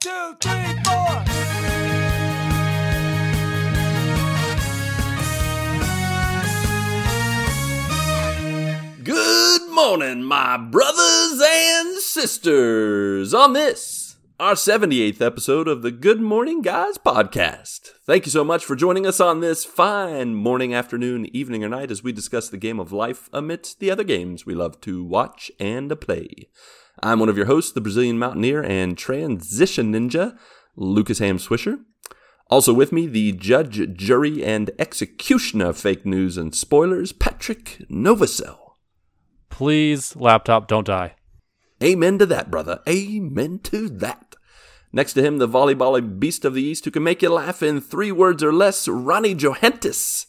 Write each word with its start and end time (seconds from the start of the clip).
two, 0.00 0.36
three, 0.40 0.52
four. 0.84 1.24
Good 9.02 9.70
morning, 9.70 10.22
my 10.22 10.56
brothers 10.56 11.42
and 11.44 11.98
sisters, 11.98 13.34
on 13.34 13.54
this, 13.54 14.16
our 14.38 14.52
78th 14.52 15.20
episode 15.20 15.66
of 15.66 15.82
the 15.82 15.90
Good 15.90 16.20
Morning 16.20 16.62
Guys 16.62 16.96
podcast. 16.98 17.90
Thank 18.06 18.26
you 18.26 18.30
so 18.30 18.44
much 18.44 18.64
for 18.64 18.76
joining 18.76 19.06
us 19.06 19.18
on 19.18 19.40
this 19.40 19.64
fine 19.64 20.34
morning, 20.34 20.74
afternoon, 20.74 21.26
evening, 21.34 21.64
or 21.64 21.68
night 21.68 21.90
as 21.90 22.04
we 22.04 22.12
discuss 22.12 22.48
the 22.48 22.56
game 22.56 22.78
of 22.78 22.92
life 22.92 23.28
amidst 23.32 23.80
the 23.80 23.90
other 23.90 24.04
games 24.04 24.46
we 24.46 24.54
love 24.54 24.80
to 24.82 25.02
watch 25.02 25.50
and 25.58 26.00
play. 26.00 26.48
I'm 27.02 27.20
one 27.20 27.28
of 27.28 27.36
your 27.36 27.46
hosts, 27.46 27.72
the 27.72 27.80
Brazilian 27.80 28.18
Mountaineer 28.18 28.62
and 28.62 28.96
Transition 28.96 29.92
Ninja, 29.92 30.36
Lucas 30.76 31.18
Ham 31.18 31.38
Swisher. 31.38 31.78
Also 32.50 32.72
with 32.72 32.92
me, 32.92 33.06
the 33.06 33.32
judge, 33.32 33.94
jury, 33.94 34.42
and 34.44 34.70
executioner 34.78 35.66
of 35.66 35.78
fake 35.78 36.06
news 36.06 36.36
and 36.36 36.54
spoilers, 36.54 37.12
Patrick 37.12 37.84
Novosel. 37.90 38.58
Please, 39.50 40.16
laptop, 40.16 40.66
don't 40.66 40.86
die. 40.86 41.14
Amen 41.82 42.18
to 42.18 42.26
that, 42.26 42.50
brother. 42.50 42.80
Amen 42.88 43.60
to 43.64 43.88
that. 43.88 44.36
Next 44.92 45.12
to 45.12 45.22
him, 45.22 45.38
the 45.38 45.48
volleyball 45.48 46.18
beast 46.18 46.44
of 46.44 46.54
the 46.54 46.62
East 46.62 46.84
who 46.84 46.90
can 46.90 47.02
make 47.02 47.22
you 47.22 47.28
laugh 47.28 47.62
in 47.62 47.80
three 47.80 48.10
words 48.10 48.42
or 48.42 48.52
less, 48.52 48.88
Ronnie 48.88 49.34
Johantges. 49.34 50.26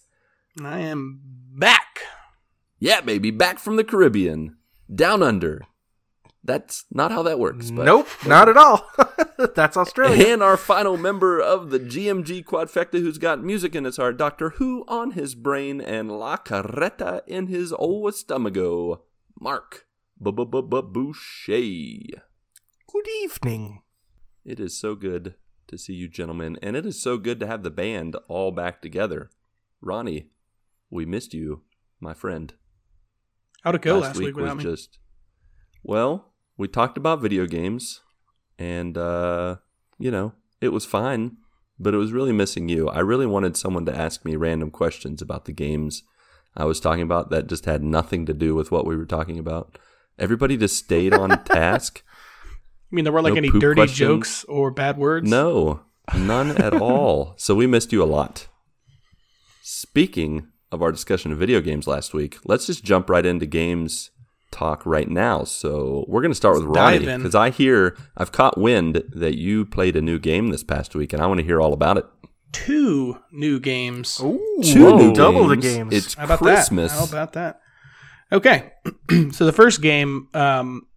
I 0.62 0.80
am 0.80 1.22
back. 1.24 2.02
Yeah, 2.80 3.02
baby, 3.02 3.32
back 3.32 3.60
from 3.60 3.78
the 3.78 3.84
Caribbean. 3.84 4.58
Down 4.94 5.24
under. 5.24 5.62
That's 6.44 6.86
not 6.92 7.12
how 7.12 7.24
that 7.24 7.40
works. 7.40 7.70
But 7.70 7.86
Nope, 7.86 8.08
not 8.26 8.48
at 8.50 8.58
all. 8.58 8.90
That's 9.56 9.78
Australia. 9.78 10.28
And 10.28 10.42
our 10.44 10.58
final 10.58 10.98
member 10.98 11.40
of 11.40 11.70
the 11.70 11.80
GMG 11.80 12.44
quadfecta 12.44 13.00
who's 13.00 13.18
got 13.18 13.44
music 13.44 13.76
in 13.76 13.84
his 13.84 13.98
heart, 13.98 14.18
Doctor 14.18 14.52
Who 14.52 14.86
on 14.88 15.12
his 15.12 15.36
brain 15.36 15.82
and 15.82 16.12
La 16.12 16.38
Carreta 16.38 17.22
in 17.28 17.48
his 17.48 17.74
old 17.74 18.14
stomago, 18.14 19.02
Marc 19.40 19.86
Boucher. 20.20 21.54
Good 22.88 23.08
evening. 23.24 23.82
It 24.46 24.60
is 24.60 24.80
so 24.80 24.96
good 24.96 25.36
to 25.68 25.78
see 25.78 25.94
you 25.94 26.08
gentlemen, 26.08 26.58
and 26.62 26.76
it 26.76 26.86
is 26.86 27.02
so 27.02 27.18
good 27.18 27.40
to 27.40 27.48
have 27.48 27.64
the 27.64 27.70
band 27.70 28.16
all 28.28 28.52
back 28.52 28.82
together. 28.82 29.30
Ronnie, 29.82 30.30
we 30.90 31.06
missed 31.06 31.34
you, 31.34 31.62
my 32.00 32.14
friend. 32.14 32.54
How'd 33.64 33.76
it 33.76 33.82
go 33.82 34.00
last, 34.00 34.18
week, 34.18 34.36
was 34.36 34.44
without 34.44 34.58
me? 34.58 34.64
just 34.64 35.00
well, 35.84 36.34
we 36.58 36.68
talked 36.68 36.98
about 36.98 37.22
video 37.22 37.46
games, 37.46 38.02
and 38.58 38.98
uh, 38.98 39.58
you 39.98 40.12
know, 40.12 40.34
it 40.62 40.70
was 40.70 40.86
fine, 40.86 41.38
but 41.80 41.94
it 41.94 41.98
was 41.98 42.12
really 42.12 42.32
missing 42.34 42.70
you. 42.70 42.90
I 42.90 43.00
really 43.00 43.26
wanted 43.26 43.56
someone 43.58 43.86
to 43.86 43.96
ask 43.96 44.26
me 44.26 44.36
random 44.36 44.72
questions 44.72 45.22
about 45.22 45.46
the 45.46 45.54
games 45.54 46.04
I 46.56 46.66
was 46.66 46.80
talking 46.80 47.04
about 47.04 47.30
that 47.30 47.48
just 47.48 47.66
had 47.66 47.84
nothing 47.84 48.26
to 48.26 48.34
do 48.34 48.56
with 48.56 48.72
what 48.72 48.86
we 48.86 48.96
were 48.98 49.06
talking 49.06 49.40
about. 49.40 49.78
Everybody 50.18 50.58
just 50.58 50.78
stayed 50.78 51.14
on 51.14 51.44
task. 51.46 52.04
I 52.92 52.96
mean, 52.96 53.06
there 53.06 53.14
weren't 53.14 53.26
like 53.26 53.34
no 53.34 53.38
any 53.38 53.50
dirty 53.50 53.80
questions. 53.80 53.98
jokes 53.98 54.44
or 54.46 54.72
bad 54.72 54.98
words. 54.98 55.30
No, 55.30 55.82
none 56.18 56.52
at 56.58 56.74
all. 56.82 57.36
So 57.38 57.56
we 57.56 57.68
missed 57.68 57.94
you 57.94 58.04
a 58.04 58.06
lot. 58.06 58.48
Speaking 59.62 60.48
of 60.72 60.82
our 60.82 60.92
discussion 60.92 61.32
of 61.32 61.38
video 61.38 61.62
games 61.62 61.88
last 61.88 62.14
week, 62.14 62.38
let's 62.46 62.66
just 62.66 62.84
jump 62.84 63.10
right 63.10 63.26
into 63.26 63.46
games 63.46 64.12
talk 64.52 64.86
right 64.86 65.10
now. 65.10 65.44
So 65.44 66.06
we're 66.08 66.22
going 66.22 66.32
to 66.32 66.36
start 66.36 66.56
with 66.56 66.66
Let's 66.66 66.76
dive 66.76 67.06
Ronnie 67.06 67.18
because 67.18 67.36
I 67.36 67.50
hear 67.50 67.98
I've 68.18 68.32
caught 68.32 68.58
wind 68.58 69.04
that 69.14 69.38
you 69.38 69.66
played 69.66 69.96
a 69.96 70.02
new 70.02 70.20
game 70.20 70.50
this 70.50 70.64
past 70.64 70.96
week, 70.96 71.14
and 71.14 71.22
I 71.22 71.28
want 71.28 71.40
to 71.40 71.46
hear 71.46 71.62
all 71.62 71.74
about 71.74 71.98
it. 71.98 72.06
Two 72.52 73.20
new 73.32 73.60
games. 73.60 74.18
Two 74.18 74.40
Whoa. 74.58 74.98
new 74.98 75.14
Double 75.14 75.48
the 75.48 75.56
games. 75.56 75.92
games. 75.92 75.94
It's 75.94 76.14
How 76.16 76.26
about 76.26 76.40
Christmas. 76.40 76.92
that? 76.92 76.98
How 77.00 77.06
about 77.06 77.34
that? 77.34 77.62
Okay, 78.32 78.72
so 79.32 79.46
the 79.46 79.52
first 79.52 79.82
game 79.82 80.28
um, 80.34 80.88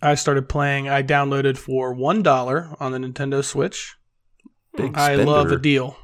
I 0.00 0.14
started 0.14 0.48
playing, 0.48 0.88
I 0.88 1.02
downloaded 1.02 1.56
for 1.56 1.92
one 1.94 2.22
dollar 2.22 2.74
on 2.80 2.92
the 2.92 2.98
Nintendo 2.98 3.44
Switch. 3.44 3.96
Big 4.76 4.96
I 4.96 5.16
love 5.16 5.52
a 5.52 5.58
deal, 5.58 5.96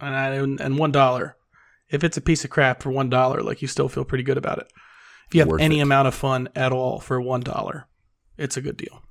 and 0.00 0.14
I, 0.14 0.34
and 0.34 0.78
one 0.78 0.92
dollar. 0.92 1.36
If 1.88 2.02
it's 2.02 2.16
a 2.16 2.20
piece 2.20 2.44
of 2.44 2.50
crap 2.50 2.82
for 2.82 2.90
one 2.90 3.08
dollar, 3.08 3.42
like 3.42 3.62
you 3.62 3.68
still 3.68 3.88
feel 3.88 4.04
pretty 4.04 4.24
good 4.24 4.36
about 4.38 4.58
it. 4.58 4.72
If 5.28 5.34
you 5.34 5.40
have 5.40 5.48
Worth 5.48 5.60
any 5.60 5.78
it. 5.80 5.82
amount 5.82 6.08
of 6.08 6.14
fun 6.14 6.48
at 6.54 6.72
all 6.72 7.00
for 7.00 7.20
one 7.20 7.40
dollar, 7.40 7.86
it's 8.38 8.56
a 8.56 8.60
good 8.60 8.76
deal. 8.76 9.02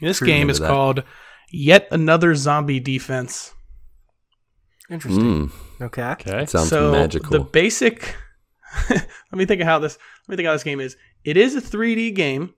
This 0.00 0.18
True, 0.18 0.26
game 0.26 0.50
is 0.50 0.58
that. 0.58 0.66
called 0.68 1.04
Yet 1.52 1.86
Another 1.92 2.34
Zombie 2.34 2.80
Defense. 2.80 3.52
Interesting. 4.90 5.48
Mm, 5.48 5.52
Okay. 5.82 6.02
Okay. 6.02 6.46
sounds 6.46 6.68
so 6.68 6.90
magical. 6.92 7.30
The 7.30 7.40
basic. 7.40 8.16
let 8.90 9.06
me 9.32 9.44
think 9.46 9.60
of 9.60 9.66
how 9.66 9.78
this. 9.78 9.96
Let 10.26 10.32
me 10.32 10.36
think 10.36 10.46
how 10.46 10.52
this 10.54 10.64
game 10.64 10.80
is. 10.80 10.96
It 11.24 11.36
is 11.36 11.54
a 11.54 11.60
3D 11.60 12.14
game. 12.14 12.54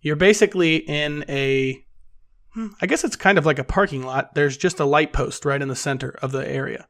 You're 0.00 0.16
basically 0.16 0.76
in 0.76 1.24
a. 1.28 1.84
hmm, 2.54 2.68
guess 2.80 3.04
it's 3.04 3.16
kind 3.16 3.38
of 3.38 3.46
like 3.46 3.58
a 3.58 3.64
parking 3.64 4.02
lot. 4.04 4.34
There's 4.34 4.56
just 4.56 4.80
a 4.80 4.84
light 4.84 5.12
post 5.12 5.44
right 5.44 5.60
in 5.60 5.68
the 5.68 5.76
center 5.76 6.10
of 6.22 6.32
the 6.32 6.48
area, 6.48 6.86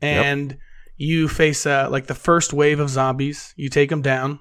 and 0.00 0.56
you 1.00 1.28
face 1.28 1.64
uh, 1.64 1.88
like 1.90 2.06
the 2.06 2.14
first 2.14 2.52
wave 2.52 2.78
of 2.78 2.90
zombies. 2.90 3.54
You 3.56 3.70
take 3.70 3.88
them 3.88 4.02
down, 4.02 4.40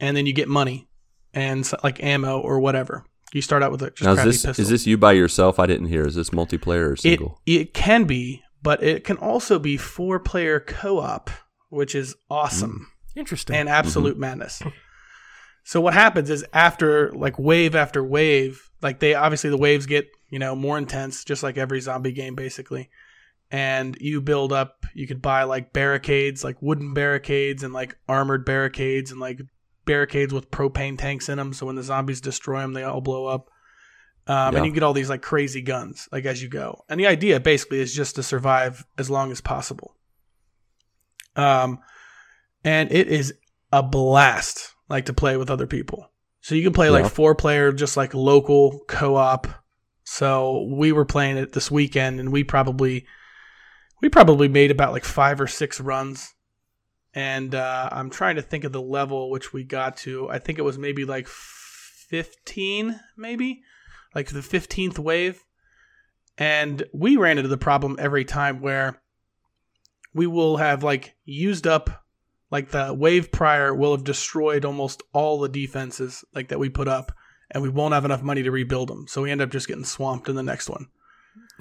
and 0.00 0.16
then 0.16 0.26
you 0.26 0.32
get 0.32 0.48
money 0.48 0.88
and 1.32 1.70
like 1.84 2.02
ammo 2.02 2.40
or 2.40 2.58
whatever. 2.58 3.04
You 3.32 3.40
start 3.40 3.62
out 3.62 3.70
with 3.70 3.82
a 3.82 3.90
just 3.90 4.02
now, 4.02 4.10
is 4.10 4.16
crappy 4.16 4.28
this 4.30 4.46
pistol. 4.46 4.62
is 4.62 4.68
this 4.68 4.86
you 4.86 4.98
by 4.98 5.12
yourself? 5.12 5.60
I 5.60 5.66
didn't 5.66 5.86
hear. 5.86 6.04
Is 6.04 6.16
this 6.16 6.30
multiplayer 6.30 6.92
or 6.92 6.96
single? 6.96 7.40
it 7.46 7.72
can 7.72 8.04
be, 8.04 8.42
but 8.62 8.82
it 8.82 9.04
can 9.04 9.16
also 9.16 9.60
be 9.60 9.76
four 9.76 10.18
player 10.18 10.58
co 10.58 10.98
op, 10.98 11.30
which 11.68 11.94
is 11.94 12.16
awesome 12.28 12.88
Interesting. 13.14 13.54
and 13.54 13.68
absolute 13.68 14.18
madness. 14.18 14.60
So 15.62 15.80
what 15.80 15.94
happens 15.94 16.30
is 16.30 16.44
after 16.52 17.12
like 17.12 17.38
wave 17.38 17.76
after 17.76 18.02
wave, 18.02 18.68
like 18.82 18.98
they 18.98 19.14
obviously 19.14 19.50
the 19.50 19.56
waves 19.56 19.86
get 19.86 20.08
you 20.30 20.40
know 20.40 20.56
more 20.56 20.78
intense, 20.78 21.22
just 21.22 21.44
like 21.44 21.56
every 21.56 21.80
zombie 21.80 22.10
game 22.10 22.34
basically. 22.34 22.90
And 23.52 23.96
you 24.00 24.20
build 24.22 24.50
up. 24.52 24.86
You 24.94 25.06
could 25.06 25.20
buy 25.22 25.42
like 25.44 25.72
barricades, 25.74 26.42
like 26.42 26.56
wooden 26.62 26.94
barricades 26.94 27.62
and 27.62 27.72
like 27.74 27.96
armored 28.08 28.44
barricades 28.46 29.10
and 29.10 29.20
like 29.20 29.42
barricades 29.84 30.32
with 30.32 30.50
propane 30.50 30.96
tanks 30.98 31.28
in 31.28 31.36
them. 31.36 31.52
So 31.52 31.66
when 31.66 31.76
the 31.76 31.82
zombies 31.82 32.22
destroy 32.22 32.60
them, 32.60 32.72
they 32.72 32.82
all 32.82 33.02
blow 33.02 33.26
up. 33.26 33.50
Um, 34.26 34.52
Yeah. 34.54 34.58
And 34.58 34.66
you 34.66 34.72
get 34.72 34.82
all 34.82 34.94
these 34.94 35.10
like 35.10 35.20
crazy 35.20 35.60
guns, 35.60 36.08
like 36.10 36.24
as 36.24 36.42
you 36.42 36.48
go. 36.48 36.82
And 36.88 36.98
the 36.98 37.06
idea 37.06 37.40
basically 37.40 37.80
is 37.80 37.94
just 37.94 38.14
to 38.16 38.22
survive 38.22 38.86
as 38.96 39.10
long 39.10 39.30
as 39.30 39.42
possible. 39.42 39.96
Um, 41.36 41.80
and 42.64 42.90
it 42.92 43.08
is 43.08 43.34
a 43.72 43.82
blast, 43.82 44.74
like 44.88 45.06
to 45.06 45.12
play 45.12 45.36
with 45.36 45.50
other 45.50 45.66
people. 45.66 46.10
So 46.40 46.54
you 46.54 46.62
can 46.62 46.72
play 46.72 46.86
Yeah. 46.86 46.92
like 46.92 47.06
four 47.12 47.34
player, 47.34 47.72
just 47.72 47.96
like 47.96 48.14
local 48.14 48.80
co 48.88 49.16
op. 49.16 49.46
So 50.04 50.68
we 50.70 50.92
were 50.92 51.04
playing 51.04 51.36
it 51.36 51.52
this 51.52 51.70
weekend, 51.70 52.18
and 52.18 52.32
we 52.32 52.44
probably 52.44 53.06
we 54.02 54.08
probably 54.08 54.48
made 54.48 54.70
about 54.70 54.92
like 54.92 55.04
five 55.04 55.40
or 55.40 55.46
six 55.46 55.80
runs. 55.80 56.34
And 57.14 57.54
uh, 57.54 57.88
I'm 57.92 58.10
trying 58.10 58.36
to 58.36 58.42
think 58.42 58.64
of 58.64 58.72
the 58.72 58.82
level 58.82 59.30
which 59.30 59.52
we 59.52 59.64
got 59.64 59.96
to. 59.98 60.28
I 60.28 60.38
think 60.38 60.58
it 60.58 60.62
was 60.62 60.76
maybe 60.76 61.04
like 61.04 61.28
15, 61.28 62.98
maybe 63.16 63.62
like 64.14 64.28
the 64.28 64.40
15th 64.40 64.98
wave. 64.98 65.44
And 66.36 66.82
we 66.92 67.16
ran 67.16 67.38
into 67.38 67.48
the 67.48 67.56
problem 67.56 67.96
every 67.98 68.24
time 68.24 68.60
where 68.60 69.00
we 70.12 70.26
will 70.26 70.56
have 70.56 70.82
like 70.82 71.14
used 71.24 71.66
up 71.66 72.04
like 72.50 72.70
the 72.70 72.92
wave 72.92 73.32
prior 73.32 73.74
will 73.74 73.92
have 73.92 74.04
destroyed 74.04 74.64
almost 74.64 75.02
all 75.14 75.40
the 75.40 75.48
defenses 75.48 76.22
like 76.34 76.48
that 76.48 76.58
we 76.58 76.68
put 76.68 76.88
up 76.88 77.12
and 77.50 77.62
we 77.62 77.68
won't 77.68 77.94
have 77.94 78.04
enough 78.04 78.22
money 78.22 78.42
to 78.42 78.50
rebuild 78.50 78.88
them. 78.88 79.06
So 79.06 79.22
we 79.22 79.30
end 79.30 79.40
up 79.40 79.50
just 79.50 79.68
getting 79.68 79.84
swamped 79.84 80.28
in 80.28 80.34
the 80.34 80.42
next 80.42 80.68
one 80.68 80.88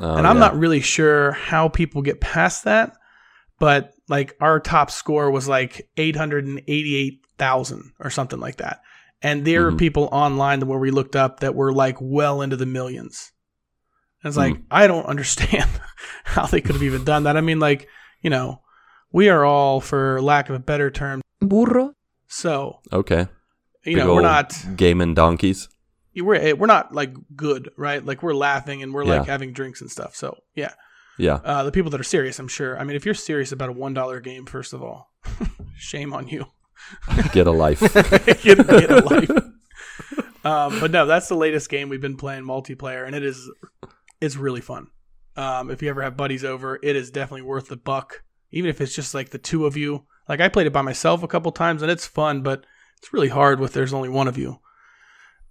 Oh, 0.01 0.15
and 0.15 0.25
I'm 0.27 0.35
yeah. 0.37 0.39
not 0.41 0.57
really 0.57 0.81
sure 0.81 1.31
how 1.33 1.69
people 1.69 2.01
get 2.01 2.19
past 2.19 2.63
that, 2.65 2.93
but 3.59 3.93
like 4.09 4.35
our 4.41 4.59
top 4.59 4.89
score 4.91 5.29
was 5.31 5.47
like 5.47 5.87
888,000 5.97 7.93
or 7.99 8.09
something 8.09 8.39
like 8.39 8.57
that. 8.57 8.81
And 9.21 9.45
there 9.45 9.67
are 9.67 9.71
Mhm. 9.71 9.77
people 9.77 10.09
online 10.11 10.65
where 10.67 10.79
we 10.79 10.91
looked 10.91 11.15
up 11.15 11.41
that 11.41 11.55
were 11.55 11.71
like 11.71 11.97
well 12.01 12.41
into 12.41 12.55
the 12.57 12.65
millions. 12.65 13.31
And 14.23 14.29
it's 14.29 14.37
like, 14.37 14.55
Hmm. 14.57 14.61
I 14.71 14.87
don't 14.87 15.05
understand 15.05 15.69
how 16.23 16.45
they 16.45 16.61
could 16.61 16.75
have 16.75 16.83
even 16.83 17.03
done 17.03 17.23
that. 17.23 17.37
I 17.37 17.41
mean, 17.41 17.59
like, 17.59 17.87
you 18.21 18.29
know, 18.29 18.61
we 19.11 19.29
are 19.29 19.45
all, 19.45 19.81
for 19.81 20.21
lack 20.21 20.49
of 20.49 20.55
a 20.55 20.59
better 20.59 20.89
term, 20.89 21.21
Burro. 21.39 21.93
so, 22.27 22.79
Okay. 22.93 23.27
you 23.83 23.95
Big 23.95 23.97
know, 23.97 24.05
we're 24.07 24.11
old 24.13 24.23
not, 24.23 24.53
gaming 24.75 25.13
donkeys. 25.13 25.67
We're, 26.15 26.55
we're 26.55 26.67
not 26.67 26.93
like 26.93 27.13
good, 27.35 27.69
right? 27.77 28.03
Like 28.03 28.21
we're 28.23 28.33
laughing 28.33 28.83
and 28.83 28.93
we're 28.93 29.05
like 29.05 29.25
having 29.25 29.53
drinks 29.53 29.81
and 29.81 29.89
stuff. 29.89 30.15
So, 30.15 30.37
yeah. 30.55 30.73
Yeah. 31.17 31.35
Uh, 31.43 31.63
the 31.63 31.71
people 31.71 31.91
that 31.91 31.99
are 32.01 32.05
serious, 32.05 32.39
I'm 32.39 32.47
sure. 32.47 32.79
I 32.79 32.83
mean, 32.83 32.95
if 32.95 33.05
you're 33.05 33.13
serious 33.13 33.51
about 33.51 33.69
a 33.69 33.73
one 33.73 33.93
dollar 33.93 34.19
game, 34.19 34.45
first 34.45 34.73
of 34.73 34.81
all, 34.81 35.11
shame 35.75 36.13
on 36.13 36.27
you. 36.27 36.45
Get 37.31 37.47
a 37.47 37.51
life. 37.51 37.79
get, 38.43 38.43
get 38.43 38.91
a 38.91 39.01
life. 39.05 39.29
um, 40.43 40.79
but 40.79 40.89
no, 40.89 41.05
that's 41.05 41.27
the 41.27 41.35
latest 41.35 41.69
game 41.69 41.89
we've 41.89 42.01
been 42.01 42.17
playing 42.17 42.43
multiplayer, 42.43 43.05
and 43.05 43.15
it 43.15 43.23
is 43.23 43.51
it's 44.19 44.35
really 44.35 44.61
fun. 44.61 44.87
Um, 45.35 45.69
if 45.69 45.81
you 45.81 45.89
ever 45.89 46.01
have 46.01 46.17
buddies 46.17 46.43
over, 46.43 46.79
it 46.81 46.95
is 46.95 47.11
definitely 47.11 47.43
worth 47.43 47.67
the 47.67 47.77
buck, 47.77 48.23
even 48.51 48.69
if 48.69 48.81
it's 48.81 48.95
just 48.95 49.13
like 49.13 49.29
the 49.29 49.37
two 49.37 49.67
of 49.67 49.77
you. 49.77 50.05
Like 50.27 50.41
I 50.41 50.49
played 50.49 50.67
it 50.67 50.73
by 50.73 50.81
myself 50.81 51.21
a 51.21 51.27
couple 51.27 51.51
times, 51.51 51.83
and 51.83 51.91
it's 51.91 52.07
fun, 52.07 52.41
but 52.41 52.65
it's 52.97 53.13
really 53.13 53.29
hard 53.29 53.59
with 53.59 53.73
there's 53.73 53.93
only 53.93 54.09
one 54.09 54.27
of 54.27 54.39
you. 54.39 54.59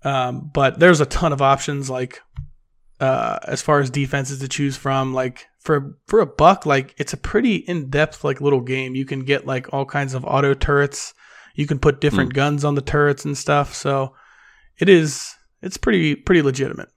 Um, 0.02 0.50
but 0.52 0.78
there's 0.78 1.00
a 1.00 1.06
ton 1.06 1.32
of 1.32 1.42
options, 1.42 1.90
like 1.90 2.20
uh, 3.00 3.38
as 3.46 3.62
far 3.62 3.80
as 3.80 3.90
defenses 3.90 4.38
to 4.40 4.48
choose 4.48 4.76
from. 4.76 5.12
Like 5.14 5.46
for 5.58 5.96
for 6.06 6.20
a 6.20 6.26
buck, 6.26 6.64
like 6.66 6.94
it's 6.98 7.12
a 7.12 7.16
pretty 7.18 7.56
in 7.56 7.90
depth 7.90 8.24
like 8.24 8.40
little 8.40 8.60
game. 8.62 8.94
You 8.94 9.04
can 9.04 9.20
get 9.20 9.46
like 9.46 9.72
all 9.72 9.84
kinds 9.84 10.14
of 10.14 10.24
auto 10.24 10.54
turrets. 10.54 11.14
You 11.54 11.66
can 11.66 11.78
put 11.78 12.00
different 12.00 12.32
guns 12.34 12.64
on 12.64 12.74
the 12.76 12.80
turrets 12.82 13.24
and 13.24 13.36
stuff. 13.36 13.74
So 13.74 14.14
it 14.78 14.88
is 14.88 15.34
it's 15.62 15.76
pretty 15.76 16.14
pretty 16.14 16.42
legitimate. 16.42 16.88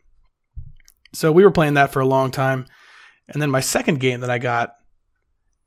So 1.14 1.32
we 1.32 1.44
were 1.44 1.52
playing 1.52 1.74
that 1.76 1.92
for 1.92 2.00
a 2.00 2.06
long 2.08 2.32
time, 2.32 2.66
and 3.28 3.42
then 3.42 3.52
my 3.52 3.60
second 3.60 4.00
game 4.00 4.22
that 4.22 4.30
I 4.30 4.40
got 4.40 4.76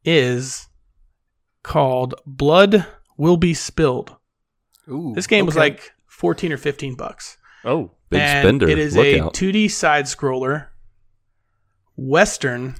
is 0.04 0.68
called 1.62 2.14
Blood 2.24 2.86
Will 3.16 3.36
Be 3.36 3.54
Spilled. 3.54 4.16
Ooh, 4.88 5.12
This 5.14 5.26
game 5.26 5.46
was 5.46 5.56
like 5.56 5.92
14 6.16 6.50
or 6.52 6.56
15 6.56 6.94
bucks. 6.94 7.36
Oh, 7.62 7.90
Big 8.08 8.20
and 8.20 8.42
spender. 8.42 8.68
It 8.68 8.78
is 8.78 8.96
Look 8.96 9.06
a 9.06 9.20
out. 9.20 9.34
2D 9.34 9.70
side 9.70 10.06
scroller, 10.06 10.68
Western, 11.94 12.76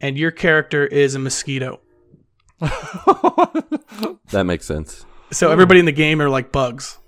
and 0.00 0.18
your 0.18 0.30
character 0.30 0.84
is 0.86 1.14
a 1.14 1.18
mosquito. 1.18 1.80
that 2.60 4.44
makes 4.44 4.66
sense. 4.66 5.06
So 5.30 5.50
everybody 5.50 5.80
in 5.80 5.86
the 5.86 5.92
game 5.92 6.20
are 6.20 6.28
like 6.28 6.52
bugs, 6.52 6.98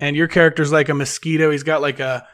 and 0.00 0.16
your 0.16 0.26
character's 0.28 0.72
like 0.72 0.88
a 0.88 0.94
mosquito. 0.94 1.50
He's 1.50 1.62
got 1.62 1.80
like 1.80 2.00
a 2.00 2.26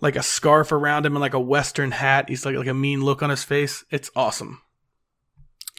like 0.00 0.14
a 0.14 0.22
scarf 0.22 0.70
around 0.70 1.06
him 1.06 1.14
and 1.14 1.20
like 1.20 1.34
a 1.34 1.40
Western 1.40 1.90
hat. 1.90 2.28
He's 2.28 2.46
like 2.46 2.54
like 2.54 2.68
a 2.68 2.74
mean 2.74 3.02
look 3.02 3.22
on 3.22 3.30
his 3.30 3.42
face. 3.42 3.84
It's 3.90 4.10
awesome. 4.14 4.62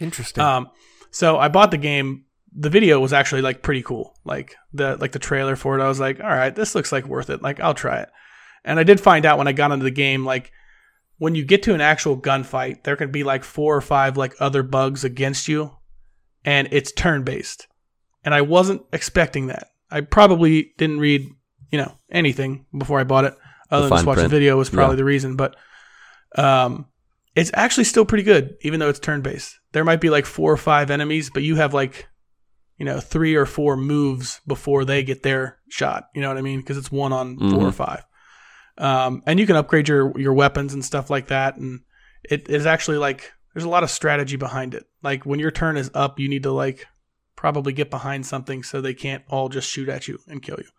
interesting. 0.02 0.44
Um, 0.44 0.72
so 1.12 1.38
I 1.38 1.48
bought 1.48 1.72
the 1.72 1.78
game. 1.78 2.26
The 2.56 2.69
video 2.69 3.00
was 3.00 3.13
actually 3.13 3.42
like 3.42 3.62
pretty 3.62 3.84
cool. 3.84 4.16
Like 4.25 4.56
the 4.74 4.98
like 4.98 5.12
the 5.12 5.19
trailer 5.19 5.56
for 5.56 5.78
it. 5.78 5.84
I 5.84 5.88
was 5.88 6.00
like, 6.00 6.19
all 6.19 6.28
right, 6.28 6.56
this 6.56 6.75
looks 6.75 6.92
like 6.92 7.06
worth 7.06 7.30
it. 7.30 7.42
Like 7.42 7.60
I'll 7.60 7.74
try 7.74 8.00
it. 8.00 8.10
And 8.66 8.80
I 8.80 8.84
did 8.84 9.00
find 9.00 9.25
out 9.25 9.38
when 9.38 9.48
I 9.48 9.54
got 9.54 9.72
into 9.72 9.84
the 9.84 9.92
game, 9.92 10.25
like 10.25 10.51
when 11.18 11.36
you 11.36 11.46
get 11.46 11.63
to 11.63 11.74
an 11.74 11.81
actual 11.81 12.18
gunfight, 12.19 12.84
there 12.84 12.96
can 12.96 13.12
be 13.12 13.24
like 13.24 13.44
four 13.44 13.75
or 13.75 13.81
five 13.81 14.18
like 14.18 14.36
other 14.40 14.63
bugs 14.63 15.04
against 15.04 15.48
you, 15.48 15.72
and 16.44 16.68
it's 16.72 16.92
turn 16.92 17.24
based. 17.24 17.68
And 18.24 18.34
I 18.34 18.42
wasn't 18.42 18.81
expecting 18.92 19.48
that. 19.48 19.68
I 19.92 20.02
probably 20.02 20.74
didn't 20.78 21.00
read, 21.00 21.28
you 21.72 21.78
know, 21.78 21.95
anything 22.12 22.66
before 22.78 23.00
I 23.00 23.04
bought 23.06 23.25
it, 23.25 23.34
other 23.72 23.88
than 23.88 23.98
just 23.98 24.06
watch 24.06 24.18
the 24.18 24.28
video 24.28 24.57
was 24.57 24.69
probably 24.69 24.94
Yeah. 24.95 24.98
the 24.98 25.06
reason. 25.06 25.36
But 25.36 25.56
um, 26.36 26.88
it's 27.36 27.52
actually 27.54 27.86
still 27.86 28.06
pretty 28.06 28.24
good, 28.24 28.56
even 28.62 28.80
though 28.80 28.90
it's 28.90 29.00
turn 29.00 29.22
based. 29.22 29.57
There 29.72 29.86
might 29.86 30.02
be 30.02 30.10
like 30.10 30.25
four 30.25 30.52
or 30.52 30.57
five 30.57 30.92
enemies, 30.92 31.30
but 31.30 31.44
you 31.44 31.56
have 31.56 31.74
like, 31.74 32.07
you 32.80 32.86
know, 32.86 33.00
three 33.00 33.36
or 33.36 33.46
four 33.46 33.78
moves 33.78 34.42
before 34.48 34.86
they 34.86 35.04
get 35.04 35.22
their 35.22 35.60
shot. 35.70 36.06
You 36.16 36.22
know 36.22 36.30
what 36.30 36.38
I 36.38 36.42
mean? 36.42 36.60
Because 36.62 36.78
it's 36.78 36.92
one 36.92 37.14
on 37.14 37.38
four 37.38 37.68
or 37.68 37.72
Mhm. 37.72 37.74
five. 37.74 38.04
Um, 38.78 39.22
and 39.28 39.40
you 39.40 39.46
can 39.46 39.58
upgrade 39.58 39.88
your 39.90 40.18
your 40.20 40.34
weapons 40.34 40.74
and 40.74 40.84
stuff 40.84 41.10
like 41.10 41.28
that. 41.28 41.58
And 41.58 41.81
it 42.24 42.50
is 42.50 42.66
actually 42.66 42.98
like 42.98 43.31
there's 43.54 43.66
a 43.66 43.70
lot 43.70 43.84
of 43.84 43.90
strategy 43.90 44.38
behind 44.38 44.74
it. 44.74 44.86
Like 45.04 45.26
when 45.26 45.40
your 45.40 45.52
turn 45.52 45.76
is 45.78 45.92
up, 45.94 46.20
you 46.20 46.30
need 46.30 46.44
to 46.44 46.52
like 46.52 46.88
probably 47.36 47.74
get 47.74 47.90
behind 47.90 48.26
something 48.26 48.64
so 48.64 48.80
they 48.81 48.94
can't 48.94 49.24
all 49.28 49.50
just 49.50 49.70
shoot 49.70 49.90
at 49.90 50.08
you 50.08 50.20
and 50.28 50.42
kill 50.42 50.58
you. 50.60 50.70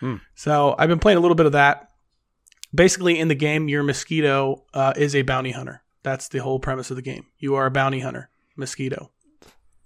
Hmm. 0.00 0.16
So 0.34 0.74
I've 0.78 0.88
been 0.88 0.98
playing 1.00 1.18
a 1.18 1.20
little 1.20 1.34
bit 1.34 1.46
of 1.46 1.52
that. 1.52 1.90
Basically, 2.74 3.18
in 3.18 3.28
the 3.28 3.34
game, 3.34 3.68
your 3.68 3.82
mosquito 3.82 4.64
uh, 4.74 4.92
is 4.96 5.16
a 5.16 5.22
bounty 5.22 5.52
hunter. 5.52 5.82
That's 6.02 6.28
the 6.28 6.38
whole 6.38 6.60
premise 6.60 6.90
of 6.90 6.96
the 6.96 7.02
game. 7.02 7.26
You 7.38 7.54
are 7.54 7.66
a 7.66 7.70
bounty 7.70 8.00
hunter, 8.00 8.28
mosquito, 8.56 9.10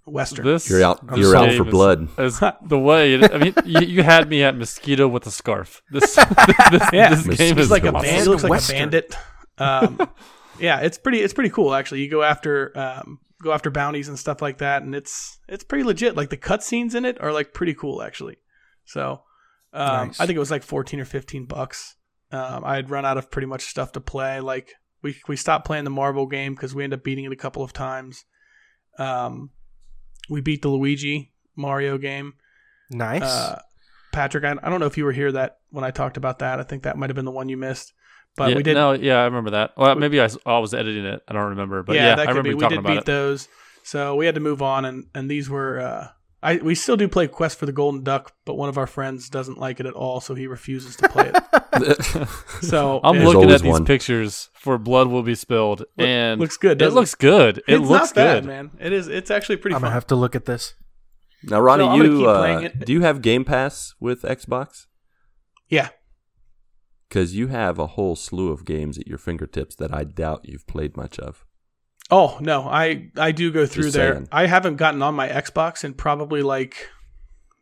Western. 0.05 0.45
this 0.45 0.69
You're 0.69 0.83
out. 0.83 0.99
I'm 1.07 1.19
You're 1.19 1.35
out 1.35 1.53
for 1.53 1.65
is- 1.65 1.71
blood. 1.71 2.07
is 2.19 2.39
the 2.67 2.79
way. 2.79 3.13
It, 3.15 3.33
I 3.33 3.37
mean, 3.37 3.53
you, 3.65 3.79
you 3.81 4.03
had 4.03 4.27
me 4.29 4.43
at 4.43 4.57
mosquito 4.57 5.07
with 5.07 5.25
a 5.27 5.31
scarf. 5.31 5.81
This, 5.91 6.15
this, 6.71 6.81
Yeah. 6.91 7.15
this 7.15 7.37
game 7.37 7.57
is 7.57 7.71
like 7.71 7.83
a 7.83 7.89
awesome. 7.93 8.01
bandit. 8.01 8.23
He 8.23 8.29
looks 8.29 8.43
like 8.43 8.49
Western. 8.51 8.75
a 8.75 8.79
bandit. 8.79 9.15
Um, 9.57 10.09
yeah, 10.59 10.79
it's 10.81 10.97
pretty. 10.97 11.19
It's 11.19 11.33
pretty 11.33 11.49
cool 11.51 11.73
actually. 11.73 12.01
You 12.01 12.09
go 12.11 12.21
after 12.23 12.77
um, 12.77 13.19
go 13.41 13.53
after 13.53 13.69
bounties 13.69 14.07
and 14.09 14.17
stuff 14.19 14.41
like 14.41 14.57
that, 14.59 14.83
and 14.83 14.93
it's 14.95 15.39
it's 15.47 15.63
pretty 15.63 15.83
legit. 15.83 16.15
Like 16.15 16.29
the 16.29 16.37
cutscenes 16.37 16.95
in 16.95 17.05
it 17.05 17.21
are 17.21 17.31
like 17.31 17.53
pretty 17.53 17.73
cool 17.73 18.01
actually. 18.01 18.37
So 18.85 19.21
um, 19.73 20.07
Nice. 20.07 20.19
I 20.19 20.25
think 20.25 20.35
it 20.35 20.39
was 20.39 20.51
like 20.51 20.63
fourteen 20.63 20.99
or 20.99 21.05
fifteen 21.05 21.45
bucks. 21.45 21.95
Um, 22.31 22.63
I 22.65 22.75
had 22.75 22.89
run 22.89 23.05
out 23.05 23.17
of 23.17 23.29
pretty 23.31 23.45
much 23.47 23.61
stuff 23.65 23.91
to 23.93 24.01
play. 24.01 24.39
Like 24.39 24.73
we 25.01 25.15
we 25.27 25.35
stopped 25.35 25.65
playing 25.65 25.83
the 25.85 25.89
Marvel 25.91 26.25
game 26.27 26.55
because 26.55 26.73
we 26.75 26.83
ended 26.83 26.99
up 26.99 27.03
beating 27.03 27.25
it 27.25 27.31
a 27.31 27.35
couple 27.37 27.63
of 27.63 27.73
times. 27.73 28.25
Um, 28.97 29.51
we 30.29 30.41
beat 30.41 30.61
the 30.61 30.69
Luigi 30.69 31.31
Mario 31.55 31.97
game. 31.97 32.33
nice. 32.89 33.21
Uh, 33.21 33.61
Patrick, 34.11 34.43
I, 34.43 34.51
I 34.61 34.69
don't 34.69 34.79
know 34.79 34.85
if 34.85 34.97
you 34.97 35.05
were 35.05 35.11
here 35.11 35.31
that 35.31 35.57
when 35.71 35.83
I 35.83 35.91
talked 35.91 36.17
about 36.17 36.39
that. 36.39 36.59
I 36.59 36.63
think 36.63 36.83
that 36.83 36.97
might 36.97 37.09
have 37.09 37.15
been 37.15 37.25
the 37.25 37.31
one 37.31 37.49
you 37.49 37.57
missed. 37.57 37.93
But 38.35 38.51
yeah, 38.51 38.55
we 38.55 38.63
did. 38.63 38.75
No, 38.75 38.93
yeah, 38.93 39.17
I 39.17 39.25
remember 39.25 39.51
that. 39.51 39.73
Well, 39.77 39.95
maybe 39.95 40.19
I 40.19 40.27
was 40.45 40.73
editing 40.73 41.05
it. 41.05 41.21
I 41.27 41.33
don't 41.33 41.49
remember, 41.49 41.83
but 41.83 41.95
yeah, 41.95 42.09
yeah, 42.09 42.15
that 42.15 42.27
I 42.27 42.31
remember 42.31 42.49
be. 42.49 42.55
We 42.55 42.67
did 42.67 42.79
about 42.79 42.89
beat 42.89 42.97
it. 42.99 43.05
those, 43.05 43.47
so 43.83 44.15
we 44.15 44.25
had 44.25 44.35
to 44.35 44.41
move 44.41 44.61
on. 44.61 44.85
And 44.85 45.07
and 45.13 45.29
these 45.29 45.49
were. 45.49 45.79
Uh, 45.79 46.07
I 46.41 46.57
we 46.57 46.75
still 46.75 46.97
do 46.97 47.07
play 47.07 47.27
Quest 47.27 47.57
for 47.57 47.65
the 47.65 47.71
Golden 47.71 48.03
Duck, 48.03 48.33
but 48.45 48.55
one 48.55 48.69
of 48.69 48.77
our 48.77 48.87
friends 48.87 49.29
doesn't 49.29 49.59
like 49.59 49.79
it 49.79 49.85
at 49.85 49.93
all, 49.93 50.19
so 50.19 50.35
he 50.35 50.47
refuses 50.47 50.95
to 50.97 51.09
play 51.09 51.31
it. 51.33 51.43
so 52.61 52.99
I'm 53.03 53.17
it 53.17 53.25
looking 53.25 53.51
at 53.51 53.61
these 53.61 53.71
one. 53.71 53.85
pictures 53.85 54.49
for 54.53 54.77
Blood 54.77 55.07
Will 55.07 55.23
Be 55.23 55.35
Spilled, 55.35 55.79
Look- 55.81 55.89
and 56.07 56.39
looks 56.39 56.57
good. 56.57 56.73
it 56.73 56.79
doesn't 56.85 56.95
looks 56.95 57.15
good. 57.15 57.57
It 57.59 57.63
it's 57.79 57.89
looks 57.89 58.09
not 58.09 58.15
bad, 58.15 58.43
good. 58.43 58.47
man. 58.47 58.71
It 58.79 58.93
is. 58.93 59.07
It's 59.07 59.31
actually 59.31 59.57
pretty 59.57 59.75
I'm 59.75 59.81
fun. 59.81 59.87
gonna 59.87 59.93
have 59.95 60.07
to 60.07 60.15
look 60.15 60.35
at 60.35 60.45
this. 60.45 60.75
now, 61.43 61.59
Ronnie, 61.59 61.83
So 61.85 61.95
you 61.95 62.17
keep 62.19 62.27
uh, 62.27 62.37
playing 62.39 62.71
do 62.85 62.93
you 62.93 63.01
have 63.01 63.21
Game 63.21 63.43
Pass 63.45 63.93
with 63.99 64.21
Xbox? 64.23 64.85
yeah, 65.69 65.89
Because 67.09 67.35
you 67.35 67.47
have 67.47 67.79
a 67.79 67.87
whole 67.87 68.15
slew 68.15 68.49
of 68.51 68.65
games 68.65 68.97
at 68.97 69.07
your 69.07 69.17
fingertips 69.17 69.75
that 69.75 69.93
I 69.93 70.03
doubt 70.03 70.41
you've 70.43 70.67
played 70.67 70.95
much 70.97 71.19
of. 71.19 71.45
Oh 72.11 72.37
no, 72.41 72.63
I 72.67 73.09
I 73.17 73.31
do 73.31 73.51
go 73.51 73.65
through 73.65 73.83
Just 73.85 73.95
there. 73.95 74.13
saying. 74.13 74.27
I 74.31 74.45
haven't 74.47 74.75
gotten 74.75 75.01
on 75.01 75.15
my 75.15 75.29
Xbox 75.29 75.83
in 75.83 75.93
probably 75.93 76.41
like, 76.43 76.89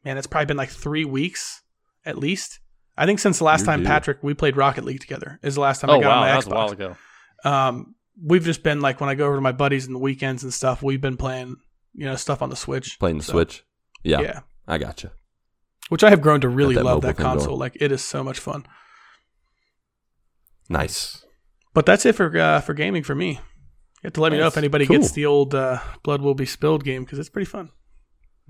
man, 0.04 0.18
it's 0.18 0.28
probably 0.28 0.48
been 0.48 0.58
like 0.58 0.70
three 0.72 1.06
weeks 1.06 1.62
at 2.06 2.18
least. 2.18 2.60
I 3.02 3.06
think 3.08 3.20
since 3.20 3.40
the 3.40 3.44
last 3.46 3.62
You're 3.62 3.66
time 3.68 3.80
due. 3.82 3.88
Patrick 3.88 4.20
we 4.22 4.34
played 4.34 4.56
Rocket 4.58 4.84
League 4.84 5.00
together 5.02 5.40
is 5.42 5.56
the 5.56 5.62
last 5.62 5.82
time 5.82 5.90
Oh 5.90 5.98
I 5.98 6.02
got 6.02 6.08
wow, 6.10 6.14
on 6.16 6.20
my 6.22 6.28
that 6.28 6.36
was 6.36 6.46
Xbox. 6.46 6.52
a 6.52 6.56
while 6.56 6.72
ago. 6.72 6.96
Um, 7.44 7.96
we've 8.24 8.44
just 8.44 8.62
been 8.64 8.80
like 8.82 9.02
when 9.02 9.10
I 9.10 9.16
go 9.16 9.26
over 9.26 9.36
to 9.36 9.42
my 9.42 9.52
buddies 9.52 9.88
in 9.88 9.94
the 9.94 10.00
weekends 10.00 10.44
and 10.44 10.54
stuff. 10.54 10.84
We've 10.84 11.02
been 11.02 11.18
playing 11.18 11.58
you 11.94 12.06
know 12.06 12.16
stuff 12.16 12.42
on 12.42 12.50
the 12.50 12.56
Switch, 12.56 13.00
Playing 13.00 13.18
the 13.18 13.24
So, 13.24 13.34
Switch? 13.34 13.64
Yeah, 14.04 14.22
yeah, 14.22 14.40
I 14.68 14.78
gotcha. 14.78 15.12
which 15.90 16.04
I 16.04 16.10
have 16.12 16.22
grown 16.22 16.42
to 16.42 16.50
really 16.50 16.76
that 16.76 16.84
love 16.86 17.02
that 17.02 17.18
thing 17.18 17.26
going. 17.26 17.38
console. 17.40 17.58
Like 17.58 17.76
it 17.82 17.92
is 17.92 18.04
so 18.04 18.24
much 18.24 18.40
fun. 18.40 18.66
Nice. 20.70 21.26
But 21.74 21.86
that's 21.86 22.06
it 22.06 22.16
for 22.16 22.36
uh, 22.38 22.62
for 22.62 22.74
gaming 22.74 23.04
for 23.04 23.16
me. 23.16 23.32
You 23.32 24.08
have 24.08 24.14
to 24.14 24.22
let 24.22 24.32
me 24.32 24.38
know 24.40 24.48
if 24.48 24.58
anybody 24.58 24.86
Cool. 24.88 24.98
gets 24.98 25.12
the 25.12 25.26
old 25.26 25.54
uh, 25.54 25.80
Blood 26.04 26.22
Will 26.22 26.34
Be 26.34 26.46
Spilled 26.46 26.84
game 26.84 27.04
because 27.04 27.20
it's 27.20 27.30
pretty 27.30 27.46
fun. 27.50 27.70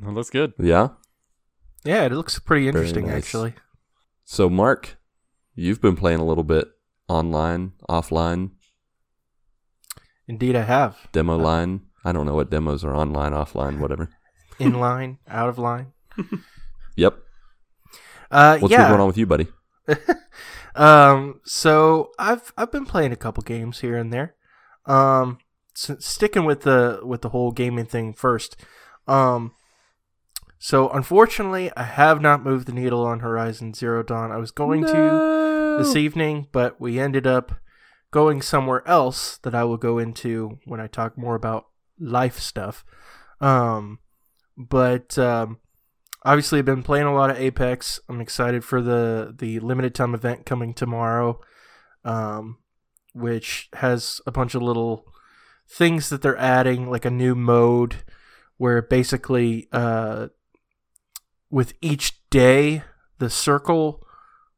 Well, 0.01 0.13
that's 0.15 0.29
good. 0.29 0.53
Yeah. 0.57 0.89
Yeah, 1.83 2.03
it 2.05 2.11
looks 2.13 2.39
pretty 2.39 2.67
interesting 2.67 3.07
nice. 3.07 3.17
actually. 3.25 3.53
So, 4.31 4.49
Marc, 4.49 4.95
you've 5.55 5.81
been 5.81 5.97
playing 5.97 6.19
a 6.19 6.23
little 6.23 6.45
bit 6.45 6.69
online, 7.09 7.73
offline, 7.89 8.51
Indeed, 10.25 10.55
I 10.55 10.61
have. 10.61 11.09
demo 11.11 11.35
line. 11.37 11.81
I 12.05 12.13
don't 12.13 12.25
know 12.25 12.35
what 12.35 12.49
demos 12.49 12.85
are 12.85 12.95
online, 12.95 13.33
offline, 13.33 13.79
whatever. 13.79 14.07
In 14.57 14.79
line, 14.79 15.17
out 15.27 15.49
of 15.49 15.59
line. 15.59 15.91
Yep. 16.95 17.17
Uh, 18.29 18.57
What's 18.59 18.71
yeah. 18.71 18.83
been 18.83 18.87
going 18.91 19.01
on 19.01 19.07
with 19.07 19.17
you, 19.17 19.25
buddy? 19.25 19.47
um, 20.75 21.41
so 21.43 22.11
I've 22.17 22.53
I've 22.57 22.71
been 22.71 22.85
playing 22.85 23.11
a 23.11 23.17
couple 23.17 23.43
games 23.43 23.79
here 23.79 23.97
and 23.97 24.13
there. 24.13 24.35
Um, 24.85 25.39
s- 25.75 26.05
sticking 26.05 26.45
with 26.45 26.61
the 26.61 27.01
with 27.03 27.21
the 27.21 27.29
whole 27.29 27.51
gaming 27.51 27.85
thing 27.85 28.13
first. 28.13 28.55
Um, 29.07 29.53
so 30.63 30.89
unfortunately, 30.89 31.71
I 31.75 31.81
have 31.81 32.21
not 32.21 32.43
moved 32.43 32.67
the 32.67 32.73
needle 32.73 33.03
on 33.03 33.21
Horizon 33.21 33.73
Zero 33.73 34.03
Dawn. 34.03 34.31
I 34.31 34.37
was 34.37 34.51
going 34.51 34.85
to 34.85 35.75
this 35.79 35.95
evening, 35.95 36.49
but 36.51 36.79
we 36.79 36.99
ended 36.99 37.25
up 37.25 37.53
going 38.11 38.43
somewhere 38.43 38.87
else 38.87 39.37
that 39.39 39.55
I 39.55 39.63
will 39.63 39.77
go 39.77 39.97
into 39.97 40.59
when 40.65 40.79
I 40.79 40.85
talk 40.85 41.17
more 41.17 41.33
about 41.33 41.65
life 41.99 42.37
stuff. 42.37 42.85
Um, 43.39 43.97
but 44.55 45.17
um, 45.17 45.57
obviously, 46.23 46.59
I've 46.59 46.65
been 46.65 46.83
playing 46.83 47.07
a 47.07 47.15
lot 47.15 47.31
of 47.31 47.39
Apex. 47.39 47.99
I'm 48.07 48.21
excited 48.21 48.63
for 48.63 48.83
the 48.83 49.35
the 49.35 49.59
limited 49.61 49.95
time 49.95 50.13
event 50.13 50.45
coming 50.45 50.75
tomorrow, 50.75 51.39
um, 52.05 52.59
which 53.13 53.67
has 53.73 54.21
a 54.27 54.31
bunch 54.31 54.53
of 54.53 54.61
little 54.61 55.05
things 55.67 56.09
that 56.09 56.21
they're 56.21 56.37
adding, 56.37 56.87
like 56.87 57.05
a 57.05 57.09
new 57.09 57.33
mode 57.33 58.03
where 58.57 58.83
basically, 58.83 59.67
uh, 59.71 60.27
with 61.51 61.73
each 61.81 62.27
day, 62.29 62.83
the 63.19 63.29
circle 63.29 64.03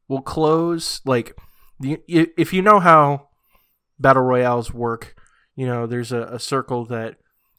will 0.08 0.22
close 0.22 1.00
like 1.04 1.36
if 1.80 2.52
you 2.52 2.62
know 2.62 2.78
how 2.80 3.28
battle 3.98 4.22
royales 4.22 4.72
work, 4.72 5.14
you 5.56 5.66
know 5.66 5.86
there's 5.86 6.12
a, 6.12 6.22
a 6.22 6.38
circle 6.38 6.84
that 6.86 7.16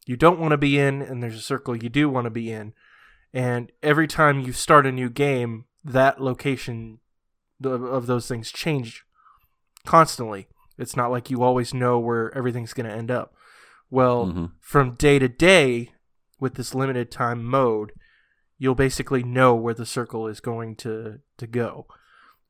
you 0.08 0.16
don't 0.16 0.40
want 0.40 0.52
to 0.52 0.58
be 0.58 0.80
in, 0.80 1.02
and 1.02 1.22
there's 1.22 1.36
a 1.36 1.42
circle 1.42 1.76
you 1.76 1.90
do 1.90 2.10
want 2.10 2.26
to 2.26 2.32
be 2.32 2.52
in, 2.52 2.74
and 3.34 3.72
every 3.84 4.08
time 4.08 4.40
you 4.40 4.54
start 4.54 4.86
a 4.86 4.92
new 4.92 5.10
game, 5.10 5.66
that 5.84 6.22
location 6.22 7.00
of, 7.64 7.84
of 7.84 8.06
those 8.08 8.28
things 8.28 8.52
change 8.52 9.04
constantly. 9.86 10.48
It's 10.78 10.96
not 10.96 11.12
like 11.12 11.30
you 11.30 11.42
always 11.44 11.74
know 11.74 12.00
where 12.00 12.36
everything's 12.38 12.74
going 12.74 12.88
to 12.90 12.96
end 12.96 13.10
up. 13.12 13.34
Well, 13.90 14.26
Mhm. 14.28 14.52
from 14.60 14.96
day 14.96 15.20
to 15.20 15.28
day 15.30 15.92
with 16.40 16.56
this 16.56 16.76
limited 16.76 17.12
time 17.12 17.44
mode, 17.44 17.94
you'll 18.58 18.76
basically 18.76 19.24
know 19.24 19.56
where 19.56 19.74
the 19.74 19.86
circle 19.86 20.28
is 20.28 20.40
going 20.40 20.76
to 20.78 21.20
to 21.38 21.48
go, 21.48 21.88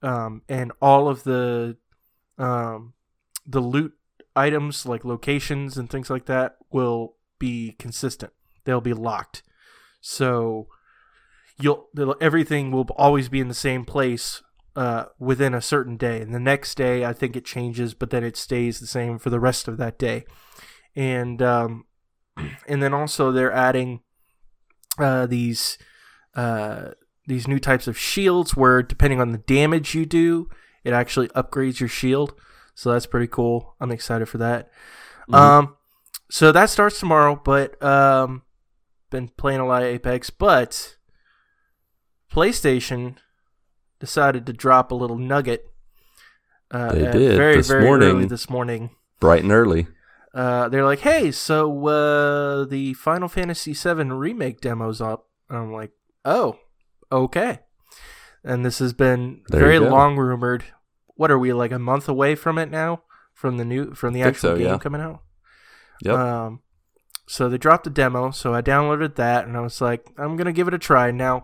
um, 0.02 0.42
and 0.48 0.72
all 0.82 1.08
of 1.08 1.24
the 1.24 1.78
um, 2.38 2.94
the 3.46 3.60
loot 3.60 3.94
items 4.36 4.86
like 4.86 5.06
locations 5.06 5.78
and 5.78 5.90
things 5.90 6.10
like 6.10 6.26
that 6.26 6.58
will 6.72 7.16
be 7.40 7.76
consistent. 7.80 8.34
They'll 8.66 8.82
be 8.82 8.94
locked, 8.94 9.44
so 10.02 10.68
you'll 11.60 11.88
everything 12.22 12.72
will 12.72 12.88
always 12.96 13.30
be 13.30 13.40
in 13.40 13.48
the 13.48 13.54
same 13.54 13.86
place 13.86 14.42
uh, 14.76 15.06
within 15.20 15.54
a 15.54 15.62
certain 15.62 15.98
day. 15.98 16.22
And 16.22 16.34
the 16.34 16.40
next 16.40 16.76
day, 16.76 17.06
I 17.06 17.14
think 17.14 17.36
it 17.36 17.46
changes, 17.46 17.94
but 17.94 18.10
then 18.10 18.24
it 18.24 18.36
stays 18.38 18.80
the 18.80 18.88
same 18.88 19.18
for 19.18 19.30
the 19.30 19.40
rest 19.40 19.68
of 19.68 19.78
that 19.78 19.98
day. 19.98 20.26
And 20.96 21.42
um, 21.42 21.86
and 22.68 22.84
then 22.84 22.94
also 22.94 23.32
they're 23.32 23.52
adding 23.52 24.02
uh, 24.98 25.26
these 25.26 25.78
uh, 26.36 26.92
these 27.28 27.48
new 27.48 27.60
types 27.60 27.88
of 27.88 27.98
shields 27.98 28.56
where 28.56 28.84
depending 28.84 29.20
on 29.22 29.32
the 29.32 29.38
damage 29.40 29.96
you 29.96 30.06
do, 30.06 30.50
it 30.84 30.94
actually 30.94 31.28
upgrades 31.30 31.80
your 31.80 31.90
shield. 31.90 32.34
So 32.76 32.92
that's 32.92 33.06
pretty 33.06 33.28
cool. 33.28 33.76
I'm 33.80 33.92
excited 33.92 34.28
for 34.28 34.38
that. 34.40 34.70
Mhm. 35.30 35.36
Um, 35.36 35.76
so 36.30 36.52
that 36.52 36.70
starts 36.70 37.00
tomorrow, 37.00 37.40
but 37.44 37.82
um, 37.84 38.44
been 39.10 39.30
playing 39.30 39.60
a 39.62 39.66
lot 39.66 39.82
of 39.82 39.88
Apex, 39.88 40.30
but 40.30 40.98
PlayStation 42.32 43.16
decided 44.00 44.46
to 44.46 44.54
drop 44.54 44.92
a 44.92 44.96
little 44.96 45.18
nugget. 45.18 45.66
Uh, 46.72 46.92
They 46.92 47.12
did, 47.12 47.38
very 47.38 47.56
this 47.58 47.68
very 47.68 47.84
morning. 47.84 48.10
early 48.10 48.26
this 48.26 48.50
morning. 48.50 48.90
Bright 49.20 49.44
and 49.44 49.52
early. 49.52 49.88
Uh, 50.34 50.68
they're 50.68 50.84
like, 50.84 51.00
"Hey, 51.00 51.32
so 51.32 51.88
uh, 51.88 52.66
the 52.66 52.94
Final 52.96 53.30
Fantasy 53.30 53.74
VII 53.74 54.12
remake 54.12 54.60
demo's 54.60 55.00
up." 55.00 55.30
And 55.50 55.58
I'm 55.58 55.72
like, 55.72 55.92
"Oh, 56.26 56.60
okay." 57.12 57.60
And 58.44 58.66
this 58.66 58.80
has 58.80 58.94
been 58.94 59.42
There 59.48 59.60
very 59.60 59.80
long 59.80 60.18
rumored. 60.18 60.66
What 61.16 61.32
are 61.32 61.40
we 61.40 61.54
like 61.54 61.72
a 61.72 61.80
month 61.80 62.08
away 62.08 62.36
from 62.36 62.58
it 62.58 62.70
now? 62.70 63.04
From 63.34 63.58
the 63.58 63.66
new 63.66 63.94
from 63.94 64.14
the 64.14 64.22
actual 64.22 64.52
so, 64.52 64.58
game 64.58 64.68
yeah. 64.68 64.78
coming 64.78 65.02
out. 65.02 65.22
Yep. 66.02 66.16
Um, 66.16 66.60
so 67.28 67.50
they 67.50 67.58
dropped 67.58 67.88
a 67.88 67.90
demo, 67.90 68.32
so 68.32 68.54
I 68.54 68.62
downloaded 68.62 69.16
that, 69.16 69.48
and 69.48 69.58
I 69.58 69.62
was 69.62 69.82
like, 69.82 70.08
I'm 70.18 70.36
gonna 70.36 70.54
give 70.54 70.68
it 70.68 70.74
a 70.74 70.80
try. 70.80 71.12
Now, 71.12 71.44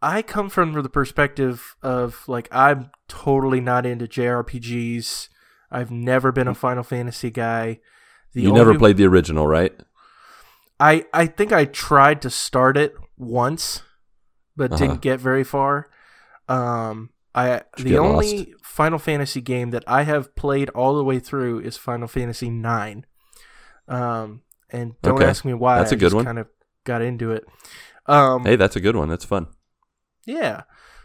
I 0.00 0.22
come 0.22 0.48
from 0.50 0.72
the 0.74 0.88
perspective 0.88 1.76
of 1.82 2.28
like 2.28 2.48
I'm 2.52 2.90
totally 3.08 3.60
not 3.60 3.86
into 3.86 4.06
JRPGs. 4.06 5.28
I've 5.70 5.90
never 5.90 6.30
been 6.30 6.46
a 6.46 6.54
Final 6.54 6.84
Fantasy 6.84 7.30
guy. 7.30 7.80
The 8.34 8.42
you 8.42 8.52
never 8.52 8.78
played 8.78 8.96
the 8.96 9.06
original, 9.06 9.46
right? 9.46 9.74
I 10.78 11.06
I 11.12 11.26
think 11.26 11.52
I 11.52 11.64
tried 11.64 12.22
to 12.22 12.30
start 12.30 12.76
it 12.76 12.94
once, 13.16 13.82
but 14.56 14.72
Uh-huh. 14.72 14.78
didn't 14.86 15.00
get 15.00 15.20
very 15.20 15.44
far. 15.44 15.88
Um, 16.48 17.10
I 17.34 17.62
the 17.78 17.98
only 17.98 18.54
Final 18.62 18.98
Fantasy 18.98 19.40
game 19.40 19.70
that 19.70 19.82
I 19.86 20.02
have 20.02 20.34
played 20.36 20.68
all 20.70 20.94
the 20.96 21.04
way 21.04 21.18
through 21.18 21.60
is 21.60 21.76
Final 21.76 22.06
Fantasy 22.06 22.50
Nine. 22.50 23.06
Um, 23.88 24.42
and 24.70 24.94
don't 25.02 25.16
Okay. 25.16 25.26
ask 25.26 25.44
me 25.44 25.54
why. 25.54 25.78
That's 25.78 25.92
a 25.92 25.96
good 25.96 26.00
just 26.06 26.14
one. 26.14 26.24
Kind 26.24 26.38
of 26.38 26.48
got 26.84 27.02
into 27.02 27.32
it. 27.32 27.46
Um, 28.06 28.44
Hey, 28.44 28.56
that's 28.56 28.76
a 28.76 28.80
good 28.80 28.96
one. 28.96 29.08
That's 29.08 29.24
fun. 29.24 29.46
yeah. 30.26 30.62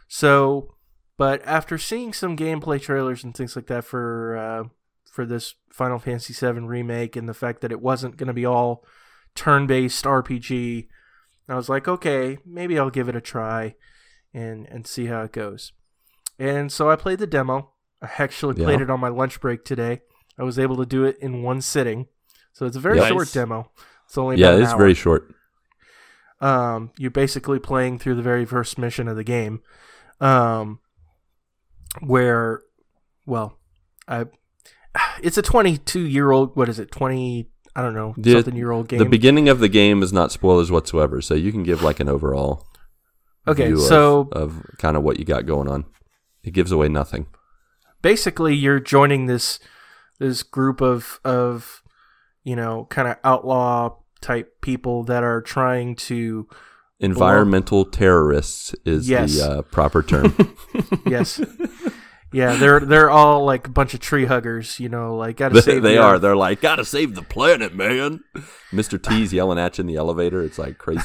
So, 0.08 0.75
but 1.18 1.42
after 1.46 1.78
seeing 1.78 2.13
some 2.13 2.36
gameplay 2.36 2.82
trailers 2.82 3.24
and 3.24 3.36
things 3.36 3.56
like 3.56 3.68
that 3.68 3.86
for 3.86 4.38
uh, 4.38 4.63
for 5.12 5.25
this 5.25 5.56
Final 5.72 6.00
Fantasy 6.00 6.34
VII 6.34 6.62
remake, 6.62 7.16
and 7.16 7.28
the 7.30 7.34
fact 7.34 7.62
that 7.62 7.72
it 7.72 7.82
wasn't 7.82 8.18
going 8.18 8.28
to 8.28 8.34
be 8.34 8.46
all 8.46 8.84
turn-based 9.36 10.06
RPG, 10.06 10.88
I 11.51 11.56
was 11.56 11.70
like, 11.70 11.88
okay, 11.88 12.38
maybe 12.46 12.77
I'll 12.77 12.89
give 12.89 13.10
it 13.10 13.15
a 13.15 13.22
try 13.22 13.75
and 14.34 14.68
and 14.68 14.86
see 14.86 15.08
how 15.08 15.22
it 15.24 15.32
goes. 15.32 15.74
And 16.38 16.72
so 16.72 16.89
I 16.89 16.96
played 16.96 17.20
the 17.20 17.27
demo. 17.27 17.72
I 18.01 18.10
actually 18.20 18.56
Yeah. 18.58 18.65
played 18.65 18.82
it 18.82 18.89
on 18.89 19.00
my 19.00 19.10
lunch 19.10 19.39
break 19.41 19.65
today. 19.65 20.01
I 20.38 20.44
was 20.44 20.58
able 20.60 20.77
to 20.77 20.86
do 20.86 21.03
it 21.03 21.18
in 21.20 21.44
one 21.44 21.62
sitting. 21.62 22.08
So 22.53 22.65
it's 22.65 22.77
a 22.77 22.79
very 22.79 22.98
Yep. 23.00 23.08
short 23.08 23.32
demo. 23.34 23.72
It's 24.06 24.18
only 24.18 24.38
Yeah, 24.38 24.56
it's 24.56 24.72
hour 24.72 24.77
very 24.77 24.94
short. 24.94 25.34
um, 26.41 26.91
you're 26.98 27.12
basically 27.12 27.60
playing 27.60 28.00
through 28.00 28.15
the 28.15 28.22
very 28.22 28.46
first 28.46 28.77
mission 28.77 29.08
of 29.08 29.15
the 29.18 29.24
game, 29.25 29.62
um, 30.22 30.79
where, 32.01 32.62
well, 33.25 33.58
I, 34.08 34.25
it's 35.22 35.38
a 35.38 35.41
22 35.41 36.00
year 36.01 36.32
old. 36.32 36.56
What 36.56 36.70
is 36.70 36.79
it? 36.79 36.91
20? 36.91 37.50
I 37.76 37.82
don't 37.82 37.94
know. 37.94 38.14
The- 38.18 38.34
something 38.34 38.56
year 38.56 38.72
old 38.72 38.88
game. 38.88 39.00
The 39.00 39.06
beginning 39.06 39.48
of 39.50 39.60
the 39.60 39.70
game 39.70 40.02
is 40.04 40.12
not 40.12 40.32
spoilers 40.32 40.72
whatsoever, 40.72 41.22
so 41.22 41.34
you 41.36 41.52
can 41.52 41.64
give 41.64 41.82
like 41.84 42.00
an 42.00 42.10
overall 42.10 42.66
okay, 43.48 43.68
view 43.68 43.76
of- 43.78 43.82
so 43.84 44.30
of, 44.32 44.66
kind 44.78 44.98
of 44.98 45.04
what 45.04 45.20
you 45.20 45.26
got 45.26 45.46
going 45.46 45.68
on. 45.68 45.86
It 46.44 46.52
gives 46.54 46.72
away 46.72 46.90
nothing. 46.90 47.28
basically, 48.02 48.56
you're 48.56 48.80
joining 48.80 49.26
this 49.28 49.60
this 50.20 50.44
group 50.44 50.82
of 50.82 51.20
of 51.24 51.82
you 52.44 52.56
know 52.56 52.88
kind 52.90 53.08
of 53.08 53.18
outlaw 53.24 53.96
type 54.22 54.60
people 54.62 55.04
that 55.04 55.24
are 55.24 55.42
trying 55.42 55.96
to 55.96 56.48
Environmental 57.02 57.86
terrorists 57.86 58.76
is 58.86 59.08
Yes. 59.10 59.38
the 59.38 59.60
uh, 59.60 59.62
proper 59.62 60.04
term. 60.04 60.36
yes. 61.08 61.40
Yeah, 62.32 62.56
they're 62.56 62.80
they're 62.80 63.10
all 63.10 63.44
like 63.44 63.68
a 63.68 63.72
bunch 63.72 63.94
of 63.94 64.00
tree 64.00 64.26
huggers, 64.26 64.80
you 64.80 64.88
know, 64.88 65.16
like 65.16 65.38
gotta 65.38 65.56
they 65.56 65.62
save 65.62 65.82
they 65.82 65.96
the 65.96 66.02
are. 66.02 66.16
Earth. 66.16 66.22
They're 66.22 66.36
like, 66.36 66.62
gotta 66.62 66.86
save 66.86 67.16
the 67.16 67.24
planet, 67.24 67.74
man. 67.74 68.24
Mr. 68.72 69.02
T's 69.02 69.34
yelling 69.34 69.58
at 69.58 69.78
you 69.78 69.82
in 69.84 69.88
the 69.88 69.96
elevator. 69.96 70.44
It's 70.44 70.60
like 70.60 70.78
crazy. 70.78 71.02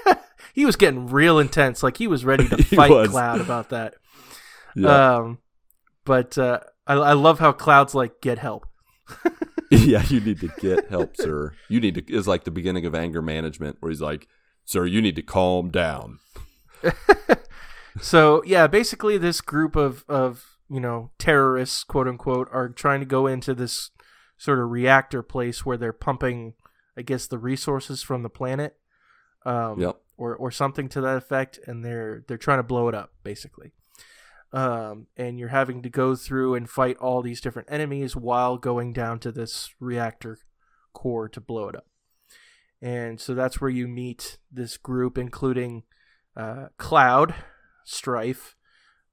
he 0.54 0.66
was 0.66 0.76
getting 0.76 1.06
real 1.06 1.38
intense. 1.38 1.82
Like 1.82 1.96
he 1.96 2.06
was 2.06 2.24
ready 2.24 2.48
to 2.48 2.62
fight. 2.76 3.08
Cloud 3.08 3.40
about 3.40 3.70
that. 3.70 3.94
yeah. 4.74 5.16
Um, 5.16 5.38
but 6.04 6.36
uh, 6.36 6.60
I, 6.86 6.94
I 6.94 7.12
love 7.14 7.38
how 7.38 7.52
Cloud's 7.52 7.94
like, 7.94 8.20
get 8.20 8.38
help. 8.38 8.66
yeah, 9.70 10.02
you 10.08 10.20
need 10.20 10.40
to 10.40 10.48
get 10.60 10.90
help, 10.90 11.16
sir. 11.16 11.54
You 11.68 11.80
need 11.80 11.94
to 11.94 12.14
is 12.14 12.28
like 12.28 12.44
the 12.44 12.50
beginning 12.50 12.84
of 12.84 12.94
anger 12.94 13.22
management 13.22 13.78
where 13.80 13.90
he's 13.90 14.02
like, 14.02 14.28
Sir, 14.66 14.84
you 14.84 15.00
need 15.00 15.16
to 15.16 15.22
calm 15.22 15.70
down. 15.70 16.18
So 18.00 18.42
yeah, 18.44 18.66
basically 18.66 19.18
this 19.18 19.40
group 19.40 19.76
of 19.76 20.04
of 20.08 20.57
you 20.70 20.80
know 20.80 21.10
terrorists, 21.18 21.84
quote 21.84 22.08
unquote, 22.08 22.48
are 22.52 22.68
trying 22.68 23.00
to 23.00 23.06
go 23.06 23.26
into 23.26 23.54
this 23.54 23.90
sort 24.36 24.58
of 24.58 24.70
reactor 24.70 25.22
place 25.22 25.64
where 25.66 25.76
they're 25.76 25.92
pumping, 25.92 26.54
I 26.96 27.02
guess, 27.02 27.26
the 27.26 27.38
resources 27.38 28.02
from 28.02 28.22
the 28.22 28.30
planet. 28.30 28.76
Um, 29.46 29.80
Yep. 29.80 29.96
or 30.16 30.34
or 30.36 30.50
something 30.50 30.88
to 30.90 31.00
that 31.00 31.16
effect, 31.16 31.58
and 31.66 31.84
they're 31.84 32.24
they're 32.26 32.36
trying 32.36 32.58
to 32.58 32.64
blow 32.64 32.88
it 32.88 32.94
up, 32.94 33.12
basically. 33.22 33.72
Um, 34.52 35.06
and 35.16 35.38
you're 35.38 35.48
having 35.50 35.82
to 35.82 35.90
go 35.90 36.16
through 36.16 36.54
and 36.54 36.68
fight 36.68 36.96
all 36.98 37.20
these 37.20 37.40
different 37.40 37.68
enemies 37.70 38.16
while 38.16 38.56
going 38.56 38.92
down 38.94 39.18
to 39.20 39.30
this 39.30 39.70
reactor 39.78 40.38
core 40.94 41.28
to 41.28 41.40
blow 41.40 41.68
it 41.68 41.76
up. 41.76 41.86
And 42.80 43.20
so 43.20 43.34
that's 43.34 43.60
where 43.60 43.70
you 43.70 43.86
meet 43.86 44.38
this 44.50 44.76
group, 44.78 45.18
including 45.18 45.82
uh, 46.36 46.68
Cloud, 46.78 47.34
Strife, 47.84 48.56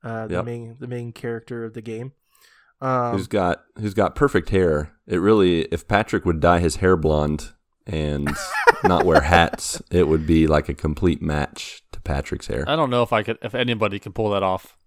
uh, 0.06 0.28
the 0.28 0.36
Yep. 0.36 0.46
main 0.46 0.76
the 0.80 0.88
main 0.88 1.12
character 1.12 1.66
of 1.66 1.74
the 1.74 1.82
game. 1.82 2.14
Um, 2.80 3.14
who's 3.18 3.28
got 3.28 3.64
who's 3.78 3.94
got 3.94 4.16
perfect 4.16 4.50
hair. 4.50 4.94
It 5.08 5.18
really 5.18 5.62
if 5.64 5.88
Patrick 5.88 6.24
would 6.26 6.40
dye 6.40 6.60
his 6.60 6.78
hair 6.78 6.96
blonde 6.96 7.52
and 7.88 8.30
not 8.84 9.06
wear 9.06 9.22
hats, 9.22 9.82
it 9.92 10.08
would 10.08 10.26
be 10.28 10.48
like 10.48 10.70
a 10.70 10.74
complete 10.74 11.22
match 11.22 11.84
to 11.92 12.00
Patrick's 12.02 12.48
hair. 12.48 12.64
I 12.68 12.76
don't 12.76 12.90
know 12.90 13.02
if 13.04 13.12
I 13.12 13.24
could, 13.24 13.38
if 13.42 13.56
anybody 13.56 14.00
can 14.00 14.12
pull 14.14 14.30
that 14.32 14.44
off. 14.44 14.78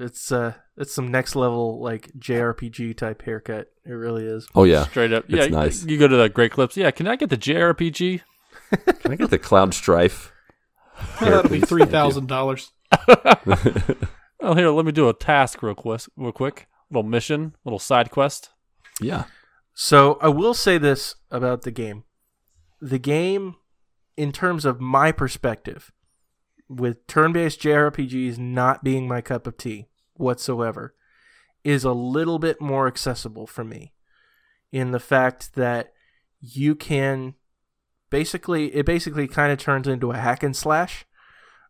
it's 0.00 0.32
uh, 0.32 0.54
it's 0.76 0.94
some 0.94 1.10
next 1.10 1.36
level 1.36 1.80
like 1.80 2.10
JRPG 2.18 2.96
type 2.96 3.22
haircut. 3.22 3.68
It 3.84 3.92
really 3.92 4.24
is. 4.24 4.48
Oh 4.54 4.64
yeah. 4.64 4.84
Straight 4.84 5.12
up. 5.12 5.24
It's 5.28 5.34
yeah, 5.34 5.46
nice. 5.46 5.84
You 5.84 5.98
go 5.98 6.08
to 6.08 6.16
the 6.16 6.28
Great 6.28 6.52
Clips. 6.52 6.76
Yeah, 6.76 6.90
can 6.90 7.06
I 7.06 7.16
get 7.16 7.30
the 7.30 7.36
JRPG? 7.36 8.20
Can 9.00 9.12
I 9.12 9.16
get 9.16 9.30
the 9.30 9.38
cloud 9.38 9.74
strife? 9.74 10.31
That'll 11.20 11.50
be 11.50 11.60
three 11.60 11.84
thousand 11.86 12.28
dollars. 12.28 12.72
Oh, 14.44 14.54
here, 14.54 14.70
let 14.70 14.84
me 14.84 14.90
do 14.90 15.08
a 15.08 15.14
task 15.14 15.62
real 15.62 15.76
quick. 15.76 16.00
Real 16.16 16.32
quick, 16.32 16.66
little 16.90 17.08
mission, 17.08 17.54
little 17.64 17.78
side 17.78 18.10
quest. 18.10 18.50
yeah. 19.00 19.24
So 19.72 20.18
I 20.20 20.28
will 20.28 20.52
say 20.52 20.78
this 20.78 21.14
about 21.30 21.62
the 21.62 21.70
game: 21.70 22.02
the 22.80 22.98
game, 22.98 23.54
in 24.16 24.32
terms 24.32 24.64
of 24.64 24.80
my 24.80 25.12
perspective, 25.12 25.92
with 26.68 27.06
turn-based 27.06 27.60
JRPGs 27.60 28.36
not 28.36 28.82
being 28.82 29.06
my 29.06 29.20
cup 29.20 29.46
of 29.46 29.56
tea 29.56 29.86
whatsoever 30.14 30.94
is 31.64 31.84
a 31.84 31.92
little 31.92 32.40
bit 32.40 32.60
more 32.60 32.88
accessible 32.88 33.46
for 33.46 33.62
me 33.62 33.92
in 34.72 34.90
the 34.90 34.98
fact 35.00 35.54
that 35.54 35.92
you 36.40 36.74
can 36.74 37.34
basically 38.12 38.72
it 38.76 38.86
basically 38.86 39.26
kind 39.26 39.50
of 39.52 39.58
turns 39.58 39.88
into 39.88 40.12
a 40.12 40.16
hack 40.16 40.44
and 40.44 40.54
slash 40.54 41.04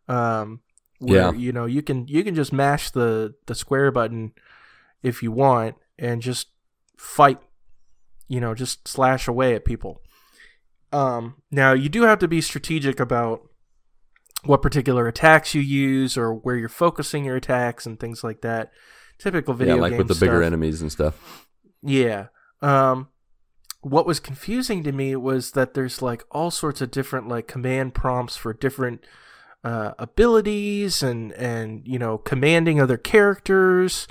um 0.08 0.60
where 0.98 1.20
Yeah. 1.20 1.32
you 1.32 1.52
know 1.52 1.64
you 1.64 1.80
can 1.80 2.06
you 2.08 2.22
can 2.22 2.34
just 2.34 2.52
mash 2.52 2.90
the 2.90 3.34
the 3.46 3.54
square 3.54 3.90
button 3.90 4.32
if 5.02 5.22
you 5.22 5.32
want 5.32 5.76
and 5.98 6.20
just 6.20 6.48
fight 6.98 7.38
you 8.28 8.40
know 8.40 8.54
just 8.54 8.86
slash 8.86 9.26
away 9.26 9.54
at 9.54 9.64
people 9.64 10.02
um 10.92 11.36
now 11.50 11.72
you 11.72 11.88
do 11.88 12.02
have 12.02 12.18
to 12.18 12.28
be 12.28 12.40
strategic 12.40 13.00
about 13.00 13.48
what 14.44 14.60
particular 14.60 15.06
attacks 15.06 15.54
you 15.54 15.62
use 15.62 16.18
or 16.18 16.34
where 16.34 16.56
you're 16.56 16.68
focusing 16.68 17.24
your 17.24 17.36
attacks 17.36 17.86
and 17.86 17.98
things 18.00 18.24
like 18.24 18.40
that 18.42 18.72
typical 19.18 19.54
video 19.54 19.76
yeah, 19.76 19.80
like 19.80 19.96
with 19.96 20.08
the 20.08 20.16
bigger 20.16 20.42
enemies 20.42 20.82
and 20.82 20.90
stuff. 20.90 21.46
Yeah. 21.80 22.26
Um 22.60 23.06
what 23.82 24.06
was 24.06 24.20
confusing 24.20 24.82
to 24.84 24.92
me 24.92 25.14
was 25.16 25.52
that 25.52 25.74
there's 25.74 26.00
like 26.02 26.24
all 26.30 26.50
sorts 26.50 26.80
of 26.80 26.90
different 26.90 27.28
like 27.28 27.46
command 27.46 27.94
prompts 27.94 28.36
for 28.36 28.52
different 28.52 29.04
uh, 29.64 29.92
abilities 29.98 31.02
and 31.02 31.32
and 31.32 31.86
you 31.86 31.98
know 31.98 32.18
commanding 32.18 32.80
other 32.80 32.96
characters 32.96 34.06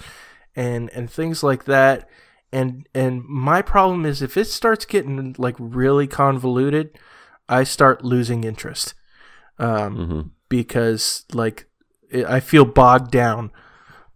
and 0.55 0.89
and 0.91 1.09
things 1.09 1.43
like 1.43 1.65
that. 1.65 2.09
And 2.51 2.87
and 2.93 3.23
my 3.25 3.61
problem 3.61 4.05
is 4.05 4.21
if 4.21 4.35
it 4.37 4.45
starts 4.45 4.85
getting 4.85 5.35
like 5.37 5.55
really 5.57 6.07
convoluted 6.07 6.97
I 7.47 7.63
start 7.63 8.03
losing 8.03 8.43
interest 8.43 8.93
um 9.59 9.95
hmm 9.95 10.21
because 10.49 11.23
like 11.31 11.65
it, 12.09 12.25
I 12.25 12.41
feel 12.41 12.65
bogged 12.65 13.09
down 13.09 13.51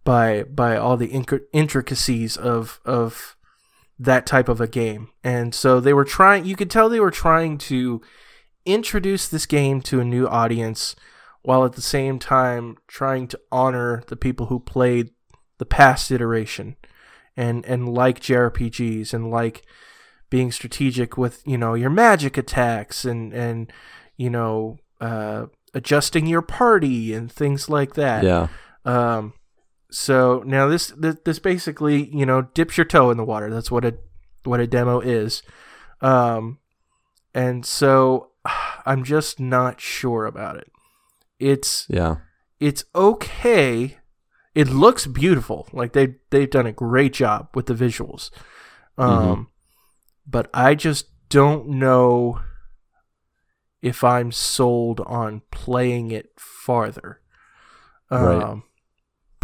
by 0.04 0.42
by 0.44 0.76
all 0.76 0.98
the 0.98 1.08
inc- 1.08 1.46
intricacies 1.52 2.36
of 2.36 2.78
of 2.84 3.36
that 3.98 4.26
type 4.26 4.48
of 4.48 4.60
a 4.60 4.68
game. 4.68 5.08
And 5.24 5.54
so 5.54 5.80
they 5.80 5.92
were 5.92 6.04
trying 6.04 6.44
you 6.44 6.56
could 6.56 6.70
tell 6.70 6.88
they 6.88 7.00
were 7.00 7.10
trying 7.10 7.58
to 7.58 8.02
introduce 8.64 9.28
this 9.28 9.46
game 9.46 9.80
to 9.80 10.00
a 10.00 10.04
new 10.04 10.26
audience 10.26 10.96
while 11.42 11.64
at 11.64 11.74
the 11.74 11.82
same 11.82 12.18
time 12.18 12.76
trying 12.88 13.28
to 13.28 13.40
honor 13.52 14.02
the 14.08 14.16
people 14.16 14.46
who 14.46 14.58
played 14.58 15.10
the 15.58 15.64
past 15.64 16.10
iteration 16.10 16.76
and 17.36 17.64
and 17.66 17.88
like 17.88 18.20
JRPGs 18.20 19.14
and 19.14 19.30
like 19.30 19.64
being 20.28 20.50
strategic 20.50 21.16
with 21.16 21.42
you 21.46 21.56
know 21.56 21.74
your 21.74 21.90
magic 21.90 22.36
attacks 22.36 23.04
and 23.04 23.32
and 23.32 23.72
you 24.16 24.28
know 24.28 24.78
uh, 25.00 25.46
adjusting 25.74 26.26
your 26.26 26.42
party 26.42 27.12
and 27.12 27.30
things 27.30 27.68
like 27.68 27.94
that. 27.94 28.24
Yeah. 28.24 28.48
Um, 28.84 29.34
so 29.90 30.42
now 30.46 30.68
this, 30.68 30.92
this 30.96 31.38
basically 31.38 32.08
you 32.14 32.26
know 32.26 32.42
dips 32.42 32.76
your 32.76 32.84
toe 32.86 33.10
in 33.10 33.16
the 33.16 33.24
water. 33.24 33.50
That's 33.50 33.70
what 33.70 33.84
a 33.84 33.94
what 34.44 34.60
a 34.60 34.66
demo 34.66 35.00
is. 35.00 35.42
Um, 36.00 36.58
and 37.34 37.64
so 37.64 38.30
I'm 38.86 39.04
just 39.04 39.40
not 39.40 39.80
sure 39.80 40.26
about 40.26 40.56
it. 40.56 40.70
It's 41.38 41.86
Yeah. 41.88 42.16
it's 42.60 42.84
okay. 42.94 43.98
It 44.54 44.68
looks 44.68 45.06
beautiful. 45.06 45.68
Like 45.72 45.92
they 45.92 46.16
they've 46.30 46.50
done 46.50 46.66
a 46.66 46.72
great 46.72 47.12
job 47.12 47.48
with 47.54 47.66
the 47.66 47.74
visuals. 47.74 48.30
Um 48.96 49.48
but 50.26 50.48
I 50.54 50.74
just 50.74 51.06
don't 51.28 51.68
know 51.68 52.40
if 53.82 54.02
I'm 54.02 54.32
sold 54.32 55.00
on 55.00 55.42
playing 55.50 56.10
it 56.10 56.30
farther. 56.38 57.20
Um 58.10 58.24
Right. 58.24 58.62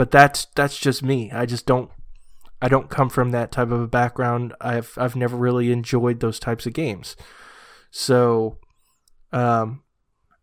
But 0.03 0.11
that's 0.11 0.47
that's 0.57 0.79
just 0.79 1.05
me. 1.05 1.31
I 1.31 1.47
just 1.47 1.65
don't 1.65 1.89
I 2.61 2.67
don't 2.67 2.91
come 2.91 3.09
from 3.09 3.31
that 3.31 3.53
type 3.53 3.71
of 3.71 3.81
a 3.81 3.87
background. 3.87 4.53
I've 4.61 4.93
I've 4.97 5.15
never 5.15 5.37
really 5.37 5.71
enjoyed 5.71 6.19
those 6.19 6.41
types 6.41 6.67
of 6.67 6.73
games. 6.73 7.15
So 7.93 8.59
um 9.33 9.85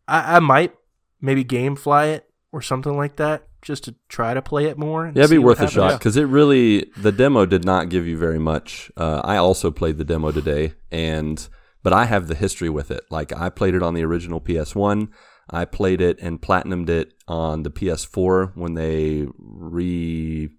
I, 0.08 0.38
I 0.38 0.40
might 0.40 0.76
maybe 1.20 1.44
gamefly 1.44 2.14
it 2.14 2.30
or 2.54 2.62
something 2.62 2.96
like 2.96 3.18
that 3.18 3.50
just 3.62 3.84
to 3.84 3.96
try 4.08 4.34
to 4.34 4.42
play 4.42 4.64
it 4.64 4.78
more. 4.78 5.08
Yeah, 5.08 5.24
it'd 5.24 5.30
be 5.30 5.38
worth 5.40 5.60
a 5.60 5.68
shot 5.68 6.00
because 6.00 6.16
it 6.16 6.28
really 6.28 6.90
the 6.96 7.12
demo 7.12 7.46
did 7.46 7.66
not 7.66 7.90
give 7.90 8.08
you 8.08 8.18
very 8.18 8.40
much. 8.40 8.90
Uh, 8.96 9.20
I 9.26 9.36
also 9.36 9.72
played 9.72 9.98
the 9.98 10.06
demo 10.06 10.32
today, 10.32 10.76
and 10.90 11.46
but 11.84 11.92
I 11.92 12.06
have 12.06 12.30
the 12.30 12.36
history 12.36 12.70
with 12.70 12.92
it. 12.92 13.04
Like 13.10 13.36
I 13.36 13.50
played 13.50 13.76
it 13.76 13.84
on 13.84 13.94
the 13.94 14.06
original 14.06 14.40
PS 14.40 14.74
One. 14.74 15.10
I 15.50 15.66
played 15.66 16.02
it 16.02 16.20
and 16.20 16.42
platinumed 16.42 16.90
it 16.90 17.14
on 17.28 17.64
the 17.64 17.72
PS4 17.72 18.56
when 18.56 18.76
they 18.76 19.26
re, 19.38 20.50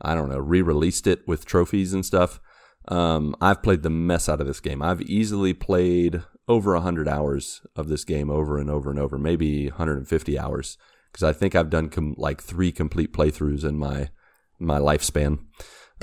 I 0.00 0.14
don't 0.14 0.28
know, 0.28 0.38
re-released 0.38 1.06
it 1.06 1.26
with 1.26 1.46
trophies 1.46 1.92
and 1.92 2.04
stuff. 2.04 2.40
Um, 2.88 3.34
I've 3.40 3.62
played 3.62 3.82
the 3.82 3.90
mess 3.90 4.28
out 4.28 4.40
of 4.40 4.46
this 4.46 4.60
game. 4.60 4.82
I've 4.82 5.02
easily 5.02 5.52
played 5.52 6.22
over 6.46 6.72
100 6.72 7.06
hours 7.08 7.60
of 7.76 7.88
this 7.88 8.04
game 8.04 8.30
over 8.30 8.58
and 8.58 8.70
over 8.70 8.90
and 8.90 8.98
over, 8.98 9.18
maybe 9.18 9.68
150 9.68 10.38
hours, 10.38 10.78
because 11.12 11.22
I 11.22 11.32
think 11.32 11.54
I've 11.54 11.70
done 11.70 11.90
com- 11.90 12.14
like 12.16 12.42
three 12.42 12.72
complete 12.72 13.12
playthroughs 13.12 13.64
in 13.64 13.76
my 13.76 14.08
my 14.60 14.78
lifespan 14.80 15.38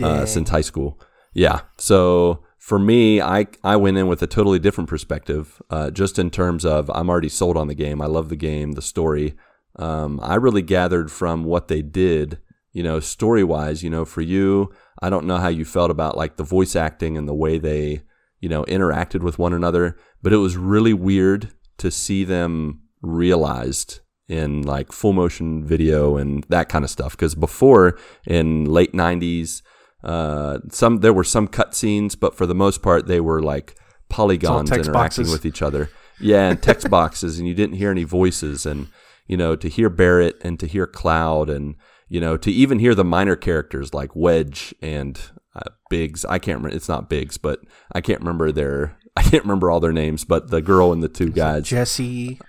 uh, 0.02 0.26
since 0.26 0.50
high 0.50 0.62
school. 0.62 1.00
Yeah, 1.34 1.62
so 1.78 2.46
for 2.66 2.80
me, 2.80 3.22
I 3.22 3.46
I 3.64 3.76
went 3.76 3.98
in 3.98 4.08
with 4.08 4.24
a 4.24 4.28
totally 4.28 4.58
different 4.58 4.90
perspective, 4.90 5.62
uh, 5.70 5.92
just 5.92 6.18
in 6.18 6.32
terms 6.32 6.66
of 6.66 6.90
I'm 6.90 7.12
already 7.12 7.30
sold 7.30 7.58
on 7.58 7.68
the 7.68 7.76
game. 7.76 8.02
I 8.02 8.08
love 8.08 8.30
the 8.30 8.36
game, 8.36 8.72
the 8.72 8.82
story. 8.82 9.36
Um, 9.76 10.20
I 10.24 10.34
really 10.34 10.64
gathered 10.64 11.12
from 11.12 11.44
what 11.44 11.68
they 11.68 11.84
did, 11.84 12.40
you 12.72 12.82
know, 12.82 13.00
story 13.00 13.44
wise. 13.44 13.84
You 13.84 13.92
know, 13.92 14.04
for 14.04 14.22
you, 14.22 14.74
I 15.00 15.12
don't 15.12 15.28
know 15.28 15.38
how 15.38 15.48
you 15.48 15.64
felt 15.64 15.92
about 15.92 16.18
like 16.18 16.38
the 16.38 16.44
voice 16.44 16.76
acting 16.76 17.20
and 17.20 17.28
the 17.28 17.36
way 17.36 17.60
they, 17.60 18.02
you 18.40 18.50
know, 18.50 18.64
interacted 18.64 19.22
with 19.22 19.38
one 19.38 19.54
another, 19.54 19.96
but 20.24 20.34
it 20.34 20.38
was 20.38 20.58
really 20.58 20.94
weird 20.94 21.52
to 21.78 21.92
see 21.92 22.24
them 22.24 22.82
realized 23.04 24.00
in 24.28 24.64
like 24.64 24.92
full 24.92 25.14
motion 25.14 25.64
video 25.64 26.18
and 26.18 26.44
that 26.50 26.68
kind 26.68 26.84
of 26.84 26.90
stuff. 26.90 27.12
Because 27.12 27.36
before 27.36 27.96
in 28.26 28.66
late 28.66 28.94
'90s, 28.94 29.62
uh, 30.06 30.60
some 30.70 31.00
there 31.00 31.14
were 31.14 31.24
some 31.24 31.48
cutscenes, 31.48 32.18
but 32.18 32.36
for 32.36 32.46
the 32.46 32.56
most 32.56 32.82
part, 32.82 33.08
they 33.08 33.20
were 33.20 33.42
like 33.42 33.76
polygons 34.08 34.72
interacting 34.72 34.94
boxes. 34.94 35.32
with 35.32 35.46
each 35.46 35.62
other. 35.62 35.90
Yeah, 36.20 36.50
and 36.50 36.62
text 36.62 36.90
boxes, 36.90 37.40
and 37.40 37.48
you 37.48 37.54
didn't 37.54 37.76
hear 37.76 37.92
any 37.92 38.04
voices, 38.04 38.66
and 38.66 38.88
you 39.28 39.36
know 39.36 39.56
to 39.56 39.68
hear 39.68 39.90
Barrett 39.90 40.38
and 40.42 40.60
to 40.60 40.68
hear 40.68 40.86
Cloud, 40.86 41.50
and 41.50 41.76
you 42.08 42.22
know 42.22 42.38
to 42.38 42.52
even 42.52 42.78
hear 42.80 42.94
the 42.94 43.04
minor 43.04 43.36
characters 43.36 43.94
like 43.94 44.16
Wedge 44.16 44.76
and 44.82 45.20
uh, 45.56 45.72
Biggs. 45.90 46.24
I 46.26 46.38
can't 46.38 46.60
remember. 46.60 46.76
It's 46.76 46.88
not 46.88 47.10
Biggs, 47.10 47.38
but 47.38 47.62
I 47.92 48.00
can't 48.02 48.20
remember 48.20 48.52
their. 48.52 48.98
I 49.18 49.24
can't 49.24 49.44
remember 49.44 49.72
all 49.72 49.80
their 49.80 49.94
names, 49.94 50.26
but 50.26 50.50
the 50.52 50.62
girl 50.62 50.92
and 50.92 51.02
the 51.02 51.10
two 51.10 51.32
guys. 51.32 51.68
Jessie. 51.68 52.40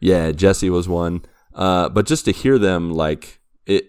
Yeah, 0.00 0.32
Jessie 0.32 0.70
was 0.70 0.86
one. 0.86 1.24
Uh, 1.54 1.88
but 1.88 2.04
just 2.04 2.26
to 2.26 2.32
hear 2.32 2.58
them, 2.58 2.92
like 2.92 3.40
it, 3.66 3.86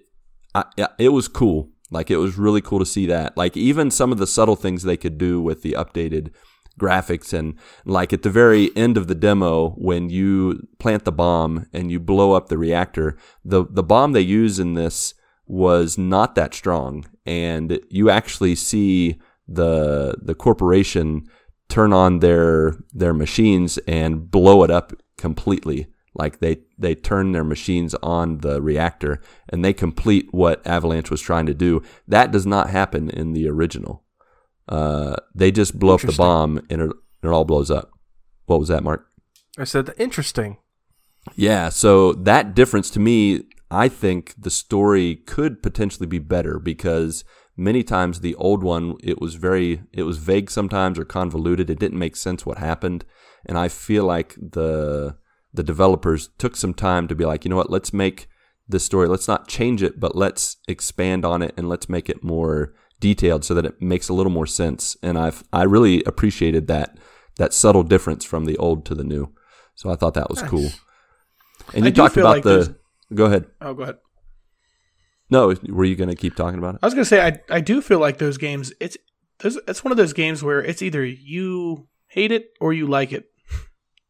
I, 0.54 0.64
yeah, 0.78 0.88
it 0.98 1.10
was 1.10 1.28
cool. 1.28 1.72
Like 1.92 2.10
it 2.10 2.18
was 2.18 2.38
really 2.38 2.62
cool 2.62 2.80
to 2.80 2.86
see 2.86 3.06
that. 3.08 3.38
Like 3.38 3.56
even 3.56 3.92
some 3.92 4.12
of 4.12 4.18
the 4.18 4.28
subtle 4.28 4.56
things 4.56 4.84
they 4.84 4.98
could 4.98 5.18
do 5.18 5.42
with 5.42 5.62
the 5.62 5.74
updated 5.74 6.32
graphics 6.80 7.32
and 7.32 7.58
like 7.86 8.12
at 8.12 8.24
the 8.24 8.30
very 8.30 8.76
end 8.76 8.98
of 8.98 9.08
the 9.08 9.16
demo 9.16 9.70
when 9.72 10.10
you 10.10 10.68
plant 10.80 11.06
the 11.06 11.12
bomb 11.12 11.68
and 11.72 11.92
you 11.92 12.00
blow 12.00 12.34
up 12.34 12.50
the 12.50 12.58
reactor, 12.58 13.18
the 13.44 13.66
the 13.70 13.84
bomb 13.84 14.12
they 14.12 14.22
use 14.22 14.60
in 14.60 14.74
this 14.74 15.14
was 15.48 15.98
not 15.98 16.36
that 16.36 16.54
strong, 16.54 17.06
and 17.26 17.80
you 17.90 18.10
actually 18.10 18.56
see 18.56 19.20
the 19.48 20.16
the 20.22 20.36
corporation 20.36 21.24
turn 21.70 21.94
on 21.94 22.20
their 22.20 22.74
their 22.94 23.14
machines 23.14 23.78
and 23.88 24.30
blow 24.32 24.64
it 24.64 24.72
up 24.72 24.94
completely 25.18 25.88
like 26.16 26.40
they 26.40 26.60
they 26.78 26.96
turn 26.96 27.32
their 27.32 27.44
machines 27.44 27.94
on 28.02 28.40
the 28.40 28.62
reactor 28.62 29.22
and 29.50 29.64
they 29.64 29.74
complete 29.74 30.28
what 30.32 30.66
avalanche 30.66 31.12
was 31.12 31.22
trying 31.22 31.46
to 31.46 31.54
do. 31.54 31.84
That 32.08 32.32
does 32.32 32.46
not 32.46 32.70
happen 32.70 33.10
in 33.10 33.34
the 33.34 33.48
original. 33.48 34.04
Uh, 34.68 35.16
they 35.36 35.52
just 35.52 35.78
blow 35.78 35.96
up 35.96 36.02
the 36.02 36.12
bomb 36.14 36.60
and 36.70 36.82
it, 36.82 36.92
it 37.24 37.28
all 37.28 37.46
blows 37.46 37.70
up. 37.70 37.92
What 38.46 38.60
was 38.60 38.70
that 38.70 38.84
Marc? 38.84 39.06
I 39.58 39.64
said 39.64 39.94
interesting. 39.98 40.58
yeah, 41.36 41.70
so 41.70 42.14
that 42.14 42.56
difference 42.56 42.90
to 42.92 43.00
me, 43.00 43.44
I 43.72 43.88
think 43.90 44.34
the 44.38 44.50
story 44.50 45.16
could 45.16 45.62
potentially 45.62 46.08
be 46.08 46.20
better 46.20 46.60
because 46.60 47.24
many 47.58 47.84
times 47.84 48.20
the 48.20 48.36
old 48.36 48.64
one 48.64 48.96
it 49.02 49.22
was 49.22 49.36
very 49.36 49.82
it 49.92 50.04
was 50.04 50.18
vague 50.18 50.50
sometimes 50.52 51.00
or 51.00 51.06
convoluted. 51.06 51.70
It 51.70 51.80
didn't 51.80 52.00
make 52.00 52.16
sense 52.16 52.46
what 52.46 52.58
happened, 52.58 53.06
and 53.46 53.58
I 53.58 53.68
feel 53.68 54.04
like 54.06 54.36
the 54.36 55.18
the 55.56 55.64
developers 55.64 56.30
took 56.38 56.56
some 56.56 56.74
time 56.74 57.08
to 57.08 57.16
be 57.16 57.26
like, 57.26 57.46
you 57.46 57.50
know 57.50 57.56
what, 57.56 57.70
let's 57.70 57.94
make 57.94 58.28
this 58.68 58.84
story. 58.84 59.08
Let's 59.08 59.28
not 59.28 59.48
change 59.48 59.84
it, 59.84 60.00
but 60.00 60.16
let's 60.16 60.58
expand 60.68 61.24
on 61.26 61.42
it 61.42 61.54
and 61.58 61.70
let's 61.70 61.88
make 61.90 62.10
it 62.10 62.24
more 62.24 62.74
detailed 63.00 63.44
so 63.46 63.54
that 63.54 63.66
it 63.66 63.82
makes 63.82 64.10
a 64.10 64.14
little 64.14 64.32
more 64.32 64.48
sense. 64.48 64.98
And 65.04 65.18
I've 65.18 65.44
I 65.54 65.64
really 65.64 66.04
appreciated 66.06 66.68
that 66.68 66.98
that 67.38 67.54
subtle 67.54 67.84
difference 67.84 68.24
from 68.26 68.46
the 68.46 68.58
old 68.58 68.86
to 68.86 68.96
the 68.96 69.04
new. 69.04 69.34
So 69.76 69.92
I 69.92 69.96
thought 69.96 70.14
that 70.14 70.30
was 70.30 70.42
cool. 70.44 70.70
And 71.74 71.84
you 71.86 71.92
do 71.92 72.02
talked 72.02 72.18
about 72.18 72.36
like 72.38 72.44
the. 72.44 72.50
there's- 72.50 72.70
Go 73.14 73.26
ahead. 73.26 73.46
Oh, 73.62 73.74
go 73.76 73.84
ahead. 73.84 73.98
No, 75.30 75.54
were 75.70 75.86
you 75.86 75.96
going 75.96 76.10
to 76.10 76.16
keep 76.16 76.36
talking 76.36 76.58
about 76.60 76.76
it? 76.76 76.80
I 76.82 76.88
was 76.88 76.94
gonna 76.94 77.06
say 77.06 77.22
I 77.26 77.40
I 77.50 77.62
do 77.62 77.82
feel 77.82 78.00
like 78.00 78.18
those 78.18 78.38
games. 78.38 78.74
It's 78.80 78.98
there's 79.40 79.58
it's 79.68 79.84
one 79.84 79.92
of 79.92 79.98
those 79.98 80.14
games 80.14 80.44
where 80.44 80.62
it's 80.64 80.82
either 80.82 81.04
you 81.06 81.88
hate 82.08 82.32
it 82.32 82.50
or 82.62 82.74
you 82.74 82.88
like 82.88 83.12
it. 83.12 83.26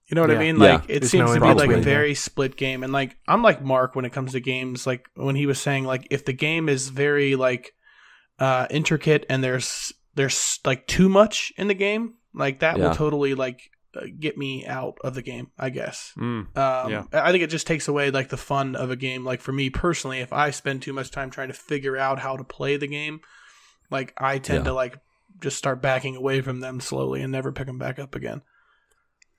You 0.07 0.15
know 0.15 0.21
what 0.21 0.29
Yeah. 0.29 0.35
I 0.37 0.39
mean? 0.39 0.59
Yeah. 0.59 0.73
Like 0.73 0.83
it 0.89 0.99
There's 0.99 1.11
seems 1.11 1.29
no 1.31 1.35
to 1.35 1.41
be 1.41 1.53
like 1.53 1.71
a 1.71 1.81
very 1.81 2.13
split 2.13 2.55
game, 2.57 2.83
and 2.83 2.93
like 2.93 3.17
I'm 3.27 3.41
like 3.41 3.61
Marc 3.63 3.95
when 3.95 4.05
it 4.05 4.13
comes 4.13 4.33
to 4.33 4.39
games. 4.39 4.85
Like 4.85 5.07
when 5.15 5.35
he 5.35 5.45
was 5.45 5.59
saying 5.59 5.85
like 5.85 6.07
if 6.11 6.25
the 6.25 6.33
game 6.33 6.69
is 6.69 6.89
very 6.89 7.35
like 7.35 7.73
uh 8.39 8.67
intricate 8.69 9.25
and 9.29 9.43
there's 9.43 9.93
there's 10.15 10.59
like 10.65 10.85
too 10.87 11.09
much 11.09 11.51
in 11.57 11.67
the 11.67 11.73
game, 11.73 12.15
like 12.33 12.59
that 12.59 12.77
Yeah. 12.77 12.89
will 12.89 12.95
totally 12.95 13.33
like 13.33 13.59
uh, 13.97 14.01
get 14.19 14.37
me 14.37 14.65
out 14.67 14.97
of 15.03 15.15
the 15.15 15.21
game. 15.23 15.47
I 15.57 15.69
guess. 15.71 16.13
Mm. 16.17 16.55
Um, 16.57 16.91
Yeah. 16.91 17.03
I 17.11 17.31
think 17.31 17.43
it 17.43 17.49
just 17.49 17.65
takes 17.65 17.87
away 17.87 18.11
like 18.11 18.29
the 18.29 18.37
fun 18.37 18.75
of 18.75 18.91
a 18.91 18.95
game. 18.95 19.25
Like 19.25 19.41
for 19.41 19.53
me 19.53 19.69
personally, 19.71 20.19
if 20.19 20.31
I 20.31 20.51
spend 20.51 20.81
too 20.83 20.93
much 20.93 21.09
time 21.11 21.31
trying 21.31 21.47
to 21.47 21.53
figure 21.53 21.97
out 21.97 22.19
how 22.19 22.37
to 22.37 22.43
play 22.43 22.77
the 22.77 22.87
game, 22.87 23.21
like 23.89 24.13
I 24.17 24.37
tend 24.37 24.59
Yeah. 24.65 24.71
to 24.71 24.73
like 24.73 24.99
just 25.41 25.57
start 25.57 25.81
backing 25.81 26.15
away 26.15 26.41
from 26.41 26.59
them 26.59 26.79
slowly 26.79 27.21
and 27.21 27.31
never 27.31 27.51
pick 27.51 27.65
them 27.67 27.79
back 27.79 27.97
up 27.99 28.13
again. 28.15 28.41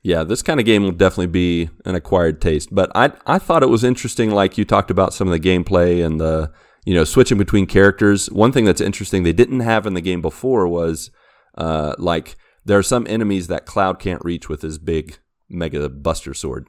Yeah, 0.06 0.22
this 0.22 0.40
kind 0.40 0.60
of 0.60 0.66
game 0.66 0.84
will 0.84 0.92
definitely 0.92 1.26
be 1.26 1.68
an 1.84 1.96
acquired 1.96 2.40
taste. 2.40 2.72
But 2.72 2.92
I 2.94 3.10
I 3.26 3.38
thought 3.40 3.64
it 3.64 3.68
was 3.68 3.82
interesting, 3.82 4.30
like 4.30 4.56
you 4.56 4.64
talked 4.64 4.90
about 4.92 5.12
some 5.12 5.26
of 5.26 5.32
the 5.32 5.40
gameplay 5.48 6.04
and 6.06 6.20
the 6.20 6.52
you 6.84 6.94
know 6.94 7.02
switching 7.04 7.38
between 7.38 7.66
characters. 7.66 8.30
One 8.30 8.52
thing 8.52 8.64
that's 8.64 8.80
interesting 8.80 9.24
they 9.24 9.32
didn't 9.32 9.60
have 9.72 9.84
in 9.84 9.94
the 9.94 10.00
game 10.00 10.22
before 10.22 10.68
was 10.68 11.10
uh, 11.58 11.94
like 11.98 12.36
there 12.64 12.78
are 12.78 12.84
some 12.84 13.04
enemies 13.08 13.48
that 13.48 13.66
Cloud 13.66 13.98
can't 13.98 14.24
reach 14.24 14.48
with 14.48 14.62
his 14.62 14.78
big 14.78 15.18
Mega 15.48 15.88
Buster 15.88 16.34
Sword. 16.34 16.68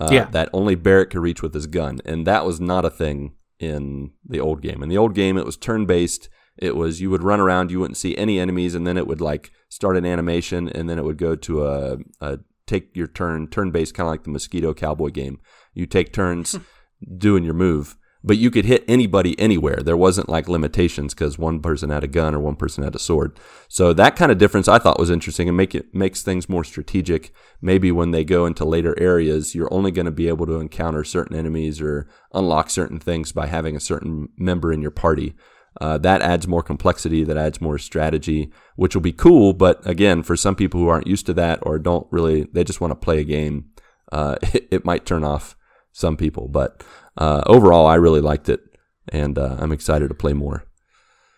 Uh, 0.00 0.08
Yeah. 0.10 0.26
that 0.30 0.48
only 0.54 0.74
Barrett 0.74 1.10
could 1.10 1.20
reach 1.20 1.42
with 1.42 1.52
his 1.52 1.66
gun, 1.66 2.00
and 2.06 2.26
that 2.26 2.46
was 2.46 2.60
not 2.60 2.86
a 2.86 2.90
thing 2.90 3.34
in 3.58 4.12
the 4.26 4.40
old 4.40 4.62
game. 4.62 4.82
In 4.82 4.88
the 4.88 4.96
old 4.96 5.14
game, 5.14 5.36
it 5.36 5.44
was 5.44 5.58
turn 5.58 5.84
based. 5.84 6.30
It 6.56 6.76
was 6.76 7.00
you 7.02 7.10
would 7.10 7.22
run 7.22 7.40
around, 7.40 7.70
you 7.70 7.80
wouldn't 7.80 7.98
see 7.98 8.16
any 8.16 8.38
enemies, 8.40 8.74
and 8.74 8.86
then 8.86 8.96
it 8.96 9.06
would 9.06 9.20
like 9.20 9.50
start 9.68 9.98
an 9.98 10.06
animation, 10.06 10.68
and 10.68 10.88
then 10.88 10.98
it 10.98 11.04
would 11.04 11.18
go 11.18 11.36
to 11.36 11.66
a, 11.66 11.98
a 12.20 12.38
take 12.70 12.96
your 12.96 13.06
turn, 13.06 13.48
turn 13.48 13.70
based, 13.70 13.94
kind 13.94 14.06
of 14.06 14.12
like 14.12 14.24
the 14.24 14.30
Mosquito 14.30 14.72
Cowboy 14.72 15.10
game. 15.10 15.40
You 15.74 15.86
take 15.86 16.12
turns 16.12 16.58
doing 17.18 17.44
your 17.44 17.54
move, 17.54 17.96
but 18.22 18.36
you 18.36 18.50
could 18.50 18.64
hit 18.64 18.84
anybody 18.86 19.38
anywhere. 19.38 19.78
There 19.82 19.96
wasn't 19.96 20.28
like 20.28 20.48
limitations 20.48 21.14
because 21.14 21.38
one 21.38 21.60
person 21.60 21.90
had 21.90 22.04
a 22.04 22.08
gun 22.08 22.34
or 22.34 22.40
one 22.40 22.56
person 22.56 22.84
had 22.84 22.94
a 22.94 22.98
sword. 22.98 23.38
So 23.68 23.92
that 23.94 24.16
kind 24.16 24.30
of 24.30 24.38
difference 24.38 24.68
I 24.68 24.78
thought 24.78 24.98
was 24.98 25.10
interesting 25.10 25.48
and 25.48 25.56
make 25.56 25.74
it 25.74 25.94
makes 25.94 26.22
things 26.22 26.48
more 26.48 26.64
strategic. 26.64 27.32
Maybe 27.60 27.90
when 27.90 28.10
they 28.10 28.24
go 28.24 28.46
into 28.46 28.64
later 28.64 28.98
areas, 28.98 29.54
you're 29.54 29.72
only 29.72 29.90
going 29.90 30.06
to 30.06 30.12
be 30.12 30.28
able 30.28 30.46
to 30.46 30.60
encounter 30.60 31.02
certain 31.04 31.36
enemies 31.36 31.80
or 31.80 32.08
unlock 32.32 32.70
certain 32.70 32.98
things 32.98 33.32
by 33.32 33.46
having 33.46 33.74
a 33.74 33.80
certain 33.80 34.28
member 34.36 34.72
in 34.72 34.82
your 34.82 34.90
party. 34.90 35.34
Uh, 35.80 35.96
that 35.98 36.20
adds 36.20 36.46
more 36.46 36.62
complexity, 36.62 37.24
that 37.24 37.36
adds 37.38 37.60
more 37.60 37.78
strategy, 37.78 38.52
which 38.76 38.94
will 38.94 39.00
be 39.02 39.12
cool. 39.12 39.52
But 39.54 39.84
again, 39.86 40.22
for 40.22 40.36
some 40.36 40.54
people 40.54 40.78
who 40.80 40.88
aren't 40.88 41.06
used 41.06 41.24
to 41.26 41.34
that 41.34 41.58
or 41.62 41.78
don't 41.78 42.06
really, 42.10 42.44
they 42.52 42.64
just 42.64 42.80
want 42.80 42.90
to 42.90 42.94
play 42.96 43.18
a 43.20 43.24
game, 43.24 43.70
uh, 44.12 44.36
it, 44.42 44.68
it 44.70 44.84
might 44.84 45.06
turn 45.06 45.24
off 45.24 45.56
some 45.92 46.16
people. 46.16 46.48
But 46.48 46.84
uh, 47.16 47.42
overall, 47.46 47.86
I 47.86 47.94
really 47.94 48.20
liked 48.20 48.48
it, 48.48 48.60
and 49.08 49.38
uh, 49.38 49.56
I'm 49.58 49.72
excited 49.72 50.08
to 50.08 50.14
play 50.14 50.34
more. 50.34 50.64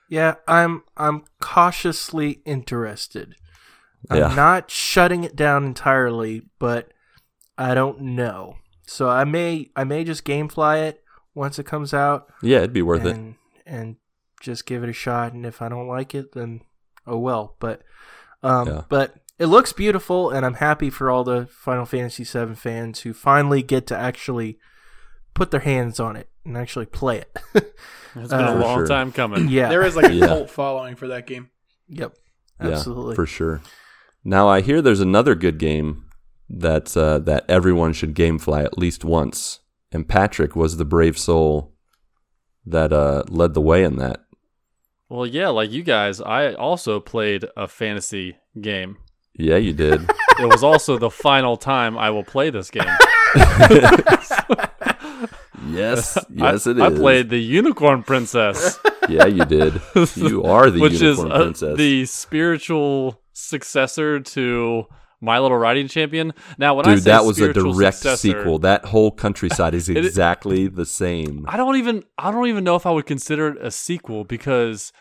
Yeah, 0.09 0.35
I'm 0.47 0.83
I'm 0.97 1.25
cautiously 1.41 2.41
interested. 2.45 3.35
I'm 4.11 4.19
Yeah. 4.19 4.35
not 4.35 4.71
shutting 4.71 5.25
it 5.25 5.37
down 5.37 5.65
entirely, 5.65 6.43
but 6.59 6.93
I 7.57 7.75
don't 7.75 8.01
know. 8.01 8.57
So 8.87 9.09
I 9.09 9.25
may 9.25 9.71
I 9.77 9.85
may 9.85 10.05
just 10.05 10.25
gamefly 10.25 10.89
it 10.89 11.03
once 11.35 11.59
it 11.59 11.65
comes 11.67 11.95
out 11.95 12.27
Yeah, 12.43 12.59
it'd 12.59 12.73
be 12.73 12.83
worth 12.83 13.07
it. 13.07 13.15
and 13.15 13.37
and 13.65 13.97
just 14.43 14.67
give 14.67 14.83
it 14.83 14.91
a 14.91 14.93
shot 14.93 15.33
and 15.33 15.47
if 15.47 15.63
I 15.63 15.69
don't 15.71 15.89
like 15.89 16.15
it 16.15 16.33
then 16.33 16.61
oh 17.07 17.19
well. 17.19 17.57
But 17.61 17.83
um 18.43 18.69
Yeah. 18.69 18.83
but 18.89 19.15
it 19.39 19.47
looks 19.47 19.73
beautiful 19.73 20.31
and 20.31 20.45
I'm 20.45 20.55
happy 20.55 20.91
for 20.91 21.11
all 21.11 21.25
the 21.25 21.47
Final 21.51 21.87
Fantasy 21.87 22.25
VII 22.25 22.55
fans 22.55 23.01
who 23.01 23.13
finally 23.15 23.63
get 23.63 23.87
to 23.89 23.97
actually 23.97 24.59
put 25.35 25.51
their 25.51 25.61
hands 25.61 25.99
on 25.99 26.17
it 26.17 26.29
and 26.45 26.57
actually 26.57 26.87
play 26.87 27.19
it. 27.19 27.39
It's 28.15 28.29
been 28.29 28.41
Uh, 28.45 28.57
a 28.57 28.61
long 28.61 28.79
sure. 28.81 28.87
time 28.87 29.11
coming. 29.11 29.49
yeah. 29.49 29.71
There 29.71 29.83
is 29.83 29.97
like 29.97 30.05
a 30.11 30.13
Yeah. 30.21 30.27
cult 30.27 30.51
following 30.51 30.97
for 30.97 31.09
that 31.09 31.27
game. 31.27 31.49
Yep. 31.89 32.15
Yeah, 32.61 32.69
Absolutely. 32.69 33.15
for 33.15 33.25
sure. 33.25 33.63
Now 34.23 34.49
I 34.49 34.61
hear 34.61 34.83
there's 34.83 35.01
another 35.01 35.35
good 35.35 35.57
game 35.59 36.05
that 36.51 36.95
uh, 36.95 37.21
that 37.21 37.47
everyone 37.49 37.95
should 37.95 38.15
gamefly 38.15 38.65
at 38.65 38.77
least 38.77 39.03
once, 39.03 39.61
and 39.91 40.07
Patrick 40.07 40.55
was 40.55 40.77
the 40.77 40.85
brave 40.85 41.17
soul 41.17 41.73
that 42.67 42.93
uh, 42.93 43.23
led 43.29 43.55
the 43.55 43.63
way 43.63 43.83
in 43.83 43.97
that. 43.97 44.21
Well, 45.13 45.27
yeah, 45.27 45.49
like 45.49 45.71
you 45.71 45.83
guys, 45.83 46.23
I 46.23 46.55
also 46.55 46.99
played 46.99 47.45
a 47.55 47.69
fantasy 47.69 48.37
game. 48.59 48.97
Yeah, 49.35 49.57
you 49.57 49.75
did. 49.75 50.01
It 50.39 50.47
was 50.47 50.65
also 50.65 50.97
the 50.97 51.11
final 51.11 51.59
time 51.59 51.99
I 51.99 52.09
will 52.09 52.25
play 52.25 52.49
this 52.49 52.71
game. 52.71 52.87
yes, 55.67 56.19
yes, 56.35 56.67
I, 56.67 56.71
it 56.71 56.79
is. 56.79 56.83
I 56.83 56.91
played 56.91 57.29
the 57.29 57.39
Unicorn 57.39 58.03
Princess, 58.03 58.79
Yeah, 59.11 59.27
you 59.27 59.45
did. 59.45 59.81
You 60.17 60.43
are 60.45 60.71
the 60.71 60.81
which 60.81 60.95
is 60.95 61.19
unicorn 61.19 61.33
uh, 61.33 61.39
princess. 61.43 61.77
the 61.77 62.07
spiritual 62.07 63.21
successor 63.35 64.21
to 64.21 64.87
My 65.21 65.39
Little 65.39 65.59
Riding 65.59 65.89
Champion. 65.89 66.33
Now, 66.57 66.75
when 66.75 66.87
I 66.87 66.95
Dude, 66.95 67.05
say 67.05 67.11
that 67.11 67.25
was 67.25 67.39
a 67.39 67.53
direct 67.53 67.99
successor, 67.99 68.17
sequel. 68.17 68.59
That 68.61 68.87
whole 68.87 69.11
countryside 69.11 69.75
is 69.75 69.89
It- 69.91 69.99
exactly 69.99 70.67
the 70.69 70.87
same. 70.87 71.45
I 71.49 71.57
don't 71.57 71.77
even 71.77 72.05
I 72.19 72.31
don't 72.31 72.49
even 72.49 72.65
know 72.65 72.77
if 72.77 72.87
I 72.87 72.91
would 72.91 73.07
consider 73.07 73.49
it 73.49 73.59
a 73.65 73.71
sequel 73.71 74.25
because 74.25 74.93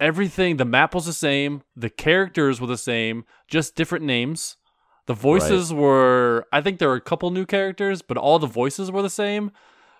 everything 0.00 0.56
the 0.56 0.64
map 0.64 0.94
was 0.94 1.06
the 1.06 1.12
same, 1.12 1.62
the 1.76 1.90
characters 1.90 2.60
were 2.60 2.66
the 2.66 2.78
same, 2.78 3.24
just 3.46 3.76
different 3.76 4.04
names. 4.04 4.56
The 5.06 5.14
voices 5.14 5.72
were 5.72 6.46
I 6.52 6.60
think 6.60 6.78
there 6.78 6.88
were 6.88 6.94
a 6.94 7.00
couple 7.00 7.30
new 7.30 7.46
characters, 7.46 8.02
but 8.02 8.16
all 8.16 8.38
the 8.38 8.46
voices 8.46 8.90
were 8.90 9.02
the 9.02 9.10
same. 9.10 9.50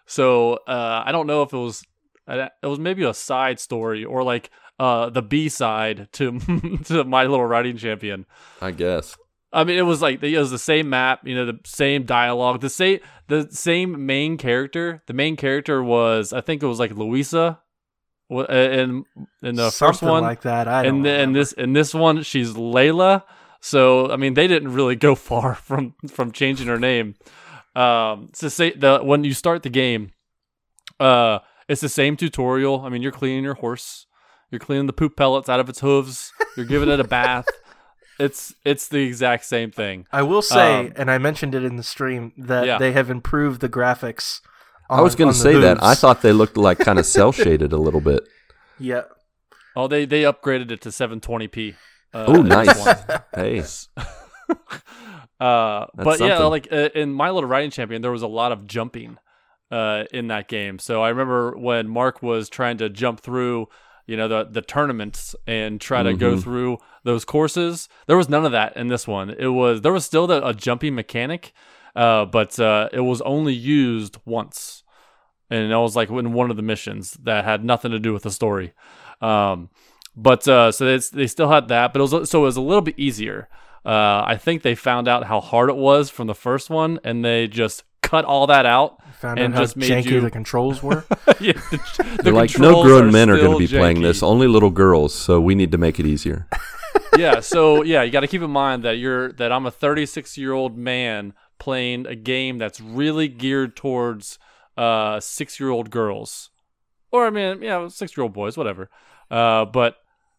So 0.06 0.54
uh, 0.66 1.02
I 1.04 1.12
don't 1.12 1.26
know 1.26 1.42
if 1.42 1.52
it 1.52 1.56
was 1.56 1.84
it 2.26 2.66
was 2.66 2.78
maybe 2.78 3.04
a 3.04 3.14
side 3.14 3.58
story 3.58 4.04
or 4.04 4.22
like 4.22 4.50
uh, 4.78 5.10
the 5.10 5.22
B 5.22 5.48
side 5.48 6.08
to 6.12 6.38
to 6.84 7.04
My 7.04 7.26
Little 7.26 7.46
Riding 7.46 7.76
Champion. 7.76 8.26
I 8.60 8.70
guess. 8.70 9.16
I 9.52 9.64
mean, 9.64 9.78
it 9.78 9.82
was 9.82 10.00
like 10.00 10.22
it 10.22 10.38
was 10.38 10.50
the 10.50 10.58
same 10.58 10.90
map, 10.90 11.26
you 11.26 11.34
know, 11.34 11.44
the 11.44 11.58
same 11.64 12.04
dialogue, 12.04 12.60
the 12.60 12.70
same 12.70 13.00
the 13.26 13.48
same 13.50 14.06
main 14.06 14.36
character. 14.36 15.02
The 15.06 15.12
main 15.12 15.36
character 15.36 15.82
was, 15.82 16.32
I 16.32 16.40
think 16.40 16.62
it 16.62 16.66
was 16.66 16.78
like 16.78 16.92
Louisa, 16.92 17.58
uh, 18.30 18.44
in 18.44 19.04
in 19.42 19.56
the 19.56 19.70
Something 19.70 19.92
first 19.94 20.02
one, 20.02 20.22
like 20.22 20.42
that. 20.42 20.68
I 20.68 20.82
don't 20.82 20.96
and 20.96 21.04
then 21.04 21.12
remember. 21.20 21.38
this 21.40 21.52
in 21.52 21.72
this 21.72 21.94
one 21.94 22.22
she's 22.22 22.52
Layla. 22.54 23.24
So 23.60 24.10
I 24.10 24.16
mean, 24.16 24.34
they 24.34 24.46
didn't 24.46 24.72
really 24.72 24.96
go 24.96 25.14
far 25.30 25.54
from 25.54 25.94
from 26.08 26.32
changing 26.32 26.68
her 26.68 26.78
name. 26.78 27.14
Um, 27.74 28.30
to 28.38 28.50
say 28.50 28.72
the 28.72 29.00
when 29.02 29.24
you 29.24 29.32
start 29.34 29.62
the 29.62 29.70
game, 29.70 30.12
uh, 30.98 31.38
it's 31.68 31.80
the 31.80 31.88
same 31.88 32.16
tutorial. 32.16 32.82
I 32.84 32.88
mean, 32.88 33.02
you're 33.02 33.12
cleaning 33.12 33.44
your 33.44 33.54
horse, 33.54 34.06
you're 34.50 34.58
cleaning 34.58 34.86
the 34.86 34.92
poop 34.92 35.16
pellets 35.16 35.48
out 35.48 35.60
of 35.60 35.68
its 35.68 35.80
hooves, 35.80 36.32
you're 36.56 36.66
giving 36.66 36.88
it 36.88 37.00
a 37.00 37.04
bath. 37.18 37.46
It's 38.18 38.54
it's 38.64 38.88
the 38.88 38.98
exact 39.04 39.44
same 39.44 39.70
thing. 39.70 40.06
I 40.12 40.22
will 40.22 40.42
say, 40.42 40.80
Um, 40.88 40.92
and 40.96 41.10
I 41.10 41.18
mentioned 41.18 41.54
it 41.54 41.64
in 41.64 41.76
the 41.76 41.82
stream 41.82 42.32
that 42.36 42.66
Yeah. 42.66 42.76
they 42.78 42.92
have 42.92 43.08
improved 43.08 43.60
the 43.60 43.68
graphics. 43.68 44.40
I 44.90 45.00
was 45.00 45.14
going 45.14 45.32
to 45.32 45.38
say 45.38 45.58
that. 45.60 45.82
I 45.82 45.94
thought 45.94 46.22
they 46.22 46.32
looked 46.32 46.56
like 46.56 46.78
kind 46.78 46.98
of 46.98 47.06
cell 47.06 47.32
shaded 47.32 47.72
a 47.72 47.78
little 47.78 48.00
bit. 48.00 48.26
Yeah. 48.82 49.02
Oh, 49.76 49.88
they 49.88 50.06
they 50.06 50.22
upgraded 50.22 50.70
it 50.70 50.80
to 50.82 50.88
720p. 50.88 51.74
Uh, 52.14 52.24
Oh, 52.28 52.40
in 52.40 52.48
nice. 52.48 52.78
one. 52.78 52.96
Hey, 53.34 53.62
Uh, 55.40 55.86
That's 55.94 56.04
but 56.18 56.20
yeah, 56.20 56.38
like 56.44 56.68
uh, 56.70 56.90
in 56.94 57.12
My 57.12 57.30
Little 57.30 57.48
Riding 57.48 57.70
Champion, 57.70 58.02
there 58.02 58.10
was 58.10 58.22
a 58.22 58.26
lot 58.26 58.52
of 58.52 58.66
jumping 58.66 59.16
uh, 59.70 60.04
in 60.12 60.28
that 60.28 60.48
game. 60.48 60.78
So 60.78 61.02
I 61.02 61.08
remember 61.08 61.56
when 61.56 61.88
Marc 61.88 62.22
was 62.22 62.48
trying 62.50 62.76
to 62.78 62.90
jump 62.90 63.20
through, 63.20 63.68
you 64.06 64.16
know, 64.18 64.28
the 64.28 64.44
the 64.50 64.60
tournaments 64.60 65.34
and 65.46 65.80
try 65.80 66.02
to 66.02 66.12
go 66.12 66.34
Mhm. 66.36 66.42
through 66.42 66.78
those 67.04 67.24
courses. 67.24 67.88
There 68.06 68.16
was 68.18 68.28
none 68.28 68.44
of 68.44 68.52
that 68.52 68.76
in 68.76 68.88
this 68.88 69.06
one. 69.08 69.30
It 69.30 69.48
was 69.48 69.80
there 69.80 69.92
was 69.92 70.04
still 70.04 70.26
the, 70.26 70.46
a 70.46 70.52
jumping 70.52 70.94
mechanic, 70.94 71.52
uh, 71.96 72.24
but 72.24 72.58
uh, 72.58 72.88
it 72.92 73.00
was 73.00 73.20
only 73.22 73.54
used 73.54 74.16
once, 74.24 74.82
and 75.50 75.70
that 75.70 75.80
was 75.80 75.96
like 75.96 76.10
in 76.10 76.32
one 76.32 76.50
of 76.50 76.56
the 76.56 76.62
missions 76.62 77.16
that 77.22 77.44
had 77.44 77.64
nothing 77.64 77.90
to 77.90 77.98
do 77.98 78.12
with 78.12 78.22
the 78.22 78.30
story. 78.30 78.72
Um, 79.20 79.70
but 80.16 80.46
uh, 80.48 80.72
so 80.72 80.84
they, 80.84 80.98
they 81.12 81.26
still 81.26 81.50
had 81.50 81.68
that, 81.68 81.92
but 81.92 82.00
it 82.00 82.10
was 82.10 82.30
so 82.30 82.40
it 82.40 82.44
was 82.44 82.56
a 82.56 82.60
little 82.60 82.82
bit 82.82 82.94
easier. 82.98 83.48
Uh, 83.84 84.22
I 84.26 84.36
think 84.38 84.62
they 84.62 84.74
found 84.74 85.08
out 85.08 85.24
how 85.24 85.40
hard 85.40 85.70
it 85.70 85.76
was 85.76 86.10
from 86.10 86.26
the 86.26 86.34
first 86.34 86.68
one, 86.68 87.00
and 87.02 87.24
they 87.24 87.46
just 87.46 87.84
cut 88.02 88.24
all 88.24 88.46
that 88.48 88.66
out. 88.66 88.98
Found 89.20 89.38
And 89.38 89.54
out 89.54 89.58
how 89.58 89.62
just 89.62 89.76
made 89.76 89.90
janky 89.90 90.10
you- 90.10 90.20
the 90.20 90.30
controls 90.30 90.82
were. 90.82 91.04
yeah, 91.40 91.52
the, 91.52 91.80
the 92.16 92.22
they're 92.24 92.32
like, 92.32 92.50
no 92.58 92.82
controls 92.82 92.86
grown 92.86 93.12
men 93.12 93.30
are 93.30 93.36
going 93.36 93.52
to 93.52 93.58
be 93.58 93.68
playing 93.68 94.02
this, 94.02 94.22
only 94.22 94.46
little 94.46 94.70
girls, 94.70 95.14
so 95.14 95.40
we 95.40 95.54
need 95.54 95.72
to 95.72 95.78
make 95.78 95.98
it 95.98 96.06
easier. 96.06 96.46
yeah, 97.16 97.40
so 97.40 97.82
yeah, 97.82 98.02
you 98.02 98.10
got 98.10 98.20
to 98.20 98.28
keep 98.28 98.42
in 98.42 98.50
mind 98.50 98.82
that 98.84 98.98
you're 98.98 99.32
that 99.32 99.52
I'm 99.52 99.64
a 99.66 99.70
36 99.70 100.36
year 100.36 100.52
old 100.52 100.76
man 100.76 101.32
playing 101.60 102.06
a 102.06 102.16
game 102.16 102.58
that's 102.58 102.80
really 102.80 103.28
geared 103.28 103.76
towards 103.76 104.38
uh, 104.76 105.20
six 105.20 105.60
year 105.60 105.70
old 105.70 105.90
girls, 105.90 106.50
or 107.12 107.26
I 107.26 107.30
mean, 107.30 107.62
yeah, 107.62 107.86
six 107.86 108.16
year 108.16 108.24
old 108.24 108.32
boys, 108.32 108.56
whatever. 108.56 108.90
Uh, 109.30 109.64
but 109.66 109.96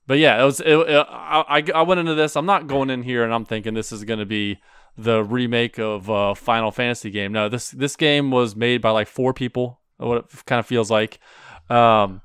but 0.08 0.20
yeah, 0.20 0.42
it 0.42 0.44
was. 0.44 0.60
It, 0.60 0.76
it, 0.76 1.08
I 1.10 1.64
I 1.74 1.82
went 1.84 2.02
into 2.02 2.16
this. 2.16 2.36
I'm 2.36 2.46
not 2.46 2.68
going 2.68 2.90
in 2.90 3.04
here 3.04 3.24
and 3.24 3.34
I'm 3.34 3.46
thinking 3.46 3.74
this 3.74 3.94
is 3.94 4.04
going 4.04 4.20
to 4.20 4.26
be 4.26 4.60
the 4.98 5.24
remake 5.24 5.80
of 5.80 6.10
uh, 6.10 6.34
Final 6.34 6.72
Fantasy 6.72 7.12
game. 7.12 7.32
No, 7.32 7.48
this 7.48 7.72
this 7.72 7.96
game 7.96 8.32
was 8.32 8.56
made 8.56 8.82
by 8.82 8.90
like 8.90 9.08
four 9.08 9.34
people. 9.34 9.80
What 9.98 10.18
it 10.18 10.46
kind 10.46 10.60
of 10.60 10.66
feels 10.66 10.90
like. 10.90 11.20
Um, 11.70 12.22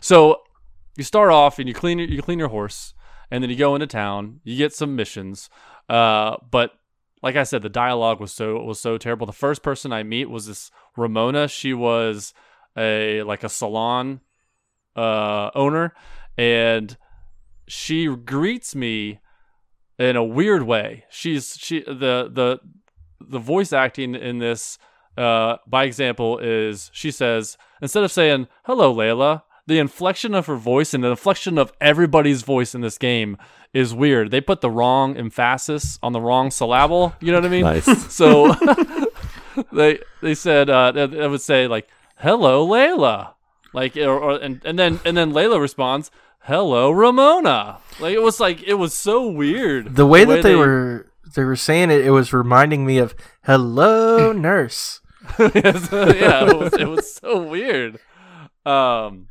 so 0.00 0.42
you 0.96 1.04
start 1.04 1.30
off 1.30 1.58
and 1.58 1.68
you 1.68 1.74
clean 1.74 1.98
your, 1.98 2.08
you 2.08 2.22
clean 2.22 2.38
your 2.38 2.48
horse, 2.48 2.94
and 3.30 3.42
then 3.42 3.50
you 3.50 3.56
go 3.56 3.74
into 3.74 3.86
town. 3.86 4.40
You 4.42 4.56
get 4.56 4.74
some 4.74 4.96
missions. 4.96 5.50
Uh, 5.88 6.36
but 6.50 6.72
like 7.22 7.36
I 7.36 7.42
said, 7.42 7.62
the 7.62 7.68
dialogue 7.68 8.20
was 8.20 8.32
so 8.32 8.62
was 8.62 8.80
so 8.80 8.98
terrible. 8.98 9.26
The 9.26 9.32
first 9.32 9.62
person 9.62 9.92
I 9.92 10.02
meet 10.02 10.30
was 10.30 10.46
this 10.46 10.70
Ramona. 10.96 11.48
She 11.48 11.74
was 11.74 12.32
a 12.76 13.22
like 13.22 13.42
a 13.44 13.48
salon 13.48 14.20
uh, 14.96 15.50
owner, 15.54 15.94
and 16.36 16.96
she 17.66 18.06
greets 18.06 18.74
me 18.74 19.20
in 19.98 20.16
a 20.16 20.24
weird 20.24 20.62
way. 20.62 21.04
She's 21.10 21.56
she 21.58 21.80
the 21.82 22.30
the 22.32 22.60
the 23.20 23.38
voice 23.38 23.72
acting 23.72 24.14
in 24.14 24.38
this 24.38 24.78
uh, 25.16 25.56
by 25.66 25.84
example 25.84 26.38
is 26.38 26.90
she 26.94 27.10
says 27.10 27.58
instead 27.82 28.04
of 28.04 28.12
saying 28.12 28.46
hello 28.64 28.94
Layla, 28.94 29.42
the 29.68 29.78
inflection 29.78 30.34
of 30.34 30.46
her 30.46 30.56
voice 30.56 30.94
and 30.94 31.04
the 31.04 31.10
inflection 31.10 31.58
of 31.58 31.72
everybody's 31.78 32.40
voice 32.40 32.74
in 32.74 32.80
this 32.80 32.96
game 32.96 33.36
is 33.74 33.92
weird. 33.94 34.30
They 34.30 34.40
put 34.40 34.62
the 34.62 34.70
wrong 34.70 35.16
emphasis 35.16 35.98
on 36.02 36.14
the 36.14 36.20
wrong 36.22 36.50
syllable. 36.50 37.14
You 37.20 37.32
know 37.32 37.38
what 37.38 37.46
I 37.46 37.50
mean? 37.50 37.62
Nice. 37.62 37.86
So 38.12 38.54
they 39.72 40.00
they 40.22 40.34
said 40.34 40.70
uh, 40.70 40.92
they 40.92 41.06
they 41.06 41.28
would 41.28 41.42
say 41.42 41.68
like 41.68 41.86
hello 42.16 42.66
Layla, 42.66 43.34
like 43.74 43.96
or, 43.96 44.18
or 44.18 44.36
and 44.36 44.62
and 44.64 44.78
then 44.78 45.00
and 45.04 45.16
then 45.16 45.32
Layla 45.32 45.60
responds 45.60 46.10
hello 46.40 46.90
Ramona. 46.90 47.78
Like 48.00 48.14
it 48.14 48.22
was 48.22 48.40
like 48.40 48.62
it 48.62 48.74
was 48.74 48.94
so 48.94 49.28
weird. 49.28 49.96
The 49.96 50.06
way 50.06 50.24
that 50.24 50.42
they, 50.42 50.54
were 50.54 51.10
they 51.36 51.44
were 51.44 51.56
saying 51.56 51.90
it, 51.90 52.06
it 52.06 52.10
was 52.10 52.32
reminding 52.32 52.86
me 52.86 52.96
of 52.96 53.14
"Hello, 53.44 54.32
nurse." 54.48 55.00
Yeah, 55.38 55.50
it 56.48 56.58
was, 56.58 56.72
it 56.72 56.88
was 56.88 57.14
so 57.14 57.42
weird. 57.42 58.00
Um, 58.64 59.28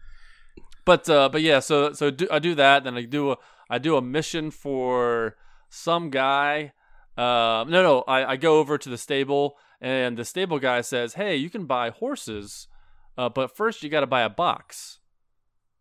but 0.88 1.10
uh, 1.10 1.28
but 1.28 1.41
yeah, 1.41 1.60
so 1.60 1.91
so 1.91 2.10
do, 2.10 2.28
I 2.32 2.39
do 2.39 2.56
that, 2.56 2.86
then 2.86 2.95
I 2.95 3.04
do 3.04 3.32
a 3.34 3.38
I 3.69 3.78
do 3.78 3.97
a 3.97 4.02
mission 4.02 4.50
for 4.50 5.36
some 5.69 6.10
guy. 6.10 6.71
Uh, 7.17 7.65
no, 7.67 7.84
no, 7.84 8.04
I, 8.08 8.32
I 8.32 8.36
go 8.38 8.60
over 8.60 8.78
to 8.78 8.89
the 8.89 8.97
stable, 8.97 9.58
and 9.82 10.17
the 10.17 10.23
stable 10.23 10.60
guy 10.60 10.80
says, 10.80 11.15
"Hey, 11.15 11.36
you 11.36 11.50
can 11.50 11.65
buy 11.65 11.89
horses, 11.89 12.69
uh, 13.17 13.28
but 13.28 13.56
first 13.56 13.84
you 13.84 13.89
got 13.89 14.00
to 14.00 14.08
buy 14.08 14.21
a 14.21 14.30
box, 14.30 15.00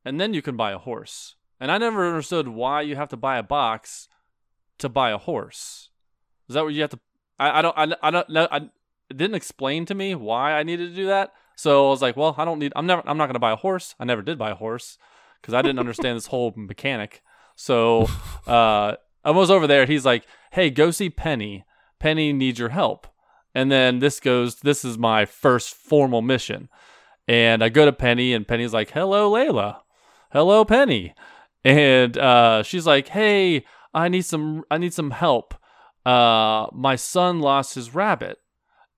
and 0.04 0.20
then 0.20 0.34
you 0.34 0.42
can 0.42 0.56
buy 0.56 0.72
a 0.72 0.78
horse." 0.78 1.36
And 1.60 1.70
I 1.70 1.78
never 1.78 2.04
understood 2.04 2.48
why 2.48 2.82
you 2.82 2.96
have 2.96 3.08
to 3.10 3.16
buy 3.16 3.38
a 3.38 3.44
box 3.44 4.08
to 4.78 4.88
buy 4.88 5.10
a 5.10 5.18
horse. 5.18 5.90
Is 6.48 6.54
that 6.54 6.64
what 6.64 6.74
you 6.74 6.80
have 6.80 6.90
to? 6.90 6.98
I, 7.38 7.60
I 7.60 7.62
don't. 7.62 7.78
I, 7.78 7.96
I 8.02 8.10
don't 8.10 8.28
know. 8.28 8.48
I, 8.50 8.70
didn't 9.08 9.36
explain 9.36 9.86
to 9.86 9.94
me 9.94 10.16
why 10.16 10.54
I 10.54 10.64
needed 10.64 10.90
to 10.90 10.96
do 10.96 11.06
that. 11.06 11.32
So 11.56 11.86
I 11.86 11.90
was 11.90 12.02
like, 12.02 12.16
well, 12.16 12.34
I 12.36 12.44
don't 12.44 12.58
need. 12.58 12.72
I'm 12.76 12.86
never. 12.86 13.02
I'm 13.06 13.16
not 13.16 13.26
going 13.26 13.34
to 13.34 13.40
buy 13.40 13.52
a 13.52 13.56
horse. 13.56 13.94
I 13.98 14.04
never 14.04 14.22
did 14.22 14.38
buy 14.38 14.50
a 14.50 14.54
horse 14.54 14.98
because 15.40 15.54
I 15.54 15.62
didn't 15.62 15.78
understand 15.78 16.16
this 16.16 16.26
whole 16.26 16.52
mechanic. 16.54 17.22
So 17.56 18.08
uh, 18.46 18.96
I 19.24 19.30
was 19.30 19.50
over 19.50 19.66
there. 19.66 19.86
He's 19.86 20.04
like, 20.04 20.26
hey, 20.52 20.70
go 20.70 20.90
see 20.90 21.10
Penny. 21.10 21.64
Penny 21.98 22.32
needs 22.32 22.58
your 22.58 22.68
help. 22.68 23.06
And 23.54 23.72
then 23.72 24.00
this 24.00 24.20
goes. 24.20 24.56
This 24.56 24.84
is 24.84 24.98
my 24.98 25.24
first 25.24 25.74
formal 25.74 26.20
mission. 26.20 26.68
And 27.26 27.64
I 27.64 27.70
go 27.70 27.86
to 27.86 27.92
Penny, 27.92 28.34
and 28.34 28.46
Penny's 28.46 28.74
like, 28.74 28.90
hello, 28.90 29.32
Layla. 29.32 29.78
Hello, 30.30 30.64
Penny. 30.64 31.14
And 31.64 32.16
uh, 32.18 32.62
she's 32.62 32.86
like, 32.86 33.08
hey, 33.08 33.64
I 33.94 34.08
need 34.08 34.26
some. 34.26 34.62
I 34.70 34.76
need 34.76 34.92
some 34.92 35.10
help. 35.10 35.54
Uh, 36.04 36.66
my 36.72 36.96
son 36.96 37.40
lost 37.40 37.74
his 37.74 37.94
rabbit. 37.94 38.38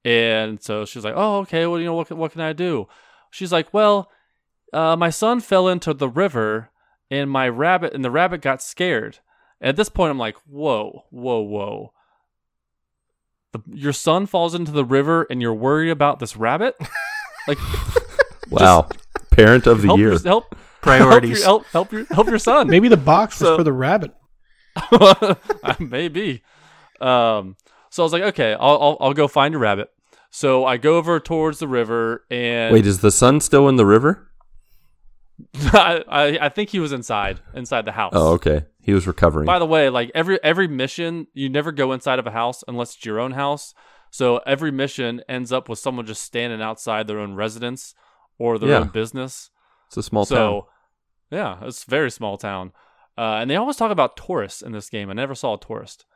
And 0.05 0.63
so 0.63 0.85
she's 0.85 1.05
like, 1.05 1.15
"Oh, 1.17 1.39
okay. 1.41 1.67
Well, 1.67 1.79
you 1.79 1.87
know, 1.87 1.95
what 1.95 2.09
can, 2.09 2.17
what 2.17 2.33
can 2.33 2.41
I 2.41 2.53
do?" 2.53 2.87
She's 3.31 3.53
like, 3.53 3.73
"Well, 3.75 4.11
uh, 4.73 4.97
my 4.97 5.11
son 5.11 5.41
fell 5.41 5.69
into 5.69 5.93
the 5.93 6.09
river, 6.09 6.71
and 7.11 7.31
my 7.31 7.49
rabbit 7.49 7.93
and 7.95 8.05
the 8.05 8.11
rabbit 8.11 8.41
got 8.41 8.63
scared." 8.63 9.19
At 9.61 9.77
this 9.77 9.89
point, 9.89 10.11
I'm 10.11 10.19
like, 10.19 10.37
"Whoa, 10.47 11.05
whoa, 11.11 11.41
whoa! 11.41 11.93
The, 13.53 13.61
your 13.73 13.93
son 13.93 14.27
falls 14.27 14.55
into 14.55 14.71
the 14.73 14.85
river, 14.85 15.27
and 15.31 15.43
you're 15.43 15.55
worried 15.55 15.91
about 15.91 16.21
this 16.21 16.37
rabbit? 16.37 16.77
Like, 17.49 17.59
Wow. 18.51 18.89
Parent 19.31 19.67
of 19.67 19.83
the 19.83 19.89
help 19.89 19.99
year. 19.99 20.13
your, 20.13 20.21
help 20.21 20.55
Priorities. 20.81 21.43
help 21.45 21.65
your, 21.65 21.71
help, 21.71 21.91
help 21.91 21.93
your 21.93 22.05
help 22.15 22.29
your 22.29 22.39
son. 22.39 22.69
Maybe 22.69 22.89
the 22.89 22.97
box 22.97 23.41
was 23.41 23.57
for 23.57 23.63
the 23.65 23.73
rabbit. 23.73 24.13
Maybe. 25.79 26.43
Um, 27.01 27.57
so 27.91 28.03
I 28.03 28.05
was 28.05 28.13
like, 28.13 28.23
okay, 28.23 28.53
I'll, 28.55 28.79
I'll 28.83 28.97
I'll 29.01 29.15
go 29.15 29.29
find 29.29 29.55
a 29.55 29.59
rabbit. 29.59 29.91
So 30.31 30.65
I 30.67 30.77
go 30.77 30.97
over 30.97 31.19
towards 31.21 31.59
the 31.59 31.69
river, 31.69 32.25
and 32.31 32.73
Wait, 32.73 32.87
is 32.87 33.01
the 33.01 33.11
son 33.11 33.41
still 33.41 33.69
in 33.69 33.77
the 33.77 33.87
river? 33.87 34.31
I, 35.57 36.05
I 36.09 36.39
I 36.47 36.49
think 36.49 36.71
he 36.71 36.81
was 36.81 36.93
inside 36.93 37.41
inside 37.55 37.85
the 37.85 37.93
house. 37.93 38.13
Oh, 38.15 38.33
okay. 38.35 38.67
He 38.81 38.93
was 38.93 39.07
recovering. 39.07 39.47
By 39.47 39.59
the 39.59 39.67
way, 39.67 39.89
like 39.89 40.11
every 40.15 40.43
every 40.43 40.67
mission, 40.69 41.27
you 41.33 41.49
never 41.49 41.73
go 41.73 41.93
inside 41.93 42.19
of 42.19 42.27
a 42.27 42.31
house 42.33 42.65
unless 42.67 42.95
it's 42.97 43.05
your 43.05 43.21
own 43.21 43.33
house. 43.33 43.75
So 44.11 44.39
every 44.47 44.71
mission 44.73 45.23
ends 45.29 45.53
up 45.53 45.69
with 45.69 45.79
someone 45.79 46.07
just 46.07 46.23
standing 46.23 46.63
outside 46.63 47.07
their 47.07 47.19
own 47.19 47.35
residence 47.35 47.95
or 48.39 48.59
their 48.59 48.71
Yeah. 48.71 48.79
own 48.79 48.89
business. 48.89 49.51
it's 49.89 49.99
a 49.99 50.03
small 50.03 50.25
so, 50.25 50.37
town. 50.37 50.63
yeah, 51.31 51.67
it's 51.67 51.85
a 51.87 51.91
very 51.91 52.11
small 52.11 52.37
town. 52.39 52.73
Uh, 53.19 53.39
and 53.41 53.51
they 53.51 53.57
always 53.57 53.77
talk 53.77 53.91
about 53.91 54.17
tourists 54.17 54.63
in 54.63 54.73
this 54.73 54.89
game. 54.89 55.11
I 55.11 55.13
never 55.13 55.35
saw 55.35 55.55
a 55.55 55.61
tourist. 55.61 56.07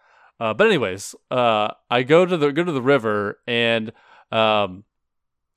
Uh, 0.42 0.52
but 0.52 0.66
anyways, 0.66 1.14
uh, 1.31 1.68
I 1.88 2.02
go 2.02 2.26
to 2.26 2.37
the 2.37 2.50
go 2.50 2.64
to 2.64 2.72
the 2.72 2.83
river 2.83 3.38
and 3.46 3.92
um, 4.33 4.83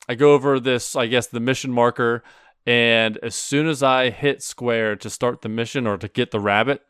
I 0.08 0.14
go 0.14 0.34
over 0.34 0.60
this, 0.60 0.96
I 0.96 1.08
guess, 1.08 1.26
the 1.26 1.40
mission 1.40 1.72
marker. 1.72 2.24
And 2.68 3.18
as 3.24 3.34
soon 3.34 3.68
as 3.68 3.82
I 3.82 4.12
hit 4.12 4.44
square 4.44 4.96
to 4.98 5.10
start 5.10 5.42
the 5.42 5.50
mission 5.50 5.88
or 5.88 5.98
to 5.98 6.08
get 6.08 6.30
the 6.30 6.40
rabbit, 6.40 6.84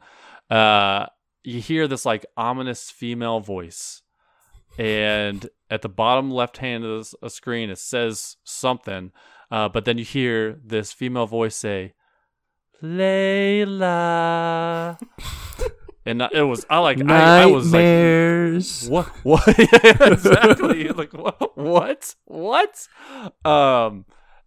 uh, 0.49 1.05
you 1.45 1.61
hear 1.61 1.87
this 1.87 2.05
like 2.05 2.25
ominous 2.35 2.91
female 2.91 3.39
voice. 3.39 4.01
And 4.77 5.47
at 5.69 5.81
the 5.81 5.87
bottom 5.87 6.29
left 6.29 6.57
hand 6.57 6.83
of 6.83 7.13
the 7.21 7.29
screen, 7.29 7.69
it 7.69 7.79
says 7.79 8.35
something. 8.43 9.13
Uh, 9.49 9.69
but 9.69 9.85
then 9.85 9.97
you 9.97 10.03
hear 10.03 10.59
this 10.61 10.91
female 10.91 11.27
voice 11.27 11.55
say, 11.55 11.93
Layla. 12.83 13.87
and 16.05 16.21
it 16.21 16.43
was, 16.43 16.65
I 16.69 16.79
like, 16.79 17.01
I, 17.01 17.43
I 17.43 17.45
was 17.47 17.71
like, 17.73 18.91
what? 18.91 19.07
What? 19.23 19.47
yeah, 19.57 20.13
exactly. 20.13 20.87
like 20.89 21.13
what? 21.13 21.57
What? 21.57 22.15
What? 22.25 22.87
Um, 23.43 24.05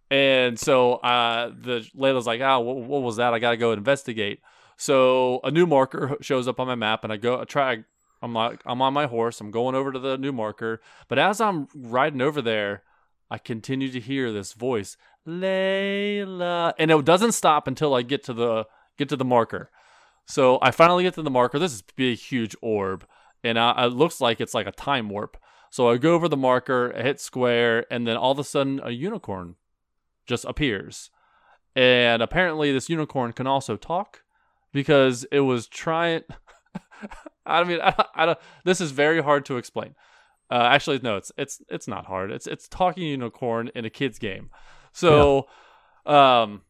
and 0.09 0.57
so 0.57 0.93
uh, 0.95 1.49
the 1.49 1.85
Layla's 1.95 2.25
like, 2.25 2.41
"Ah, 2.41 2.59
what, 2.59 2.77
what 2.77 3.01
was 3.01 3.17
that? 3.17 3.33
I 3.33 3.39
got 3.39 3.51
to 3.51 3.57
go 3.57 3.71
investigate." 3.73 4.39
So 4.77 5.41
a 5.43 5.51
new 5.51 5.65
marker 5.65 6.17
shows 6.21 6.47
up 6.47 6.59
on 6.59 6.67
my 6.67 6.75
map, 6.75 7.03
and 7.03 7.11
I 7.11 7.17
go 7.17 7.41
I 7.41 7.43
try. 7.43 7.83
I'm 8.21 8.33
like, 8.33 8.61
I'm 8.65 8.81
on 8.81 8.93
my 8.93 9.05
horse. 9.05 9.39
I'm 9.39 9.51
going 9.51 9.75
over 9.75 9.91
to 9.91 9.99
the 9.99 10.17
new 10.17 10.31
marker, 10.31 10.81
but 11.07 11.19
as 11.19 11.39
I'm 11.39 11.67
riding 11.73 12.21
over 12.21 12.41
there, 12.41 12.83
I 13.29 13.37
continue 13.37 13.89
to 13.91 13.99
hear 13.99 14.33
this 14.33 14.53
voice, 14.53 14.97
Layla, 15.27 16.73
and 16.77 16.91
it 16.91 17.05
doesn't 17.05 17.33
stop 17.33 17.67
until 17.67 17.93
I 17.93 18.01
get 18.01 18.23
to 18.25 18.33
the 18.33 18.65
get 18.97 19.09
to 19.09 19.15
the 19.15 19.25
marker. 19.25 19.69
So 20.29 20.59
I 20.61 20.69
finally 20.69 21.03
get 21.03 21.15
to 21.15 21.23
the 21.23 21.31
marker. 21.31 21.57
This 21.57 21.73
is 21.73 21.79
a 21.79 21.93
big, 21.95 22.19
huge 22.19 22.55
orb, 22.61 23.03
and 23.43 23.57
I, 23.57 23.85
it 23.85 23.93
looks 23.93 24.21
like 24.21 24.39
it's 24.39 24.53
like 24.53 24.67
a 24.67 24.71
time 24.71 25.09
warp. 25.09 25.37
So 25.71 25.89
I 25.89 25.97
go 25.97 26.13
over 26.13 26.27
the 26.27 26.37
marker, 26.37 26.93
I 26.95 27.01
hit 27.01 27.19
square, 27.19 27.91
and 27.91 28.07
then 28.07 28.15
all 28.15 28.31
of 28.31 28.37
a 28.37 28.43
sudden 28.43 28.79
a 28.83 28.91
unicorn 28.91 29.55
just 30.27 30.45
appears. 30.45 31.09
And 31.75 32.21
apparently, 32.21 32.71
this 32.71 32.89
unicorn 32.89 33.33
can 33.33 33.47
also 33.47 33.75
talk 33.75 34.21
because 34.71 35.25
it 35.31 35.39
was 35.39 35.65
trying. 35.65 36.21
I 37.45 37.63
mean, 37.63 37.79
I, 37.83 38.05
I 38.13 38.25
don't. 38.27 38.39
This 38.65 38.81
is 38.81 38.91
very 38.91 39.23
hard 39.23 39.45
to 39.45 39.57
explain. 39.57 39.95
Uh, 40.51 40.69
actually, 40.71 40.99
no, 41.01 41.17
it's 41.17 41.31
it's 41.37 41.59
it's 41.69 41.87
not 41.87 42.05
hard. 42.05 42.29
It's 42.29 42.45
it's 42.45 42.67
talking 42.67 43.03
unicorn 43.03 43.71
in 43.73 43.83
a 43.83 43.89
kids 43.89 44.19
game. 44.19 44.51
So, 44.91 45.47
um, 46.05 46.61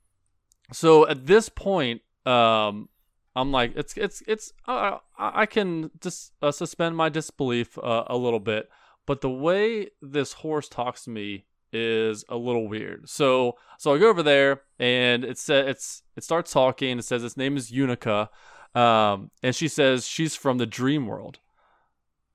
so 0.72 1.06
at 1.08 1.26
this 1.26 1.50
point, 1.50 2.02
um, 2.26 2.88
I'm 3.36 3.52
like, 3.52 3.74
it's 3.76 3.96
it's 3.96 4.24
it's. 4.28 4.54
Uh, 4.68 4.98
I 5.18 5.42
I 5.42 5.46
can 5.46 5.92
just 6.02 6.34
uh, 6.42 6.52
suspend 6.52 6.98
my 6.98 7.10
disbelief 7.10 7.78
uh, 7.78 8.04
a 8.08 8.18
little 8.18 8.40
bit, 8.40 8.70
but 9.06 9.22
the 9.22 9.30
way 9.30 9.90
this 10.02 10.34
horse 10.34 10.68
talks 10.68 11.04
to 11.04 11.10
me 11.10 11.46
is 11.72 12.26
a 12.30 12.36
little 12.36 12.68
weird. 12.68 13.08
So 13.08 13.58
so 13.78 13.94
I 13.94 14.00
go 14.00 14.10
over 14.10 14.24
there 14.24 14.62
and 14.80 15.24
it 15.24 15.38
says 15.38 15.68
it's 15.68 16.04
it 16.16 16.24
starts 16.24 16.52
talking. 16.52 17.00
It 17.00 17.06
says 17.06 17.24
its 17.24 17.38
name 17.38 17.56
is 17.56 17.72
Unica, 17.72 18.30
um, 18.76 19.32
and 19.44 19.56
she 19.56 19.68
says 19.68 20.08
she's 20.08 20.36
from 20.36 20.58
the 20.58 20.66
dream 20.66 21.06
world, 21.06 21.40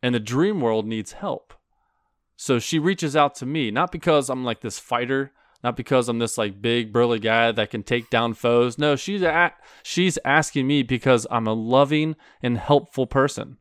and 0.02 0.14
the 0.14 0.20
dream 0.20 0.60
world 0.60 0.86
needs 0.86 1.12
help. 1.12 1.54
So 2.36 2.58
she 2.58 2.78
reaches 2.78 3.14
out 3.14 3.34
to 3.36 3.46
me, 3.46 3.70
not 3.70 3.92
because 3.92 4.28
I'm 4.28 4.44
like 4.44 4.60
this 4.60 4.78
fighter, 4.78 5.32
not 5.64 5.76
because 5.76 6.10
I'm 6.10 6.18
this 6.18 6.36
like 6.36 6.60
big 6.60 6.92
burly 6.92 7.18
guy 7.18 7.50
that 7.50 7.70
can 7.70 7.82
take 7.82 8.10
down 8.10 8.34
foes. 8.34 8.78
No, 8.78 8.96
she's 8.96 9.22
at, 9.22 9.56
she's 9.82 10.18
asking 10.22 10.66
me 10.66 10.82
because 10.82 11.26
I'm 11.30 11.46
a 11.46 11.54
loving 11.54 12.16
and 12.42 12.58
helpful 12.58 13.06
person. 13.06 13.56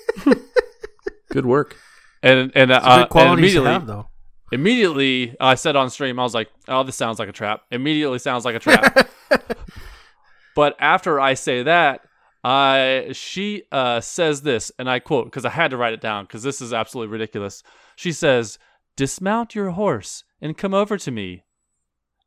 Good 1.30 1.46
work. 1.46 1.76
And 2.20 2.50
and, 2.56 2.72
uh, 2.72 3.06
and 3.14 3.38
immediately 3.38 3.70
have, 3.70 4.06
immediately 4.50 5.36
I 5.38 5.54
said 5.54 5.76
on 5.76 5.88
stream, 5.88 6.18
I 6.18 6.24
was 6.24 6.34
like, 6.34 6.48
"Oh, 6.66 6.82
this 6.82 6.96
sounds 6.96 7.18
like 7.18 7.28
a 7.28 7.32
trap." 7.32 7.62
Immediately 7.70 8.18
sounds 8.18 8.44
like 8.44 8.56
a 8.56 8.58
trap. 8.58 9.08
but 10.56 10.74
after 10.80 11.20
I 11.20 11.34
say 11.34 11.62
that, 11.62 12.00
I 12.42 13.10
she 13.12 13.64
uh, 13.70 14.00
says 14.00 14.42
this, 14.42 14.72
and 14.78 14.88
I 14.90 14.98
quote 15.00 15.26
because 15.26 15.44
I 15.44 15.50
had 15.50 15.70
to 15.70 15.76
write 15.76 15.92
it 15.92 16.00
down 16.00 16.24
because 16.24 16.42
this 16.42 16.60
is 16.60 16.72
absolutely 16.72 17.12
ridiculous. 17.12 17.62
She 17.94 18.10
says, 18.10 18.58
"Dismount 18.96 19.54
your 19.54 19.70
horse 19.70 20.24
and 20.44 20.56
come 20.56 20.74
over 20.74 20.96
to 20.98 21.10
me. 21.10 21.42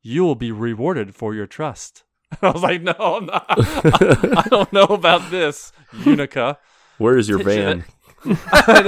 You 0.01 0.25
will 0.25 0.35
be 0.35 0.51
rewarded 0.51 1.15
for 1.15 1.33
your 1.33 1.47
trust." 1.47 2.03
I 2.41 2.49
was 2.51 2.61
like, 2.63 2.81
"No, 2.81 2.93
I'm 2.99 3.25
not. 3.27 3.45
I, 3.49 4.43
I 4.45 4.49
don't 4.49 4.73
know 4.73 4.83
about 4.85 5.31
this, 5.31 5.71
Unica." 6.05 6.57
Where 6.97 7.17
is 7.17 7.29
your 7.29 7.41
van? 7.43 7.85
I 8.25 8.81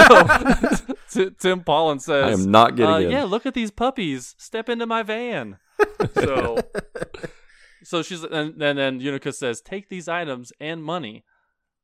know. 0.90 0.96
T- 1.12 1.30
Tim 1.40 1.64
Paullin 1.64 2.00
says, 2.00 2.26
I 2.26 2.32
am 2.44 2.50
not 2.52 2.76
getting 2.76 2.94
uh, 2.94 2.98
in. 2.98 3.12
Yeah, 3.12 3.24
look 3.24 3.46
at 3.46 3.54
these 3.54 3.70
puppies. 3.72 4.34
Step 4.40 4.68
into 4.70 4.86
my 4.88 5.04
van. 5.04 5.58
so, 6.16 6.58
so 7.84 8.02
she's 8.02 8.24
and, 8.24 8.62
and 8.62 8.78
then 8.78 9.00
Unica 9.00 9.32
says, 9.32 9.62
"Take 9.62 9.90
these 9.90 10.08
items 10.08 10.52
and 10.60 10.84
money." 10.84 11.24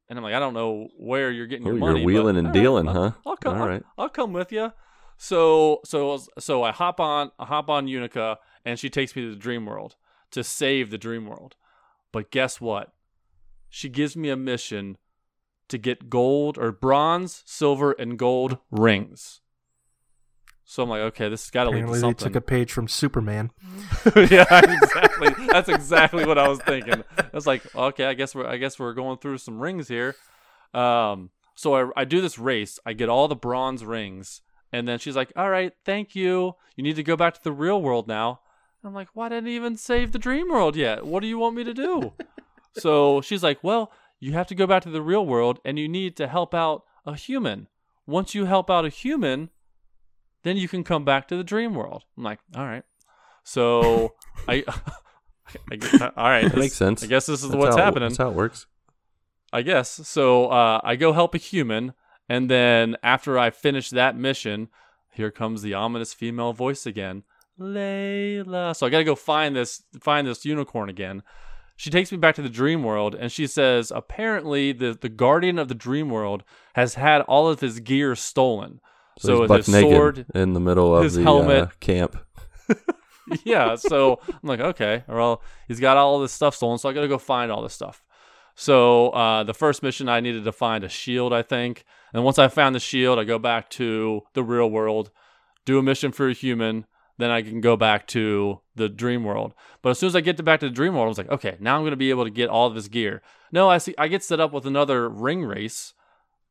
And 0.09 0.19
I'm 0.19 0.23
like, 0.23 0.35
I 0.35 0.39
don't 0.39 0.53
know 0.53 0.87
where 0.99 1.31
you're 1.31 1.47
getting 1.47 1.65
Oh, 1.65 1.69
your 1.71 1.77
you're 1.79 1.87
money. 1.87 2.01
but 2.01 2.05
wheeling 2.05 2.37
and 2.37 2.47
all 2.47 2.53
right, 2.53 2.59
dealing, 2.61 2.87
I'll- 2.87 2.93
huh? 2.93 3.11
I'll 3.25 3.37
come. 3.37 3.61
All 3.61 3.67
I'll- 3.69 3.81
I'll, 3.97 4.09
come 4.09 4.33
with 4.33 4.51
you. 4.51 4.71
So, 5.17 5.79
so, 5.85 6.19
so 6.39 6.63
I 6.63 6.71
hop 6.71 6.99
on, 6.99 7.31
I 7.39 7.45
hop 7.45 7.69
on 7.69 7.87
Unica, 7.87 8.37
and 8.65 8.77
she 8.77 8.89
takes 8.89 9.15
me 9.15 9.23
to 9.23 9.29
the 9.31 9.35
dream 9.39 9.65
world 9.65 9.95
to 10.31 10.43
save 10.43 10.89
the 10.91 10.97
dream 10.97 11.25
world. 11.25 11.55
But 12.11 12.31
guess 12.31 12.59
what? 12.59 12.93
She 13.69 13.89
gives 13.89 14.15
me 14.15 14.29
a 14.29 14.35
mission 14.35 14.97
to 15.69 15.77
get 15.77 16.09
gold 16.09 16.57
or 16.57 16.71
bronze, 16.71 17.43
silver, 17.45 17.93
and 17.93 18.19
gold 18.19 18.57
rings. 18.71 19.41
So 20.67 20.81
I'm 20.81 20.89
like, 20.89 21.01
okay, 21.01 21.29
this 21.29 21.45
has 21.45 21.51
got 21.51 21.65
to 21.65 21.69
lead 21.69 21.73
to 21.73 21.77
Apparently, 21.83 21.99
they 21.99 22.01
something. 22.01 22.33
took 22.33 22.35
a 22.35 22.41
page 22.41 22.71
from 22.71 22.87
Superman. 22.87 23.51
yeah, 24.15 24.45
exactly. 24.49 25.45
That's 25.47 25.69
exactly 25.69 26.25
what 26.25 26.39
I 26.39 26.47
was 26.47 26.59
thinking. 26.59 27.03
I 27.17 27.29
was 27.33 27.45
like, 27.45 27.63
okay, 27.75 28.05
I 28.05 28.15
guess 28.15 28.33
we're 28.33 28.47
I 28.47 28.57
guess 28.57 28.79
we're 28.79 28.93
going 28.93 29.19
through 29.19 29.37
some 29.37 29.59
rings 29.59 29.87
here. 29.87 30.15
Um, 30.73 31.29
so 31.55 31.75
I 31.75 32.01
I 32.01 32.05
do 32.05 32.19
this 32.19 32.39
race. 32.39 32.79
I 32.85 32.93
get 32.93 33.09
all 33.09 33.27
the 33.27 33.35
bronze 33.35 33.85
rings, 33.85 34.41
and 34.71 34.87
then 34.87 34.99
she's 34.99 35.15
like, 35.15 35.31
"All 35.35 35.49
right, 35.49 35.73
thank 35.83 36.15
you. 36.15 36.55
You 36.75 36.83
need 36.83 36.95
to 36.95 37.03
go 37.03 37.15
back 37.15 37.33
to 37.35 37.43
the 37.43 37.51
real 37.51 37.81
world 37.81 38.07
now." 38.07 38.41
I'm 38.83 38.93
like, 38.93 39.09
"Why 39.13 39.29
didn't 39.29 39.49
I 39.49 39.51
even 39.51 39.77
save 39.77 40.11
the 40.11 40.19
dream 40.19 40.49
world 40.49 40.75
yet? 40.75 41.05
What 41.05 41.21
do 41.21 41.27
you 41.27 41.37
want 41.37 41.55
me 41.55 41.63
to 41.63 41.73
do?" 41.73 42.13
so 42.73 43.21
she's 43.21 43.43
like, 43.43 43.63
"Well, 43.63 43.91
you 44.19 44.33
have 44.33 44.47
to 44.47 44.55
go 44.55 44.67
back 44.67 44.83
to 44.83 44.89
the 44.89 45.01
real 45.01 45.25
world, 45.25 45.59
and 45.65 45.79
you 45.79 45.87
need 45.87 46.15
to 46.17 46.27
help 46.27 46.53
out 46.53 46.83
a 47.05 47.15
human. 47.15 47.67
Once 48.05 48.35
you 48.35 48.45
help 48.45 48.69
out 48.69 48.85
a 48.85 48.89
human." 48.89 49.49
Then 50.43 50.57
you 50.57 50.67
can 50.67 50.83
come 50.83 51.03
back 51.03 51.27
to 51.29 51.37
the 51.37 51.43
dream 51.43 51.73
world. 51.73 52.03
I'm 52.15 52.23
like, 52.23 52.37
all 52.55 52.63
right. 52.63 52.83
So 53.43 54.13
I, 54.47 54.63
I 55.71 56.11
all 56.15 56.29
right, 56.29 56.43
That 56.43 56.57
makes 56.57 56.75
sense. 56.75 57.03
I 57.03 57.07
guess 57.07 57.25
this 57.25 57.43
is 57.43 57.49
That's 57.49 57.59
what's 57.59 57.75
how 57.75 57.83
happening. 57.83 58.09
That's 58.09 58.19
how 58.19 58.29
it 58.29 58.35
works. 58.35 58.67
I 59.51 59.61
guess 59.61 59.89
so. 59.89 60.47
Uh, 60.47 60.81
I 60.83 60.97
go 60.97 61.13
help 61.13 61.33
a 61.33 61.37
human, 61.37 61.93
and 62.29 62.49
then 62.49 62.95
after 63.03 63.37
I 63.37 63.49
finish 63.49 63.89
that 63.91 64.17
mission, 64.17 64.69
here 65.11 65.31
comes 65.31 65.61
the 65.61 65.73
ominous 65.73 66.13
female 66.13 66.53
voice 66.53 66.85
again, 66.85 67.23
Layla. 67.59 68.75
So 68.75 68.85
I 68.85 68.89
gotta 68.89 69.03
go 69.03 69.15
find 69.15 69.55
this 69.55 69.83
find 70.01 70.27
this 70.27 70.45
unicorn 70.45 70.89
again. 70.89 71.23
She 71.77 71.89
takes 71.89 72.11
me 72.11 72.17
back 72.17 72.35
to 72.35 72.41
the 72.41 72.49
dream 72.49 72.83
world, 72.83 73.15
and 73.15 73.31
she 73.31 73.47
says 73.47 73.91
apparently 73.93 74.71
the 74.71 74.97
the 74.99 75.09
guardian 75.09 75.59
of 75.59 75.67
the 75.67 75.75
dream 75.75 76.09
world 76.09 76.43
has 76.73 76.95
had 76.95 77.21
all 77.23 77.47
of 77.49 77.59
his 77.59 77.79
gear 77.79 78.15
stolen. 78.15 78.79
So, 79.19 79.47
So, 79.47 79.53
his 79.53 79.65
sword, 79.65 80.25
in 80.35 80.53
the 80.53 80.59
middle 80.59 80.95
of 80.95 81.03
his 81.03 81.15
the 81.15 81.23
helmet. 81.23 81.63
uh, 81.63 81.67
camp. 81.79 82.17
yeah. 83.45 83.75
So 83.75 84.19
I'm 84.27 84.39
like, 84.43 84.59
okay, 84.59 85.03
well, 85.07 85.41
he's 85.69 85.79
got 85.79 85.95
all 85.95 86.19
this 86.19 86.33
stuff 86.33 86.55
stolen, 86.55 86.77
so 86.77 86.89
I 86.89 86.93
got 86.93 87.01
to 87.01 87.07
go 87.07 87.17
find 87.17 87.49
all 87.51 87.61
this 87.61 87.73
stuff. 87.73 88.03
So 88.55 89.09
uh, 89.11 89.43
the 89.43 89.53
first 89.53 89.83
mission, 89.83 90.07
I 90.09 90.19
needed 90.19 90.43
to 90.45 90.51
find 90.51 90.83
a 90.83 90.89
shield, 90.89 91.31
I 91.33 91.41
think. 91.43 91.85
And 92.15 92.23
once 92.23 92.39
I 92.39 92.47
found 92.47 92.73
the 92.73 92.79
shield, 92.79 93.19
I 93.19 93.25
go 93.25 93.37
back 93.37 93.69
to 93.71 94.21
the 94.35 94.41
real 94.41 94.71
world, 94.71 95.11
do 95.65 95.77
a 95.77 95.83
mission 95.83 96.13
for 96.13 96.29
a 96.29 96.33
human, 96.33 96.85
then 97.17 97.29
I 97.29 97.41
can 97.41 97.59
go 97.59 97.75
back 97.75 98.07
to 98.07 98.61
the 98.73 98.87
dream 98.87 99.25
world. 99.25 99.53
But 99.81 99.89
as 99.89 99.99
soon 99.99 100.07
as 100.07 100.15
I 100.15 100.21
get 100.21 100.37
to 100.37 100.43
back 100.43 100.61
to 100.61 100.69
the 100.69 100.73
dream 100.73 100.93
world, 100.93 101.07
I 101.07 101.09
was 101.09 101.17
like, 101.17 101.29
okay, 101.29 101.57
now 101.59 101.75
I'm 101.75 101.81
going 101.81 101.91
to 101.91 101.97
be 101.97 102.11
able 102.11 102.23
to 102.23 102.29
get 102.29 102.47
all 102.47 102.67
of 102.67 102.73
this 102.73 102.87
gear. 102.87 103.21
No, 103.51 103.69
I 103.69 103.79
see. 103.79 103.93
I 103.97 104.07
get 104.07 104.23
set 104.23 104.39
up 104.39 104.53
with 104.53 104.65
another 104.65 105.09
ring 105.09 105.43
race, 105.43 105.93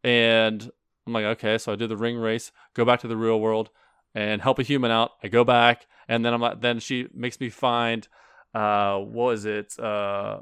and 0.02 0.70
I'm 1.06 1.14
like, 1.14 1.24
okay, 1.24 1.56
so 1.56 1.72
I 1.72 1.76
do 1.76 1.86
the 1.86 1.96
ring 1.96 2.18
race, 2.18 2.52
go 2.74 2.84
back 2.84 3.00
to 3.00 3.08
the 3.08 3.16
real 3.16 3.40
world, 3.40 3.70
and 4.14 4.42
help 4.42 4.58
a 4.58 4.62
human 4.62 4.90
out. 4.90 5.12
I 5.22 5.28
go 5.28 5.44
back, 5.44 5.86
and 6.08 6.26
then 6.26 6.34
I'm 6.34 6.42
like, 6.42 6.60
then 6.60 6.78
she 6.78 7.08
makes 7.14 7.40
me 7.40 7.48
find, 7.48 8.06
uh, 8.54 8.98
what 8.98 9.24
was 9.28 9.46
it, 9.46 9.78
uh, 9.78 10.40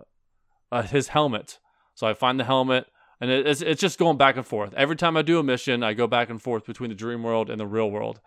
uh, 0.73 0.83
his 0.83 1.07
helmet. 1.07 1.61
So 1.95 2.09
I 2.09 2.15
find 2.15 2.41
the 2.41 2.45
helmet, 2.45 2.87
and 3.23 3.31
it's 3.31 3.63
it's 3.63 3.81
just 3.81 4.01
going 4.01 4.17
back 4.17 4.37
and 4.37 4.45
forth. 4.45 4.75
Every 4.77 4.97
time 4.97 5.17
I 5.17 5.23
do 5.23 5.39
a 5.39 5.45
mission, 5.45 5.85
I 5.85 5.95
go 5.95 6.09
back 6.09 6.29
and 6.29 6.43
forth 6.43 6.67
between 6.67 6.91
the 6.91 6.97
dream 6.97 7.23
world 7.23 7.51
and 7.51 7.61
the 7.61 7.69
real 7.69 7.89
world. 7.89 8.21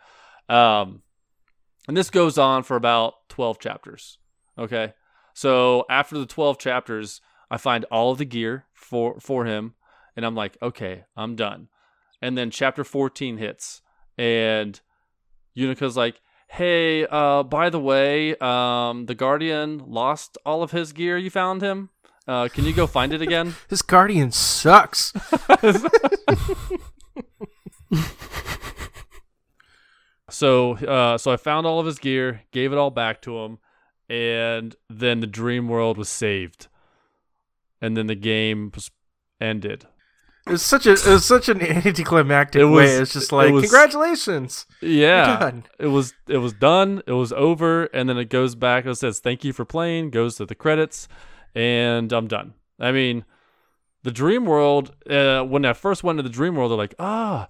Um, 0.47 1.01
and 1.89 1.97
this 1.97 2.09
goes 2.09 2.37
on 2.37 2.63
for 2.63 2.77
about 2.77 3.27
12 3.27 3.59
chapters. 3.59 4.19
Okay. 4.57 4.93
So 5.33 5.85
after 5.89 6.17
the 6.17 6.25
12 6.25 6.57
chapters, 6.57 7.19
I 7.51 7.57
find 7.57 7.83
all 7.91 8.13
of 8.13 8.19
the 8.19 8.25
gear 8.25 8.67
for 8.73 9.19
for 9.19 9.43
him 9.43 9.73
and 10.15 10.25
I'm 10.25 10.33
like, 10.33 10.57
"Okay, 10.61 11.03
I'm 11.17 11.35
done." 11.35 11.67
And 12.21 12.37
then 12.37 12.49
chapter 12.49 12.85
14 12.85 13.35
hits 13.35 13.81
and 14.17 14.79
Unica's 15.57 15.97
like, 15.97 16.21
"Hey, 16.47 17.05
uh 17.05 17.43
by 17.43 17.69
the 17.69 17.81
way, 17.81 18.37
um 18.37 19.07
the 19.07 19.15
guardian 19.15 19.79
lost 19.85 20.37
all 20.45 20.63
of 20.63 20.71
his 20.71 20.93
gear. 20.93 21.17
You 21.17 21.29
found 21.29 21.61
him? 21.61 21.89
Uh 22.27 22.47
can 22.47 22.65
you 22.65 22.73
go 22.73 22.87
find 22.87 23.13
it 23.13 23.21
again?" 23.21 23.55
This 23.69 23.81
Guardian 23.81 24.31
sucks. 24.31 25.13
So, 30.29 30.73
uh, 30.77 31.17
so 31.17 31.31
I 31.31 31.37
found 31.37 31.67
all 31.67 31.79
of 31.79 31.85
his 31.85 31.99
gear, 31.99 32.41
gave 32.51 32.71
it 32.71 32.77
all 32.77 32.89
back 32.89 33.21
to 33.23 33.37
him, 33.39 33.59
and 34.09 34.75
then 34.89 35.19
the 35.19 35.27
dream 35.27 35.67
world 35.69 35.97
was 35.97 36.09
saved, 36.09 36.67
and 37.79 37.95
then 37.95 38.07
the 38.07 38.15
game 38.15 38.71
was 38.73 38.89
ended. 39.39 39.85
It's 40.47 40.63
such 40.63 40.85
a 40.87 40.91
it's 40.93 41.25
such 41.25 41.47
an 41.49 41.61
anticlimactic 41.61 42.61
It 42.61 42.65
was- 42.65 42.75
way. 42.89 42.95
It's 42.97 43.13
just 43.13 43.31
it 43.31 43.35
like 43.35 43.51
was- 43.53 43.63
congratulations. 43.63 44.65
Yeah, 44.81 45.51
it 45.79 45.87
was 45.87 46.13
it 46.27 46.37
was 46.37 46.53
done. 46.53 47.01
It 47.07 47.13
was 47.13 47.31
over, 47.33 47.85
and 47.85 48.09
then 48.09 48.17
it 48.17 48.29
goes 48.29 48.55
back. 48.55 48.85
It 48.85 48.95
says 48.95 49.19
thank 49.19 49.43
you 49.43 49.53
for 49.53 49.63
playing. 49.65 50.09
Goes 50.09 50.35
to 50.37 50.45
the 50.45 50.55
credits, 50.55 51.07
and 51.55 52.11
I'm 52.13 52.27
done. 52.27 52.53
I 52.79 52.91
mean, 52.91 53.25
the 54.03 54.11
dream 54.11 54.45
world. 54.45 54.93
Uh, 55.09 55.43
when 55.43 55.65
I 55.65 55.73
first 55.73 56.03
went 56.03 56.19
to 56.19 56.23
the 56.23 56.29
dream 56.29 56.55
world, 56.55 56.69
they're 56.71 56.77
like, 56.77 56.93
ah, 56.99 57.47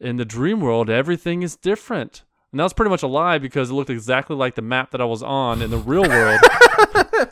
in 0.00 0.16
the 0.16 0.24
dream 0.24 0.60
world, 0.60 0.88
everything 0.88 1.42
is 1.42 1.56
different. 1.56 2.22
And 2.52 2.60
that 2.60 2.64
was 2.64 2.72
pretty 2.72 2.88
much 2.90 3.02
a 3.02 3.06
lie 3.08 3.36
because 3.38 3.68
it 3.70 3.74
looked 3.74 3.90
exactly 3.90 4.34
like 4.36 4.54
the 4.54 4.62
map 4.62 4.92
that 4.92 5.00
I 5.02 5.04
was 5.04 5.22
on 5.22 5.60
in 5.60 5.70
the 5.70 5.76
real 5.78 6.08
world, 6.08 6.40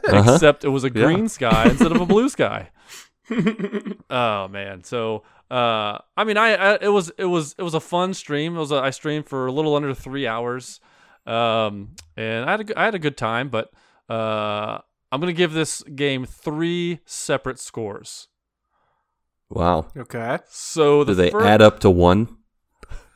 Uh-huh. 0.08 0.32
except 0.34 0.64
it 0.64 0.68
was 0.68 0.84
a 0.84 0.88
Yeah. 0.88 1.04
green 1.04 1.28
sky 1.28 1.68
instead 1.70 1.90
of 1.92 2.00
a 2.00 2.06
blue 2.06 2.28
sky. 2.36 2.68
oh 4.10 4.48
man, 4.48 4.84
so 4.84 5.22
uh, 5.50 5.98
I 6.16 6.24
mean, 6.24 6.36
I, 6.36 6.54
I 6.54 6.78
it 6.80 6.88
was 6.88 7.10
it 7.18 7.24
was 7.26 7.54
it 7.58 7.62
was 7.62 7.74
a 7.74 7.80
fun 7.80 8.14
stream. 8.14 8.56
It 8.56 8.58
was 8.58 8.72
a, 8.72 8.76
I 8.76 8.90
streamed 8.90 9.26
for 9.26 9.46
a 9.46 9.52
little 9.52 9.74
under 9.74 9.94
three 9.94 10.26
hours, 10.26 10.80
um, 11.26 11.94
and 12.16 12.44
I 12.44 12.50
had 12.52 12.70
a, 12.70 12.78
I 12.80 12.84
had 12.84 12.94
a 12.94 12.98
good 12.98 13.16
time. 13.16 13.48
But 13.48 13.70
uh, 14.08 14.78
I'm 15.16 15.20
gonna 15.20 15.32
give 15.32 15.54
this 15.54 15.82
game 15.82 16.26
three 16.26 17.00
separate 17.06 17.58
scores. 17.58 18.28
Wow. 19.48 19.86
Okay. 19.96 20.40
So 20.50 21.04
the 21.04 21.12
Do 21.12 21.14
they 21.14 21.30
fir- 21.30 21.42
add 21.42 21.62
up 21.62 21.80
to 21.80 21.88
one? 21.90 22.36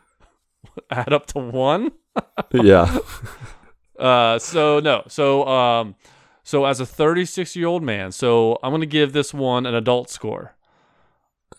add 0.91 1.13
up 1.13 1.27
to 1.27 1.41
one? 1.41 1.93
yeah. 2.53 2.99
Uh, 3.99 4.39
so 4.39 4.81
no, 4.81 5.03
so 5.09 5.47
um, 5.47 5.95
so 6.43 6.65
as 6.65 6.81
a 6.81 6.87
36 6.87 7.55
year 7.55 7.67
old 7.67 7.83
man, 7.83 8.11
so 8.13 8.59
I'm 8.63 8.73
gonna 8.73 8.87
give 8.87 9.13
this 9.13 9.35
one 9.35 9.67
an 9.67 9.75
adult 9.75 10.09
score. 10.09 10.57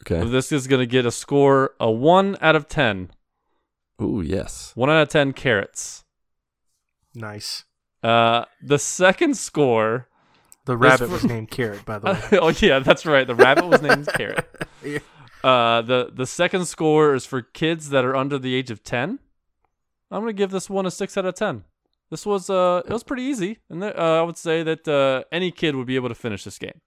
Okay. 0.02 0.28
This 0.28 0.52
is 0.52 0.66
gonna 0.66 0.88
get 0.88 1.06
a 1.06 1.12
score 1.12 1.76
a 1.80 1.92
one 1.92 2.36
out 2.42 2.56
of 2.56 2.68
ten. 2.68 3.12
Ooh, 4.02 4.24
yes. 4.26 4.72
One 4.74 4.90
out 4.90 5.04
of 5.04 5.10
ten 5.10 5.34
carrots. 5.34 6.04
Nice. 7.14 7.66
Uh, 8.02 8.46
the 8.60 8.80
second 8.80 9.38
score. 9.38 10.08
The 10.66 10.78
rabbit 10.78 11.10
was 11.10 11.24
named 11.24 11.50
Carrot, 11.50 11.86
by 11.86 12.00
the 12.00 12.12
way. 12.12 12.40
oh 12.40 12.54
yeah, 12.60 12.80
that's 12.80 13.06
right. 13.06 13.26
The 13.26 13.36
rabbit 13.36 13.66
was 13.66 13.82
named 13.82 14.08
Carrot. 14.14 14.46
Yeah. 14.84 15.00
Uh, 15.44 15.82
the 15.82 16.12
the 16.14 16.28
second 16.28 16.66
score 16.66 17.16
is 17.16 17.26
for 17.26 17.42
kids 17.42 17.90
that 17.90 18.06
are 18.06 18.16
under 18.16 18.38
the 18.38 18.54
age 18.54 18.70
of 18.70 18.84
ten. 18.84 19.20
I'm 20.12 20.22
gonna 20.22 20.34
give 20.34 20.52
this 20.52 20.70
one 20.70 20.86
a 20.86 20.92
six 20.92 21.18
out 21.18 21.26
of 21.26 21.36
ten. 21.36 21.64
This 22.12 22.26
was 22.26 22.50
uh, 22.50 22.84
it 22.86 22.92
was 22.92 23.04
pretty 23.04 23.24
easy, 23.24 23.58
and 23.70 23.84
uh, 23.84 23.90
I 23.96 24.22
would 24.22 24.38
say 24.38 24.62
that 24.64 24.88
uh, 24.88 25.24
any 25.32 25.50
kid 25.50 25.76
would 25.76 25.88
be 25.88 25.96
able 25.96 26.10
to 26.10 26.16
finish 26.16 26.44
this 26.44 26.60
game. 26.60 26.80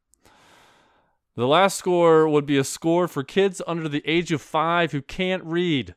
The 1.37 1.49
last 1.49 1.77
score 1.77 2.29
would 2.29 2.47
be 2.47 2.59
a 2.59 2.65
score 2.65 3.09
for 3.09 3.25
kids 3.25 3.61
under 3.67 3.89
the 3.89 4.03
age 4.07 4.31
of 4.31 4.41
five 4.41 4.93
who 4.93 5.03
can't 5.03 5.43
read. 5.45 5.95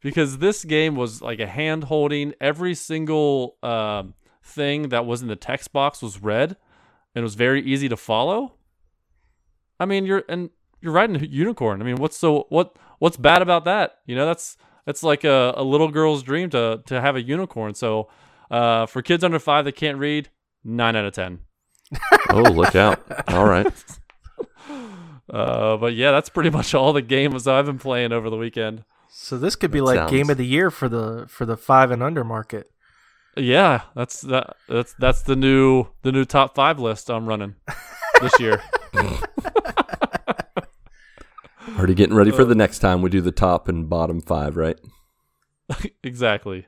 Because 0.00 0.38
this 0.38 0.64
game 0.64 0.94
was 0.94 1.20
like 1.20 1.40
a 1.40 1.46
hand 1.46 1.84
holding. 1.84 2.32
Every 2.40 2.74
single 2.74 3.56
um, 3.62 4.14
thing 4.48 4.88
that 4.88 5.06
was 5.06 5.22
in 5.22 5.28
the 5.28 5.36
text 5.36 5.72
box 5.72 6.02
was 6.02 6.22
red, 6.22 6.56
and 7.14 7.22
it 7.22 7.22
was 7.22 7.34
very 7.34 7.62
easy 7.62 7.88
to 7.88 7.96
follow. 7.96 8.54
I 9.78 9.84
mean, 9.86 10.06
you're 10.06 10.24
and 10.28 10.50
you're 10.80 10.92
riding 10.92 11.16
a 11.16 11.24
unicorn. 11.26 11.80
I 11.80 11.84
mean, 11.84 11.96
what's 11.96 12.16
so 12.16 12.46
what 12.48 12.76
what's 12.98 13.16
bad 13.16 13.42
about 13.42 13.64
that? 13.66 13.98
You 14.06 14.16
know, 14.16 14.26
that's 14.26 14.56
that's 14.86 15.02
like 15.02 15.24
a, 15.24 15.54
a 15.56 15.62
little 15.62 15.88
girl's 15.88 16.22
dream 16.22 16.50
to 16.50 16.82
to 16.86 17.00
have 17.00 17.14
a 17.16 17.22
unicorn. 17.22 17.74
So, 17.74 18.08
uh, 18.50 18.86
for 18.86 19.02
kids 19.02 19.22
under 19.22 19.38
five 19.38 19.64
that 19.66 19.72
can't 19.76 19.98
read, 19.98 20.30
nine 20.64 20.96
out 20.96 21.04
of 21.04 21.12
ten. 21.12 21.40
oh, 22.30 22.42
look 22.42 22.74
out! 22.74 23.00
All 23.32 23.46
right. 23.46 23.72
Uh, 25.30 25.76
but 25.76 25.94
yeah, 25.94 26.10
that's 26.10 26.30
pretty 26.30 26.48
much 26.48 26.74
all 26.74 26.94
the 26.94 27.02
games 27.02 27.46
I've 27.46 27.66
been 27.66 27.78
playing 27.78 28.12
over 28.12 28.30
the 28.30 28.36
weekend. 28.38 28.84
So 29.10 29.36
this 29.36 29.56
could 29.56 29.70
be 29.70 29.78
That 29.80 29.84
like 29.84 29.96
sounds- 29.98 30.10
game 30.10 30.30
of 30.30 30.38
the 30.38 30.46
year 30.46 30.70
for 30.70 30.88
the 30.88 31.26
for 31.28 31.44
the 31.44 31.56
five 31.56 31.90
and 31.90 32.02
under 32.02 32.24
market. 32.24 32.70
Yeah, 33.38 33.82
that's 33.94 34.20
that, 34.22 34.56
that's 34.68 34.94
that's 34.98 35.22
the 35.22 35.36
new 35.36 35.86
the 36.02 36.12
new 36.12 36.24
top 36.24 36.54
five 36.54 36.78
list 36.78 37.10
I'm 37.10 37.26
running 37.26 37.54
this 38.20 38.38
year. 38.40 38.60
Already 41.76 41.94
getting 41.94 42.16
ready 42.16 42.30
for 42.32 42.44
the 42.44 42.54
next 42.54 42.78
time 42.80 43.02
we 43.02 43.10
do 43.10 43.20
the 43.20 43.30
top 43.30 43.68
and 43.68 43.88
bottom 43.88 44.20
five, 44.20 44.56
right? 44.56 44.78
exactly. 46.02 46.66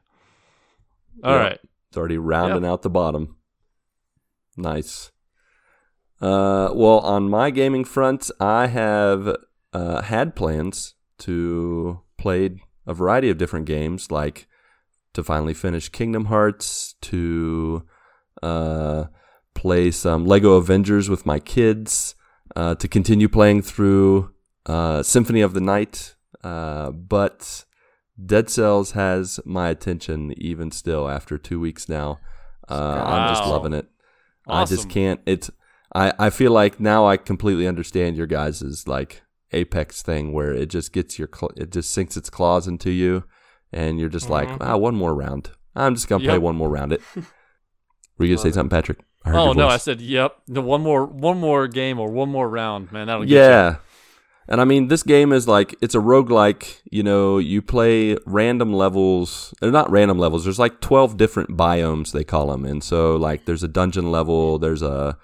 All 1.24 1.32
Yep. 1.32 1.40
right. 1.50 1.58
It's 1.88 1.96
already 1.96 2.18
rounding 2.18 2.64
out 2.68 2.82
the 2.82 2.90
bottom. 2.90 3.36
Nice. 4.56 5.10
Uh, 6.20 6.70
well, 6.74 6.98
on 7.00 7.28
my 7.28 7.50
gaming 7.50 7.84
front, 7.84 8.30
I 8.38 8.66
have 8.68 9.34
uh, 9.72 10.02
had 10.02 10.36
plans 10.36 10.94
to 11.20 12.00
play 12.18 12.60
a 12.86 12.94
variety 12.94 13.30
of 13.30 13.38
different 13.38 13.66
games, 13.66 14.10
like 14.10 14.46
to 15.14 15.24
finally 15.24 15.54
finish 15.54 15.88
Kingdom 15.88 16.26
Hearts, 16.26 16.94
to 17.02 17.84
uh, 18.42 19.04
play 19.54 19.90
some 19.90 20.24
Lego 20.24 20.54
Avengers 20.54 21.08
with 21.08 21.26
my 21.26 21.38
kids, 21.38 22.14
uh, 22.56 22.74
to 22.76 22.88
continue 22.88 23.28
playing 23.28 23.62
through 23.62 24.32
uh, 24.66 25.02
Symphony 25.02 25.40
of 25.40 25.52
the 25.52 25.60
Night, 25.60 26.14
uh, 26.42 26.90
but 26.90 27.64
Dead 28.24 28.50
Cells 28.50 28.92
has 28.92 29.40
my 29.44 29.68
attention 29.68 30.32
even 30.36 30.70
still 30.70 31.08
after 31.08 31.38
two 31.38 31.60
weeks 31.60 31.88
now. 31.88 32.18
Uh, 32.68 33.02
I'm 33.04 33.34
just 33.34 33.46
loving 33.48 33.72
it. 33.72 33.88
I 34.46 34.64
just 34.64 34.88
can't. 34.88 35.20
It's. 35.26 35.50
I 35.94 36.12
I 36.18 36.30
feel 36.30 36.52
like 36.52 36.78
now 36.80 37.06
I 37.06 37.16
completely 37.16 37.66
understand 37.66 38.16
your 38.16 38.26
guys's 38.26 38.86
like 38.86 39.22
Apex 39.52 40.02
thing 40.02 40.32
where 40.32 40.52
it 40.52 40.66
just 40.66 40.92
gets 40.92 41.18
your 41.18 41.28
cl- 41.32 41.52
it 41.56 41.70
just 41.70 41.90
sinks 41.90 42.16
its 42.16 42.30
claws 42.30 42.68
into 42.68 42.90
you, 42.90 43.24
and 43.72 43.98
you're 44.00 44.08
just 44.08 44.28
like 44.30 44.48
Mhm. 44.48 44.58
ah 44.60 44.76
one 44.76 44.94
more 44.94 45.14
round. 45.14 45.50
I'm 45.74 45.94
just 45.94 46.08
gonna 46.08 46.24
play 46.24 46.38
one 46.38 46.56
more 46.56 46.68
round. 46.68 46.92
It. 46.92 47.00
Were 48.18 48.26
you 48.26 48.34
gonna 48.36 48.42
say 48.42 48.52
something, 48.52 48.70
Patrick? 48.76 48.98
I 49.24 49.30
heard 49.30 49.38
Oh 49.38 49.52
no, 49.52 49.68
I 49.68 49.76
said 49.76 50.00
yep. 50.00 50.36
The 50.48 50.62
one 50.62 50.82
more 50.82 51.04
one 51.06 51.38
more 51.38 51.66
game 51.68 51.98
or 51.98 52.10
one 52.10 52.28
more 52.30 52.48
round, 52.48 52.90
man. 52.92 53.06
That'll 53.06 53.24
get 53.24 53.34
Yeah. 53.34 53.76
And 54.48 54.60
I 54.60 54.64
mean, 54.64 54.88
this 54.88 55.04
game 55.04 55.32
is 55.32 55.46
like, 55.46 55.76
it's 55.80 55.94
a 55.94 55.98
roguelike. 56.00 56.80
You 56.90 57.04
know, 57.04 57.38
you 57.38 57.62
play 57.62 58.16
random 58.26 58.72
levels. 58.72 59.54
They're 59.60 59.70
not 59.70 59.88
random 59.92 60.18
levels. 60.18 60.42
There's 60.42 60.58
like 60.58 60.80
12 60.80 61.16
different 61.16 61.50
biomes, 61.50 62.10
they 62.10 62.24
call 62.24 62.48
them. 62.50 62.64
And 62.64 62.82
so, 62.82 63.14
like, 63.14 63.44
there's 63.44 63.62
a 63.62 63.68
dungeon 63.68 64.10
level. 64.10 64.58
There's 64.58 64.82
a, 64.82 65.16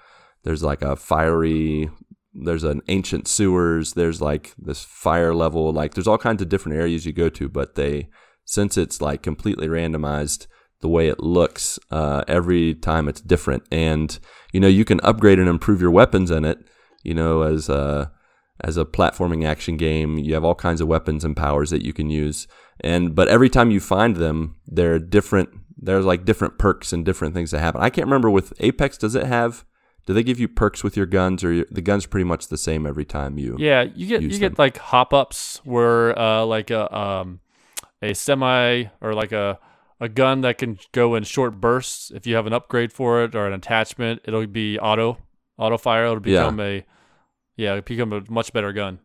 there's 0.43 0.63
like 0.63 0.81
a 0.81 0.95
fiery, 0.95 1.89
there's 2.33 2.63
an 2.63 2.81
ancient 2.87 3.27
sewers. 3.27 3.93
There's 3.95 4.21
like 4.21 4.53
this 4.57 4.85
fire 4.85 5.33
level. 5.35 5.73
Like, 5.73 5.93
there's 5.93 6.07
all 6.07 6.17
kinds 6.17 6.41
of 6.41 6.47
different 6.47 6.77
areas 6.77 7.05
you 7.05 7.11
go 7.11 7.27
to. 7.27 7.49
But 7.49 7.75
they, 7.75 8.07
since 8.47 8.77
it's 8.77 9.01
like 9.01 9.21
completely 9.21 9.67
randomized, 9.67 10.47
the 10.81 10.87
way 10.87 11.09
it 11.09 11.19
looks, 11.19 11.77
uh, 11.91 12.23
every 12.27 12.73
time 12.73 13.07
it's 13.07 13.21
different. 13.21 13.63
And, 13.71 14.17
you 14.53 14.59
know, 14.59 14.67
you 14.67 14.85
can 14.85 15.01
upgrade 15.03 15.37
and 15.37 15.49
improve 15.49 15.81
your 15.81 15.91
weapons 15.91 16.31
in 16.31 16.45
it, 16.45 16.59
you 17.03 17.13
know, 17.13 17.41
as, 17.41 17.69
uh, 17.69 18.07
as 18.61 18.77
a 18.77 18.85
platforming 18.85 19.45
action 19.45 19.75
game. 19.75 20.17
You 20.17 20.33
have 20.33 20.45
all 20.45 20.55
kinds 20.55 20.79
of 20.81 20.87
weapons 20.87 21.25
and 21.25 21.35
powers 21.35 21.71
that 21.71 21.83
you 21.83 21.93
can 21.93 22.09
use. 22.09 22.47
And 22.79 23.13
but 23.13 23.27
every 23.27 23.49
time 23.49 23.69
you 23.69 23.79
find 23.79 24.15
them, 24.15 24.55
they're 24.65 24.99
different. 24.99 25.49
There's 25.77 26.05
like 26.05 26.25
different 26.25 26.57
perks 26.57 26.93
and 26.93 27.05
different 27.05 27.33
things 27.33 27.51
that 27.51 27.59
happen. 27.59 27.81
I 27.81 27.89
can't 27.89 28.07
remember 28.07 28.29
with 28.29 28.53
Apex. 28.59 28.97
Does 28.97 29.15
it 29.15 29.25
have? 29.25 29.65
Do 30.05 30.13
they 30.13 30.23
give 30.23 30.39
you 30.39 30.47
perks 30.47 30.83
with 30.85 30.95
your 30.95 31.05
guns, 31.05 31.43
or 31.43 31.51
your, 31.51 31.65
the 31.69 31.81
guns 31.81 32.05
pretty 32.05 32.23
much 32.23 32.47
the 32.47 32.57
same 32.57 32.87
every 32.87 33.03
time 33.03 33.37
you? 33.37 33.57
Yeah, 33.59 33.83
you 33.83 34.07
get 34.07 34.21
you 34.21 34.29
them. 34.29 34.39
get 34.39 34.57
like 34.57 34.77
hop 34.77 35.13
ups 35.13 35.59
where 35.65 36.17
uh 36.17 36.45
like 36.45 36.71
a 36.71 36.95
um 36.95 37.41
a 38.01 38.13
semi 38.13 38.85
or 39.01 39.13
like 39.13 39.31
a 39.31 39.59
a 39.99 40.07
gun 40.07 40.41
that 40.41 40.59
can 40.59 40.77
go 40.91 41.15
in 41.15 41.23
short 41.23 41.59
bursts. 41.59 42.11
If 42.11 42.27
you 42.27 42.35
have 42.35 42.45
an 42.45 42.53
upgrade 42.53 42.93
for 42.93 43.23
it 43.23 43.33
or 43.33 43.47
an 43.47 43.53
attachment, 43.53 44.21
it'll 44.25 44.45
be 44.45 44.77
auto 44.79 45.17
auto 45.57 45.77
fire. 45.77 46.05
It'll 46.05 46.27
Yeah. 46.27 46.43
become 46.43 46.59
a 46.59 46.85
yeah, 47.55 47.71
it'll 47.71 47.81
become 47.81 48.13
a 48.13 48.21
much 48.29 48.53
better 48.53 48.71
gun. 48.73 48.99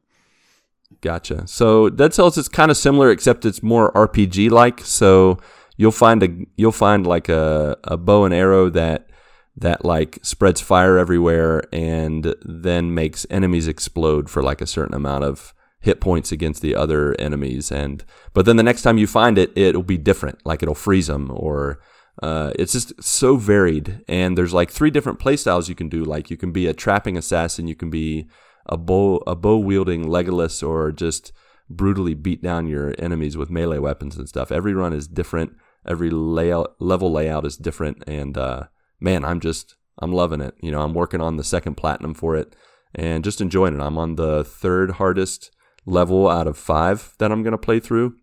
Gotcha. 1.01 1.47
So 1.47 1.89
Dead 1.89 2.13
Cells 2.13 2.37
is 2.37 2.49
kind 2.49 2.71
of 2.71 2.77
similar, 2.77 3.11
except 3.11 3.47
it's 3.47 3.63
more 3.63 3.91
RPG 3.93 4.51
like. 4.51 4.81
So 4.81 5.39
you'll 5.79 5.91
find 5.91 6.23
a 6.23 6.29
you'll 6.57 6.73
find 6.73 7.07
like 7.07 7.31
a, 7.31 7.77
a 7.85 7.97
bow 7.97 8.25
and 8.27 8.35
arrow 8.35 8.69
that 8.71 9.09
that 9.57 9.85
like 9.85 10.19
spreads 10.23 10.61
fire 10.61 10.99
everywhere 10.99 11.63
and 11.73 12.35
then 12.43 12.95
makes 12.95 13.27
enemies 13.31 13.69
explode 13.69 14.29
for 14.31 14.43
like 14.43 14.61
a 14.61 14.67
certain 14.67 14.95
amount 14.95 15.25
of 15.25 15.55
hit 15.83 16.01
points 16.01 16.33
against 16.33 16.63
the 16.63 16.75
other 16.75 17.15
enemies 17.19 17.71
and 17.71 18.05
but 18.33 18.47
then 18.47 18.57
the 18.57 18.63
next 18.63 18.83
time 18.83 18.99
you 18.99 19.07
find 19.07 19.37
it 19.37 19.53
it'll 19.57 19.83
be 19.83 19.99
different 19.99 20.39
like 20.45 20.63
it'll 20.63 20.75
freeze 20.75 21.09
them 21.09 21.31
or 21.35 21.81
uh, 22.23 22.53
it's 22.59 22.73
just 22.73 23.03
so 23.03 23.37
varied 23.37 24.05
and 24.07 24.37
there's 24.37 24.53
like 24.53 24.71
three 24.71 24.91
different 24.91 25.19
playstyles 25.19 25.69
you 25.69 25.75
can 25.75 25.89
do 25.89 26.05
like 26.05 26.31
you 26.31 26.37
can 26.37 26.53
be 26.53 26.67
a 26.67 26.75
trapping 26.75 27.17
assassin 27.17 27.67
you 27.67 27.75
can 27.75 27.91
be 27.91 28.29
a 28.67 28.77
bow 28.77 29.23
a 29.27 29.35
bow 29.35 29.57
wielding 29.59 30.05
Legolas 30.05 30.67
or 30.67 30.93
just 30.93 31.33
brutally 31.69 32.15
beat 32.15 32.43
down 32.43 32.67
your 32.67 32.95
enemies 32.99 33.37
with 33.37 33.51
melee 33.51 33.79
weapons 33.79 34.17
and 34.17 34.29
stuff. 34.29 34.53
Every 34.53 34.75
run 34.75 34.93
is 34.93 35.09
different. 35.09 35.55
Every 35.87 36.11
layout 36.11 36.77
level 36.81 37.11
layout 37.11 37.45
is 37.45 37.57
different, 37.57 38.05
and 38.07 38.37
uh, 38.39 38.65
man, 39.01 39.25
I'm 39.25 39.41
just 39.41 39.77
I'm 39.99 40.13
loving 40.13 40.41
it. 40.41 40.55
You 40.63 40.71
know, 40.71 40.83
I'm 40.83 40.95
working 40.95 41.21
on 41.21 41.37
the 41.37 41.45
second 41.45 41.75
platinum 41.75 42.15
for 42.15 42.37
it, 42.37 42.55
and 42.95 43.25
just 43.25 43.41
enjoying 43.41 43.75
it. 43.75 43.83
I'm 43.83 43.99
on 43.99 44.15
the 44.15 44.45
third 44.45 44.93
hardest 44.93 45.51
level 45.87 46.29
out 46.29 46.47
of 46.47 46.57
five 46.57 47.15
that 47.19 47.33
I'm 47.33 47.43
gonna 47.43 47.59
play 47.59 47.81
through, 47.81 48.17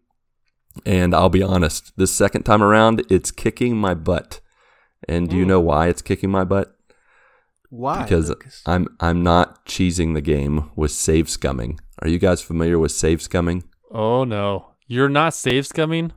and 0.85 1.13
I'll 1.13 1.29
be 1.29 1.43
honest, 1.43 1.91
this 1.97 2.11
second 2.11 2.43
time 2.43 2.61
around, 2.63 3.03
it's 3.09 3.31
kicking 3.31 3.75
my 3.77 3.93
butt. 3.93 4.39
And 5.07 5.29
do 5.29 5.37
you 5.37 5.45
Mm. 5.45 5.49
know 5.49 5.59
why 5.61 5.87
it's 5.87 6.01
kicking 6.01 6.29
my 6.29 6.43
butt? 6.43 6.75
Why? 7.69 8.01
because 8.03 8.29
Lucas? 8.29 8.61
I'm 8.65 8.87
I'm 8.99 9.21
not 9.23 9.65
cheesing 9.65 10.13
the 10.15 10.21
game 10.21 10.71
with 10.75 10.91
save 10.91 11.27
scumming. 11.27 11.79
Are 12.01 12.07
you 12.07 12.17
guys 12.17 12.41
familiar 12.41 12.79
with 12.79 12.91
save 12.91 13.19
scumming? 13.19 13.63
Oh 13.91 14.23
no, 14.23 14.71
you're 14.87 15.09
not 15.09 15.33
save 15.33 15.65
scumming. 15.65 16.11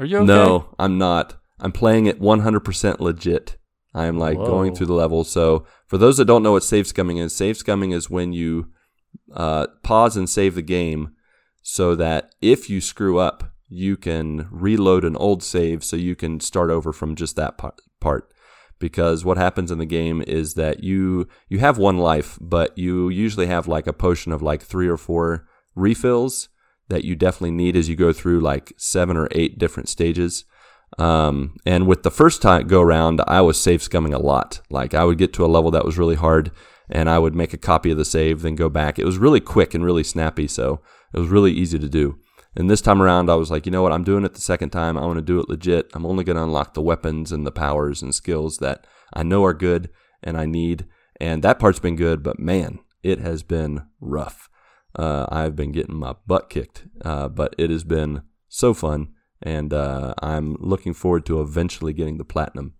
Are 0.00 0.04
you 0.04 0.18
okay? 0.18 0.26
No, 0.26 0.74
I'm 0.78 0.98
not. 0.98 1.34
I'm 1.60 1.72
playing 1.72 2.06
it 2.06 2.20
100% 2.20 3.00
legit. 3.00 3.56
I 3.94 4.06
am 4.06 4.18
like 4.18 4.36
going 4.38 4.74
through 4.74 4.86
the 4.86 4.92
level. 4.92 5.24
So 5.24 5.66
for 5.86 5.98
those 5.98 6.18
that 6.18 6.26
don't 6.26 6.42
know 6.42 6.52
what 6.52 6.62
save 6.62 6.84
scumming 6.86 7.20
is, 7.20 7.34
save 7.34 7.56
scumming 7.56 7.92
is 7.92 8.08
when 8.10 8.32
you 8.32 8.68
uh, 9.32 9.66
pause 9.82 10.16
and 10.16 10.28
save 10.28 10.54
the 10.54 10.62
game, 10.62 11.14
so 11.62 11.94
that 11.94 12.34
if 12.40 12.70
you 12.70 12.80
screw 12.80 13.18
up, 13.18 13.52
you 13.68 13.96
can 13.96 14.48
reload 14.50 15.04
an 15.04 15.16
old 15.16 15.42
save, 15.42 15.84
so 15.84 15.96
you 15.96 16.16
can 16.16 16.40
start 16.40 16.70
over 16.70 16.92
from 16.92 17.14
just 17.14 17.36
that 17.36 17.58
part. 17.58 18.32
Because 18.78 19.24
what 19.24 19.36
happens 19.36 19.70
in 19.70 19.78
the 19.78 19.86
game 19.86 20.22
is 20.26 20.54
that 20.54 20.84
you 20.84 21.28
you 21.48 21.58
have 21.58 21.78
one 21.78 21.98
life, 21.98 22.38
but 22.40 22.76
you 22.78 23.08
usually 23.08 23.46
have 23.46 23.66
like 23.66 23.86
a 23.86 23.92
potion 23.92 24.32
of 24.32 24.40
like 24.40 24.62
three 24.62 24.88
or 24.88 24.96
four 24.96 25.48
refills 25.74 26.48
that 26.88 27.04
you 27.04 27.14
definitely 27.14 27.50
need 27.50 27.76
as 27.76 27.88
you 27.88 27.96
go 27.96 28.12
through 28.12 28.40
like 28.40 28.72
seven 28.76 29.16
or 29.16 29.28
eight 29.32 29.58
different 29.58 29.88
stages. 29.88 30.44
Um, 30.98 31.56
and 31.66 31.86
with 31.86 32.02
the 32.02 32.10
first 32.10 32.40
time 32.40 32.66
go 32.66 32.80
around, 32.80 33.20
I 33.26 33.42
was 33.42 33.60
safe 33.60 33.82
scumming 33.82 34.14
a 34.14 34.18
lot. 34.18 34.60
Like 34.70 34.94
I 34.94 35.04
would 35.04 35.18
get 35.18 35.32
to 35.34 35.44
a 35.44 35.46
level 35.46 35.70
that 35.72 35.84
was 35.84 35.98
really 35.98 36.14
hard, 36.14 36.50
and 36.90 37.08
I 37.08 37.18
would 37.18 37.34
make 37.34 37.52
a 37.52 37.58
copy 37.58 37.90
of 37.90 37.98
the 37.98 38.04
save, 38.04 38.42
then 38.42 38.54
go 38.54 38.68
back. 38.68 38.98
It 38.98 39.04
was 39.04 39.18
really 39.18 39.40
quick 39.40 39.74
and 39.74 39.84
really 39.84 40.04
snappy, 40.04 40.48
so 40.48 40.80
it 41.12 41.18
was 41.18 41.28
really 41.28 41.52
easy 41.52 41.78
to 41.78 41.88
do. 41.88 42.18
And 42.56 42.70
this 42.70 42.80
time 42.80 43.00
around, 43.00 43.30
I 43.30 43.34
was 43.34 43.50
like, 43.50 43.66
you 43.66 43.72
know 43.72 43.82
what? 43.82 43.92
I'm 43.92 44.04
doing 44.04 44.24
it 44.24 44.34
the 44.34 44.40
second 44.40 44.70
time. 44.70 44.96
I 44.96 45.06
want 45.06 45.18
to 45.18 45.22
do 45.22 45.38
it 45.38 45.48
legit. 45.48 45.90
I'm 45.94 46.06
only 46.06 46.24
going 46.24 46.36
to 46.36 46.42
unlock 46.42 46.74
the 46.74 46.82
weapons 46.82 47.30
and 47.30 47.46
the 47.46 47.52
powers 47.52 48.02
and 48.02 48.14
skills 48.14 48.58
that 48.58 48.86
I 49.14 49.22
know 49.22 49.44
are 49.44 49.54
good 49.54 49.90
and 50.22 50.36
I 50.36 50.46
need. 50.46 50.86
And 51.20 51.42
that 51.44 51.58
part's 51.58 51.78
been 51.78 51.94
good, 51.94 52.22
but 52.22 52.38
man, 52.38 52.80
it 53.02 53.20
has 53.20 53.42
been 53.42 53.82
rough. 54.00 54.48
Uh, 54.96 55.26
I've 55.28 55.54
been 55.54 55.72
getting 55.72 55.94
my 55.94 56.14
butt 56.26 56.50
kicked, 56.50 56.86
uh, 57.04 57.28
but 57.28 57.54
it 57.58 57.70
has 57.70 57.84
been 57.84 58.22
so 58.48 58.74
fun. 58.74 59.08
and 59.42 59.72
uh, 59.72 60.14
I'm 60.20 60.56
looking 60.58 60.94
forward 60.94 61.26
to 61.26 61.40
eventually 61.40 61.92
getting 61.92 62.18
the 62.18 62.24
platinum. 62.24 62.74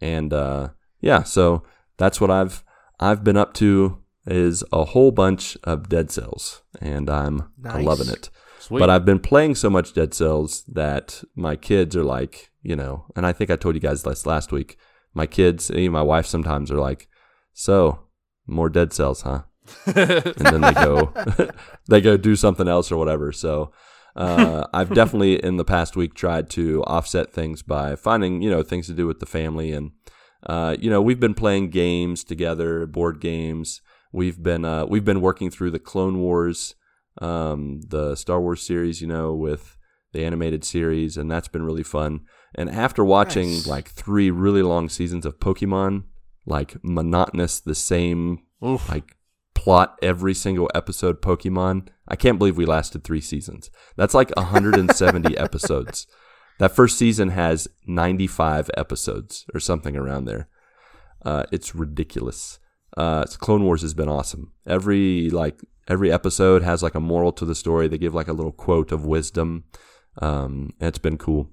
And 0.00 0.32
uh, 0.32 0.70
yeah, 1.00 1.22
so 1.22 1.62
that's 1.96 2.20
what 2.20 2.30
I've 2.30 2.64
I've 3.00 3.24
been 3.24 3.36
up 3.36 3.54
to 3.54 3.98
is 4.26 4.62
a 4.72 4.84
whole 4.84 5.10
bunch 5.10 5.56
of 5.64 5.88
Dead 5.88 6.10
Cells, 6.10 6.62
and 6.80 7.10
I'm 7.10 7.50
Nice. 7.58 7.84
loving 7.84 8.08
it. 8.08 8.30
Sweet. 8.60 8.78
But 8.78 8.90
I've 8.90 9.04
been 9.04 9.18
playing 9.18 9.56
so 9.56 9.68
much 9.68 9.92
Dead 9.94 10.14
Cells 10.14 10.62
that 10.68 11.24
my 11.34 11.56
kids 11.56 11.96
are 11.96 12.04
like, 12.04 12.50
you 12.62 12.76
know, 12.76 13.06
and 13.16 13.26
I 13.26 13.32
think 13.32 13.50
I 13.50 13.56
told 13.56 13.74
you 13.74 13.80
guys 13.80 14.04
this 14.04 14.24
last 14.26 14.52
week. 14.52 14.76
My 15.14 15.26
kids, 15.26 15.70
even 15.70 15.90
my 15.92 16.02
wife, 16.02 16.26
sometimes 16.26 16.70
are 16.70 16.78
like, 16.78 17.08
"So, 17.52 18.04
more 18.46 18.68
Dead 18.70 18.92
Cells, 18.92 19.22
huh?" 19.22 19.42
and 19.86 20.34
then 20.36 20.60
they 20.60 20.72
go, 20.72 21.12
they 21.88 22.00
go 22.00 22.16
do 22.16 22.36
something 22.36 22.68
else 22.68 22.90
or 22.92 22.96
whatever. 22.96 23.32
So, 23.32 23.72
uh, 24.14 24.64
I've 24.72 24.94
definitely 24.94 25.42
in 25.44 25.56
the 25.56 25.64
past 25.64 25.96
week 25.96 26.14
tried 26.14 26.48
to 26.50 26.82
offset 26.84 27.32
things 27.32 27.62
by 27.62 27.96
finding, 27.96 28.42
you 28.42 28.50
know, 28.50 28.62
things 28.62 28.86
to 28.86 28.94
do 28.94 29.06
with 29.08 29.18
the 29.20 29.26
family, 29.26 29.72
and 29.72 29.90
uh, 30.46 30.76
you 30.78 30.90
know, 30.90 31.00
we've 31.00 31.20
been 31.20 31.34
playing 31.34 31.70
games 31.70 32.24
together, 32.24 32.86
board 32.86 33.20
games. 33.20 33.80
We've 34.12 34.42
been 34.42 34.64
uh, 34.64 34.86
we've 34.86 35.04
been 35.04 35.20
working 35.20 35.50
through 35.50 35.70
the 35.70 35.78
Clone 35.78 36.18
Wars 36.18 36.74
um, 37.20 37.80
the 37.88 38.14
Star 38.14 38.40
Wars 38.40 38.62
series, 38.62 39.00
you 39.00 39.06
know, 39.06 39.34
with 39.34 39.76
the 40.12 40.24
animated 40.24 40.64
series, 40.64 41.16
and 41.16 41.30
that's 41.30 41.48
been 41.48 41.64
really 41.64 41.82
fun. 41.82 42.20
And 42.54 42.70
after 42.70 43.04
watching 43.04 43.50
Nice. 43.50 43.66
like 43.66 43.88
three 43.88 44.30
really 44.30 44.62
long 44.62 44.88
seasons 44.88 45.26
of 45.26 45.38
Pokemon, 45.38 46.04
like 46.46 46.76
monotonous, 46.82 47.60
the 47.60 47.74
same 47.74 48.40
Oof. 48.64 48.88
like 48.88 49.16
plot 49.54 49.96
every 50.02 50.34
single 50.34 50.70
episode 50.74 51.22
Pokemon, 51.22 51.88
I 52.08 52.16
can't 52.16 52.38
believe 52.38 52.56
we 52.56 52.66
lasted 52.66 53.04
three 53.04 53.20
seasons. 53.20 53.70
That's 53.96 54.14
like 54.14 54.34
170 54.36 55.36
episodes. 55.38 56.06
That 56.58 56.74
first 56.76 56.98
season 56.98 57.30
has 57.30 57.68
95 57.86 58.70
episodes 58.76 59.46
or 59.54 59.60
something 59.60 59.96
around 59.96 60.26
there. 60.26 60.48
Uh, 61.24 61.44
it's 61.52 61.74
ridiculous. 61.74 62.58
Uh, 62.96 63.24
Clone 63.24 63.64
Wars 63.64 63.82
has 63.82 63.94
been 63.94 64.08
awesome. 64.08 64.52
Every 64.66 65.30
like 65.30 65.60
every 65.88 66.12
episode 66.12 66.62
has 66.62 66.82
like 66.82 66.94
a 66.94 67.00
moral 67.00 67.32
to 67.32 67.44
the 67.44 67.54
story. 67.54 67.88
They 67.88 67.98
give 67.98 68.14
like 68.14 68.28
a 68.28 68.32
little 68.32 68.52
quote 68.52 68.92
of 68.92 69.06
wisdom. 69.06 69.64
Um, 70.20 70.72
it's 70.80 70.98
been 70.98 71.18
cool. 71.18 71.50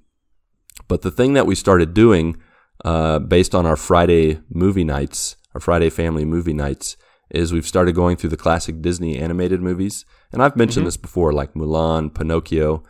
But 0.88 1.02
the 1.02 1.12
thing 1.12 1.34
that 1.34 1.46
we 1.46 1.56
started 1.56 1.94
doing, 1.94 2.38
uh, 2.84 3.20
based 3.20 3.56
on 3.56 3.66
our 3.66 3.76
Friday 3.76 4.40
movie 4.50 4.84
nights, 4.84 5.36
our 5.54 5.62
Friday 5.62 5.90
family 5.90 6.26
movie 6.26 6.54
nights, 6.54 6.98
is 7.30 7.54
we've 7.54 7.68
started 7.68 7.96
going 7.96 8.18
through 8.18 8.32
the 8.32 8.38
classic 8.38 8.82
Disney 8.82 9.18
animated 9.18 9.62
movies. 9.62 10.06
And 10.32 10.42
I've 10.42 10.56
mentioned 10.56 10.88
this 10.88 10.98
before, 10.98 11.32
like 11.32 11.54
Mulan, 11.54 12.14
Pinocchio, 12.14 12.84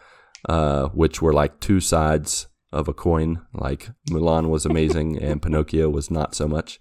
uh, 0.47 0.87
which 0.89 1.21
were 1.21 1.33
like 1.33 1.59
two 1.59 1.79
sides 1.79 2.47
of 2.71 2.87
a 2.87 2.93
coin. 2.93 3.41
Like 3.53 3.89
Mulan 4.09 4.49
was 4.49 4.65
amazing 4.67 5.21
and 5.21 5.41
Pinocchio 5.41 5.89
was 5.89 6.09
not 6.09 6.35
so 6.35 6.47
much. 6.47 6.79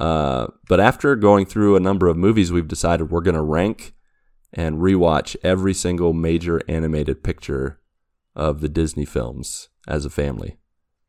Uh, 0.00 0.48
but 0.68 0.80
after 0.80 1.14
going 1.16 1.46
through 1.46 1.76
a 1.76 1.80
number 1.80 2.08
of 2.08 2.16
movies, 2.16 2.50
we've 2.52 2.68
decided 2.68 3.10
we're 3.10 3.20
going 3.20 3.36
to 3.36 3.42
rank 3.42 3.94
and 4.52 4.78
rewatch 4.78 5.36
every 5.42 5.74
single 5.74 6.12
major 6.12 6.60
animated 6.68 7.22
picture 7.22 7.80
of 8.34 8.60
the 8.60 8.68
Disney 8.68 9.04
films 9.04 9.68
as 9.86 10.04
a 10.04 10.10
family. 10.10 10.58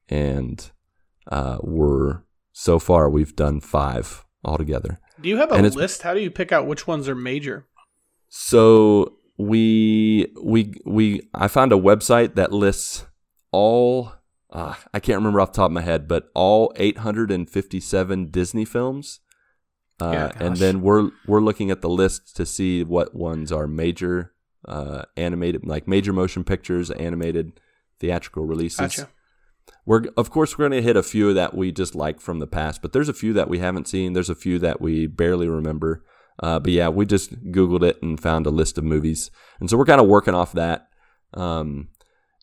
And 0.09 0.71
uh, 1.31 1.57
we're 1.61 2.21
so 2.51 2.79
far 2.79 3.09
we've 3.09 3.35
done 3.35 3.59
five 3.59 4.25
altogether. 4.43 4.99
Do 5.19 5.29
you 5.29 5.37
have 5.37 5.51
a 5.51 5.61
list? 5.61 6.03
How 6.03 6.13
do 6.13 6.19
you 6.19 6.29
pick 6.29 6.51
out 6.51 6.67
which 6.67 6.87
ones 6.87 7.09
are 7.09 7.15
major? 7.15 7.67
So 8.29 9.17
we 9.37 10.33
we 10.41 10.73
we 10.85 11.29
I 11.33 11.47
found 11.47 11.71
a 11.73 11.77
website 11.77 12.35
that 12.35 12.51
lists 12.51 13.05
all 13.51 14.13
uh, 14.55 14.73
I 14.93 15.01
can't 15.01 15.17
remember 15.17 15.41
off 15.41 15.51
the 15.51 15.57
top 15.57 15.65
of 15.65 15.73
my 15.73 15.81
head, 15.81 16.07
but 16.07 16.29
all 16.33 16.71
857 16.77 18.27
Disney 18.27 18.63
films. 18.63 19.19
Uh, 19.99 20.11
Yeah, 20.11 20.31
and 20.39 20.57
then 20.57 20.81
we're 20.81 21.11
we're 21.27 21.41
looking 21.41 21.71
at 21.71 21.81
the 21.81 21.89
list 21.89 22.35
to 22.37 22.45
see 22.45 22.83
what 22.83 23.13
ones 23.13 23.51
are 23.51 23.67
major 23.67 24.33
uh, 24.65 25.03
animated, 25.17 25.65
like 25.65 25.87
major 25.87 26.13
motion 26.13 26.43
pictures, 26.45 26.89
animated 26.91 27.59
theatrical 27.99 28.45
releases. 28.45 28.79
Gotcha. 28.79 29.09
We're 29.85 30.05
of 30.15 30.29
course 30.29 30.57
we're 30.57 30.69
going 30.69 30.81
to 30.81 30.87
hit 30.87 30.95
a 30.95 31.03
few 31.03 31.33
that 31.33 31.53
we 31.53 31.71
just 31.71 31.93
like 31.93 32.21
from 32.21 32.39
the 32.39 32.47
past, 32.47 32.81
but 32.81 32.93
there's 32.93 33.09
a 33.09 33.13
few 33.13 33.33
that 33.33 33.49
we 33.49 33.59
haven't 33.59 33.87
seen. 33.87 34.13
There's 34.13 34.29
a 34.29 34.35
few 34.35 34.57
that 34.59 34.79
we 34.79 35.05
barely 35.07 35.49
remember. 35.49 36.03
Uh, 36.41 36.59
but 36.59 36.71
yeah, 36.71 36.89
we 36.89 37.05
just 37.05 37.51
Googled 37.51 37.83
it 37.83 38.01
and 38.01 38.19
found 38.19 38.45
a 38.45 38.51
list 38.51 38.77
of 38.77 38.83
movies, 38.83 39.31
and 39.59 39.69
so 39.69 39.77
we're 39.77 39.85
kind 39.85 40.01
of 40.01 40.07
working 40.07 40.33
off 40.33 40.51
that. 40.53 40.89
Um, 41.33 41.89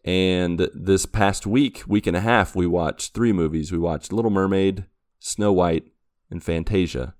and 0.04 0.68
this 0.74 1.06
past 1.06 1.46
week, 1.46 1.82
week 1.86 2.06
and 2.06 2.16
a 2.16 2.20
half, 2.20 2.56
we 2.56 2.66
watched 2.66 3.14
three 3.14 3.32
movies. 3.32 3.70
We 3.70 3.78
watched 3.78 4.12
Little 4.12 4.30
Mermaid, 4.30 4.86
Snow 5.20 5.52
White, 5.52 5.84
and 6.30 6.42
Fantasia. 6.42 7.14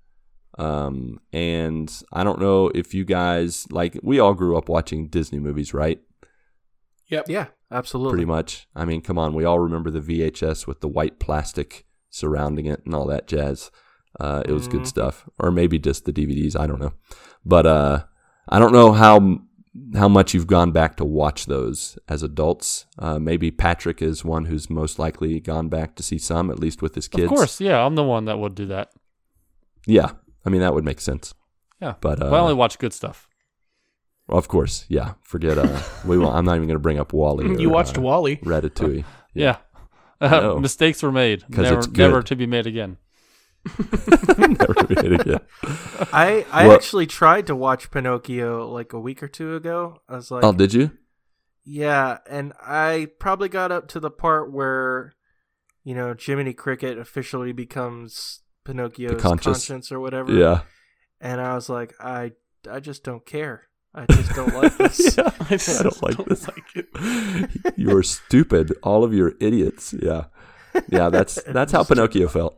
Um, 0.57 1.19
and 1.31 1.91
I 2.11 2.23
don't 2.23 2.39
know 2.39 2.69
if 2.75 2.93
you 2.93 3.05
guys 3.05 3.65
like. 3.71 3.97
We 4.03 4.19
all 4.19 4.33
grew 4.33 4.57
up 4.57 4.69
watching 4.69 5.07
Disney 5.07 5.39
movies, 5.39 5.73
right? 5.73 6.01
Yep. 7.07 7.29
Yeah, 7.29 7.47
absolutely. 7.71 8.11
pretty 8.11 8.25
much. 8.25 8.67
I 8.75 8.85
mean, 8.85 9.01
come 9.01 9.17
on, 9.17 9.33
we 9.33 9.45
all 9.45 9.59
remember 9.59 9.91
the 9.91 9.99
VHS 9.99 10.67
with 10.67 10.81
the 10.81 10.87
white 10.87 11.19
plastic 11.19 11.85
surrounding 12.09 12.65
it 12.65 12.81
and 12.85 12.93
all 12.93 13.05
that 13.07 13.27
jazz. 13.27 13.71
Uh, 14.19 14.43
it 14.45 14.51
was 14.51 14.67
good 14.67 14.81
Mhm. 14.81 14.87
stuff, 14.87 15.27
or 15.39 15.51
maybe 15.51 15.79
just 15.79 16.05
the 16.05 16.13
DVDs. 16.13 16.55
I 16.55 16.67
don't 16.67 16.79
know, 16.79 16.93
but 17.45 17.65
uh, 17.65 18.03
I 18.49 18.59
don't 18.59 18.73
know 18.73 18.91
how 18.91 19.39
how 19.95 20.07
much 20.07 20.35
you've 20.35 20.45
gone 20.45 20.71
back 20.71 20.95
to 20.97 21.03
watch 21.05 21.47
those 21.47 21.97
as 22.07 22.21
adults. 22.21 22.85
Uh, 22.99 23.17
maybe 23.17 23.49
Patrick 23.49 24.01
is 24.03 24.23
one 24.23 24.45
who's 24.45 24.69
most 24.69 24.99
likely 24.99 25.39
gone 25.39 25.67
back 25.67 25.95
to 25.95 26.03
see 26.03 26.19
some, 26.19 26.51
at 26.51 26.59
least 26.59 26.81
with 26.83 26.93
his 26.93 27.07
kids. 27.07 27.23
Of 27.23 27.29
course, 27.29 27.59
yeah, 27.59 27.83
I'm 27.83 27.95
the 27.95 28.03
one 28.03 28.25
that 28.25 28.37
would 28.37 28.53
do 28.55 28.67
that. 28.67 28.89
yeah. 29.87 30.11
I 30.45 30.49
mean, 30.49 30.59
that 30.61 30.73
would 30.73 30.83
make 30.83 30.99
sense. 31.01 31.33
Yeah. 31.81 31.95
But 32.01 32.21
uh, 32.21 32.29
but 32.29 32.35
I 32.35 32.39
only 32.39 32.53
watch 32.53 32.77
good 32.77 32.91
stuff. 32.93 33.27
of 34.29 34.47
course, 34.47 34.85
yeah. 34.89 35.13
Forget. 35.21 35.57
Uh, 35.57 35.79
we. 36.05 36.17
Won't, 36.17 36.35
I'm 36.35 36.45
not 36.45 36.55
even 36.55 36.67
going 36.67 36.75
to 36.75 36.79
bring 36.87 36.99
up 36.99 37.13
WALL-E. 37.13 37.59
You 37.61 37.69
watched 37.69 37.97
uh, 37.97 38.01
WALL-E. 38.01 38.37
Ratatouille. 38.43 39.05
Yeah. 39.33 39.57
know. 40.21 40.59
Mistakes 40.69 41.01
were 41.01 41.11
made. 41.11 41.41
'Cause 41.51 41.63
Never, 41.65 41.77
it's 41.79 41.87
never 41.91 42.21
to 42.21 42.35
be 42.35 42.45
made 42.45 42.67
again. 42.67 42.97
Never 44.37 44.75
made 44.89 45.11
it 45.13 45.21
again. 45.21 45.39
I 46.11 46.45
I 46.51 46.67
What- 46.67 46.75
actually 46.75 47.07
tried 47.07 47.47
to 47.47 47.55
watch 47.55 47.91
Pinocchio 47.91 48.67
like 48.69 48.93
a 48.93 48.99
week 48.99 49.23
or 49.23 49.27
two 49.27 49.55
ago. 49.55 50.01
I 50.09 50.15
was 50.15 50.31
like, 50.31 50.43
Oh, 50.43 50.51
did 50.53 50.73
you? 50.73 50.91
yeah, 51.65 52.17
and 52.29 52.53
I 52.61 53.07
probably 53.19 53.49
got 53.49 53.71
up 53.71 53.87
to 53.89 53.99
the 53.99 54.11
part 54.11 54.51
where, 54.51 55.13
you 55.83 55.95
know, 55.95 56.13
Jiminy 56.19 56.53
Cricket 56.53 56.97
officially 56.97 57.53
becomes 57.53 58.41
Pinocchio's 58.65 59.21
conscious. 59.21 59.45
conscience 59.45 59.91
or 59.91 59.99
whatever. 59.99 60.31
Yeah. 60.33 60.61
and 61.21 61.39
I 61.39 61.55
was 61.55 61.69
like, 61.69 61.93
I 62.01 62.33
I 62.69 62.79
just 62.79 63.03
don't 63.03 63.25
care. 63.25 63.67
I 63.95 64.05
just 64.07 64.33
don't 64.35 64.53
like 64.55 64.75
this. 64.77 65.15
yeah. 65.17 65.29
I 65.39 65.83
don't 65.83 66.01
like 66.03 66.17
this. 66.25 66.47
like 66.47 67.77
you 67.77 67.95
are 67.95 68.03
stupid. 68.03 68.73
All 68.83 69.03
of 69.03 69.13
you 69.13 69.25
are 69.27 69.33
idiots. 69.39 69.93
Yeah. 69.93 70.25
Yeah, 70.89 71.09
that's 71.09 71.35
that's 71.43 71.71
how 71.71 71.83
Pinocchio 71.83 72.27
felt. 72.27 72.57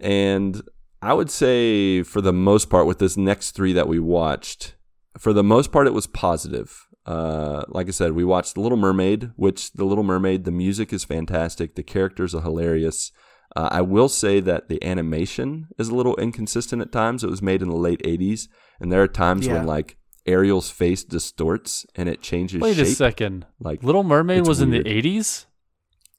And 0.00 0.62
I 1.02 1.14
would 1.14 1.30
say 1.30 2.02
for 2.02 2.20
the 2.20 2.32
most 2.32 2.70
part 2.70 2.86
with 2.86 2.98
this 2.98 3.16
next 3.16 3.52
3 3.52 3.72
that 3.74 3.88
we 3.88 3.98
watched, 3.98 4.74
for 5.18 5.32
the 5.32 5.44
most 5.44 5.72
part 5.72 5.86
it 5.86 5.94
was 5.94 6.06
positive. 6.06 6.86
Uh, 7.06 7.62
like 7.68 7.88
I 7.88 7.90
said, 7.92 8.12
we 8.12 8.24
watched 8.24 8.54
The 8.54 8.60
Little 8.60 8.76
Mermaid, 8.78 9.30
which 9.36 9.72
The 9.72 9.84
Little 9.84 10.04
Mermaid, 10.04 10.44
the 10.44 10.50
music 10.50 10.92
is 10.92 11.04
fantastic, 11.04 11.74
the 11.74 11.82
characters 11.82 12.34
are 12.34 12.42
hilarious. 12.42 13.10
Uh, 13.56 13.68
I 13.72 13.80
will 13.80 14.10
say 14.10 14.40
that 14.40 14.68
the 14.68 14.82
animation 14.84 15.68
is 15.78 15.88
a 15.88 15.94
little 15.94 16.14
inconsistent 16.16 16.82
at 16.82 16.92
times. 16.92 17.24
It 17.24 17.30
was 17.30 17.40
made 17.40 17.62
in 17.62 17.70
the 17.70 17.76
late 17.76 18.02
80s, 18.04 18.48
and 18.78 18.92
there 18.92 19.02
are 19.02 19.08
times 19.08 19.46
Yeah. 19.46 19.54
when 19.54 19.66
like 19.66 19.96
Ariel's 20.26 20.68
face 20.70 21.02
distorts 21.02 21.86
and 21.96 22.10
it 22.10 22.20
changes 22.20 22.60
Wait 22.60 22.76
shape. 22.76 22.84
a 22.86 22.90
second. 22.90 23.46
Like 23.58 23.82
Little 23.82 24.04
Mermaid 24.04 24.46
was 24.46 24.60
in 24.60 24.70
the 24.70 24.84
80s? 24.84 25.46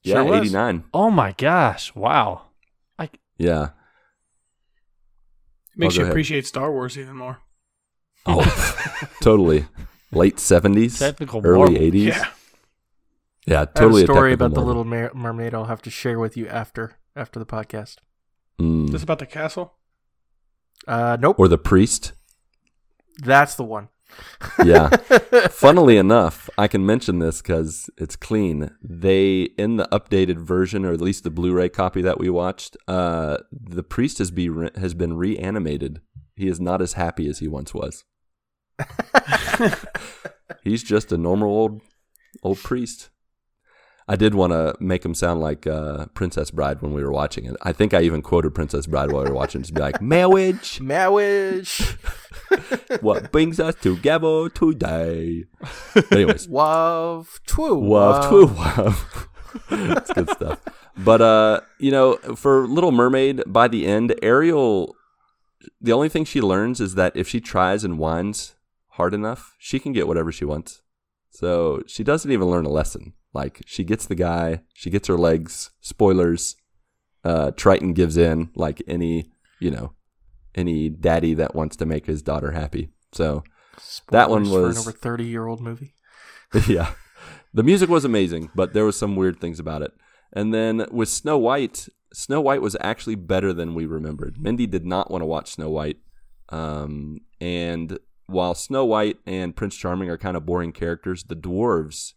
yeah, 0.02 0.24
Sure 0.24 0.34
89. 0.34 0.84
Oh 0.92 1.10
my 1.10 1.32
gosh. 1.38 1.94
Wow. 1.94 2.46
Yeah. 3.40 3.70
Makes 5.76 5.94
Oh, 5.94 5.98
you 5.98 6.02
ahead. 6.02 6.12
appreciate 6.12 6.46
Star 6.46 6.70
Wars 6.70 6.98
even 6.98 7.16
more. 7.16 7.38
Oh, 8.26 8.42
totally. 9.22 9.64
Late 10.12 10.36
70s, 10.36 10.98
Technical 10.98 11.40
early 11.44 11.58
marvel. 11.74 11.74
80s. 11.90 12.04
Yeah. 12.06 12.24
Yeah, 13.46 13.56
I 13.56 13.58
have 13.60 13.74
totally. 13.74 14.02
a 14.02 14.04
story 14.06 14.32
technical 14.32 14.46
about 14.46 14.60
the. 14.60 14.66
Little 14.66 14.84
Mer- 14.84 15.12
Mermaid. 15.14 15.54
I'll 15.54 15.64
have 15.64 15.80
to 15.82 15.90
share 15.90 16.18
with 16.18 16.36
you 16.36 16.46
after 16.48 16.98
after 17.16 17.38
the 17.38 17.46
podcast. 17.46 17.96
Mm. 18.60 18.90
This 18.90 19.02
about 19.02 19.18
the 19.20 19.26
castle? 19.26 19.74
Uh, 20.86 21.16
nope, 21.18 21.38
Or 21.38 21.48
the 21.48 21.56
priest. 21.58 22.12
that's 23.18 23.54
the 23.54 23.64
one. 23.64 23.88
Yeah. 24.64 24.88
Funnily 25.48 25.96
enough, 25.96 26.48
I 26.56 26.68
can 26.68 26.84
mention 26.84 27.18
this 27.18 27.42
because 27.42 27.90
it's 27.96 28.16
clean. 28.16 28.70
They, 28.82 29.42
in 29.58 29.76
the 29.76 29.88
updated 29.92 30.38
version, 30.38 30.84
or 30.84 30.92
at 30.92 31.00
least 31.00 31.24
the 31.24 31.30
Blu-ray 31.30 31.68
copy 31.68 32.02
that 32.02 32.18
we 32.18 32.30
watched, 32.30 32.76
uh, 32.88 33.38
the 33.52 33.82
priest 33.82 34.18
has 34.18 34.30
be 34.30 34.48
re- 34.48 34.70
has 34.76 34.94
been 34.94 35.16
reanimated. 35.16 36.00
He 36.36 36.48
is 36.48 36.60
not 36.60 36.80
as 36.80 36.94
happy 36.94 37.28
as 37.28 37.40
he 37.40 37.48
once 37.48 37.74
was. 37.74 38.04
He's 40.62 40.82
just 40.82 41.12
a 41.12 41.18
normal 41.18 41.48
old 41.48 41.82
old 42.42 42.58
priest. 42.58 43.10
I 44.10 44.16
did 44.16 44.34
want 44.34 44.52
to 44.52 44.74
make 44.80 45.04
him 45.04 45.14
sound 45.14 45.40
like 45.40 45.68
uh, 45.68 46.06
Princess 46.14 46.50
Bride 46.50 46.82
when 46.82 46.92
we 46.92 47.04
were 47.04 47.12
watching 47.12 47.44
it. 47.44 47.54
I 47.62 47.70
think 47.70 47.94
I 47.94 48.00
even 48.00 48.22
quoted 48.22 48.56
Princess 48.56 48.88
Bride 48.88 49.12
while 49.12 49.22
we 49.22 49.30
were 49.30 49.36
watching, 49.36 49.60
it. 49.60 49.62
just 49.66 49.74
be 49.74 49.80
like, 49.80 50.02
"Marriage, 50.02 50.80
Marriage. 50.82 51.96
what 53.02 53.30
brings 53.30 53.60
us 53.60 53.76
together 53.76 54.48
today." 54.48 55.44
Anyways, 56.10 56.48
Wav. 56.48 57.38
Twoo. 57.46 57.80
Wow, 57.80 58.28
twoo, 58.28 58.50
wow. 58.56 58.96
That's 59.94 60.12
good 60.12 60.28
stuff. 60.30 60.58
But 60.96 61.20
uh, 61.20 61.60
you 61.78 61.92
know, 61.92 62.16
for 62.34 62.66
Little 62.66 62.90
Mermaid, 62.90 63.44
by 63.46 63.68
the 63.68 63.86
end, 63.86 64.12
Ariel, 64.24 64.96
the 65.80 65.92
only 65.92 66.08
thing 66.08 66.24
she 66.24 66.40
learns 66.40 66.80
is 66.80 66.96
that 66.96 67.14
if 67.14 67.28
she 67.28 67.40
tries 67.40 67.84
and 67.84 67.96
whines 67.96 68.56
hard 68.88 69.14
enough, 69.14 69.54
she 69.60 69.78
can 69.78 69.92
get 69.92 70.08
whatever 70.08 70.32
she 70.32 70.44
wants. 70.44 70.82
So 71.30 71.84
she 71.86 72.02
doesn't 72.02 72.32
even 72.32 72.48
learn 72.50 72.66
a 72.66 72.70
lesson. 72.70 73.12
Like 73.32 73.62
she 73.66 73.84
gets 73.84 74.06
the 74.06 74.14
guy, 74.14 74.62
she 74.74 74.90
gets 74.90 75.08
her 75.08 75.16
legs. 75.16 75.70
Spoilers. 75.80 76.56
Uh, 77.22 77.50
Triton 77.50 77.92
gives 77.92 78.16
in, 78.16 78.50
like 78.54 78.82
any, 78.86 79.30
you 79.60 79.70
know, 79.70 79.92
any 80.54 80.88
daddy 80.88 81.34
that 81.34 81.54
wants 81.54 81.76
to 81.76 81.86
make 81.86 82.06
his 82.06 82.22
daughter 82.22 82.52
happy. 82.52 82.88
So 83.12 83.44
That 84.10 84.30
one 84.30 84.48
was- 84.50 84.52
for 84.52 84.70
an 84.70 84.78
over 84.78 84.92
thirty 84.92 85.24
year 85.26 85.46
old 85.46 85.60
movie. 85.60 85.94
yeah. 86.66 86.92
The 87.52 87.62
music 87.62 87.88
was 87.90 88.04
amazing, 88.04 88.50
but 88.54 88.72
there 88.72 88.84
was 88.84 88.96
some 88.96 89.16
weird 89.16 89.40
things 89.40 89.58
about 89.60 89.82
it. 89.82 89.92
And 90.32 90.54
then 90.54 90.86
with 90.90 91.08
Snow 91.08 91.36
White, 91.36 91.88
Snow 92.12 92.40
White 92.40 92.62
was 92.62 92.76
actually 92.80 93.16
better 93.16 93.52
than 93.52 93.74
we 93.74 93.86
remembered. 93.86 94.36
Mindy 94.40 94.66
did 94.66 94.86
not 94.86 95.10
want 95.10 95.22
to 95.22 95.26
watch 95.26 95.50
Snow 95.50 95.68
White. 95.70 95.98
Um, 96.48 97.18
and 97.40 97.98
while 98.26 98.54
Snow 98.54 98.84
White 98.84 99.18
and 99.26 99.54
Prince 99.56 99.76
Charming 99.76 100.08
are 100.08 100.16
kind 100.18 100.36
of 100.36 100.46
boring 100.46 100.72
characters, 100.72 101.24
the 101.24 101.36
dwarves 101.36 102.12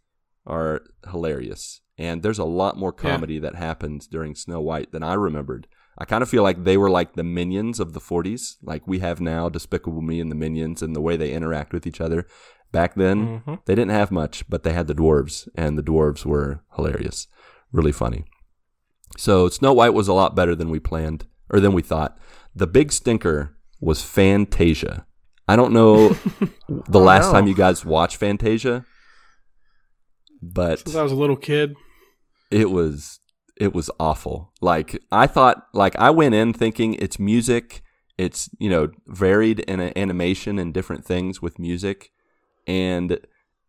are 0.46 0.82
hilarious. 1.10 1.82
And 1.98 2.24
there's 2.24 2.40
a 2.40 2.44
lot 2.46 2.78
more 2.78 2.94
Yeah. 2.98 3.10
comedy 3.12 3.40
that 3.40 3.56
happens 3.56 4.08
during 4.08 4.36
Snow 4.36 4.62
White 4.62 4.92
than 4.92 5.04
I 5.04 5.14
remembered. 5.14 5.68
I 5.98 6.06
kind 6.06 6.24
of 6.24 6.30
feel 6.30 6.42
like 6.42 6.64
they 6.64 6.76
were 6.76 6.90
like 6.90 7.14
the 7.14 7.24
minions 7.24 7.80
of 7.80 7.94
the 7.94 8.00
40s, 8.00 8.58
like 8.64 8.88
we 8.88 9.00
have 9.00 9.22
now 9.22 9.48
Despicable 9.48 10.02
Me 10.02 10.20
and 10.20 10.32
the 10.32 10.36
minions 10.36 10.82
and 10.82 10.96
the 10.96 11.02
way 11.02 11.16
they 11.18 11.32
interact 11.34 11.72
with 11.72 11.86
each 11.86 12.02
other. 12.02 12.26
Back 12.72 12.96
then, 12.96 13.44
Mhm. 13.46 13.60
they 13.66 13.76
didn't 13.76 13.92
have 13.92 14.10
much, 14.12 14.50
but 14.50 14.64
they 14.64 14.74
had 14.74 14.88
the 14.88 14.96
dwarves, 14.96 15.48
and 15.54 15.78
the 15.78 15.84
dwarves 15.84 16.26
were 16.26 16.62
hilarious, 16.76 17.28
really 17.72 17.92
funny. 17.92 18.26
So 19.18 19.48
Snow 19.50 19.74
White 19.74 19.94
was 19.94 20.08
a 20.08 20.14
lot 20.14 20.36
better 20.36 20.56
than 20.56 20.72
we 20.72 20.80
planned, 20.80 21.26
or 21.52 21.60
than 21.60 21.74
we 21.74 21.84
thought. 21.84 22.18
The 22.56 22.66
big 22.66 22.92
stinker 22.92 23.56
was 23.80 24.02
Fantasia. 24.02 25.06
I 25.48 25.56
don't 25.56 25.74
know 25.74 26.10
the 26.68 27.00
Oh, 27.00 27.04
last 27.04 27.28
no. 27.28 27.34
time 27.34 27.46
you 27.48 27.54
guys 27.56 27.86
watched 27.86 28.18
Fantasia, 28.18 28.86
but 30.52 30.80
Since 30.80 30.96
I 30.96 31.04
was 31.04 31.12
a 31.12 31.16
little 31.16 31.36
kid. 31.38 31.76
it 32.52 32.70
was 32.70 33.20
it 33.56 33.74
was 33.74 33.90
awful. 34.00 34.52
Like 34.62 35.00
I 35.12 35.28
thought, 35.28 35.68
like 35.74 35.96
I 35.98 36.10
went 36.10 36.36
in 36.36 36.54
thinking 36.54 36.96
it's 36.96 37.20
music, 37.20 37.84
it's 38.18 38.50
you 38.60 38.70
know 38.70 38.90
varied 39.08 39.60
in 39.62 39.80
animation 39.98 40.60
and 40.60 40.74
different 40.74 41.06
things 41.06 41.42
with 41.42 41.60
music, 41.60 42.12
and 42.68 43.20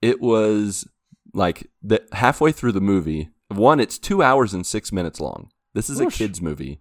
it 0.02 0.20
was 0.20 0.86
like 1.32 1.70
the 1.82 2.02
halfway 2.12 2.50
through 2.52 2.72
the 2.72 2.80
movie. 2.80 3.30
One, 3.48 3.78
it's 3.78 3.98
two 3.98 4.22
hours 4.22 4.54
and 4.54 4.66
six 4.66 4.90
minutes 4.90 5.20
long. 5.20 5.50
This 5.74 5.90
is 5.90 6.00
a 6.00 6.06
kids 6.06 6.40
movie, 6.40 6.80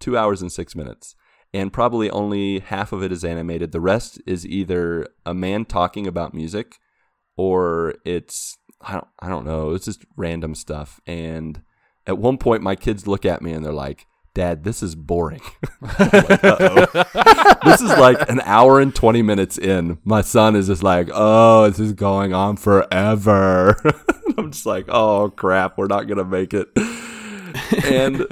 two 0.00 0.16
hours 0.18 0.42
and 0.42 0.50
six 0.50 0.74
minutes, 0.74 1.14
and 1.54 1.72
probably 1.72 2.10
only 2.10 2.58
half 2.58 2.92
of 2.92 3.02
it 3.02 3.12
is 3.12 3.24
animated. 3.24 3.72
The 3.72 3.80
rest 3.80 4.20
is 4.26 4.44
either 4.46 5.06
a 5.24 5.32
man 5.32 5.64
talking 5.64 6.06
about 6.06 6.34
music, 6.34 6.76
or 7.36 7.94
it's 8.04 8.56
I 8.82 8.92
don't 8.92 9.08
I 9.20 9.28
don't 9.28 9.44
know. 9.44 9.72
It's 9.72 9.84
just 9.84 10.04
random 10.16 10.54
stuff. 10.54 11.00
And 11.06 11.62
at 12.06 12.18
one 12.18 12.38
point, 12.38 12.62
my 12.62 12.74
kids 12.76 13.06
look 13.06 13.24
at 13.24 13.42
me 13.42 13.52
and 13.52 13.64
they're 13.64 13.72
like, 13.72 14.06
"Dad, 14.34 14.64
this 14.64 14.82
is 14.82 14.94
boring." 14.94 15.42
Like, 15.82 16.92
this 17.64 17.80
is 17.80 17.90
like 17.90 18.28
an 18.28 18.40
hour 18.44 18.80
and 18.80 18.94
twenty 18.94 19.22
minutes 19.22 19.58
in. 19.58 19.98
My 20.04 20.20
son 20.20 20.56
is 20.56 20.66
just 20.68 20.82
like, 20.82 21.08
"Oh, 21.12 21.68
this 21.68 21.78
is 21.80 21.92
going 21.92 22.32
on 22.32 22.56
forever." 22.56 23.76
I'm 24.38 24.52
just 24.52 24.66
like, 24.66 24.86
"Oh 24.88 25.30
crap, 25.30 25.78
we're 25.78 25.86
not 25.86 26.08
gonna 26.08 26.24
make 26.24 26.54
it." 26.54 26.68
and 27.84 28.26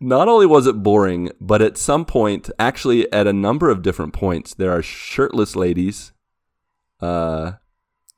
not 0.00 0.28
only 0.28 0.46
was 0.46 0.66
it 0.66 0.82
boring, 0.82 1.30
but 1.40 1.62
at 1.62 1.78
some 1.78 2.04
point, 2.04 2.50
actually 2.58 3.10
at 3.12 3.26
a 3.26 3.32
number 3.32 3.70
of 3.70 3.82
different 3.82 4.12
points, 4.12 4.54
there 4.54 4.72
are 4.72 4.82
shirtless 4.82 5.56
ladies, 5.56 6.12
uh, 7.00 7.52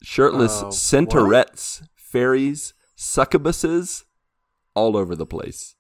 shirtless 0.03 0.63
Uh, 0.63 0.67
what? 0.67 0.75
centaurettes, 0.75 1.83
fairies, 1.95 2.75
succubuses, 2.97 4.05
all 4.75 4.97
over 4.97 5.15
the 5.17 5.27
place 5.27 5.75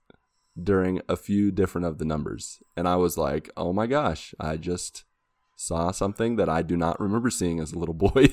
during 0.60 1.00
a 1.08 1.16
few 1.16 1.50
different 1.50 1.86
of 1.86 1.98
the 1.98 2.04
numbers. 2.04 2.62
And 2.76 2.88
I 2.88 2.96
was 2.96 3.18
like, 3.18 3.50
oh 3.56 3.72
my 3.74 3.86
gosh, 3.86 4.34
I 4.40 4.56
just 4.56 5.04
saw 5.54 5.90
something 5.90 6.36
that 6.36 6.48
I 6.48 6.62
do 6.62 6.76
not 6.76 6.98
remember 7.00 7.28
seeing 7.30 7.60
as 7.60 7.72
a 7.72 7.78
little 7.78 7.94
boy. 8.06 8.28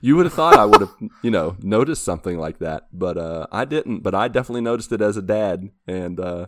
you 0.00 0.16
would 0.16 0.26
have 0.26 0.32
thought 0.32 0.54
I 0.58 0.64
would 0.64 0.80
have, 0.80 0.94
you 1.22 1.30
know, 1.30 1.56
noticed 1.60 2.04
something 2.04 2.38
like 2.38 2.58
that, 2.60 2.86
but 2.92 3.18
uh, 3.18 3.46
I 3.50 3.64
didn't. 3.64 4.00
But 4.04 4.14
I 4.14 4.28
definitely 4.28 4.60
noticed 4.62 4.92
it 4.92 5.00
as 5.00 5.16
a 5.16 5.22
dad, 5.22 5.70
and 5.88 6.20
uh, 6.20 6.46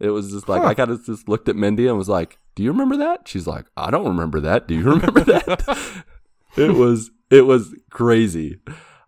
it 0.00 0.10
was 0.10 0.30
just 0.32 0.48
like 0.48 0.62
Huh. 0.62 0.68
I 0.68 0.74
kind 0.74 0.90
of 0.90 1.04
just 1.04 1.28
looked 1.28 1.48
at 1.48 1.56
Mindy 1.56 1.86
and 1.86 1.98
was 1.98 2.08
like, 2.08 2.38
"Do 2.54 2.62
you 2.62 2.72
remember 2.72 2.96
that?" 2.98 3.28
She's 3.28 3.46
like, 3.46 3.66
"I 3.76 3.90
don't 3.90 4.06
remember 4.08 4.40
that. 4.40 4.66
Do 4.68 4.74
you 4.74 4.84
remember 4.84 5.20
that?" 5.24 6.04
it 6.56 6.74
was 6.74 7.10
it 7.30 7.42
was 7.42 7.74
crazy. 7.90 8.58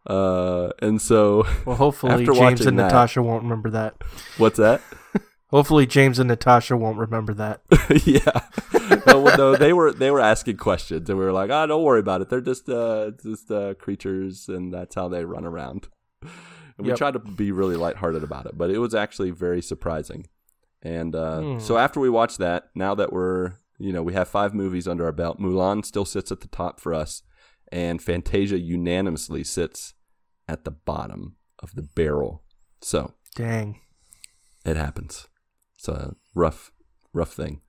Uh, 0.07 0.71
and 0.81 1.01
so, 1.03 1.45
Well, 1.65 1.77
hopefully 1.77 2.13
After 2.13 2.33
James 2.33 2.65
and 2.65 2.79
that- 2.79 2.85
Natasha 2.85 3.23
won't 3.23 3.43
remember 3.43 3.71
that. 3.71 3.97
what's 4.39 4.57
that? 4.59 4.81
Hopefully 5.51 5.87
James 5.87 6.19
and 6.19 6.27
Natasha 6.29 6.77
won't 6.77 6.99
remember 6.99 7.33
that. 7.35 7.61
yeah. 8.05 8.99
no, 9.07 9.21
well, 9.21 9.37
no, 9.39 9.57
they 9.57 9.73
were 9.73 9.93
they 9.93 10.11
were 10.11 10.21
asking 10.21 10.57
questions, 10.57 11.09
and 11.09 11.17
we 11.19 11.25
were 11.25 11.33
like, 11.33 11.51
"Ah, 11.51 11.67
don't 11.67 11.85
worry 11.85 12.01
about 12.01 12.21
it. 12.21 12.29
They're 12.29 12.41
just 12.41 12.69
uh 12.69 13.13
just 13.23 13.49
uh 13.51 13.75
creatures, 13.75 14.49
and 14.49 14.75
that's 14.75 14.97
how 14.97 15.07
they 15.09 15.25
run 15.25 15.45
around." 15.45 15.87
And 16.23 16.31
we 16.79 16.89
Yep. 16.89 16.99
tried 16.99 17.13
to 17.13 17.21
be 17.21 17.53
really 17.53 17.77
lighthearted 17.77 18.25
about 18.25 18.47
it, 18.47 18.59
but 18.59 18.71
it 18.71 18.79
was 18.79 18.93
actually 18.93 19.31
very 19.31 19.63
surprising. 19.63 20.27
And 20.83 21.15
uh, 21.15 21.41
Hmm. 21.41 21.59
so 21.61 21.79
after 21.79 22.01
we 22.01 22.11
watched 22.11 22.39
that, 22.39 22.69
now 22.75 22.97
that 22.97 23.13
we're 23.13 23.53
you 23.79 23.93
know 23.93 24.03
we 24.03 24.15
have 24.15 24.27
five 24.29 24.53
movies 24.53 24.89
under 24.89 25.05
our 25.05 25.13
belt, 25.13 25.39
Mulan 25.41 25.85
still 25.87 26.05
sits 26.05 26.33
at 26.33 26.41
the 26.41 26.49
top 26.49 26.81
for 26.81 26.93
us, 26.93 27.23
and 27.73 28.03
Fantasia 28.03 28.59
unanimously 28.59 29.45
sits 29.45 29.95
at 30.49 30.65
the 30.65 30.71
bottom 30.71 31.37
of 31.59 31.75
the 31.75 31.83
barrel. 31.83 32.43
So 32.81 33.15
Dang. 33.35 33.81
it 34.65 34.77
happens. 34.77 35.29
It's 35.77 35.89
a 35.89 36.15
rough, 36.35 36.73
rough 37.13 37.33
thing. 37.33 37.61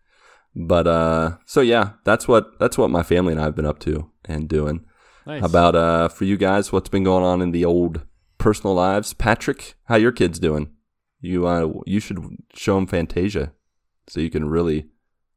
But 0.55 0.87
uh, 0.87 1.37
so 1.45 1.61
yeah, 1.61 1.91
that's 2.03 2.27
what 2.27 2.57
that's 2.59 2.77
what 2.77 2.89
my 2.89 3.03
family 3.03 3.33
and 3.33 3.41
I 3.41 3.45
have 3.45 3.55
been 3.55 3.65
up 3.65 3.79
to 3.79 4.09
and 4.25 4.47
doing. 4.47 4.85
Nice. 5.25 5.43
About 5.43 5.75
uh, 5.75 6.07
for 6.07 6.23
you 6.23 6.37
guys? 6.37 6.71
What's 6.71 6.89
been 6.89 7.03
going 7.03 7.23
on 7.23 7.41
in 7.41 7.51
the 7.51 7.65
old 7.65 8.01
personal 8.37 8.73
lives? 8.73 9.13
Patrick, 9.13 9.75
how 9.85 9.97
your 9.97 10.13
kids 10.13 10.39
doing? 10.39 10.71
You 11.19 11.45
uh, 11.45 11.73
you 11.85 11.99
should 11.99 12.19
show 12.55 12.75
them 12.75 12.87
Fantasia, 12.87 13.51
so 14.07 14.19
you 14.19 14.29
can 14.29 14.49
really 14.49 14.87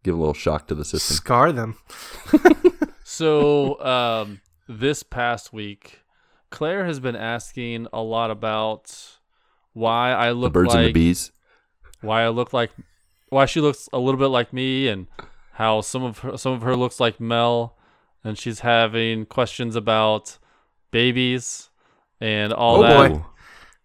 give 0.04 0.14
a 0.14 0.18
little 0.18 0.32
shock 0.32 0.68
to 0.68 0.74
the 0.74 0.84
system. 0.84 1.16
Scar 1.16 1.52
them. 1.52 1.76
So, 3.10 3.80
um, 3.80 4.40
this 4.78 5.02
past 5.02 5.52
week, 5.52 6.00
Claire 6.50 6.84
has 6.86 7.00
been 7.00 7.16
asking 7.16 7.86
a 7.92 8.00
lot 8.02 8.30
about 8.30 8.94
why 9.72 10.12
I 10.12 10.28
The 10.28 10.34
look 10.34 10.52
birds 10.52 10.68
like 10.68 10.76
and 10.78 10.86
the 10.88 10.92
bees. 10.92 11.32
why 12.00 12.22
I 12.22 12.28
look 12.28 12.52
like 12.52 12.70
why 13.28 13.46
she 13.46 13.60
looks 13.60 13.88
a 13.92 13.98
little 13.98 14.18
bit 14.18 14.26
like 14.28 14.52
me 14.52 14.88
and 14.88 15.06
how 15.52 15.80
some 15.80 16.02
of 16.02 16.18
her 16.20 16.36
some 16.36 16.52
of 16.52 16.62
her 16.62 16.76
looks 16.76 16.98
like 17.00 17.20
Mel 17.20 17.76
and 18.24 18.36
she's 18.38 18.60
having 18.60 19.26
questions 19.26 19.76
about 19.76 20.38
babies 20.90 21.70
and 22.20 22.52
all 22.52 22.78
Oh, 22.78 22.82
that 22.82 23.12
boy. 23.12 23.24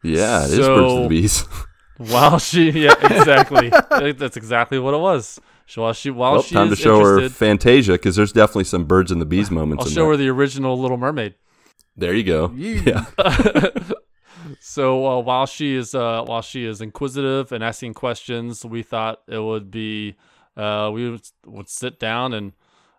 Yeah, 0.03 0.45
it 0.45 0.51
is 0.51 0.59
birds 0.59 0.93
and 0.93 1.05
the 1.05 1.09
bees. 1.09 1.43
while 1.97 2.37
she 2.39 2.71
yeah 2.71 2.93
exactly 3.01 3.69
that's 4.13 4.35
exactly 4.35 4.77
what 4.79 4.93
it 4.93 4.97
was 4.99 5.39
so 5.65 5.81
while 5.83 5.93
she 5.93 6.09
while 6.09 6.33
well, 6.33 6.41
she 6.41 6.55
time 6.55 6.69
to 6.69 6.75
show 6.75 6.99
her 6.99 7.29
Fantasia 7.29 7.93
because 7.93 8.15
there's 8.15 8.31
definitely 8.31 8.65
some 8.65 8.85
birds 8.85 9.11
and 9.11 9.21
the 9.21 9.25
bees 9.25 9.49
moments. 9.51 9.85
I'll 9.85 9.91
show 9.91 10.01
there. 10.01 10.11
her 10.11 10.17
the 10.17 10.29
original 10.29 10.79
Little 10.79 10.97
Mermaid 10.97 11.35
There 11.95 12.13
you 12.13 12.23
go. 12.23 12.51
Yeah. 12.55 13.05
So 14.59 15.07
uh, 15.07 15.19
while 15.21 15.45
she 15.45 15.75
is 15.75 15.95
uh, 15.95 16.23
while 16.23 16.41
she 16.41 16.65
is 16.65 16.81
inquisitive 16.81 17.51
and 17.51 17.63
asking 17.63 17.93
questions, 17.93 18.63
we 18.63 18.83
thought 18.83 19.21
it 19.27 19.39
would 19.39 19.71
be 19.71 20.15
uh, 20.55 20.91
we 20.93 21.09
would, 21.09 21.21
would 21.45 21.69
sit 21.69 21.99
down 21.99 22.33
and 22.33 22.53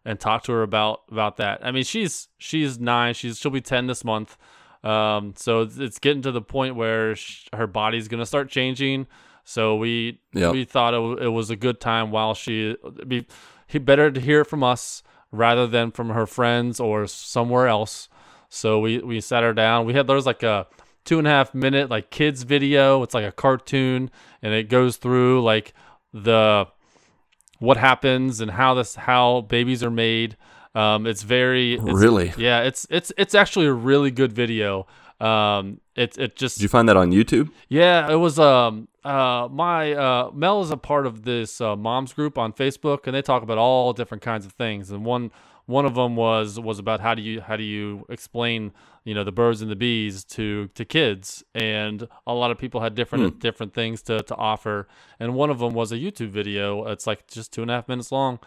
and 0.05 0.19
talk 0.21 0.45
to 0.45 0.53
her 0.53 0.63
about 0.63 1.03
about 1.11 1.37
that. 1.37 1.65
I 1.65 1.71
mean, 1.73 1.85
she's 1.85 2.29
she's 2.39 2.79
nine. 2.79 3.15
She's 3.15 3.39
she'll 3.39 3.51
be 3.51 3.61
ten 3.61 3.87
this 3.87 4.05
month. 4.05 4.37
Um, 4.85 5.35
so 5.37 5.63
it's, 5.63 5.99
getting 5.99 6.23
to 6.23 6.31
the 6.31 6.41
point 6.41 6.77
where 6.77 7.17
sh- 7.17 7.49
her 7.53 7.67
body's 7.67 8.09
gonna 8.09 8.27
start 8.27 8.49
changing. 8.49 9.07
So 9.49 9.77
we 9.77 10.19
Yep. 10.35 10.53
we 10.53 10.65
thought 10.65 10.93
it, 10.93 10.97
w- 10.99 11.19
it 11.19 11.29
was 11.29 11.51
a 11.51 11.57
good 11.57 11.81
time 11.81 12.11
while 12.11 12.35
she 12.35 12.77
be 13.07 13.27
he 13.69 13.79
better 13.79 14.11
to 14.11 14.21
hear 14.21 14.41
it 14.41 14.47
from 14.49 14.65
us 14.65 15.05
rather 15.31 15.67
than 15.69 15.93
from 15.93 16.11
her 16.11 16.27
friends 16.27 16.81
or 16.81 17.07
somewhere 17.07 17.69
else. 17.69 18.09
So 18.49 18.81
we 18.81 18.99
we 18.99 19.21
sat 19.21 19.45
her 19.45 19.55
down. 19.55 19.87
We 19.87 19.95
had 19.95 20.09
there 20.09 20.17
was 20.17 20.27
like 20.27 20.43
a 20.43 20.67
two 21.05 21.19
and 21.19 21.29
a 21.29 21.31
half 21.31 21.55
minute 21.55 21.89
like 21.91 22.11
kids 22.11 22.43
video. 22.43 23.03
It's 23.05 23.15
like 23.15 23.25
a 23.25 23.31
cartoon, 23.33 24.11
and 24.43 24.53
it 24.53 24.69
goes 24.69 24.97
through 24.97 25.43
like 25.45 25.73
the 26.13 26.67
what 27.61 27.77
happens 27.77 28.41
and 28.41 28.51
how 28.51 28.75
this 28.75 28.97
how 28.97 29.43
babies 29.43 29.83
are 29.85 29.91
made. 29.91 30.37
Um, 30.75 31.07
it's 31.07 31.23
very 31.23 31.75
it's, 31.75 31.85
Really? 31.85 32.33
yeah. 32.37 32.63
It's 32.63 32.85
it's 32.91 33.13
it's 33.17 33.35
actually 33.35 33.67
a 33.67 33.73
really 33.73 34.11
good 34.11 34.33
video. 34.33 34.87
Um, 35.21 35.81
it 35.95 36.19
it 36.19 36.37
just 36.37 36.59
Did 36.59 36.65
you 36.65 36.69
find 36.69 36.89
that 36.89 36.97
on 36.97 37.11
YouTube? 37.13 37.51
yeah, 37.69 38.11
it 38.11 38.17
was 38.17 38.39
um 38.39 38.89
uh 39.07 39.49
my 39.51 39.93
uh 39.93 40.31
Mel 40.33 40.61
is 40.63 40.71
a 40.71 40.77
part 40.77 41.07
of 41.07 41.23
this 41.23 41.61
uh, 41.61 41.77
moms 41.77 42.13
group 42.13 42.37
on 42.37 42.53
Facebook 42.53 43.07
and 43.07 43.15
they 43.15 43.23
talk 43.23 43.43
about 43.43 43.59
all 43.59 43.93
different 43.93 44.23
kinds 44.23 44.45
of 44.45 44.53
things. 44.53 44.91
And 44.91 45.05
one 45.05 45.31
one 45.67 45.85
of 45.85 45.95
them 45.95 46.17
was 46.17 46.59
was 46.59 46.79
about 46.79 47.01
how 47.01 47.15
do 47.15 47.23
you 47.23 47.41
how 47.41 47.57
do 47.57 47.63
you 47.63 48.05
explain 48.09 48.73
you 49.05 49.15
know 49.15 49.25
the 49.25 49.33
birds 49.33 49.63
and 49.63 49.71
the 49.71 49.77
bees 49.77 50.25
to 50.25 50.69
to 50.75 50.85
kids? 50.85 51.45
And 51.55 52.09
a 52.27 52.35
lot 52.35 52.51
of 52.51 52.59
people 52.59 52.81
had 52.81 52.95
different 52.95 53.39
different 53.41 53.75
things 53.75 54.03
to 54.03 54.23
to 54.23 54.35
offer. 54.35 54.89
And 55.21 55.35
one 55.35 55.51
of 55.51 55.59
them 55.59 55.75
was 55.75 55.93
a 55.93 55.97
YouTube 55.97 56.31
video. 56.31 56.87
It's 56.87 57.07
like 57.07 57.27
just 57.29 57.53
two 57.53 57.63
and 57.63 57.71
a 57.71 57.75
half 57.75 57.89
minutes 57.89 58.11
long. 58.11 58.39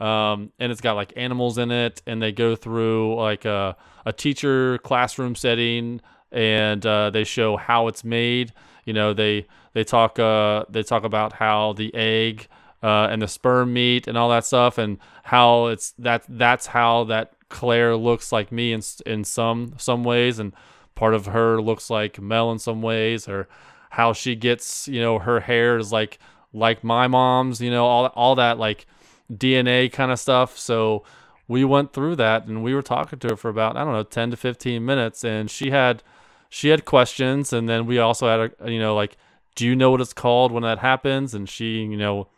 Um, 0.00 0.52
and 0.58 0.72
it's 0.72 0.80
got 0.80 0.94
like 0.94 1.12
animals 1.16 1.56
in 1.56 1.70
it, 1.70 2.02
and 2.06 2.20
they 2.20 2.32
go 2.32 2.56
through 2.56 3.14
like 3.14 3.44
a, 3.44 3.76
a 4.04 4.12
teacher 4.12 4.78
classroom 4.78 5.36
setting, 5.36 6.00
and 6.32 6.84
uh, 6.84 7.10
they 7.10 7.22
show 7.22 7.56
how 7.56 7.86
it's 7.86 8.02
made. 8.02 8.52
You 8.84 8.92
know, 8.92 9.14
they 9.14 9.46
they 9.74 9.84
talk 9.84 10.18
uh, 10.18 10.64
they 10.68 10.82
talk 10.82 11.04
about 11.04 11.34
how 11.34 11.74
the 11.74 11.94
egg 11.94 12.48
uh, 12.82 13.08
and 13.10 13.20
the 13.20 13.28
sperm 13.28 13.72
meet 13.72 14.08
and 14.08 14.16
all 14.16 14.30
that 14.30 14.46
stuff, 14.46 14.78
and 14.78 14.98
how 15.24 15.66
it's 15.66 15.92
that 15.98 16.24
that's 16.28 16.66
how 16.66 17.04
that 17.04 17.34
Claire 17.48 17.96
looks 17.96 18.32
like 18.32 18.50
me 18.50 18.72
in 18.72 18.80
in 19.04 19.24
some 19.24 19.74
some 19.76 20.04
ways, 20.04 20.38
and 20.38 20.52
part 20.94 21.14
of 21.14 21.26
her 21.26 21.60
looks 21.60 21.90
like 21.90 22.20
Mel 22.20 22.50
in 22.50 22.58
some 22.58 22.80
ways, 22.80 23.28
or 23.28 23.48
how 23.90 24.12
she 24.12 24.34
gets 24.34 24.88
you 24.88 25.00
know 25.00 25.18
her 25.18 25.40
hair 25.40 25.76
is 25.76 25.92
like 25.92 26.18
like 26.52 26.82
my 26.82 27.06
mom's, 27.06 27.60
you 27.60 27.70
know 27.70 27.84
all 27.84 28.06
all 28.06 28.34
that 28.36 28.58
like 28.58 28.86
DNA 29.32 29.92
kind 29.92 30.10
of 30.10 30.18
stuff. 30.18 30.58
So 30.58 31.04
we 31.48 31.64
went 31.64 31.92
through 31.92 32.16
that 32.16 32.46
and 32.46 32.62
we 32.62 32.74
were 32.74 32.82
talking 32.82 33.18
to 33.18 33.28
her 33.28 33.36
for 33.36 33.48
about 33.48 33.76
I 33.76 33.84
don't 33.84 33.92
know 33.92 34.02
10 34.02 34.30
to 34.30 34.36
15 34.36 34.84
minutes 34.84 35.24
and 35.24 35.50
she 35.50 35.70
had 35.70 36.02
she 36.48 36.68
had 36.68 36.84
questions 36.84 37.52
and 37.52 37.68
then 37.68 37.86
we 37.86 37.98
also 37.98 38.28
had 38.28 38.52
a 38.60 38.70
you 38.70 38.78
know 38.78 38.94
like 38.94 39.16
do 39.54 39.66
you 39.66 39.76
know 39.76 39.90
what 39.90 40.00
it's 40.00 40.12
called 40.12 40.52
when 40.52 40.62
that 40.62 40.78
happens 40.78 41.34
and 41.34 41.48
she 41.48 41.80
you 41.82 41.96
know 41.96 42.28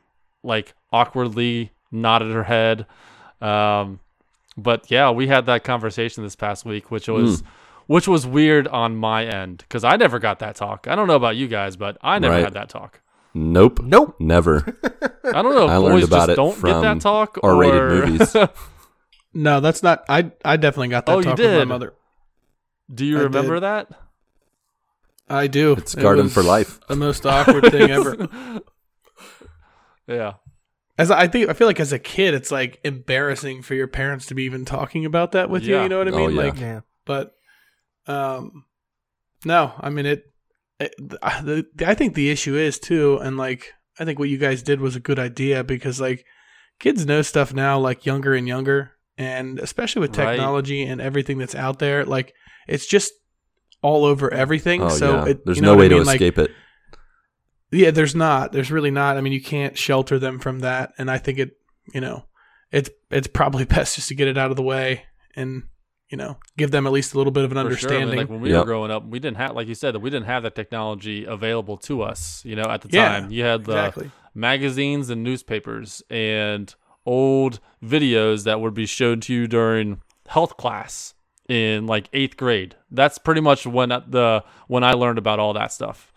like 0.43 0.75
awkwardly 0.93 1.71
nodded 1.91 2.33
her 2.33 2.45
head 2.45 2.87
um 3.41 4.01
but 4.57 4.91
yeah 4.91 5.11
we 5.11 5.27
had 5.27 5.47
that 5.47 5.65
conversation 5.65 6.23
this 6.23 6.37
past 6.37 6.65
week 6.65 6.91
which 6.91 7.09
was 7.09 7.43
which 7.87 8.09
was 8.09 8.27
weird 8.27 8.67
on 8.69 8.97
my 8.97 9.25
end 9.25 9.65
cuz 9.69 9.85
I 9.85 9.97
never 9.97 10.19
got 10.19 10.39
that 10.41 10.57
talk. 10.57 10.87
I 10.89 10.95
don't 10.97 11.07
know 11.07 11.15
about 11.17 11.37
you 11.37 11.47
guys 11.49 11.77
but 11.77 11.97
I 12.03 12.19
never 12.19 12.35
Right. 12.35 12.45
had 12.45 12.55
that 12.55 12.69
talk. 12.69 13.01
Nope. 13.35 13.81
Nope. 13.83 14.17
Never. 14.19 14.65
I 15.25 15.43
don't 15.43 15.55
know 15.55 15.65
if 15.67 15.71
I 15.71 15.77
learned 15.77 15.95
boys 15.97 16.05
about 16.05 16.17
just 16.21 16.29
it 16.31 16.37
don't 16.37 16.65
get 16.65 16.81
that 16.81 17.01
talk 17.01 17.39
R-rated 17.43 17.83
or 17.83 17.89
movies. 18.07 18.35
No, 19.35 19.61
that's 19.61 19.83
not. 19.83 20.03
I 20.09 20.31
I 20.43 20.57
definitely 20.57 20.89
got 20.89 21.05
that 21.05 21.13
Oh, 21.13 21.19
you 21.19 21.25
talk 21.25 21.37
with 21.39 21.45
my 21.53 21.59
did? 21.59 21.69
mother. 21.69 21.93
Do 22.93 23.05
you 23.05 23.19
I 23.19 23.23
remember 23.25 23.55
did. 23.57 23.63
that? 23.65 23.89
I 25.29 25.47
do. 25.49 25.73
It's 25.73 25.95
It 25.95 26.01
garden 26.03 26.29
for 26.29 26.43
life. 26.43 26.79
The 26.89 26.97
most 26.97 27.27
awkward 27.27 27.71
thing 27.71 27.91
ever. 27.91 28.29
Yeah. 30.09 30.35
As 30.99 31.11
I 31.11 31.27
think, 31.27 31.51
I 31.51 31.53
feel 31.53 31.67
like 31.67 31.81
as 31.81 31.93
a 31.93 31.99
kid, 31.99 32.33
it's 32.33 32.51
like 32.51 32.81
embarrassing 32.85 33.63
for 33.63 33.75
your 33.75 33.89
parents 33.89 34.27
to 34.27 34.35
be 34.35 34.45
even 34.45 34.65
talking 34.65 35.05
about 35.05 35.33
that 35.33 35.51
with 35.51 35.65
you. 35.65 35.75
Yeah. 35.75 35.83
You 35.83 35.89
know 35.89 35.99
what 35.99 36.09
I 36.09 36.13
Oh, 36.13 36.17
mean? 36.29 36.31
yeah. 36.37 36.43
Like, 36.43 36.61
Yeah. 36.61 36.81
but 37.05 37.33
um, 38.07 38.65
no, 39.45 39.73
I 39.81 39.91
mean 39.91 40.07
it. 40.07 40.25
it 40.79 40.95
the, 40.99 41.67
the, 41.75 41.89
I 41.89 41.95
think 41.95 42.15
the 42.15 42.31
issue 42.31 42.55
is 42.57 42.79
too, 42.79 43.19
and 43.19 43.37
like 43.37 43.73
I 43.99 44.05
think 44.05 44.19
what 44.19 44.29
you 44.29 44.39
guys 44.39 44.63
did 44.63 44.81
was 44.81 44.95
a 44.97 45.01
good 45.01 45.19
idea 45.19 45.65
because 45.65 46.01
like 46.01 46.25
kids 46.79 47.05
know 47.05 47.23
stuff 47.23 47.53
now, 47.53 47.79
like 47.79 48.07
younger 48.07 48.35
and 48.35 48.47
younger, 48.47 48.93
and 49.19 49.59
especially 49.59 50.01
with 50.01 50.17
Right. 50.17 50.37
technology 50.37 50.85
and 50.85 51.01
everything 51.01 51.39
that's 51.39 51.55
out 51.57 51.79
there, 51.81 52.05
like 52.05 52.33
it's 52.69 52.87
just 52.87 53.13
all 53.83 54.05
over 54.05 54.33
everything. 54.33 54.83
Oh 54.83 54.89
so 54.89 55.17
yeah. 55.17 55.25
it, 55.31 55.45
There's 55.45 55.57
you 55.59 55.63
know 55.63 55.73
no 55.75 55.79
way 55.79 55.87
I 55.87 55.89
to 55.89 55.95
mean? 55.97 56.05
Like, 56.05 56.17
escape 56.17 56.39
it. 56.39 56.51
yeah, 57.73 57.91
there's 57.91 58.15
not. 58.15 58.53
There's 58.53 58.71
really 58.71 58.91
not. 58.91 59.17
I 59.17 59.21
mean, 59.21 59.33
you 59.33 59.43
can't 59.43 59.77
shelter 59.77 60.19
them 60.19 60.39
from 60.39 60.61
that, 60.61 60.93
and 60.99 61.11
I 61.11 61.19
think 61.19 61.39
it, 61.39 61.57
you 61.93 62.01
know, 62.01 62.25
it's 62.73 62.91
it's 63.11 63.27
probably 63.27 63.65
best 63.77 63.97
just 63.97 64.09
to 64.09 64.15
get 64.15 64.29
it 64.29 64.39
out 64.39 64.51
of 64.51 64.57
the 64.57 64.63
way 64.63 65.05
and 65.35 65.65
you 66.09 66.17
know 66.17 66.39
give 66.57 66.71
them 66.71 66.87
at 66.87 66.93
least 66.93 67.15
a 67.15 67.19
little 67.19 67.33
bit 67.33 67.45
of 67.45 67.53
an 67.53 67.69
For 67.69 67.77
sure. 67.77 67.91
I 67.91 67.93
mean, 67.93 68.03
understanding. 68.03 68.19
like 68.19 68.31
when 68.31 68.41
we 68.41 68.51
Yep. 68.51 68.61
were 68.61 68.65
growing 68.65 68.91
up, 68.91 69.05
we 69.07 69.19
didn't 69.19 69.37
have, 69.39 69.55
like 69.55 69.69
you 69.69 69.75
said, 69.75 69.95
that 69.95 70.01
we 70.01 70.11
didn't 70.11 70.27
have 70.27 70.43
that 70.45 70.55
technology 70.55 71.25
available 71.25 71.77
to 71.79 72.03
us. 72.03 72.43
You 72.45 72.57
know, 72.57 72.65
at 72.71 72.83
the 72.83 72.89
Yeah, 72.93 73.21
time, 73.21 73.31
you 73.31 73.43
had 73.45 73.65
the 73.65 73.73
exactly. 73.73 74.11
magazines 74.35 75.11
and 75.11 75.23
newspapers 75.23 76.03
and 76.09 76.75
old 77.05 77.61
videos 77.85 78.45
that 78.45 78.61
would 78.61 78.75
be 78.75 78.87
shown 78.87 79.21
to 79.21 79.33
you 79.35 79.47
during 79.47 80.01
health 80.29 80.57
class 80.57 81.15
in 81.49 81.87
like 81.87 82.09
eighth 82.13 82.37
grade. 82.37 82.77
That's 82.91 83.19
pretty 83.19 83.41
much 83.41 83.67
when 83.67 83.89
the 83.89 84.45
when 84.69 84.85
I 84.85 84.93
learned 84.93 85.19
about 85.19 85.39
all 85.39 85.53
that 85.55 85.73
stuff. 85.73 86.13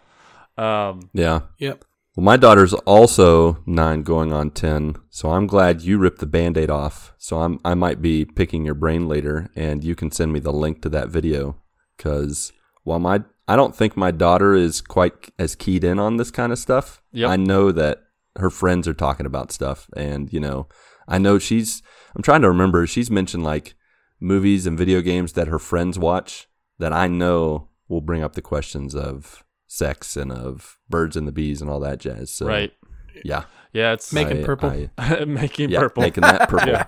Um, 0.57 1.09
Yeah. 1.13 1.41
Yep. 1.57 1.85
Well, 2.15 2.23
my 2.23 2.37
daughter's 2.37 2.73
also 2.73 3.63
nine, 3.65 4.03
going 4.03 4.33
on 4.33 4.51
ten. 4.51 4.95
So 5.09 5.31
I'm 5.31 5.47
glad 5.47 5.81
you 5.81 5.97
ripped 5.97 6.19
the 6.19 6.25
band-aid 6.25 6.69
off. 6.69 7.13
So 7.17 7.41
I'm 7.41 7.59
I 7.63 7.75
might 7.75 8.01
be 8.01 8.25
picking 8.25 8.65
your 8.65 8.75
brain 8.75 9.07
later, 9.07 9.49
and 9.55 9.83
you 9.83 9.95
can 9.95 10.11
send 10.11 10.33
me 10.33 10.39
the 10.39 10.51
link 10.51 10.81
to 10.81 10.89
that 10.89 11.09
video. 11.09 11.57
Because 11.95 12.51
while 12.83 12.99
my 12.99 13.23
I 13.47 13.55
don't 13.55 13.75
think 13.75 13.95
my 13.95 14.11
daughter 14.11 14.53
is 14.53 14.81
quite 14.81 15.31
as 15.39 15.55
keyed 15.55 15.83
in 15.83 15.97
on 15.97 16.17
this 16.17 16.31
kind 16.31 16.51
of 16.51 16.59
stuff. 16.59 17.01
Yep. 17.13 17.29
I 17.29 17.35
know 17.35 17.71
that 17.71 18.03
her 18.37 18.49
friends 18.49 18.87
are 18.87 18.93
talking 18.93 19.25
about 19.25 19.51
stuff, 19.51 19.89
and 19.95 20.31
you 20.33 20.39
know, 20.39 20.67
I 21.07 21.19
know 21.19 21.39
she's. 21.39 21.81
I'm 22.15 22.21
trying 22.21 22.41
to 22.41 22.49
remember. 22.49 22.85
She's 22.85 23.09
mentioned 23.09 23.43
like 23.43 23.75
movies 24.19 24.65
and 24.65 24.77
video 24.77 25.01
games 25.01 25.33
that 25.33 25.47
her 25.47 25.59
friends 25.59 25.97
watch 25.99 26.47
that 26.77 26.93
I 26.93 27.07
know 27.07 27.67
will 27.87 28.01
bring 28.01 28.23
up 28.23 28.33
the 28.33 28.41
questions 28.41 28.95
of 28.95 29.43
sex 29.67 30.15
and 30.17 30.31
of 30.31 30.77
birds 30.89 31.15
and 31.15 31.27
the 31.27 31.31
bees 31.31 31.61
and 31.61 31.69
all 31.69 31.79
that 31.81 31.99
jazz. 31.99 32.31
So, 32.31 32.47
right. 32.47 32.73
Yeah. 33.23 33.43
Yeah, 33.71 33.93
it's 33.93 34.11
Making 34.11 34.41
I- 34.41 34.45
purple. 34.45 34.89
I- 34.97 35.25
making 35.27 35.69
yeah, 35.69 35.79
purple. 35.79 36.01
making 36.01 36.21
that 36.21 36.49
purple. 36.49 36.69
Yeah. 36.69 36.85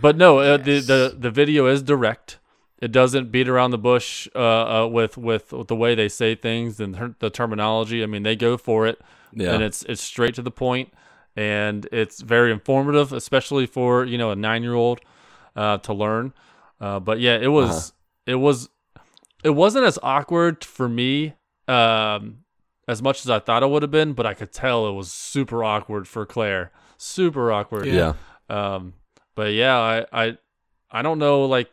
But 0.00 0.16
no, 0.16 0.38
uh, 0.38 0.56
the, 0.56 0.80
the 0.80 1.16
the 1.18 1.30
video 1.30 1.66
is 1.66 1.82
direct. 1.82 2.38
It 2.80 2.92
doesn't 2.92 3.30
beat 3.30 3.48
around 3.48 3.72
the 3.72 3.78
bush 3.78 4.26
uh, 4.34 4.38
uh, 4.38 4.86
with, 4.86 5.18
with 5.18 5.52
with 5.52 5.68
the 5.68 5.76
way 5.76 5.94
they 5.94 6.08
say 6.08 6.34
things 6.34 6.80
and 6.80 6.94
ter- 6.94 7.14
the 7.18 7.28
terminology. 7.30 8.02
I 8.02 8.06
mean, 8.06 8.22
they 8.22 8.36
go 8.36 8.56
for 8.56 8.86
it, 8.86 9.00
Yeah. 9.32 9.52
and 9.54 9.62
it's 9.62 9.82
it's 9.84 10.00
straight 10.00 10.34
to 10.36 10.42
the 10.42 10.50
point, 10.50 10.92
and 11.36 11.86
it's 11.92 12.22
very 12.22 12.50
informative, 12.52 13.12
especially 13.12 13.66
for 13.66 14.04
you 14.04 14.16
know 14.16 14.30
a 14.30 14.36
nine 14.36 14.62
year 14.62 14.74
old 14.74 15.00
uh, 15.60 15.78
to 15.78 15.92
learn. 15.92 16.32
Uh, 16.80 16.98
but 17.00 17.20
yeah, 17.20 17.36
it 17.36 17.48
was 17.48 17.70
Uh-huh. 17.70 18.32
it 18.32 18.34
was 18.46 18.68
it 19.44 19.50
wasn't 19.50 19.84
as 19.84 19.98
awkward 20.02 20.64
for 20.64 20.88
me 20.88 21.34
um, 21.68 22.44
as 22.88 23.00
much 23.02 23.20
as 23.24 23.30
I 23.30 23.38
thought 23.38 23.62
it 23.62 23.70
would 23.70 23.82
have 23.82 23.90
been, 23.90 24.12
but 24.14 24.26
I 24.26 24.34
could 24.34 24.52
tell 24.52 24.86
it 24.88 24.92
was 24.92 25.12
super 25.12 25.62
awkward 25.62 26.08
for 26.08 26.26
Claire. 26.26 26.72
Super 26.98 27.52
awkward. 27.52 27.86
yeah. 27.86 28.14
Um, 28.48 28.94
but 29.34 29.52
yeah, 29.52 29.78
I, 29.78 30.06
I, 30.12 30.38
I 30.90 31.02
don't 31.02 31.18
know. 31.18 31.44
Like, 31.46 31.70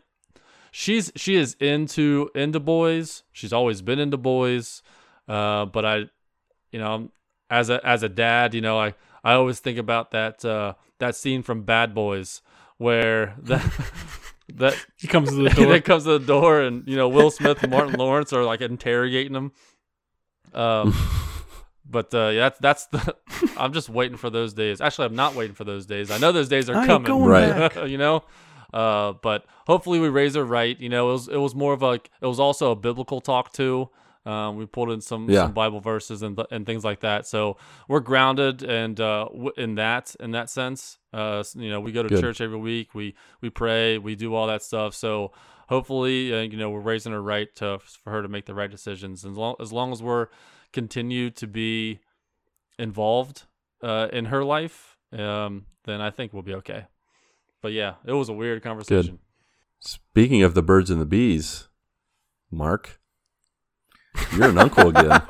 she's 0.71 1.11
she 1.15 1.35
is 1.35 1.55
into 1.59 2.29
into 2.35 2.59
boys. 2.59 3.23
She's 3.33 3.51
always 3.51 3.81
been 3.81 3.99
into 3.99 4.17
boys. 4.17 4.81
Uh, 5.27 5.65
but 5.65 5.83
I, 5.85 5.95
you 6.71 6.79
know, 6.79 7.09
as 7.49 7.69
a 7.69 7.85
as 7.85 8.03
a 8.03 8.09
dad, 8.09 8.53
you 8.53 8.61
know, 8.61 8.77
I 8.79 8.93
I 9.23 9.33
always 9.33 9.59
think 9.59 9.77
about 9.79 10.11
that 10.11 10.45
uh 10.45 10.73
that 10.99 11.15
scene 11.15 11.41
from 11.43 11.63
Bad 11.63 11.93
Boys 11.93 12.41
where 12.78 13.36
that 13.43 13.63
that 14.55 14.75
He 14.97 15.07
comes 15.07 15.30
to 15.30 15.36
the 15.36 15.49
door. 15.55 15.67
that 15.73 15.86
comes 15.86 16.03
to 16.05 16.17
the 16.19 16.25
door 16.25 16.61
and 16.61 16.88
you 16.88 16.95
know 16.95 17.09
Will 17.09 17.32
Smith 17.32 17.61
and 17.63 17.71
Martin 17.71 17.95
Lawrence 17.95 18.34
are 18.34 18.43
like 18.43 18.61
interrogating 18.61 19.36
him. 19.36 19.51
Um, 20.53 20.95
but 21.89 22.13
uh, 22.13 22.30
yeah, 22.30 22.49
that's 22.59 22.59
that's 22.59 22.88
the. 22.88 23.15
I'm 23.57 23.73
just 23.73 23.89
waiting 23.89 24.17
for 24.17 24.30
those 24.30 24.53
days. 24.53 24.82
Actually, 24.82 25.07
I'm 25.07 25.15
not 25.15 25.36
waiting 25.36 25.55
for 25.55 25.63
those 25.63 25.86
days. 25.86 26.11
I 26.11 26.17
know 26.17 26.32
those 26.32 26.49
days 26.49 26.69
are 26.69 26.75
I 26.78 26.86
coming. 26.86 27.11
Right. 27.23 27.88
you 27.88 27.97
know. 27.97 28.23
Uh, 28.73 29.13
but 29.21 29.45
hopefully 29.65 29.99
we 29.99 30.09
raise 30.09 30.36
her 30.36 30.43
right. 30.43 30.78
You 30.80 30.89
know, 30.89 31.09
it 31.09 31.13
was 31.13 31.28
it 31.30 31.38
was 31.38 31.55
more 31.55 31.73
of 31.73 31.84
a 31.84 31.91
it 31.93 32.25
was 32.25 32.39
also 32.39 32.71
a 32.71 32.75
biblical 32.75 33.21
talk 33.21 33.53
too. 33.53 33.89
Um, 34.28 34.57
we 34.57 34.65
pulled 34.65 34.91
in 34.91 34.99
some, 35.01 35.30
Yeah. 35.30 35.43
some 35.45 35.53
Bible 35.53 35.80
verses 35.80 36.21
and 36.21 36.36
th- 36.36 36.49
and 36.51 36.65
things 36.65 36.84
like 36.84 36.99
that. 36.99 37.25
So 37.25 37.57
we're 37.88 38.01
grounded 38.01 38.61
and 38.63 38.99
uh, 38.99 39.25
w- 39.32 39.53
in 39.57 39.75
that 39.75 40.15
in 40.19 40.32
that 40.32 40.49
sense. 40.49 40.97
Uh, 41.13 41.43
you 41.55 41.69
know, 41.69 41.80
we 41.80 41.91
go 41.91 42.03
to 42.03 42.09
Good. 42.09 42.21
church 42.21 42.41
every 42.41 42.57
week. 42.59 42.93
We 42.93 43.15
we 43.41 43.49
pray. 43.49 43.97
We 43.97 44.15
do 44.15 44.36
all 44.36 44.47
that 44.47 44.61
stuff. 44.63 44.93
So 44.95 45.32
hopefully, 45.69 46.34
uh, 46.34 46.41
you 46.41 46.57
know, 46.57 46.69
we're 46.69 46.82
raising 46.82 47.13
her 47.13 47.21
right 47.21 47.47
to 47.55 47.80
for 48.03 48.11
her 48.11 48.21
to 48.21 48.28
make 48.28 48.45
the 48.45 48.53
right 48.53 48.69
decisions. 48.69 49.23
And 49.23 49.32
as 49.32 49.38
long 49.38 49.55
as, 49.61 49.71
long 49.71 49.91
as 49.93 50.03
we're 50.03 50.28
continue 50.73 51.30
to 51.32 51.47
be 51.47 51.99
involved 52.78 53.43
uh, 53.82 54.07
in 54.11 54.25
her 54.25 54.43
life, 54.43 54.97
um, 55.13 55.65
then 55.86 56.01
I 56.01 56.09
think 56.11 56.34
we'll 56.34 56.43
be 56.43 56.55
okay. 56.55 56.86
But 57.61 57.71
yeah, 57.71 57.95
it 58.05 58.11
was 58.13 58.30
a 58.30 58.34
weird 58.34 58.61
conversation. 58.61 59.19
Speaking 59.80 60.43
of 60.43 60.53
the 60.53 60.61
birds 60.63 60.89
and 60.89 60.99
the 60.99 61.05
bees, 61.05 61.69
Marc, 62.51 62.99
You're 64.36 64.49
an 64.49 64.57
uncle 64.57 64.89
again. 64.89 65.22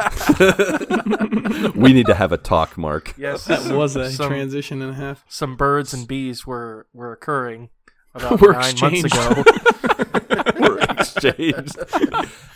we 1.76 1.94
need 1.94 2.06
to 2.08 2.14
have 2.16 2.32
a 2.32 2.38
talk, 2.38 2.78
Marc. 2.78 3.14
Yes, 3.18 3.46
That 3.46 3.72
was 3.74 3.96
a 3.96 4.12
some, 4.12 4.28
transition 4.30 4.82
and 4.82 4.92
a 4.92 4.96
half. 4.96 5.24
some 5.28 5.56
birds 5.56 5.94
and 5.94 6.08
bees 6.08 6.46
were 6.48 6.88
were 6.94 7.12
occurring 7.12 7.70
about 8.14 8.42
Were 8.42 8.54
nine 8.54 8.72
exchanged. 8.72 9.14
months 9.16 9.40
ago. 9.40 9.44
We're 10.60 10.80
exchanged. 10.80 11.78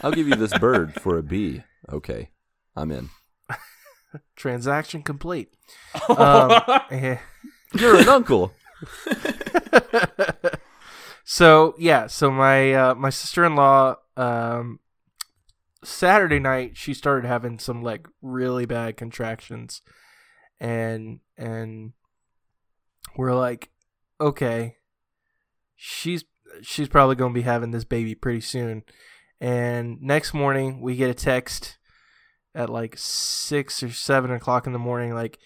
I'll 0.02 0.12
give 0.12 0.28
you 0.28 0.36
this 0.36 0.58
bird 0.58 0.96
for 1.00 1.18
a 1.18 1.24
bee. 1.24 1.64
Okay, 1.92 2.30
I'm 2.76 2.92
in. 2.92 3.10
Transaction 4.36 5.02
complete. 5.04 5.50
Um, 6.10 6.52
eh. 6.92 7.18
You're 7.74 7.98
an 7.98 8.10
uncle. 8.10 8.52
so 11.24 11.76
yeah, 11.78 12.08
so 12.08 12.30
my 12.32 12.74
uh, 12.74 12.96
my 12.96 13.10
sister 13.10 13.46
in 13.46 13.56
law 13.56 13.96
um, 14.18 14.80
Saturday 15.84 16.40
night 16.40 16.78
she 16.78 16.94
started 16.94 17.28
having 17.28 17.60
some 17.60 17.82
like 17.82 18.08
really 18.22 18.66
bad 18.66 18.98
contractions, 18.98 19.82
and 20.60 21.20
and 21.38 21.94
we're 23.18 23.34
like, 23.34 23.70
okay, 24.20 24.78
she's 25.76 26.24
she's 26.62 26.90
probably 26.90 27.16
gonna 27.16 27.34
be 27.34 27.42
having 27.42 27.72
this 27.72 27.86
baby 27.86 28.16
pretty 28.16 28.42
soon, 28.42 28.84
and 29.40 30.02
next 30.02 30.34
morning 30.34 30.82
we 30.82 30.96
get 30.96 31.10
a 31.10 31.16
text 31.16 31.78
at 32.54 32.70
like 32.70 32.96
six 32.98 33.82
or 33.82 33.92
seven 33.92 34.32
o'clock 34.32 34.68
in 34.68 34.74
the 34.74 34.80
morning, 34.80 35.14
like, 35.14 35.40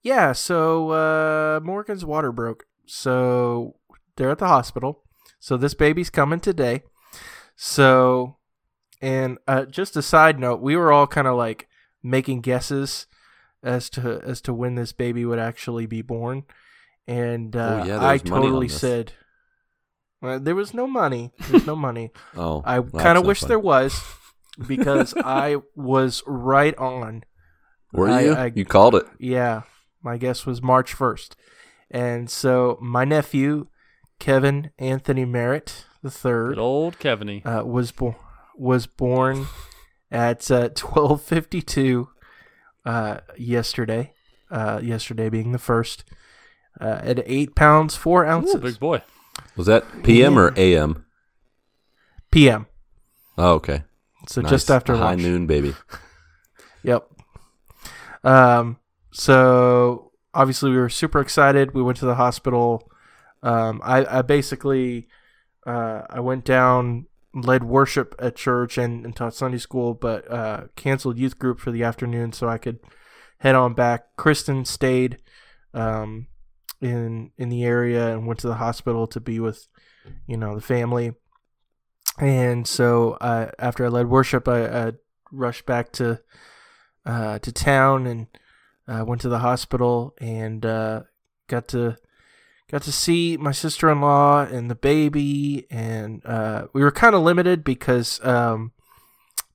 yeah, 0.00 0.32
so 0.32 0.90
uh, 0.90 1.60
Morgan's 1.62 2.04
water 2.04 2.32
broke, 2.32 2.64
so 2.86 3.76
they're 4.16 4.30
at 4.30 4.38
the 4.38 4.46
hospital. 4.46 5.02
So 5.40 5.56
this 5.56 5.74
baby's 5.74 6.10
coming 6.10 6.38
today. 6.38 6.82
So, 7.56 8.36
and 9.02 9.36
uh, 9.46 9.64
just 9.66 9.96
a 9.96 10.02
side 10.02 10.38
note, 10.38 10.60
we 10.62 10.76
were 10.76 10.92
all 10.92 11.06
kind 11.06 11.26
of 11.26 11.36
like 11.36 11.68
making 12.02 12.40
guesses 12.40 13.06
as 13.62 13.90
to 13.90 14.20
as 14.24 14.40
to 14.42 14.54
when 14.54 14.76
this 14.76 14.92
baby 14.92 15.24
would 15.24 15.38
actually 15.38 15.84
be 15.86 16.00
born, 16.00 16.44
and 17.06 17.54
uh, 17.54 17.80
Oh, 17.82 17.86
yeah, 17.86 17.98
I 18.00 18.12
was 18.14 18.24
money 18.24 18.36
on 18.36 18.42
totally 18.42 18.68
said. 18.68 19.12
Well, 20.22 20.38
there 20.38 20.54
was 20.54 20.72
no 20.72 20.86
money. 20.86 21.32
There's 21.50 21.66
no 21.66 21.74
money. 21.76 22.10
Oh, 22.36 22.62
I 22.64 22.78
well, 22.78 23.02
kind 23.02 23.18
of 23.18 23.26
wish 23.26 23.42
not 23.42 23.48
there 23.48 23.58
was 23.58 24.00
because 24.68 25.12
I 25.24 25.56
was 25.74 26.22
right 26.26 26.76
on. 26.78 27.24
Were 27.92 28.08
I- 28.08 28.20
you? 28.22 28.32
I- 28.34 28.52
you 28.54 28.64
called 28.64 28.94
it. 28.94 29.04
Yeah, 29.18 29.62
my 30.02 30.16
guess 30.16 30.46
was 30.46 30.62
March 30.62 30.96
1st. 30.96 31.34
And 31.90 32.30
so 32.30 32.78
my 32.80 33.04
nephew, 33.04 33.66
Kevin 34.18 34.70
Anthony 34.78 35.24
Merritt 35.26 35.84
the 36.02 36.10
third, 36.10 36.56
old 36.58 36.98
Kevany. 36.98 37.44
uh, 37.44 37.64
was 37.66 37.92
born 37.92 38.14
was 38.56 38.86
born 38.86 39.46
at 40.10 40.50
uh, 40.50 40.68
12:52 40.70 42.08
uh, 42.84 43.18
yesterday. 43.38 44.12
Uh, 44.50 44.80
yesterday 44.82 45.30
being 45.30 45.52
the 45.52 45.58
first, 45.58 46.04
uh, 46.78 47.00
at 47.02 47.22
eight 47.24 47.54
pounds 47.54 47.96
four 47.96 48.26
ounces 48.26 48.54
Ooh, 48.56 48.58
big 48.58 48.78
boy. 48.78 49.00
Was 49.56 49.66
that 49.66 49.84
PM 50.02 50.38
or 50.38 50.52
AM? 50.58 51.06
p.m. 52.30 52.66
Oh, 53.38 53.52
okay. 53.54 53.84
So 54.28 54.42
Nice. 54.42 54.50
just 54.50 54.70
after 54.70 54.92
A 54.92 54.98
high 54.98 55.04
lunch. 55.10 55.22
noon, 55.22 55.46
baby. 55.46 55.74
Yep. 56.84 57.06
Um. 58.24 58.78
So 59.12 60.10
obviously 60.34 60.70
we 60.70 60.76
were 60.78 60.88
super 60.88 61.20
excited. 61.20 61.72
We 61.74 61.82
went 61.82 61.98
to 61.98 62.06
the 62.06 62.16
hospital. 62.16 62.90
Um. 63.42 63.80
I 63.84 64.18
I 64.18 64.22
basically, 64.22 65.08
uh, 65.66 66.02
I 66.10 66.20
went 66.20 66.44
down, 66.44 67.06
led 67.34 67.64
worship 67.64 68.14
at 68.18 68.36
church 68.36 68.76
and, 68.78 69.04
and 69.04 69.16
taught 69.16 69.34
Sunday 69.34 69.58
school, 69.58 69.94
but 69.94 70.30
uh, 70.30 70.64
canceled 70.76 71.18
youth 71.18 71.38
group 71.38 71.58
for 71.58 71.70
the 71.70 71.82
afternoon 71.82 72.32
so 72.32 72.48
I 72.48 72.58
could 72.58 72.80
head 73.38 73.54
on 73.54 73.74
back. 73.74 74.16
Kristen 74.16 74.64
stayed, 74.64 75.18
um, 75.74 76.26
in 76.82 77.30
in 77.38 77.48
the 77.48 77.64
area 77.64 78.12
and 78.12 78.26
went 78.26 78.40
to 78.40 78.48
the 78.48 78.56
hospital 78.56 79.06
to 79.06 79.20
be 79.20 79.38
with, 79.40 79.68
you 80.26 80.36
know, 80.36 80.54
the 80.54 80.60
family. 80.60 81.12
And 82.18 82.66
so 82.66 83.12
uh, 83.20 83.52
after 83.58 83.86
I 83.86 83.88
led 83.88 84.08
worship, 84.08 84.48
I, 84.48 84.66
I 84.66 84.92
rushed 85.30 85.64
back 85.64 85.92
to 85.92 86.20
uh, 87.06 87.38
to 87.38 87.52
town 87.52 88.06
and 88.06 88.26
uh, 88.86 89.04
went 89.06 89.22
to 89.22 89.28
the 89.28 89.38
hospital 89.38 90.14
and 90.18 90.66
uh, 90.66 91.02
got 91.48 91.68
to 91.68 91.96
got 92.72 92.82
to 92.82 92.92
see 92.92 93.36
my 93.36 93.52
sister 93.52 93.88
in 93.90 94.00
law 94.00 94.40
and 94.40 94.70
the 94.70 94.74
baby 94.74 95.66
and 95.70 96.24
uh, 96.26 96.66
we 96.72 96.82
were 96.82 96.90
kind 96.90 97.14
of 97.14 97.22
limited 97.22 97.62
because 97.62 98.18
um, 98.24 98.72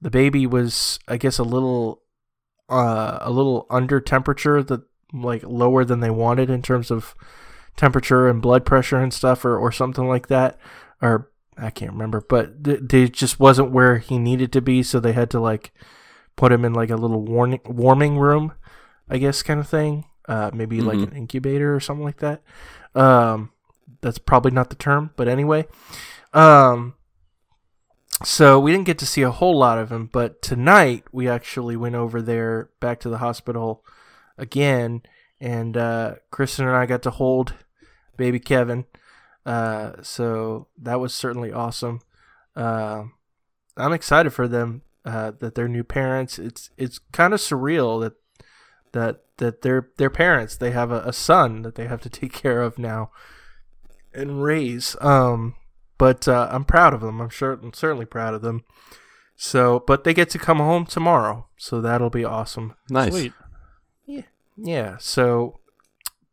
the 0.02 0.10
baby 0.12 0.46
was 0.46 1.00
I 1.08 1.18
guess 1.18 1.40
a 1.40 1.44
little 1.44 2.04
uh, 2.70 3.18
a 3.22 3.32
little 3.32 3.66
under 3.70 4.00
temperature 4.00 4.62
that 4.64 4.82
like 5.14 5.42
lower 5.44 5.84
than 5.84 6.00
they 6.00 6.10
wanted 6.12 6.50
in 6.50 6.62
terms 6.62 6.92
of 6.92 7.16
temperature 7.76 8.28
and 8.28 8.42
blood 8.42 8.66
pressure 8.66 8.98
and 9.00 9.14
stuff 9.14 9.44
or, 9.46 9.58
or 9.58 9.72
something 9.72 10.08
like 10.08 10.28
that 10.28 10.60
or 11.02 11.32
I 11.58 11.70
can't 11.72 11.94
remember 11.94 12.22
but 12.28 12.64
th- 12.64 12.82
they 12.84 13.08
just 13.08 13.40
wasn't 13.40 13.72
where 13.72 13.98
he 13.98 14.18
needed 14.20 14.52
to 14.54 14.62
be 14.62 14.84
so 14.84 15.00
they 15.00 15.14
had 15.14 15.30
to 15.32 15.40
like 15.40 15.74
put 16.36 16.52
him 16.52 16.64
in 16.66 16.74
like 16.74 16.92
a 16.92 16.96
little 16.96 17.22
warning, 17.24 17.62
warming 17.66 18.20
room, 18.20 18.54
I 19.10 19.18
guess, 19.18 19.42
kind 19.42 19.60
of 19.60 19.68
thing. 19.68 20.06
Uh, 20.28 20.52
maybe 20.54 20.82
like 20.82 21.00
Mhm. 21.00 21.12
an 21.12 21.18
incubator 21.18 21.74
or 21.74 21.80
something 21.80 22.04
like 22.04 22.18
that. 22.18 22.44
Um, 22.96 23.52
that's 24.02 24.18
probably 24.18 24.52
not 24.52 24.70
the 24.70 24.76
term, 24.76 25.12
but 25.16 25.28
anyway. 25.28 25.66
Um, 26.34 26.96
so 28.24 28.60
we 28.60 28.72
didn't 28.72 28.86
get 28.86 28.98
to 29.00 29.06
see 29.06 29.22
a 29.22 29.32
whole 29.32 29.58
lot 29.58 29.78
of 29.78 29.92
him, 29.92 30.10
but 30.12 30.42
tonight 30.42 31.06
we 31.12 31.28
actually 31.30 31.76
went 31.76 31.96
over 31.96 32.22
there 32.22 32.70
back 32.80 33.00
to 33.02 33.10
the 33.10 33.20
hospital 33.20 33.84
again, 34.38 35.04
and 35.40 35.78
uh, 35.78 36.16
Kristen 36.32 36.68
and 36.68 36.76
I 36.76 36.86
got 36.86 37.04
to 37.04 37.12
hold 37.12 37.54
baby 38.18 38.40
Kevin. 38.40 38.86
Uh, 39.46 39.94
so 40.02 40.68
that 40.82 41.00
was 41.00 41.14
certainly 41.14 41.54
awesome. 41.54 42.02
Uh, 42.56 43.04
I'm 43.78 43.94
excited 43.94 44.32
for 44.32 44.48
them 44.48 44.82
uh, 45.06 45.32
that 45.40 45.56
they're 45.56 45.68
new 45.68 45.84
parents. 45.84 46.40
It's 46.40 46.72
it's 46.76 47.00
kind 47.12 47.34
of 47.34 47.40
surreal 47.40 48.02
that 48.02 48.14
that 48.98 49.22
that 49.38 49.62
they're 49.62 49.90
their 49.98 50.10
parents. 50.10 50.58
They 50.58 50.72
have 50.72 50.92
a, 50.92 51.02
a 51.02 51.14
son 51.14 51.62
that 51.62 51.76
they 51.76 51.88
have 51.88 52.02
to 52.02 52.10
take 52.10 52.34
care 52.34 52.62
of 52.62 52.78
now 52.80 53.12
and 54.14 54.42
raise. 54.44 54.96
Um, 55.02 55.56
but 55.98 56.28
uh, 56.28 56.48
I'm 56.52 56.66
proud 56.66 56.94
of 56.94 57.02
them. 57.02 57.22
I'm 57.22 57.30
sure 57.30 57.54
I'm 57.54 57.74
certainly 57.74 58.06
proud 58.06 58.34
of 58.34 58.42
them. 58.42 58.64
So, 59.36 59.84
but 59.86 60.04
they 60.04 60.14
get 60.16 60.30
to 60.32 60.40
come 60.40 60.58
home 60.58 60.86
tomorrow, 60.86 61.46
so 61.58 61.80
that'll 61.82 62.10
be 62.10 62.26
awesome. 62.26 62.74
Nice. 62.90 63.12
Sweet. 63.12 63.34
Yeah. 64.60 64.98
So, 65.00 65.60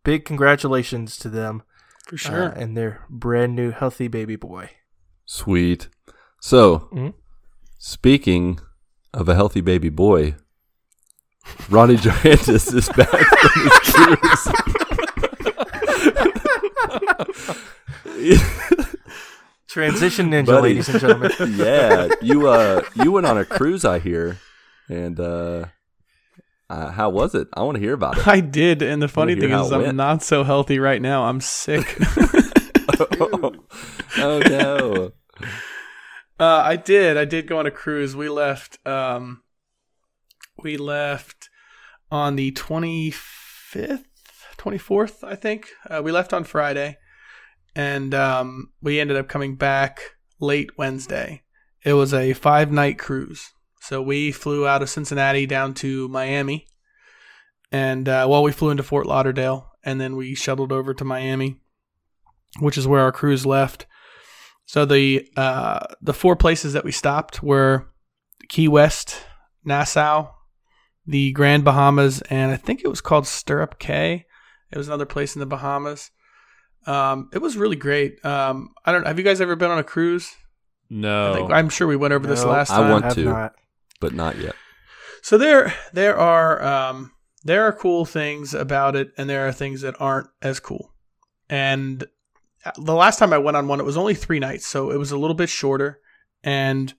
big 0.05 0.25
congratulations 0.25 1.19
to 1.19 1.29
them 1.29 1.63
For 2.07 2.17
sure. 2.17 2.45
uh, 2.45 2.53
and 2.53 2.75
their 2.75 3.05
brand 3.11 3.55
new 3.55 3.71
healthy 3.71 4.09
baby 4.09 4.37
boy. 4.37 4.71
Sweet. 5.27 5.89
So, 6.41 6.89
Mhm. 6.93 7.13
speaking 7.79 8.61
of 9.13 9.29
a 9.29 9.35
healthy 9.35 9.61
baby 9.61 9.91
boy, 9.91 10.37
Ronnie 11.71 11.97
Johantges 11.97 12.75
is 12.75 12.89
back 12.91 13.09
from 13.09 13.63
his 13.63 13.79
cruise. 13.93 14.55
Transition 19.75 20.31
ninja, 20.31 20.47
Buddy. 20.47 20.63
ladies 20.63 20.89
and 20.89 21.01
gentlemen. 21.01 21.33
yeah, 21.57 22.09
you 22.23 22.47
uh, 22.47 22.83
you 22.95 23.11
went 23.11 23.27
on 23.27 23.37
a 23.39 23.45
cruise, 23.45 23.85
I 23.85 23.99
hear, 23.99 24.39
and 24.89 25.19
uh, 25.19 25.65
uh 26.71 26.91
how 26.93 27.11
was 27.11 27.35
it? 27.35 27.49
I 27.55 27.63
want 27.63 27.75
to 27.75 27.81
hear 27.81 27.95
about 27.95 28.19
it. 28.19 28.29
I 28.29 28.39
did, 28.39 28.83
and 28.83 29.03
the 29.03 29.09
funny 29.09 29.35
thing 29.35 29.51
is, 29.51 29.73
I'm 29.73 29.83
went. 29.83 29.97
not 29.97 30.23
so 30.23 30.45
healthy 30.45 30.79
right 30.79 31.03
now. 31.03 31.25
I'm 31.25 31.41
sick. 31.41 31.99
oh 33.21 33.53
no! 34.19 35.13
Uh, 36.39 36.63
I 36.65 36.77
did. 36.77 37.17
I 37.17 37.25
did 37.25 37.49
go 37.49 37.59
on 37.59 37.67
a 37.67 37.73
cruise. 37.73 38.15
We 38.15 38.29
left. 38.29 38.79
Um, 38.87 39.43
we 40.65 40.77
left 40.77 41.51
on 42.11 42.37
the 42.37 42.51
twenty 42.51 43.13
fifth, 43.13 44.09
twenty 44.57 44.79
fourth, 44.79 45.23
I 45.23 45.37
think. 45.37 45.69
Uh, 45.89 46.03
we 46.03 46.11
left 46.11 46.33
on 46.33 46.45
Friday, 46.45 46.97
and 47.77 48.15
um, 48.15 48.73
we 48.83 48.99
ended 48.99 49.17
up 49.17 49.29
coming 49.29 49.55
back 49.55 50.01
late 50.41 50.77
Wednesday. 50.77 51.43
It 51.85 51.93
was 51.93 52.13
a 52.13 52.33
five 52.33 52.73
night 52.73 52.99
cruise. 52.99 53.53
So 53.81 54.01
we 54.01 54.33
flew 54.33 54.67
out 54.67 54.83
of 54.83 54.89
Cincinnati 54.89 55.45
down 55.45 55.75
to 55.75 56.09
Miami, 56.09 56.67
and 57.71 58.09
uh, 58.09 58.27
well, 58.29 58.43
we 58.43 58.53
flew 58.53 58.71
into 58.71 58.83
Fort 58.83 59.07
Lauderdale, 59.07 59.71
and 59.85 60.01
then 60.01 60.17
we 60.17 60.35
shuttled 60.35 60.73
over 60.73 60.95
to 60.95 61.05
Miami, 61.05 61.61
which 62.61 62.79
is 62.79 62.89
where 62.89 63.03
our 63.03 63.13
cruise 63.13 63.45
left. 63.45 63.87
So 64.65 64.87
the 64.87 65.29
uh, 65.37 65.81
the 66.01 66.15
four 66.15 66.37
places 66.37 66.73
that 66.73 66.85
we 66.85 66.93
stopped 66.93 67.43
were 67.43 67.93
Key 68.49 68.69
West, 68.69 69.23
Nassau, 69.63 70.31
the 71.07 71.33
Grand 71.33 71.65
Bahamas, 71.65 72.23
and 72.23 72.53
I 72.53 72.57
think 72.57 72.83
it 72.83 72.89
was 72.89 73.01
called 73.01 73.27
Stirrup 73.27 73.79
Cay. 73.79 74.27
It 74.71 74.79
was 74.79 74.89
another 74.89 75.07
place 75.07 75.37
in 75.37 75.41
the 75.41 75.47
Bahamas. 75.47 76.11
Um, 76.87 77.31
it 77.33 77.39
was 77.39 77.57
really 77.57 77.77
great. 77.77 78.23
Um, 78.25 78.75
I 78.85 78.93
don't. 78.93 79.07
Have 79.07 79.19
you 79.19 79.25
guys 79.25 79.41
ever 79.41 79.57
been 79.57 79.71
on 79.71 79.79
a 79.79 79.85
cruise? 79.85 80.31
I 80.91 80.95
No. 80.95 81.35
think, 81.35 81.51
I'm 81.51 81.69
sure 81.69 81.87
we 81.87 81.97
went 81.97 82.13
over 82.15 82.27
this 82.27 82.43
No, 82.45 82.51
last 82.51 82.71
I 82.71 82.77
time. 82.79 82.91
want 82.91 83.05
have 83.05 83.15
to. 83.15 83.25
not. 83.25 83.55
but 84.01 84.13
not 84.13 84.39
yet. 84.39 84.55
So 85.23 85.39
there 85.39 85.73
there 85.93 86.17
are 86.19 86.63
um, 86.63 87.13
there 87.43 87.65
are 87.65 87.73
cool 87.73 88.05
things 88.05 88.53
about 88.55 88.97
it, 88.97 89.13
and 89.17 89.29
there 89.31 89.47
are 89.49 89.53
things 89.53 89.81
that 89.81 89.95
aren't 90.01 90.29
as 90.43 90.61
cool. 90.61 90.93
And 91.49 92.05
uh, 92.67 92.73
the 92.77 92.95
last 92.95 93.19
time 93.19 93.33
I 93.33 93.39
went 93.39 93.57
on 93.57 93.67
one, 93.69 93.81
it 93.81 93.85
was 93.87 93.97
only 93.97 94.15
three 94.15 94.39
nights, 94.39 94.67
so 94.67 94.91
it 94.91 94.99
was 94.99 95.11
a 95.11 95.19
little 95.19 95.35
bit 95.35 95.49
shorter. 95.49 96.01
And 96.43 96.93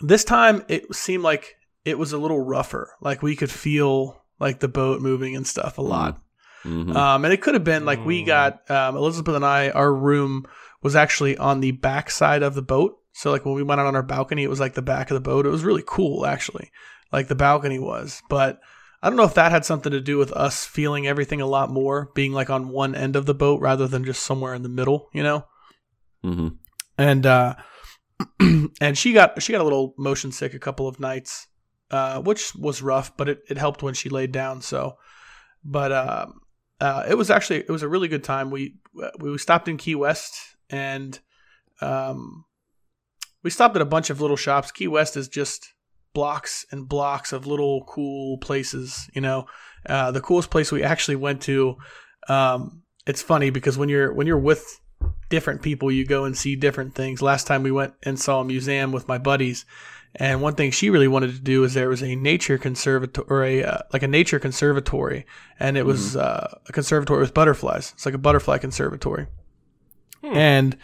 this 0.00 0.22
time, 0.24 0.64
it 0.68 0.94
seemed 0.94 1.24
like 1.24 1.55
it 1.86 1.98
was 1.98 2.12
a 2.12 2.18
little 2.18 2.40
rougher. 2.40 2.90
Like 3.00 3.22
we 3.22 3.36
could 3.36 3.50
feel 3.50 4.22
like 4.38 4.60
the 4.60 4.68
boat 4.68 5.00
moving 5.00 5.34
and 5.36 5.46
stuff 5.46 5.78
a 5.78 5.82
lot. 5.82 6.20
Mhm. 6.64 6.94
Um, 6.94 7.24
and 7.24 7.32
it 7.32 7.40
could 7.40 7.54
have 7.54 7.64
been 7.64 7.84
like 7.86 8.04
we 8.04 8.22
Mm. 8.22 8.26
got 8.26 8.70
um, 8.70 8.96
Elizabeth 8.96 9.34
and 9.36 9.44
I. 9.46 9.70
Our 9.70 9.94
room 9.94 10.46
was 10.82 10.96
actually 10.96 11.38
on 11.38 11.60
the 11.60 11.70
back 11.70 12.10
side 12.10 12.42
of 12.42 12.54
the 12.54 12.62
boat. 12.62 12.98
So 13.12 13.30
like 13.30 13.46
when 13.46 13.54
we 13.54 13.62
went 13.62 13.80
out 13.80 13.86
on 13.86 13.96
our 13.96 14.02
balcony, 14.02 14.42
it 14.42 14.50
was 14.50 14.60
like 14.60 14.74
the 14.74 14.82
back 14.82 15.10
of 15.10 15.14
the 15.14 15.20
boat. 15.30 15.46
It 15.46 15.50
was 15.50 15.64
really 15.64 15.84
cool, 15.86 16.26
actually. 16.26 16.70
Like 17.12 17.28
the 17.28 17.34
balcony 17.36 17.78
was, 17.78 18.20
but 18.28 18.58
I 19.02 19.08
don't 19.08 19.16
know 19.16 19.22
if 19.24 19.34
that 19.34 19.52
had 19.52 19.64
something 19.64 19.92
to 19.92 20.00
do 20.00 20.18
with 20.18 20.32
us 20.32 20.64
feeling 20.66 21.06
everything 21.06 21.40
a 21.40 21.46
lot 21.46 21.70
more, 21.70 22.10
being 22.14 22.32
like 22.32 22.50
on 22.50 22.68
one 22.70 22.94
end 22.96 23.14
of 23.14 23.24
the 23.26 23.34
boat 23.34 23.60
rather 23.60 23.86
than 23.86 24.04
just 24.04 24.24
somewhere 24.24 24.54
in 24.54 24.62
the 24.62 24.68
middle, 24.68 25.08
you 25.12 25.22
know. 25.22 25.44
Mhm. 26.24 26.56
And 26.98 27.24
uh, 27.26 27.54
and 28.80 28.98
she 28.98 29.12
got 29.12 29.40
she 29.42 29.52
got 29.52 29.60
a 29.60 29.64
little 29.64 29.94
motion 29.96 30.32
sick 30.32 30.52
a 30.54 30.58
couple 30.58 30.88
of 30.88 30.98
nights, 30.98 31.46
uh, 31.90 32.20
which 32.20 32.54
was 32.54 32.82
rough, 32.82 33.16
but 33.16 33.28
it, 33.28 33.42
it 33.48 33.58
helped 33.58 33.82
when 33.82 33.94
she 33.94 34.08
laid 34.08 34.32
down. 34.32 34.62
So, 34.62 34.96
but 35.64 35.92
um, 35.92 36.40
uh, 36.80 37.04
it 37.08 37.14
was 37.14 37.30
actually 37.30 37.60
it 37.60 37.70
was 37.70 37.82
a 37.82 37.88
really 37.88 38.08
good 38.08 38.24
time. 38.24 38.50
We 38.50 38.76
we 39.18 39.36
stopped 39.38 39.68
in 39.68 39.76
Key 39.76 39.94
West 39.94 40.34
and 40.70 41.18
um, 41.80 42.44
we 43.42 43.50
stopped 43.50 43.76
at 43.76 43.82
a 43.82 43.86
bunch 43.86 44.10
of 44.10 44.20
little 44.20 44.36
shops. 44.36 44.72
Key 44.72 44.88
West 44.88 45.16
is 45.16 45.28
just 45.28 45.72
blocks 46.14 46.64
and 46.70 46.88
blocks 46.88 47.32
of 47.32 47.46
little 47.46 47.84
cool 47.86 48.38
places. 48.38 49.08
You 49.14 49.20
know, 49.20 49.46
uh, 49.88 50.10
the 50.10 50.20
coolest 50.20 50.50
place 50.50 50.72
we 50.72 50.82
actually 50.82 51.16
went 51.16 51.42
to. 51.42 51.76
Um, 52.28 52.82
it's 53.06 53.22
funny 53.22 53.50
because 53.50 53.78
when 53.78 53.88
you're 53.88 54.12
when 54.12 54.26
you're 54.26 54.38
with 54.38 54.80
different 55.28 55.62
people, 55.62 55.90
you 55.90 56.04
go 56.04 56.24
and 56.24 56.36
see 56.36 56.56
different 56.56 56.94
things. 56.94 57.22
Last 57.22 57.46
time 57.46 57.62
we 57.62 57.70
went 57.70 57.94
and 58.02 58.18
saw 58.18 58.40
a 58.40 58.44
museum 58.44 58.92
with 58.92 59.08
my 59.08 59.18
buddies. 59.18 59.64
And 60.14 60.40
one 60.40 60.54
thing 60.54 60.70
she 60.70 60.88
really 60.88 61.08
wanted 61.08 61.32
to 61.34 61.40
do 61.40 61.64
is 61.64 61.74
there 61.74 61.90
was 61.90 62.02
a 62.02 62.14
nature 62.14 62.56
conservatory, 62.56 63.26
or 63.28 63.44
a 63.44 63.64
uh, 63.64 63.78
like 63.92 64.02
a 64.02 64.08
nature 64.08 64.38
conservatory, 64.38 65.26
and 65.60 65.76
it 65.76 65.84
was 65.84 66.16
uh, 66.16 66.58
a 66.66 66.72
conservatory 66.72 67.20
with 67.20 67.34
butterflies. 67.34 67.92
It's 67.94 68.06
like 68.06 68.14
a 68.14 68.18
butterfly 68.18 68.58
conservatory. 68.58 69.26
And 70.22 70.76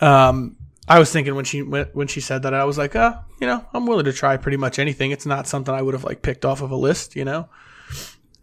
um, 0.00 0.56
I 0.88 0.98
was 0.98 1.10
thinking 1.10 1.34
when 1.34 1.44
she 1.44 1.62
when 1.62 1.86
when 1.94 2.06
she 2.06 2.20
said 2.20 2.42
that, 2.42 2.54
I 2.54 2.64
was 2.64 2.78
like, 2.78 2.94
uh, 2.94 3.18
you 3.40 3.46
know, 3.46 3.64
I'm 3.72 3.86
willing 3.86 4.04
to 4.04 4.12
try 4.12 4.36
pretty 4.36 4.56
much 4.56 4.78
anything. 4.78 5.10
It's 5.10 5.26
not 5.26 5.46
something 5.46 5.74
I 5.74 5.82
would 5.82 5.94
have 5.94 6.04
like 6.04 6.22
picked 6.22 6.44
off 6.44 6.60
of 6.60 6.70
a 6.70 6.76
list, 6.76 7.16
you 7.16 7.24
know. 7.24 7.48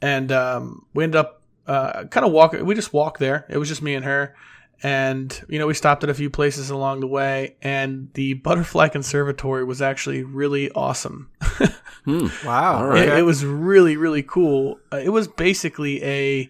And 0.01 0.31
um, 0.31 0.85
we 0.93 1.03
ended 1.03 1.19
up 1.19 1.41
uh, 1.67 2.05
kind 2.05 2.25
of 2.25 2.31
walking. 2.31 2.65
We 2.65 2.75
just 2.75 2.91
walked 2.91 3.19
there. 3.19 3.45
It 3.49 3.57
was 3.57 3.69
just 3.69 3.81
me 3.81 3.95
and 3.95 4.03
her. 4.03 4.35
And 4.83 5.41
you 5.47 5.57
know, 5.59 5.67
we 5.67 5.73
stopped 5.73 6.03
at 6.03 6.09
a 6.09 6.13
few 6.13 6.29
places 6.29 6.69
along 6.69 6.99
the 6.99 7.07
way, 7.07 7.55
and 7.61 8.09
the 8.13 8.33
butterfly 8.35 8.89
conservatory 8.89 9.63
was 9.63 9.81
actually 9.81 10.23
really 10.23 10.69
awesome. 10.71 11.29
Hmm. 12.05 12.27
Wow. 12.45 12.79
All 12.79 12.87
right. 12.87 13.07
It, 13.07 13.19
it 13.19 13.21
was 13.21 13.45
really, 13.45 13.95
really 13.95 14.23
cool. 14.23 14.77
Uh, 14.91 14.97
it 14.97 15.07
was 15.07 15.29
basically 15.29 16.03
a 16.03 16.49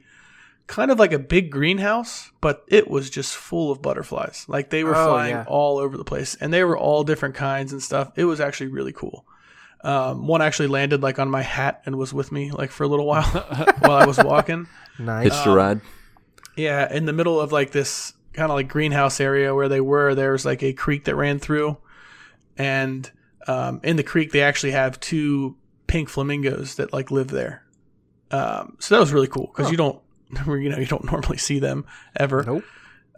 kind 0.66 0.90
of 0.90 0.98
like 0.98 1.14
a 1.14 1.20
big 1.20 1.52
greenhouse, 1.52 2.32
but 2.42 2.64
it 2.68 2.90
was 2.90 3.12
just 3.12 3.36
full 3.36 3.70
of 3.70 3.80
butterflies. 3.80 4.46
Like 4.48 4.72
they 4.72 4.84
were 4.84 4.96
Oh, 4.96 5.10
flying 5.10 5.36
yeah. 5.36 5.46
all 5.48 5.78
over 5.78 5.96
the 5.96 6.04
place, 6.04 6.34
and 6.42 6.52
they 6.52 6.64
were 6.64 6.76
all 6.76 7.04
different 7.04 7.36
kinds 7.36 7.72
and 7.72 7.84
stuff. 7.84 8.12
It 8.16 8.26
was 8.26 8.40
actually 8.42 8.70
really 8.72 8.94
cool. 8.94 9.28
Um, 9.84 10.26
one 10.26 10.42
actually 10.42 10.70
landed 10.70 11.04
like 11.04 11.20
on 11.20 11.30
my 11.30 11.44
hat 11.44 11.84
and 11.86 12.00
was 12.00 12.16
with 12.16 12.32
me 12.32 12.50
like 12.50 12.72
for 12.72 12.84
a 12.84 12.88
little 12.88 13.06
while 13.06 13.22
while 13.80 13.92
I 13.98 14.08
was 14.08 14.18
walking. 14.18 14.68
Nice. 14.98 15.26
Hitched 15.36 15.46
a 15.46 15.52
ride. 15.52 15.82
Yeah, 16.56 16.92
in 16.92 17.06
the 17.06 17.14
middle 17.14 17.40
of 17.40 17.52
like 17.52 17.70
this 17.70 18.14
kind 18.34 18.52
of 18.52 18.56
like 18.56 18.68
greenhouse 18.68 19.20
area 19.20 19.54
where 19.54 19.70
they 19.70 19.82
were, 19.82 20.16
there 20.16 20.32
was 20.32 20.46
like 20.46 20.64
a 20.64 20.74
creek 20.74 21.06
that 21.06 21.16
ran 21.16 21.40
through, 21.40 21.78
and 22.58 23.10
um, 23.48 23.80
in 23.84 23.96
the 23.96 24.04
creek 24.04 24.32
they 24.32 24.42
actually 24.42 24.72
have 24.72 25.00
two 25.00 25.56
pink 25.88 26.10
flamingos 26.10 26.76
that 26.76 26.94
like 26.94 27.12
live 27.12 27.28
there. 27.30 27.64
Um, 28.32 28.78
so 28.80 28.96
that 28.96 29.00
was 29.00 29.14
really 29.14 29.28
cool 29.28 29.52
because 29.56 29.70
you 29.72 29.78
don't, 29.78 30.02
you 30.48 30.70
know, 30.70 30.78
you 30.78 30.88
don't 30.88 31.06
normally 31.06 31.38
see 31.38 31.60
them 31.60 31.86
ever. 32.16 32.44
Nope. 32.44 32.64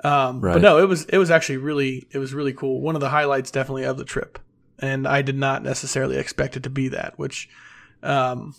Um, 0.03 0.41
Right. 0.41 0.53
But 0.53 0.61
no, 0.61 0.77
it 0.77 0.87
was 0.87 1.05
it 1.05 1.17
was 1.17 1.31
actually 1.31 1.57
really 1.57 2.07
it 2.11 2.19
was 2.19 2.33
really 2.33 2.53
cool. 2.53 2.81
One 2.81 2.95
of 2.95 3.01
the 3.01 3.09
highlights 3.09 3.49
definitely 3.49 3.85
of 3.85 3.97
the 3.97 4.05
trip, 4.05 4.37
and 4.77 5.07
I 5.07 5.21
did 5.21 5.37
not 5.37 5.63
necessarily 5.63 6.17
expect 6.17 6.57
it 6.57 6.63
to 6.63 6.69
be 6.69 6.89
that, 6.89 7.17
which, 7.17 7.49
um, 8.03 8.53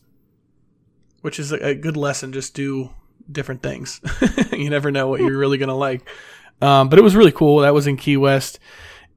which 1.21 1.39
is 1.39 1.53
a, 1.53 1.69
a 1.69 1.75
good 1.75 1.97
lesson. 1.97 2.33
Just 2.33 2.55
do 2.55 2.91
different 3.31 3.63
things. 3.63 4.01
you 4.53 4.71
never 4.71 4.91
know 4.91 5.09
what 5.09 5.21
you're 5.21 5.39
really 5.39 5.59
gonna 5.59 5.77
like. 5.77 6.09
Um, 6.61 6.89
but 6.89 6.99
it 6.99 7.03
was 7.03 7.17
really 7.17 7.33
cool. 7.33 7.59
That 7.59 7.75
was 7.75 7.87
in 7.87 7.97
Key 7.97 8.17
West. 8.17 8.59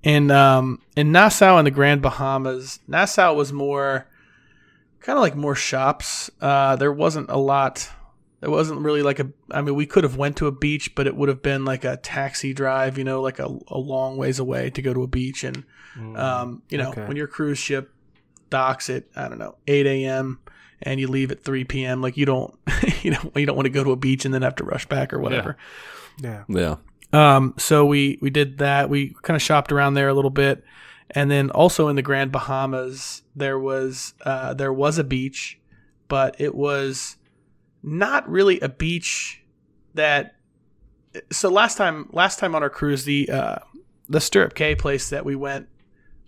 and 0.03 0.31
um, 0.31 0.81
in 0.95 1.11
Nassau 1.11 1.57
and 1.57 1.67
the 1.67 1.71
Grand 1.71 2.01
Bahamas, 2.01 2.79
Nassau 2.87 3.33
was 3.33 3.51
more 3.53 4.07
kind 4.99 5.17
of 5.17 5.21
like 5.21 5.35
more 5.35 5.55
shops. 5.55 6.29
Uh, 6.41 6.75
there 6.75 6.91
wasn't 6.91 7.29
a 7.29 7.37
lot. 7.37 7.89
There 8.41 8.49
wasn't 8.49 8.81
really 8.81 9.01
like 9.01 9.19
a. 9.19 9.29
I 9.51 9.61
mean, 9.61 9.75
we 9.75 9.85
could 9.85 10.03
have 10.03 10.15
went 10.15 10.37
to 10.37 10.47
a 10.47 10.51
beach, 10.51 10.95
but 10.95 11.07
it 11.07 11.15
would 11.15 11.29
have 11.29 11.41
been 11.41 11.65
like 11.65 11.83
a 11.83 11.97
taxi 11.97 12.53
drive. 12.53 12.97
You 12.97 13.03
know, 13.03 13.21
like 13.21 13.39
a, 13.39 13.57
a 13.67 13.77
long 13.77 14.17
ways 14.17 14.39
away 14.39 14.69
to 14.71 14.81
go 14.81 14.93
to 14.93 15.03
a 15.03 15.07
beach. 15.07 15.43
And 15.43 15.65
um, 16.15 16.63
you 16.69 16.77
know, 16.77 16.89
okay. 16.91 17.05
when 17.05 17.17
your 17.17 17.27
cruise 17.27 17.59
ship 17.59 17.91
docks 18.49 18.89
at 18.89 19.05
I 19.15 19.27
don't 19.27 19.37
know 19.37 19.55
8 19.67 19.85
a.m. 19.85 20.39
and 20.81 20.99
you 20.99 21.07
leave 21.07 21.31
at 21.31 21.43
3 21.43 21.65
p.m. 21.65 22.01
Like 22.01 22.17
you 22.17 22.25
don't, 22.25 22.57
you 23.01 23.11
know, 23.11 23.31
you 23.35 23.45
don't 23.45 23.55
want 23.55 23.65
to 23.65 23.71
go 23.71 23.83
to 23.83 23.91
a 23.91 23.97
beach 23.97 24.25
and 24.25 24.33
then 24.33 24.41
have 24.41 24.55
to 24.55 24.63
rush 24.63 24.85
back 24.87 25.13
or 25.13 25.19
whatever. 25.19 25.57
Yeah. 26.21 26.43
Yeah. 26.47 26.75
Um, 27.11 27.55
so 27.57 27.85
we 27.85 28.19
we 28.21 28.29
did 28.29 28.59
that. 28.59 28.89
We 28.89 29.15
kind 29.21 29.35
of 29.35 29.41
shopped 29.41 29.71
around 29.71 29.95
there 29.95 30.09
a 30.09 30.13
little 30.13 30.29
bit, 30.29 30.63
and 31.11 31.29
then 31.29 31.49
also 31.49 31.87
in 31.87 31.95
the 31.95 32.01
Grand 32.01 32.31
Bahamas 32.31 33.23
there 33.35 33.59
was 33.59 34.13
uh, 34.21 34.53
there 34.53 34.73
was 34.73 34.97
a 34.97 35.03
beach, 35.03 35.59
but 36.07 36.35
it 36.39 36.53
was 36.53 37.17
not 37.81 38.29
really 38.29 38.59
a 38.59 38.69
beach 38.69 39.43
that. 39.95 40.35
So 41.31 41.49
last 41.49 41.77
time 41.77 42.09
last 42.11 42.37
time 42.37 42.53
on 42.53 42.61
our 42.61 42.69
cruise, 42.69 43.05
the 43.05 43.29
uh, 43.29 43.55
the 44.07 44.21
Stirrup 44.21 44.53
Cay 44.53 44.75
place 44.75 45.09
that 45.09 45.25
we 45.25 45.35
went, 45.35 45.67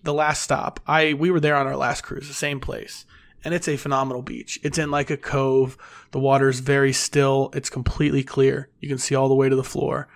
the 0.01 0.13
last 0.13 0.41
stop, 0.41 0.79
I 0.87 1.13
we 1.13 1.29
were 1.29 1.39
there 1.39 1.55
on 1.55 1.67
our 1.67 1.77
last 1.77 2.01
cruise, 2.01 2.27
the 2.27 2.33
same 2.33 2.59
place. 2.59 3.05
And 3.43 3.55
it's 3.55 3.67
a 3.67 3.75
phenomenal 3.75 4.21
beach. 4.21 4.59
It's 4.61 4.77
in 4.77 4.91
like 4.91 5.09
a 5.09 5.17
cove. 5.17 5.75
The 6.11 6.19
water's 6.19 6.59
very 6.59 6.93
still. 6.93 7.49
It's 7.55 7.71
completely 7.71 8.23
clear. 8.23 8.69
You 8.79 8.87
can 8.87 8.99
see 8.99 9.15
all 9.15 9.29
the 9.29 9.33
way 9.33 9.49
to 9.49 9.55
the 9.55 9.63
floor 9.63 10.07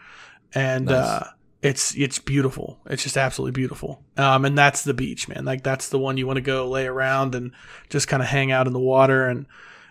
and 0.55 0.85
Nice. 0.85 0.95
uh, 0.95 1.29
it's 1.61 1.95
it's 1.95 2.19
beautiful. 2.19 2.79
It's 2.87 3.03
just 3.03 3.17
absolutely 3.17 3.51
beautiful. 3.59 4.03
Um, 4.17 4.45
and 4.45 4.57
that's 4.57 4.83
the 4.83 4.93
beach, 4.93 5.27
man. 5.27 5.45
Like 5.45 5.63
that's 5.63 5.89
the 5.89 5.99
one 5.99 6.17
you 6.17 6.25
want 6.27 6.37
to 6.37 6.41
go 6.41 6.67
lay 6.69 6.85
around 6.87 7.35
and 7.35 7.51
just 7.89 8.07
kind 8.07 8.23
of 8.23 8.29
hang 8.29 8.51
out 8.51 8.67
in 8.67 8.73
the 8.73 8.79
water. 8.79 9.27
And 9.27 9.45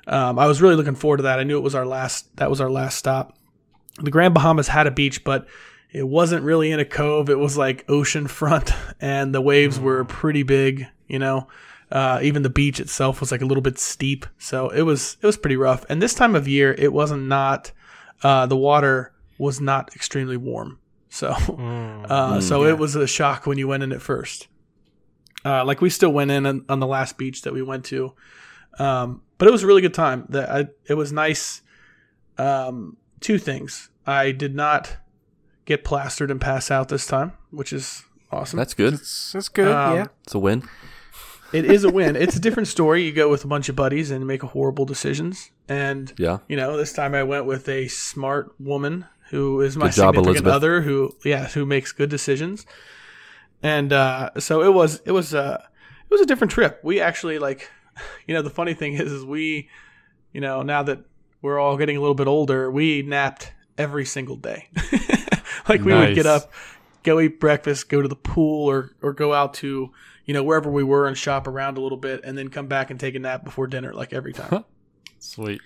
um, 0.07 0.39
I 0.39 0.47
was 0.47 0.63
really 0.63 0.77
looking 0.77 0.95
forward 0.95 1.19
to 1.19 1.23
that. 1.25 1.39
I 1.39 1.45
knew 1.45 1.57
it 1.59 1.63
was 1.65 1.75
our 1.75 1.87
last. 1.87 2.35
That 2.37 2.51
was 2.51 2.61
our 2.61 2.71
last 2.71 2.97
stop. 2.97 3.37
The 4.03 4.11
Grand 4.11 4.35
Bahamas 4.35 4.69
had 4.69 4.87
a 4.87 4.91
beach, 4.91 5.23
but 5.25 5.47
it 5.93 6.07
wasn't 6.07 6.45
really 6.45 6.71
in 6.73 6.81
a 6.81 6.85
cove. 6.85 7.29
It 7.31 7.39
was 7.39 7.57
like 7.57 7.85
ocean 7.89 8.27
front, 8.27 8.73
and 9.01 9.35
the 9.35 9.41
waves 9.41 9.79
were 9.81 10.05
pretty 10.05 10.43
big. 10.45 10.87
You 11.09 11.19
know, 11.19 11.49
uh, 11.91 12.21
even 12.23 12.43
the 12.43 12.51
beach 12.51 12.79
itself 12.81 13.21
was 13.21 13.33
like 13.33 13.43
a 13.43 13.47
little 13.47 13.63
bit 13.63 13.79
steep, 13.79 14.27
so 14.39 14.69
it 14.69 14.83
was 14.83 15.17
it 15.21 15.27
was 15.27 15.37
pretty 15.37 15.57
rough. 15.57 15.85
And 15.89 16.01
this 16.01 16.15
time 16.15 16.37
of 16.37 16.47
year, 16.47 16.73
it 16.79 16.93
wasn't 16.93 17.27
not 17.27 17.73
uh, 18.23 18.47
the 18.47 18.57
water 18.57 19.13
was 19.39 19.61
not 19.61 19.95
extremely 19.95 20.37
warm. 20.37 20.79
So, 21.09 21.29
uh, 22.09 22.41
so 22.41 22.65
it 22.65 22.79
was 22.79 22.97
a 22.97 23.07
shock 23.07 23.47
when 23.47 23.59
you 23.59 23.69
went 23.69 23.83
in 23.83 23.93
at 23.93 24.03
first. 24.03 24.49
Uh, 25.45 25.65
like 25.65 25.81
we 25.81 25.91
still 25.91 26.13
went 26.13 26.31
in 26.31 26.47
on, 26.47 26.65
on 26.69 26.81
the 26.81 26.87
last 26.87 27.19
beach 27.19 27.43
that 27.43 27.53
we 27.53 27.63
went 27.63 27.85
to, 27.85 28.15
um, 28.79 29.21
but 29.39 29.47
it 29.47 29.51
was 29.51 29.63
a 29.63 29.67
really 29.67 29.83
good 29.83 29.93
time. 29.95 30.25
That 30.31 30.51
I, 30.51 30.67
it 30.89 30.95
was 30.95 31.13
nice. 31.13 31.61
Um, 32.39 32.97
two 33.21 33.39
things: 33.39 33.91
I 34.07 34.33
did 34.33 34.55
not 34.55 34.97
get 35.67 35.85
plastered 35.85 36.31
and 36.31 36.41
pass 36.41 36.71
out 36.71 36.89
this 36.89 37.07
time, 37.07 37.33
which 37.51 37.73
is 37.73 38.05
awesome. 38.33 38.57
That's 38.57 38.75
good. 38.75 38.95
That's, 38.95 39.33
that's 39.33 39.49
good. 39.49 39.71
Um, 39.71 39.97
yeah. 39.97 40.07
It's 40.25 40.35
a 40.35 40.39
win. 40.39 40.67
it 41.53 41.67
is 41.67 41.85
a 41.85 41.91
win. 41.91 42.17
it's 42.17 42.37
a 42.37 42.41
different 42.41 42.69
story. 42.69 43.05
You 43.05 43.13
go 43.13 43.29
with 43.29 43.45
a 43.45 43.49
bunch 43.49 43.69
of 43.69 43.77
buddies 43.77 44.11
and 44.11 44.27
make 44.27 44.43
horrible 44.43 44.87
decisions, 44.87 45.51
and 45.69 46.13
Yeah. 46.17 46.39
you 46.49 46.57
know, 46.57 46.77
this 46.77 46.93
time 46.95 47.15
I 47.15 47.23
went 47.23 47.45
with 47.45 47.69
a 47.69 47.89
smart 47.89 48.55
woman 48.59 49.05
who 49.35 49.61
is 49.61 49.77
my 49.77 49.87
Good 49.87 49.95
job, 49.95 50.15
significant 50.15 50.27
Elizabeth. 50.27 50.53
other 50.53 50.81
who 50.83 51.17
yeah, 51.25 51.49
who 51.49 51.67
makes 51.67 51.91
good 51.91 52.09
decisions. 52.09 52.67
And 53.63 53.93
uh, 53.93 54.31
so 54.39 54.63
it 54.63 54.73
was 54.73 55.01
it 55.05 55.11
was 55.11 55.35
uh, 55.35 55.61
it 56.09 56.11
was 56.11 56.21
a 56.21 56.27
different 56.27 56.53
trip. 56.53 56.81
We 56.85 57.01
actually 57.01 57.41
like 57.41 57.69
you 58.27 58.35
know, 58.35 58.43
the 58.43 58.51
funny 58.51 58.75
thing 58.75 58.95
is 58.95 59.11
is 59.11 59.25
we 59.25 59.69
you 60.33 60.41
know, 60.41 60.63
now 60.63 60.85
that 60.85 61.01
we're 61.43 61.59
all 61.59 61.77
getting 61.77 61.97
a 61.97 62.01
little 62.01 62.15
bit 62.15 62.27
older, 62.27 62.71
we 62.71 63.03
napped 63.03 63.53
every 63.77 64.05
single 64.05 64.37
day. 64.37 64.69
like 65.69 65.83
we 65.83 65.93
would 65.93 66.15
get 66.15 66.27
up, 66.27 66.53
go 67.03 67.19
eat 67.21 67.41
breakfast, 67.41 67.89
go 67.89 68.03
to 68.03 68.09
the 68.09 68.17
pool 68.17 68.71
or 68.71 68.93
or 69.03 69.13
go 69.13 69.33
out 69.33 69.55
to 69.55 69.91
you 70.25 70.33
know, 70.33 70.43
wherever 70.43 70.71
we 70.71 70.83
were 70.83 71.07
and 71.07 71.17
shop 71.17 71.47
around 71.47 71.77
a 71.77 71.81
little 71.81 71.99
bit 71.99 72.21
and 72.25 72.37
then 72.37 72.49
come 72.49 72.67
back 72.67 72.91
and 72.91 72.99
take 72.99 73.15
a 73.15 73.19
nap 73.19 73.45
before 73.45 73.67
dinner, 73.67 73.93
like 73.93 74.13
every 74.13 74.33
time. 74.33 74.65
Sweet. 75.19 75.61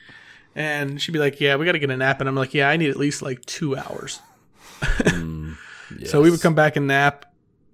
And 0.54 1.00
she'd 1.00 1.12
be 1.12 1.18
like, 1.18 1.40
Yeah, 1.40 1.56
we 1.56 1.66
got 1.66 1.72
to 1.72 1.78
get 1.78 1.90
a 1.90 1.96
nap. 1.96 2.20
And 2.20 2.28
I'm 2.28 2.34
like, 2.34 2.54
Yeah, 2.54 2.68
I 2.68 2.76
need 2.76 2.90
at 2.90 2.96
least 2.96 3.22
like 3.22 3.44
two 3.44 3.76
hours. 3.76 4.20
Mm, 4.80 5.56
So 6.06 6.20
we 6.20 6.30
would 6.30 6.40
come 6.40 6.54
back 6.54 6.76
and 6.76 6.86
nap. 6.86 7.24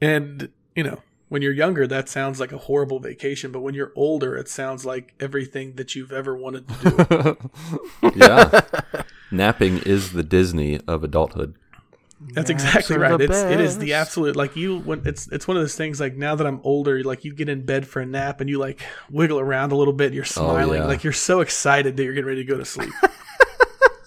And, 0.00 0.50
you 0.76 0.84
know, 0.84 1.00
when 1.28 1.42
you're 1.42 1.52
younger, 1.52 1.86
that 1.86 2.08
sounds 2.08 2.38
like 2.38 2.52
a 2.52 2.58
horrible 2.58 3.00
vacation. 3.00 3.50
But 3.50 3.60
when 3.60 3.74
you're 3.74 3.92
older, 3.96 4.36
it 4.36 4.48
sounds 4.48 4.84
like 4.84 5.14
everything 5.18 5.74
that 5.74 5.94
you've 5.94 6.12
ever 6.12 6.36
wanted 6.36 6.68
to 6.68 7.36
do. 8.02 8.10
yeah. 8.14 8.60
Napping 9.30 9.78
is 9.78 10.12
the 10.12 10.22
Disney 10.22 10.80
of 10.86 11.02
adulthood. 11.02 11.56
That's 12.32 12.50
Naps 12.50 12.64
exactly 12.64 12.96
right. 12.96 13.18
the 13.18 13.24
It's 13.24 13.42
it 13.42 13.60
is 13.60 13.78
the 13.78 13.94
absolute 13.94 14.34
like 14.34 14.56
you 14.56 14.78
when 14.80 15.02
it's 15.06 15.28
it's 15.28 15.46
one 15.46 15.56
of 15.56 15.62
those 15.62 15.76
things 15.76 16.00
like 16.00 16.16
now 16.16 16.34
that 16.34 16.46
I'm 16.46 16.60
older, 16.64 17.02
like 17.04 17.24
you 17.24 17.34
get 17.34 17.48
in 17.48 17.64
bed 17.64 17.86
for 17.86 18.00
a 18.00 18.06
nap 18.06 18.40
and 18.40 18.48
you 18.48 18.58
like 18.58 18.82
wiggle 19.10 19.38
around 19.38 19.72
a 19.72 19.76
little 19.76 19.92
bit, 19.92 20.12
you're 20.12 20.24
smiling, 20.24 20.80
yeah. 20.80 20.86
like 20.86 21.04
you're 21.04 21.12
so 21.12 21.40
excited 21.40 21.96
that 21.96 22.04
you're 22.04 22.14
getting 22.14 22.28
ready 22.28 22.44
to 22.44 22.50
go 22.50 22.58
to 22.58 22.64
sleep. 22.64 22.92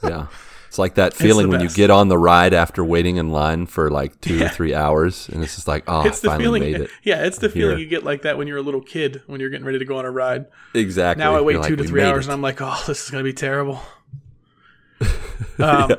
Yeah. 0.04 0.28
It's 0.68 0.78
like 0.78 0.96
that 0.96 1.14
feeling 1.14 1.48
the 1.48 1.58
when 1.58 1.62
you 1.62 1.70
get 1.70 1.90
on 1.90 2.08
the 2.10 2.18
ride 2.18 2.54
after 2.54 2.84
waiting 2.84 3.16
in 3.16 3.30
line 3.30 3.66
for 3.66 3.90
like 3.90 4.20
two 4.20 4.44
or 4.44 4.50
three 4.50 4.74
hours, 4.76 5.30
and 5.30 5.42
it's 5.42 5.56
just 5.56 5.68
like, 5.68 5.86
oh, 5.88 6.06
it's 6.06 6.20
I 6.20 6.22
the 6.22 6.28
finally 6.28 6.44
feeling 6.44 6.62
made 6.62 6.82
it. 6.82 6.90
Yeah, 7.04 7.26
it's 7.26 7.40
the 7.40 7.50
feeling 7.50 7.78
here. 7.78 7.86
you 7.86 7.90
get 7.90 8.04
like 8.04 8.24
that 8.24 8.38
when 8.38 8.48
you're 8.48 8.58
a 8.58 8.62
little 8.62 8.82
kid 8.82 9.22
when 9.28 9.40
you're 9.40 9.50
getting 9.50 9.66
ready 9.66 9.80
to 9.80 9.86
go 9.86 9.98
on 9.98 10.06
a 10.06 10.12
ride. 10.12 10.46
Exactly. 10.74 11.24
Now 11.24 11.36
I 11.36 11.42
wait 11.42 11.54
You're 11.54 11.64
two 11.64 11.76
like, 11.78 11.86
to 11.86 11.88
three 11.88 12.04
hours 12.04 12.26
it." 12.26 12.30
and 12.30 12.34
I'm 12.34 12.42
like, 12.42 12.62
oh, 12.62 12.84
this 12.86 13.04
is 13.04 13.10
gonna 13.10 13.24
be 13.24 13.34
terrible. 13.34 13.82
Um, 15.60 15.92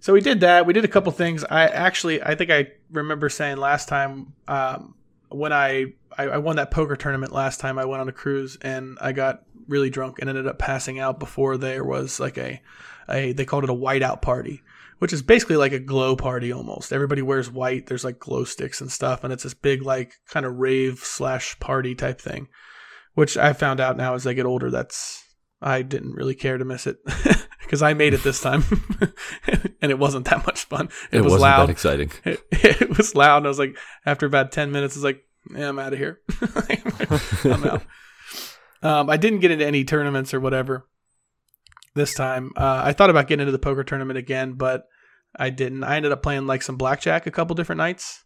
So 0.00 0.12
we 0.12 0.20
did 0.20 0.40
that. 0.40 0.66
We 0.66 0.72
did 0.72 0.84
a 0.84 0.88
couple 0.88 1.10
things. 1.12 1.44
I 1.44 1.66
actually, 1.66 2.22
I 2.22 2.34
think 2.34 2.50
I 2.50 2.68
remember 2.90 3.28
saying 3.28 3.56
last 3.56 3.88
time 3.88 4.32
um, 4.46 4.94
when 5.28 5.52
I, 5.52 5.94
I 6.16 6.24
I 6.24 6.38
won 6.38 6.56
that 6.56 6.70
poker 6.70 6.96
tournament 6.96 7.32
last 7.32 7.60
time. 7.60 7.78
I 7.78 7.84
went 7.84 8.00
on 8.00 8.08
a 8.08 8.12
cruise 8.12 8.56
and 8.62 8.96
I 9.00 9.12
got 9.12 9.42
really 9.66 9.90
drunk 9.90 10.18
and 10.18 10.28
ended 10.28 10.46
up 10.46 10.58
passing 10.58 10.98
out 10.98 11.18
before 11.18 11.56
there 11.56 11.84
was 11.84 12.18
like 12.20 12.38
a, 12.38 12.60
a 13.08 13.32
they 13.32 13.44
called 13.44 13.64
it 13.64 13.70
a 13.70 13.74
whiteout 13.74 14.22
party, 14.22 14.62
which 14.98 15.12
is 15.12 15.22
basically 15.22 15.56
like 15.56 15.72
a 15.72 15.80
glow 15.80 16.14
party 16.16 16.52
almost. 16.52 16.92
Everybody 16.92 17.22
wears 17.22 17.50
white. 17.50 17.86
There's 17.86 18.04
like 18.04 18.18
glow 18.18 18.44
sticks 18.44 18.80
and 18.80 18.90
stuff, 18.90 19.24
and 19.24 19.32
it's 19.32 19.42
this 19.42 19.54
big 19.54 19.82
like 19.82 20.14
kind 20.28 20.46
of 20.46 20.56
rave 20.56 21.00
slash 21.00 21.58
party 21.58 21.94
type 21.94 22.20
thing. 22.20 22.48
Which 23.14 23.36
I 23.36 23.52
found 23.52 23.80
out 23.80 23.96
now 23.96 24.14
as 24.14 24.28
I 24.28 24.32
get 24.32 24.46
older, 24.46 24.70
that's 24.70 25.24
I 25.60 25.82
didn't 25.82 26.14
really 26.14 26.36
care 26.36 26.56
to 26.56 26.64
miss 26.64 26.86
it 26.86 26.98
because 27.68 27.82
I 27.82 27.92
made 27.92 28.14
it 28.14 28.22
this 28.22 28.40
time, 28.40 28.64
and 29.82 29.90
it 29.92 29.98
wasn't 29.98 30.24
that 30.30 30.46
much 30.46 30.64
fun. 30.64 30.88
It, 31.12 31.18
It, 31.18 31.20
was 31.20 31.32
wasn't 31.32 31.42
loud. 31.42 31.66
that 31.66 31.72
exciting. 31.72 32.10
It, 32.24 32.40
it 32.50 32.96
was 32.96 33.14
loud. 33.14 33.36
And 33.38 33.46
I 33.46 33.50
was 33.50 33.58
like, 33.58 33.76
after 34.06 34.24
about 34.24 34.52
ten 34.52 34.72
minutes, 34.72 34.96
I 34.96 34.98
was 34.98 35.04
like, 35.04 35.22
"Yeah, 35.54 35.68
I'm 35.68 35.78
out 35.78 35.92
of 35.92 35.98
here. 35.98 36.20
I'm 37.44 37.64
out." 37.64 37.82
Um, 38.82 39.10
I 39.10 39.18
didn't 39.18 39.40
get 39.40 39.50
into 39.50 39.66
any 39.66 39.84
tournaments 39.84 40.32
or 40.32 40.40
whatever 40.40 40.88
this 41.94 42.14
time. 42.14 42.52
Uh, 42.56 42.80
I 42.84 42.92
thought 42.94 43.10
about 43.10 43.26
getting 43.26 43.42
into 43.42 43.52
the 43.52 43.58
poker 43.58 43.84
tournament 43.84 44.16
again, 44.18 44.54
but 44.54 44.84
I 45.36 45.50
didn't. 45.50 45.84
I 45.84 45.96
ended 45.96 46.12
up 46.12 46.22
playing 46.22 46.46
like 46.46 46.62
some 46.62 46.76
blackjack 46.76 47.26
a 47.26 47.30
couple 47.30 47.54
different 47.54 47.78
nights. 47.78 48.24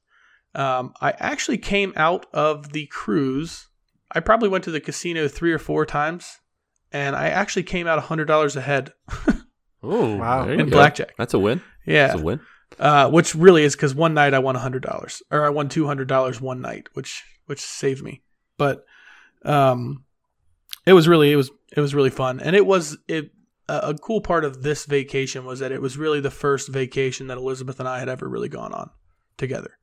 Um, 0.54 0.92
I 1.00 1.14
actually 1.18 1.58
came 1.58 1.92
out 1.96 2.26
of 2.32 2.72
the 2.72 2.86
cruise. 2.86 3.66
I 4.12 4.20
probably 4.20 4.50
went 4.50 4.62
to 4.64 4.70
the 4.70 4.80
casino 4.80 5.26
three 5.26 5.52
or 5.52 5.58
four 5.58 5.84
times, 5.86 6.38
and 6.92 7.16
I 7.16 7.28
actually 7.28 7.64
came 7.64 7.86
out 7.86 7.98
hundred 8.02 8.26
dollars 8.26 8.56
ahead 8.56 8.92
oh, 9.82 10.16
Wow. 10.16 10.48
in 10.48 10.58
go. 10.58 10.64
blackjack. 10.76 11.14
That's 11.18 11.34
a 11.34 11.38
win. 11.38 11.60
Yeah, 11.86 12.08
That's 12.08 12.20
a 12.20 12.24
win. 12.24 12.40
uh, 12.78 13.10
which 13.10 13.34
really 13.34 13.64
is 13.64 13.74
because 13.74 13.94
one 13.94 14.14
night 14.14 14.34
I 14.34 14.38
won 14.38 14.54
hundred 14.54 14.82
dollars, 14.82 15.22
or 15.30 15.44
I 15.44 15.48
won 15.50 15.68
two 15.68 15.86
hundred 15.86 16.08
dollars 16.08 16.40
one 16.40 16.60
night, 16.60 16.88
which 16.94 17.24
which 17.46 17.60
saved 17.60 18.02
me. 18.02 18.22
But 18.58 18.84
um, 19.44 20.04
it 20.86 20.92
was 20.92 21.08
really 21.08 21.32
it 21.32 21.36
was 21.36 21.50
it 21.76 21.80
was 21.80 21.94
really 21.94 22.10
fun, 22.10 22.40
and 22.40 22.54
it 22.54 22.66
was 22.66 22.96
it 23.08 23.30
a, 23.68 23.78
a 23.90 23.94
cool 23.94 24.20
part 24.20 24.44
of 24.44 24.62
this 24.62 24.84
vacation 24.86 25.44
was 25.44 25.60
that 25.60 25.72
it 25.72 25.80
was 25.82 25.96
really 25.96 26.20
the 26.20 26.30
first 26.30 26.68
vacation 26.68 27.28
that 27.28 27.38
Elizabeth 27.38 27.80
and 27.80 27.88
I 27.88 27.98
had 27.98 28.08
ever 28.08 28.28
really 28.28 28.48
gone 28.48 28.72
on 28.72 28.90
together. 29.36 29.78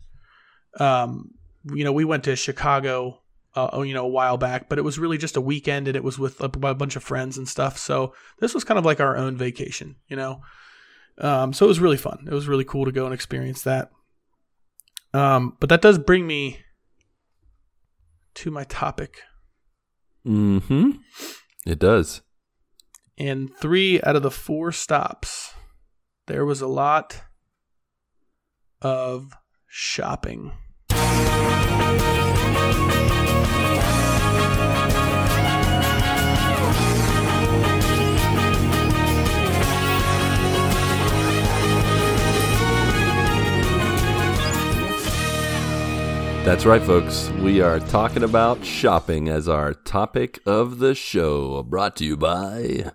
Um, 0.79 1.31
you 1.73 1.83
know, 1.83 1.91
we 1.91 2.05
went 2.05 2.23
to 2.25 2.35
Chicago. 2.35 3.21
Uh, 3.55 3.81
you 3.81 3.95
know, 3.95 4.05
a 4.05 4.09
while 4.09 4.37
back, 4.37 4.69
but 4.69 4.77
it 4.77 4.83
was 4.83 4.99
really 4.99 5.17
just 5.17 5.35
a 5.35 5.41
weekend, 5.41 5.87
and 5.87 5.97
it 5.97 6.03
was 6.03 6.19
with 6.19 6.39
a, 6.39 6.45
a 6.45 6.75
bunch 6.75 6.95
of 6.95 7.03
friends 7.03 7.37
and 7.37 7.49
stuff. 7.49 7.79
So 7.79 8.13
this 8.39 8.53
was 8.53 8.63
kind 8.63 8.77
of 8.77 8.85
like 8.85 8.99
our 8.99 9.17
own 9.17 9.37
vacation, 9.37 9.95
you 10.07 10.15
know. 10.15 10.41
Um, 11.17 11.51
so 11.51 11.65
it 11.65 11.67
was 11.67 11.79
really 11.79 11.97
fun. 11.97 12.25
It 12.27 12.33
was 12.33 12.47
really 12.47 12.63
cool 12.63 12.85
to 12.85 12.91
go 12.91 13.05
and 13.05 13.13
experience 13.13 13.63
that. 13.63 13.89
Um, 15.13 15.57
but 15.59 15.69
that 15.69 15.81
does 15.81 15.97
bring 15.97 16.27
me 16.27 16.59
to 18.35 18.51
my 18.51 18.65
topic. 18.65 19.21
Mm-hmm. 20.25 20.91
It 21.65 21.79
does. 21.79 22.21
In 23.17 23.47
three 23.47 24.01
out 24.03 24.15
of 24.15 24.23
the 24.23 24.31
four 24.31 24.71
stops, 24.71 25.53
there 26.27 26.45
was 26.45 26.61
a 26.61 26.67
lot 26.67 27.23
of 28.81 29.33
shopping. 29.67 30.53
That's 46.49 46.65
right, 46.65 46.81
folks. 46.81 47.29
We 47.43 47.61
are 47.61 47.79
talking 47.79 48.23
about 48.23 48.65
shopping 48.65 49.29
as 49.29 49.47
our 49.47 49.75
topic 49.75 50.39
of 50.47 50.79
the 50.79 50.95
show. 50.95 51.61
Brought 51.61 51.95
to 51.97 52.05
you 52.05 52.17
by 52.17 52.89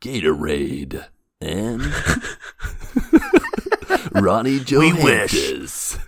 Gatorade 0.00 1.04
and 1.40 1.82
Ronnie 4.12 4.60
Johantges. 4.60 5.98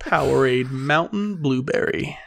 Powerade 0.00 0.70
Mountain 0.70 1.36
Blueberry. 1.36 2.18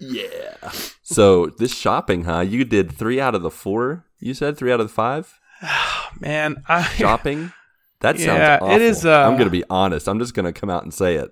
Yeah. 0.00 0.72
So 1.02 1.48
this 1.58 1.74
shopping, 1.74 2.24
huh? 2.24 2.40
You 2.40 2.64
did 2.64 2.90
three 2.90 3.20
out 3.20 3.34
of 3.34 3.42
the 3.42 3.50
four. 3.50 4.06
You 4.20 4.32
said 4.32 4.56
three 4.56 4.72
out 4.72 4.80
of 4.80 4.88
the 4.88 4.94
five 4.94 5.38
Man, 6.18 6.64
I 6.66 6.82
shopping. 6.96 7.52
That 8.00 8.18
sounds 8.18 8.38
Yeah, 8.38 8.58
awful. 8.62 8.74
it 8.74 8.80
is, 8.80 9.04
uh, 9.04 9.28
I'm 9.28 9.36
gonna 9.36 9.50
be 9.50 9.64
honest. 9.68 10.08
I'm 10.08 10.18
just 10.18 10.32
gonna 10.32 10.54
come 10.54 10.70
out 10.70 10.84
and 10.84 10.94
say 10.94 11.16
it. 11.16 11.30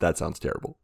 That 0.00 0.16
sounds 0.16 0.38
terrible. 0.38 0.78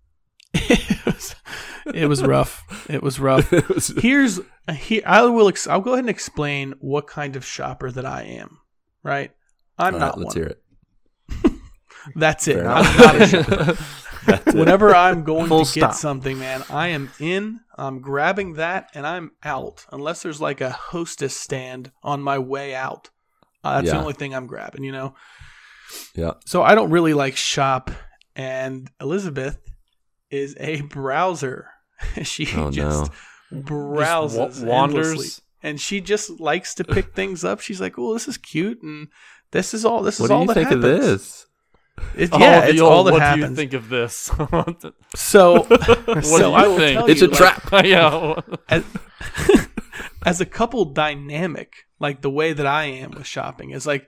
It 1.94 2.06
was, 2.06 2.22
rough. 2.22 2.64
It 2.88 3.02
was 3.02 3.18
rough. 3.18 3.50
Here's 3.98 4.40
here 4.70 5.02
I 5.06 5.22
will 5.22 5.48
ex- 5.48 5.66
I'll 5.66 5.80
go 5.80 5.92
ahead 5.92 6.04
and 6.04 6.10
explain 6.10 6.74
what 6.80 7.06
kind 7.06 7.36
of 7.36 7.44
shopper 7.44 7.90
that 7.90 8.06
I 8.06 8.22
am. 8.22 8.59
Right? 9.02 9.32
I'm 9.78 9.94
All 9.94 10.00
not 10.00 10.16
right, 10.16 10.18
let's 10.24 10.34
one. 10.36 10.44
hear 10.44 10.46
it. 10.46 11.52
That's 12.16 12.48
it. 12.48 12.54
Fair 12.56 12.68
I'm 12.68 12.96
not 12.96 13.20
a 13.20 13.26
shopper. 13.26 13.78
That's 14.26 14.46
it. 14.48 14.54
Whenever 14.54 14.94
I'm 14.94 15.24
going 15.24 15.48
Full 15.48 15.64
to 15.64 15.74
get 15.74 15.90
stop. 15.90 15.94
something, 15.94 16.38
man, 16.38 16.62
I 16.70 16.88
am 16.88 17.10
in. 17.18 17.60
I'm 17.76 18.00
grabbing 18.00 18.54
that 18.54 18.90
and 18.94 19.06
I'm 19.06 19.32
out. 19.42 19.86
Unless 19.90 20.22
there's 20.22 20.40
like 20.40 20.60
a 20.60 20.70
hostess 20.70 21.36
stand 21.36 21.90
on 22.02 22.22
my 22.22 22.38
way 22.38 22.74
out. 22.74 23.10
Uh, 23.64 23.80
that's 23.80 23.92
the 23.92 23.98
only 23.98 24.12
thing 24.14 24.34
I'm 24.34 24.46
grabbing. 24.46 24.84
You 24.84 24.92
know. 24.92 25.14
Yeah. 26.14 26.32
So 26.46 26.62
I 26.62 26.74
don't 26.74 26.90
really 26.90 27.14
like 27.14 27.36
shop. 27.36 27.90
And 28.34 28.90
Elizabeth 29.00 29.59
is 30.30 30.56
a 30.59 30.80
browser. 30.82 31.68
she 32.22 32.46
Oh 32.56 32.70
just 32.70 33.10
no. 33.50 33.60
browses 33.62 34.38
Just 34.38 34.64
wa- 34.64 34.68
wanders. 34.72 35.10
endlessly. 35.10 35.42
and 35.62 35.80
she 35.80 36.00
just 36.00 36.40
likes 36.40 36.74
to 36.76 36.84
pick 36.84 37.12
things 37.14 37.44
up. 37.44 37.60
She's 37.60 37.80
like, 37.80 37.98
"Oh, 37.98 38.12
this 38.14 38.28
is 38.28 38.36
cute," 38.38 38.82
and 38.82 39.08
this 39.50 39.74
is 39.74 39.84
all. 39.84 40.02
This 40.02 40.18
What 40.20 40.26
is 40.26 40.28
do 40.30 40.34
all 40.34 40.40
you 40.42 40.46
that 40.48 40.54
think 40.54 40.68
happens. 40.68 40.84
of 40.84 40.90
this? 41.00 41.46
It, 42.16 42.30
Oh, 42.32 42.38
yeah, 42.38 42.62
the 42.62 42.70
it's 42.70 42.80
old, 42.80 42.92
all 42.92 43.04
that 43.04 43.12
what 43.12 43.20
happens. 43.22 43.44
do 43.44 43.50
you 43.50 43.56
think 43.56 43.72
of 43.74 43.88
this? 43.90 44.30
So, 45.14 45.62
what 45.64 46.24
so 46.24 46.38
do 46.38 46.48
you 46.48 46.52
I 46.54 46.66
will 46.66 46.76
think? 46.78 46.98
tell 46.98 47.06
It's 47.10 47.20
you, 47.20 47.26
a 47.26 47.30
like, 47.30 47.38
trap. 47.62 47.84
yeah. 47.84 48.34
As, 48.70 48.84
as 50.24 50.40
a 50.40 50.46
couple 50.46 50.86
dynamic, 50.86 51.74
like 52.00 52.22
the 52.22 52.30
way 52.30 52.52
that 52.54 52.66
I 52.66 52.84
am 52.84 53.10
with 53.10 53.26
shopping 53.26 53.70
is 53.70 53.86
like, 53.86 54.06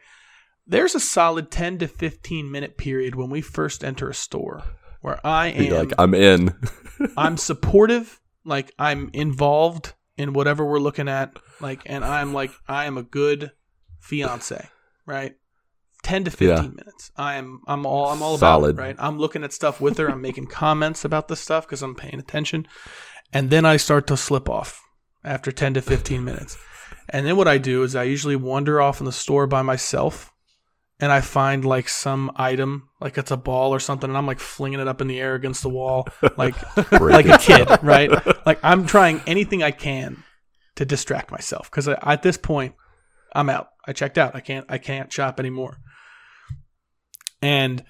there's 0.67 0.95
a 0.95 1.01
solid 1.01 1.51
ten 1.51 1.77
to 1.79 1.87
fifteen 1.87 2.51
minute 2.51 2.79
period 2.79 3.15
when 3.17 3.29
we 3.29 3.43
first 3.43 3.85
enter 3.85 4.09
a 4.09 4.15
store 4.15 4.63
where 5.05 5.21
I 5.25 5.49
am 5.49 5.63
You're 5.65 5.79
like, 5.81 5.93
I'm 5.99 6.15
in. 6.15 6.55
I'm 7.17 7.37
supportive, 7.37 8.21
like 8.45 8.73
I'm 8.79 9.11
involved 9.13 9.93
in 10.17 10.33
whatever 10.33 10.65
we're 10.65 10.79
looking 10.79 11.09
at, 11.09 11.39
like, 11.61 11.83
and 11.85 12.03
I'm 12.05 12.33
like 12.33 12.53
I 12.67 12.87
am 12.87 12.97
a 12.97 13.03
good 13.03 13.53
fiance, 14.01 14.67
right? 15.05 15.35
Ten 16.03 16.25
to 16.25 16.31
fifteen 16.31 16.71
Yeah. 16.71 16.77
minutes. 16.77 17.11
I 17.17 17.35
am. 17.35 17.61
I'm 17.67 17.85
all. 17.87 18.11
I'm 18.11 18.23
all 18.23 18.39
Solid. 18.39 18.77
about 18.77 18.83
it, 18.83 18.87
right? 18.87 18.97
I'm 18.99 19.19
looking 19.19 19.45
at 19.45 19.53
stuff 19.53 19.81
with 19.81 19.99
her. 19.99 20.09
I'm 20.11 20.23
making 20.23 20.47
comments 20.47 21.05
about 21.05 21.29
the 21.29 21.37
stuff 21.37 21.67
because 21.67 21.83
I'm 21.83 21.95
paying 21.95 22.19
attention, 22.19 22.67
and 23.33 23.51
then 23.51 23.65
I 23.67 23.77
start 23.77 24.07
to 24.09 24.17
slip 24.17 24.49
off 24.49 24.81
after 25.23 25.51
ten 25.53 25.75
to 25.75 25.83
fifteen 25.83 26.25
minutes, 26.25 26.57
and 27.11 27.27
then 27.27 27.37
what 27.37 27.49
I 27.49 27.59
do 27.59 27.83
is 27.83 27.95
I 27.97 28.03
usually 28.05 28.37
wander 28.37 28.81
off 28.81 29.01
in 29.01 29.07
the 29.07 29.13
store 29.13 29.47
by 29.47 29.63
myself, 29.63 30.31
and 31.01 31.11
I 31.11 31.21
find 31.21 31.65
like 31.65 31.89
some 31.89 32.31
item, 32.37 32.89
like 33.01 33.19
it's 33.19 33.31
a 33.31 33.37
ball 33.37 33.75
or 33.75 33.81
something, 33.81 34.09
and 34.09 34.17
I'm 34.17 34.27
like 34.27 34.41
flinging 34.41 34.81
it 34.81 34.89
up 34.89 35.01
in 35.01 35.09
the 35.09 35.21
air 35.21 35.35
against 35.35 35.63
the 35.63 35.69
wall, 35.69 36.09
like 36.37 36.55
like 36.93 37.27
a 37.27 37.39
kid, 37.39 37.69
right? 37.83 38.11
Like 38.47 38.61
I'm 38.63 38.85
trying 38.85 39.23
anything 39.27 39.63
I 39.63 39.71
can 39.71 40.23
to 40.77 40.85
distract 40.85 41.31
myself 41.31 41.71
because 41.71 41.89
at 41.89 42.23
this 42.23 42.37
point 42.37 42.75
I'm 43.35 43.49
out. 43.49 43.69
I 43.87 43.95
checked 43.95 44.19
out. 44.19 44.37
I 44.37 44.41
can't. 44.41 44.67
I 44.69 44.77
can't 44.79 45.13
shop 45.13 45.41
anymore. 45.41 45.79
And 47.41 47.85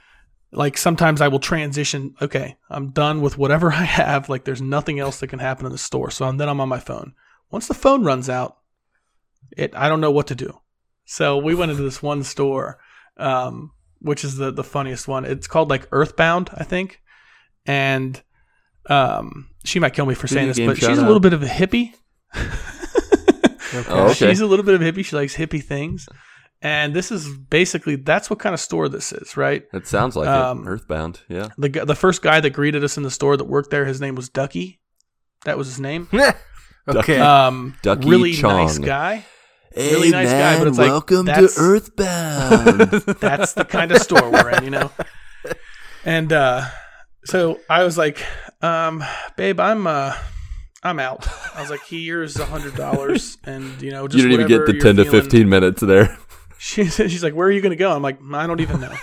like 0.52 0.76
sometimes 0.76 1.20
I 1.20 1.28
will 1.28 1.40
transition. 1.40 2.14
Okay, 2.22 2.56
I'm 2.70 2.90
done 2.90 3.20
with 3.20 3.36
whatever 3.36 3.72
I 3.72 3.84
have. 3.84 4.28
Like 4.28 4.44
there's 4.44 4.62
nothing 4.62 4.98
else 4.98 5.20
that 5.20 5.28
can 5.28 5.40
happen 5.40 5.66
in 5.66 5.72
the 5.72 5.78
store. 5.78 6.10
So 6.10 6.30
then 6.32 6.48
I'm 6.48 6.60
on 6.60 6.68
my 6.68 6.80
phone. 6.80 7.14
Once 7.50 7.68
the 7.68 7.74
phone 7.74 8.04
runs 8.04 8.28
out, 8.28 8.58
it 9.56 9.74
I 9.76 9.88
don't 9.88 10.00
know 10.00 10.10
what 10.10 10.28
to 10.28 10.34
do. 10.34 10.60
So 11.04 11.36
we 11.36 11.54
went 11.54 11.70
into 11.70 11.82
this 11.82 12.02
one 12.02 12.22
store, 12.22 12.78
um, 13.16 13.72
which 14.00 14.24
is 14.24 14.36
the 14.36 14.50
the 14.50 14.64
funniest 14.64 15.08
one. 15.08 15.24
It's 15.24 15.46
called 15.46 15.70
like 15.70 15.88
Earthbound, 15.92 16.50
I 16.54 16.64
think, 16.64 17.00
and 17.66 18.20
um, 18.90 19.48
she 19.64 19.78
might 19.78 19.94
kill 19.94 20.06
me 20.06 20.14
for 20.14 20.26
saying 20.26 20.48
this, 20.48 20.58
but 20.60 20.76
she's 20.76 20.86
shout 20.86 20.98
a 20.98 21.02
little 21.02 21.20
bit 21.20 21.32
of 21.32 21.42
a 21.42 21.46
hippie. 21.48 21.94
Oh, 23.88 24.04
okay. 24.10 24.28
She's 24.30 24.40
a 24.40 24.46
little 24.46 24.64
bit 24.64 24.74
of 24.76 24.82
a 24.82 24.84
hippie. 24.84 25.04
She 25.04 25.16
likes 25.16 25.34
hippie 25.34 25.62
things. 25.62 26.08
And 26.62 26.94
this 26.94 27.10
is 27.10 27.28
basically 27.36 27.96
that's 27.96 28.30
what 28.30 28.38
kind 28.38 28.54
of 28.54 28.60
store 28.60 28.88
this 28.88 29.12
is, 29.12 29.36
right? 29.36 29.64
It 29.72 29.86
sounds 29.88 30.14
like 30.16 30.28
Um, 30.28 30.60
it. 30.66 30.70
Earthbound. 30.70 31.20
Yeah. 31.28 31.48
The 31.58 31.68
the 31.84 31.94
first 31.96 32.22
guy 32.22 32.40
that 32.40 32.50
greeted 32.50 32.84
us 32.84 32.96
in 32.96 33.02
the 33.02 33.10
store 33.10 33.36
that 33.36 33.44
worked 33.44 33.70
there, 33.70 33.84
his 33.84 34.00
name 34.00 34.14
was 34.14 34.28
Ducky. 34.28 34.80
That 35.44 35.58
was 35.58 35.66
his 35.66 35.80
name. 35.80 36.08
okay. 36.88 37.18
Um, 37.18 37.74
Ducky 37.82 38.08
really 38.08 38.32
Chong. 38.32 38.64
nice 38.66 38.78
guy. 38.78 39.24
Really 39.76 40.10
nice 40.10 40.30
guy, 40.30 40.58
but 40.58 40.68
it's 40.68 40.78
like, 40.78 40.88
welcome 40.88 41.26
that's- 41.26 41.58
Earthbound. 41.58 42.80
That's 43.20 43.54
the 43.54 43.64
kind 43.64 43.90
of 43.92 43.98
store 43.98 44.30
we're 44.30 44.50
in, 44.50 44.64
you 44.64 44.70
know. 44.70 44.90
And 46.06 46.30
uh, 46.34 46.66
so 47.24 47.60
I 47.70 47.82
was 47.82 47.96
like, 47.96 48.22
um, 48.60 49.02
"Babe, 49.38 49.58
I'm 49.58 49.86
uh, 49.86 50.14
I'm 50.82 50.98
out." 51.00 51.26
I 51.54 51.62
was 51.62 51.70
like, 51.70 51.80
"Here's 51.86 52.38
a 52.38 52.44
hundred 52.44 52.74
dollars, 52.74 53.38
and 53.44 53.80
you 53.80 53.90
know, 53.90 54.06
just 54.06 54.22
you 54.22 54.28
didn't 54.28 54.46
even 54.46 54.48
get 54.48 54.66
the 54.66 54.74
you're 54.74 54.82
10 54.82 54.96
to 54.96 55.10
15 55.10 55.48
minutes 55.48 55.80
there. 55.80 56.18
She 56.58 56.84
said, 56.86 57.10
"She's 57.10 57.22
like, 57.24 57.34
where 57.34 57.46
are 57.46 57.50
you 57.50 57.60
going 57.62 57.70
to 57.70 57.76
go?" 57.76 57.90
I'm 57.92 58.02
like, 58.02 58.18
"I 58.32 58.46
don't 58.46 58.60
even 58.60 58.80
know." 58.82 58.94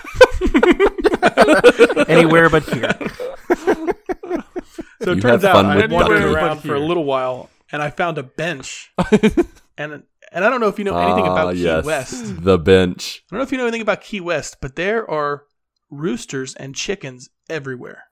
Anywhere 2.08 2.48
but 2.48 2.62
here. 2.64 2.92
So 5.02 5.12
it 5.12 5.16
You 5.16 5.20
turns 5.20 5.44
out 5.44 5.64
I 5.64 5.76
with 5.76 5.90
wandered 5.92 6.20
Ducky. 6.20 6.34
around 6.34 6.58
for 6.60 6.74
a 6.74 6.80
little 6.80 7.04
while, 7.04 7.50
and 7.72 7.82
I 7.82 7.90
found 7.90 8.18
a 8.18 8.22
bench, 8.22 8.92
and 9.76 10.04
and 10.32 10.44
I 10.44 10.50
don't 10.50 10.60
know 10.60 10.68
if 10.68 10.78
you 10.78 10.84
know 10.84 10.96
anything 10.98 11.24
Ah, 11.26 11.32
about 11.32 11.54
Key 11.54 11.62
yes. 11.62 11.84
West. 11.84 12.42
The 12.44 12.58
bench. 12.58 13.22
I 13.30 13.34
don't 13.34 13.38
know 13.40 13.44
if 13.44 13.52
you 13.52 13.58
know 13.58 13.64
anything 13.64 13.82
about 13.82 14.00
Key 14.00 14.20
West, 14.20 14.56
but 14.60 14.76
there 14.76 15.08
are 15.08 15.44
roosters 15.90 16.54
and 16.54 16.74
chickens 16.74 17.28
everywhere. 17.48 18.04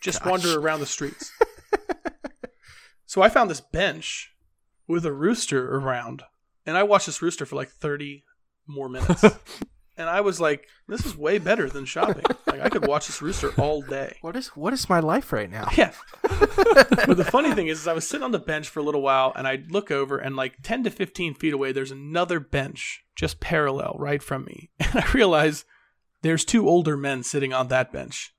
Just 0.00 0.22
gosh. 0.22 0.30
wander 0.30 0.58
around 0.58 0.80
the 0.80 0.86
streets. 0.86 1.30
so 3.06 3.22
I 3.22 3.28
found 3.28 3.50
this 3.50 3.60
bench 3.60 4.32
with 4.88 5.04
a 5.06 5.12
rooster 5.12 5.76
around, 5.76 6.22
and 6.66 6.76
I 6.76 6.82
watched 6.82 7.06
this 7.06 7.22
rooster 7.22 7.46
for 7.46 7.56
like 7.56 7.68
30 7.70 8.24
more 8.66 8.88
minutes. 8.88 9.24
and 9.96 10.08
I 10.08 10.22
was 10.22 10.40
like, 10.40 10.68
this 10.88 11.04
is 11.04 11.16
way 11.16 11.38
better 11.38 11.68
than 11.68 11.84
shopping. 11.84 12.24
Like 12.46 12.60
I 12.60 12.68
could 12.68 12.86
watch 12.86 13.06
this 13.06 13.20
rooster 13.20 13.52
all 13.58 13.82
day. 13.82 14.16
What 14.22 14.36
is 14.36 14.48
what 14.48 14.72
is 14.72 14.88
my 14.88 15.00
life 15.00 15.32
right 15.32 15.50
now? 15.50 15.68
Yeah. 15.76 15.92
but 16.22 17.16
the 17.16 17.28
funny 17.28 17.54
thing 17.54 17.68
is, 17.68 17.80
is 17.80 17.88
I 17.88 17.92
was 17.92 18.06
sitting 18.06 18.24
on 18.24 18.32
the 18.32 18.38
bench 18.38 18.68
for 18.68 18.80
a 18.80 18.82
little 18.82 19.02
while 19.02 19.32
and 19.36 19.46
I 19.46 19.62
look 19.68 19.90
over 19.90 20.18
and 20.18 20.34
like 20.36 20.54
10 20.62 20.84
to 20.84 20.90
15 20.90 21.34
feet 21.34 21.52
away, 21.52 21.72
there's 21.72 21.90
another 21.90 22.40
bench 22.40 23.04
just 23.14 23.40
parallel 23.40 23.96
right 23.98 24.22
from 24.22 24.44
me. 24.44 24.70
And 24.80 25.04
I 25.04 25.10
realize 25.12 25.64
there's 26.22 26.44
two 26.44 26.68
older 26.68 26.96
men 26.96 27.22
sitting 27.22 27.52
on 27.52 27.68
that 27.68 27.92
bench. 27.92 28.34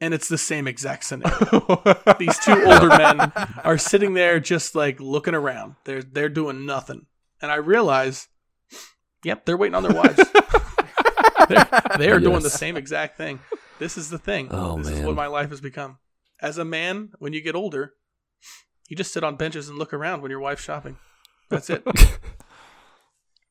And 0.00 0.14
it's 0.14 0.28
the 0.28 0.38
same 0.38 0.66
exact 0.66 1.04
scenario. 1.04 1.82
These 2.18 2.38
two 2.40 2.64
older 2.64 2.88
men 2.88 3.32
are 3.62 3.78
sitting 3.78 4.14
there 4.14 4.40
just 4.40 4.74
like 4.74 4.98
looking 4.98 5.34
around. 5.34 5.76
They're 5.84 6.02
they're 6.02 6.28
doing 6.28 6.66
nothing. 6.66 7.06
And 7.40 7.52
I 7.52 7.56
realize, 7.56 8.28
yep, 9.22 9.44
they're 9.44 9.56
waiting 9.56 9.76
on 9.76 9.84
their 9.84 9.94
wives. 9.94 10.20
They're 11.48 11.68
they 11.98 12.10
are 12.10 12.20
doing 12.20 12.42
the 12.42 12.50
same 12.50 12.76
exact 12.76 13.16
thing. 13.16 13.40
This 13.78 13.96
is 13.98 14.10
the 14.10 14.18
thing. 14.18 14.48
Oh, 14.50 14.78
this 14.78 14.88
is 14.88 14.98
man. 14.98 15.06
what 15.06 15.16
my 15.16 15.26
life 15.26 15.50
has 15.50 15.60
become. 15.60 15.98
As 16.40 16.58
a 16.58 16.64
man, 16.64 17.10
when 17.18 17.32
you 17.32 17.40
get 17.40 17.54
older, 17.54 17.94
you 18.88 18.96
just 18.96 19.12
sit 19.12 19.24
on 19.24 19.36
benches 19.36 19.68
and 19.68 19.78
look 19.78 19.92
around 19.92 20.22
when 20.22 20.30
your 20.30 20.40
wife's 20.40 20.62
shopping. 20.62 20.96
That's 21.48 21.70
it. 21.70 21.82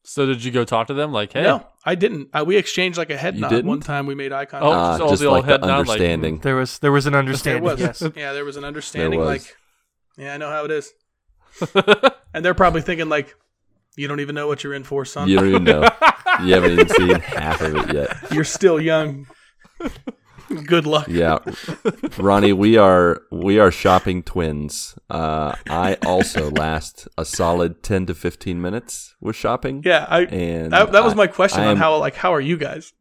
So 0.04 0.26
did 0.26 0.44
you 0.44 0.52
go 0.52 0.66
talk 0.66 0.88
to 0.88 0.94
them? 0.96 1.12
Like, 1.12 1.34
hey, 1.34 1.44
No, 1.44 1.66
I 1.86 1.94
didn't. 1.96 2.30
Uh, 2.34 2.44
we 2.46 2.58
exchanged 2.58 2.98
like 2.98 3.12
a 3.12 3.18
head 3.18 3.36
You 3.36 3.42
nod 3.42 3.50
didn't? 3.50 3.68
one 3.68 3.82
time. 3.82 4.08
We 4.08 4.16
made 4.16 4.34
eye 4.34 4.46
contact. 4.46 4.66
Oh, 4.68 4.72
Ah, 4.74 4.92
just 4.94 5.02
all 5.02 5.10
just 5.10 5.22
the 5.22 5.28
old 5.28 5.38
like 5.38 5.46
head 5.46 5.62
the 5.62 5.68
nod, 5.68 5.88
like, 5.88 5.90
understanding. 5.90 6.40
There 6.40 6.56
was 6.56 6.80
there 6.80 6.92
was 6.92 7.06
an 7.06 7.14
there 7.14 7.20
understanding. 7.20 7.64
was. 7.64 7.80
Yes. 7.80 8.04
Yeah, 8.16 8.34
there 8.34 8.44
was 8.44 8.58
an 8.58 8.64
understanding. 8.66 9.20
was. 9.20 9.28
Like, 9.28 9.56
yeah, 10.18 10.34
I 10.34 10.38
know 10.38 10.50
how 10.50 10.66
it 10.66 10.72
is. 10.72 10.92
And 12.34 12.46
they're 12.46 12.54
probably 12.54 12.82
thinking 12.82 13.10
like, 13.10 13.36
you 13.98 14.08
don't 14.08 14.22
even 14.22 14.36
know 14.36 14.48
what 14.48 14.64
you're 14.64 14.74
in 14.74 14.86
for, 14.86 15.04
son. 15.04 15.28
You 15.28 15.36
don't 15.36 15.50
even 15.50 15.64
know. 15.66 15.82
You 16.44 16.54
haven't 16.54 16.72
even 16.72 16.90
seen 16.90 17.20
half 17.20 17.62
of 17.62 17.76
it 17.76 17.94
yet. 17.94 18.18
You're 18.32 18.44
still 18.44 18.80
young. 18.80 19.28
Good 20.66 20.86
luck. 20.86 21.08
Yeah, 21.08 21.38
Ronnie, 22.18 22.52
we 22.52 22.76
are 22.78 23.22
we 23.32 23.58
are 23.58 23.72
shopping 23.72 24.22
twins. 24.22 24.96
Uh, 25.10 25.56
I 25.70 25.96
also 26.06 26.50
last 26.66 27.08
a 27.18 27.24
solid 27.24 27.84
ten 27.84 28.06
to 28.08 28.14
fifteen 28.14 28.62
minutes 28.62 29.16
with 29.22 29.38
shopping. 29.38 29.82
Yeah, 29.86 30.06
I. 30.10 30.24
and 30.26 30.74
That, 30.74 30.92
that 30.92 31.04
was 31.06 31.14
I- 31.14 31.16
my 31.16 31.28
question 31.28 31.62
I 31.62 31.68
on 31.68 31.72
am- 31.72 31.78
how 31.78 31.96
like 31.98 32.16
how 32.16 32.34
are 32.34 32.42
you 32.42 32.58
guys? 32.58 32.92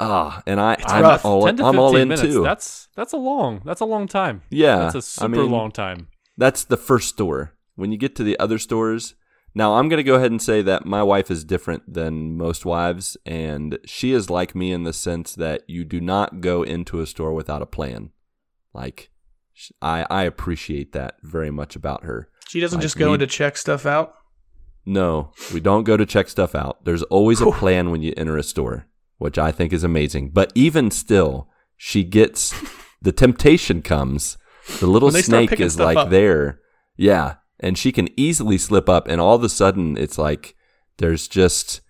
ah, 0.00 0.42
and 0.46 0.60
I 0.60 0.76
I'm 0.84 1.02
rough. 1.04 1.24
all 1.24 1.44
ten 1.46 1.56
to 1.58 1.64
I'm 1.64 1.78
all 1.78 1.94
in 1.94 2.08
minutes. 2.08 2.22
too. 2.22 2.42
That's 2.42 2.88
that's 2.96 3.12
a 3.12 3.16
long. 3.18 3.62
That's 3.64 3.80
a 3.80 3.84
long 3.86 4.08
time. 4.08 4.42
yeah, 4.50 4.78
That's 4.78 4.94
a 4.96 5.02
super 5.02 5.24
I 5.26 5.28
mean, 5.28 5.50
long 5.52 5.70
time. 5.70 6.08
That's 6.36 6.64
the 6.64 6.76
first 6.76 7.08
store. 7.10 7.54
When 7.76 7.92
you 7.92 7.98
get 7.98 8.16
to 8.16 8.24
the 8.24 8.36
other 8.40 8.58
stores, 8.58 9.14
now 9.58 9.74
I'm 9.76 9.88
going 9.90 9.98
to 9.98 10.10
go 10.10 10.14
ahead 10.14 10.30
and 10.30 10.40
say 10.50 10.62
that 10.62 10.86
my 10.86 11.02
wife 11.12 11.30
is 11.30 11.44
different 11.54 11.82
than 11.98 12.36
most 12.36 12.64
wives, 12.64 13.16
and 13.26 13.78
she 13.84 14.12
is 14.12 14.30
like 14.30 14.54
me 14.54 14.72
in 14.72 14.84
the 14.84 14.92
sense 14.92 15.34
that 15.34 15.62
you 15.68 15.84
do 15.84 16.00
not 16.00 16.40
go 16.40 16.62
into 16.62 17.00
a 17.00 17.06
store 17.06 17.32
without 17.34 17.62
a 17.62 17.66
plan. 17.76 18.10
Like, 18.72 19.10
I 19.82 20.06
I 20.08 20.22
appreciate 20.22 20.92
that 20.92 21.16
very 21.22 21.50
much 21.50 21.76
about 21.76 22.04
her. 22.04 22.28
She 22.48 22.60
doesn't 22.60 22.78
Like, 22.78 22.82
just 22.88 22.96
go 22.98 23.08
we- 23.08 23.14
in 23.14 23.20
to 23.20 23.26
check 23.26 23.56
stuff 23.56 23.84
out. 23.86 24.14
No, 24.86 25.32
we 25.52 25.60
don't 25.60 25.84
go 25.84 25.96
to 25.98 26.06
check 26.06 26.28
stuff 26.30 26.54
out. 26.54 26.84
There's 26.86 27.02
always 27.04 27.40
a 27.42 27.50
plan 27.50 27.90
when 27.90 28.00
you 28.02 28.14
enter 28.16 28.38
a 28.38 28.42
store, 28.42 28.86
which 29.18 29.36
I 29.38 29.52
think 29.52 29.72
is 29.72 29.84
amazing. 29.84 30.30
But 30.30 30.50
even 30.54 30.90
still, 30.90 31.48
she 31.76 32.04
gets 32.04 32.54
the 33.02 33.12
temptation 33.12 33.82
comes. 33.82 34.38
The 34.80 34.86
little 34.86 35.08
When 35.08 35.14
they 35.14 35.22
start 35.22 35.48
snake 35.48 35.60
is 35.60 35.78
like 35.78 35.96
up. 35.98 36.08
there. 36.10 36.60
Yeah. 36.96 37.34
And 37.60 37.76
she 37.76 37.92
can 37.92 38.08
easily 38.16 38.58
slip 38.58 38.88
up. 38.88 39.08
And 39.08 39.20
all 39.20 39.34
of 39.34 39.42
a 39.42 39.48
sudden, 39.48 39.96
it's 39.96 40.18
like 40.18 40.54
there's 40.98 41.26
just, 41.28 41.80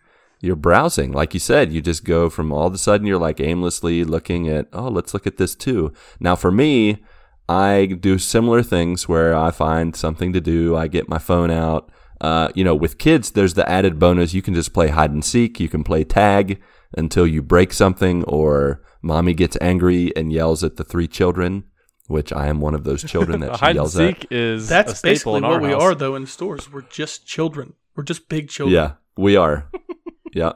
you're 0.40 0.56
browsing. 0.56 1.12
Like 1.12 1.34
you 1.34 1.40
said, 1.40 1.72
you 1.72 1.80
just 1.80 2.04
go 2.04 2.30
from 2.30 2.52
all 2.52 2.66
of 2.66 2.74
a 2.74 2.78
sudden, 2.78 3.06
you're 3.06 3.18
like 3.18 3.40
aimlessly 3.40 4.04
looking 4.04 4.48
at, 4.48 4.68
oh, 4.72 4.88
let's 4.88 5.12
look 5.12 5.26
at 5.26 5.36
this 5.36 5.54
too. 5.54 5.92
Now, 6.20 6.36
for 6.36 6.50
me, 6.50 7.02
I 7.48 7.86
do 7.86 8.18
similar 8.18 8.62
things 8.62 9.08
where 9.08 9.34
I 9.34 9.50
find 9.50 9.96
something 9.96 10.32
to 10.32 10.40
do. 10.40 10.76
I 10.76 10.86
get 10.86 11.08
my 11.08 11.18
phone 11.18 11.50
out. 11.50 11.90
Uh, 12.20 12.50
you 12.54 12.64
know, 12.64 12.74
with 12.74 12.98
kids, 12.98 13.30
there's 13.30 13.54
the 13.54 13.68
added 13.68 13.98
bonus. 13.98 14.34
You 14.34 14.42
can 14.42 14.54
just 14.54 14.72
play 14.72 14.88
hide 14.88 15.12
and 15.12 15.24
seek. 15.24 15.60
You 15.60 15.68
can 15.68 15.84
play 15.84 16.04
tag 16.04 16.60
until 16.96 17.26
you 17.26 17.42
break 17.42 17.72
something 17.72 18.24
or 18.24 18.82
mommy 19.02 19.34
gets 19.34 19.56
angry 19.60 20.14
and 20.16 20.32
yells 20.32 20.64
at 20.64 20.76
the 20.76 20.84
three 20.84 21.08
children, 21.08 21.64
which 22.08 22.32
I 22.32 22.48
am 22.48 22.60
one 22.60 22.74
of 22.74 22.84
those 22.84 23.04
children 23.04 23.40
that 23.40 23.54
she 23.56 23.60
Hide 23.60 23.68
and 23.68 23.76
yells 23.76 23.96
at. 23.96 24.08
seek 24.20 24.26
is 24.30 24.66
a 24.66 24.68
That's 24.68 24.98
staple 24.98 25.12
basically 25.12 25.36
in 25.36 25.42
what 25.44 25.52
our 25.52 25.60
we 25.60 25.68
house. 25.70 25.82
are 25.82 25.94
though 25.94 26.16
in 26.16 26.26
stores. 26.26 26.72
We're 26.72 26.82
just 26.82 27.26
children. 27.26 27.74
We're 27.94 28.02
just 28.02 28.28
big 28.28 28.48
children. 28.48 28.74
Yeah, 28.74 28.92
we 29.16 29.36
are. 29.36 29.70
yeah. 30.32 30.52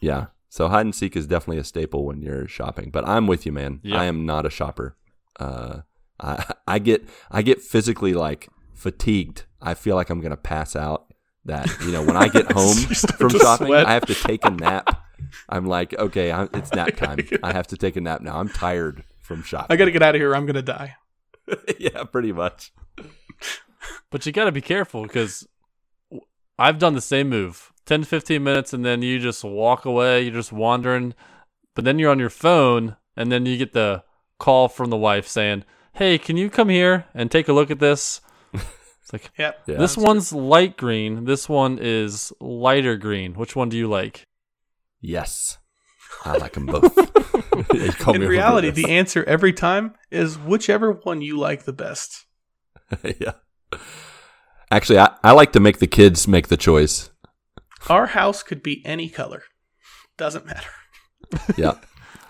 Yeah. 0.00 0.26
So 0.48 0.68
hide 0.68 0.86
and 0.86 0.94
seek 0.94 1.16
is 1.16 1.26
definitely 1.26 1.58
a 1.58 1.64
staple 1.64 2.04
when 2.06 2.22
you're 2.22 2.48
shopping. 2.48 2.90
But 2.90 3.06
I'm 3.06 3.26
with 3.26 3.44
you, 3.44 3.52
man. 3.52 3.80
Yeah. 3.82 4.00
I 4.00 4.04
am 4.04 4.24
not 4.24 4.46
a 4.46 4.50
shopper. 4.50 4.96
Uh, 5.38 5.80
I 6.20 6.54
I 6.66 6.78
get 6.78 7.08
I 7.30 7.42
get 7.42 7.60
physically 7.60 8.14
like 8.14 8.48
fatigued. 8.74 9.44
I 9.60 9.74
feel 9.74 9.96
like 9.96 10.10
I'm 10.10 10.20
gonna 10.20 10.36
pass 10.36 10.74
out. 10.74 11.06
That 11.44 11.68
you 11.80 11.92
know 11.92 12.02
when 12.04 12.16
I 12.16 12.28
get 12.28 12.50
home 12.52 12.76
from 12.76 13.30
shopping, 13.30 13.68
sweat. 13.68 13.86
I 13.86 13.94
have 13.94 14.06
to 14.06 14.14
take 14.14 14.44
a 14.44 14.50
nap. 14.50 15.02
I'm 15.48 15.66
like, 15.66 15.94
okay, 15.98 16.30
i 16.30 16.44
it's 16.54 16.72
nap 16.72 16.96
time. 16.96 17.18
I 17.42 17.52
have 17.52 17.66
to 17.68 17.76
take 17.76 17.96
a 17.96 18.00
nap 18.00 18.20
now. 18.20 18.38
I'm 18.38 18.48
tired 18.48 19.04
from 19.28 19.42
shopping. 19.42 19.66
I 19.70 19.76
got 19.76 19.84
to 19.84 19.90
get 19.92 20.02
out 20.02 20.14
of 20.14 20.20
here. 20.20 20.30
or 20.30 20.36
I'm 20.36 20.46
gonna 20.46 20.62
die. 20.62 20.96
yeah, 21.78 22.02
pretty 22.04 22.32
much. 22.32 22.72
But 24.10 24.24
you 24.26 24.32
got 24.32 24.46
to 24.46 24.52
be 24.52 24.60
careful 24.62 25.02
because 25.02 25.46
I've 26.58 26.78
done 26.78 26.94
the 26.94 27.00
same 27.00 27.28
move 27.28 27.72
10 27.86 28.00
to 28.00 28.06
15 28.06 28.42
minutes 28.42 28.72
and 28.72 28.84
then 28.84 29.02
you 29.02 29.18
just 29.18 29.44
walk 29.44 29.84
away. 29.84 30.22
You're 30.22 30.34
just 30.34 30.52
wandering. 30.52 31.14
But 31.74 31.84
then 31.84 31.98
you're 31.98 32.10
on 32.10 32.18
your 32.18 32.30
phone 32.30 32.96
and 33.16 33.30
then 33.30 33.46
you 33.46 33.56
get 33.56 33.72
the 33.72 34.02
call 34.38 34.68
from 34.68 34.90
the 34.90 34.96
wife 34.96 35.28
saying, 35.28 35.64
Hey, 35.92 36.16
can 36.18 36.36
you 36.36 36.48
come 36.50 36.68
here 36.70 37.04
and 37.14 37.30
take 37.30 37.48
a 37.48 37.52
look 37.52 37.70
at 37.70 37.78
this? 37.80 38.20
It's 38.52 39.12
like, 39.12 39.30
Yep. 39.38 39.60
Yeah. 39.66 39.76
this 39.78 39.96
one's 39.96 40.32
light 40.32 40.76
green. 40.76 41.24
This 41.24 41.48
one 41.48 41.78
is 41.80 42.32
lighter 42.40 42.96
green. 42.96 43.34
Which 43.34 43.54
one 43.56 43.68
do 43.68 43.76
you 43.76 43.88
like? 43.88 44.26
Yes. 45.00 45.58
I 46.24 46.36
like 46.36 46.52
them 46.54 46.66
both. 46.66 46.94
You 47.74 47.92
call 47.92 48.14
In 48.14 48.22
reality, 48.22 48.70
the 48.70 48.90
answer 48.90 49.24
every 49.24 49.52
time 49.52 49.94
is 50.10 50.38
whichever 50.38 50.92
one 50.92 51.20
you 51.22 51.38
like 51.38 51.64
the 51.64 51.72
best. 51.72 52.24
yeah. 53.20 53.32
Actually, 54.70 54.98
I, 54.98 55.14
I 55.22 55.32
like 55.32 55.52
to 55.52 55.60
make 55.60 55.78
the 55.78 55.86
kids 55.86 56.26
make 56.28 56.48
the 56.48 56.56
choice. 56.56 57.10
Our 57.88 58.06
house 58.06 58.42
could 58.42 58.62
be 58.62 58.82
any 58.86 59.08
color. 59.08 59.42
Doesn't 60.16 60.46
matter. 60.46 60.68
Yeah. 61.56 61.74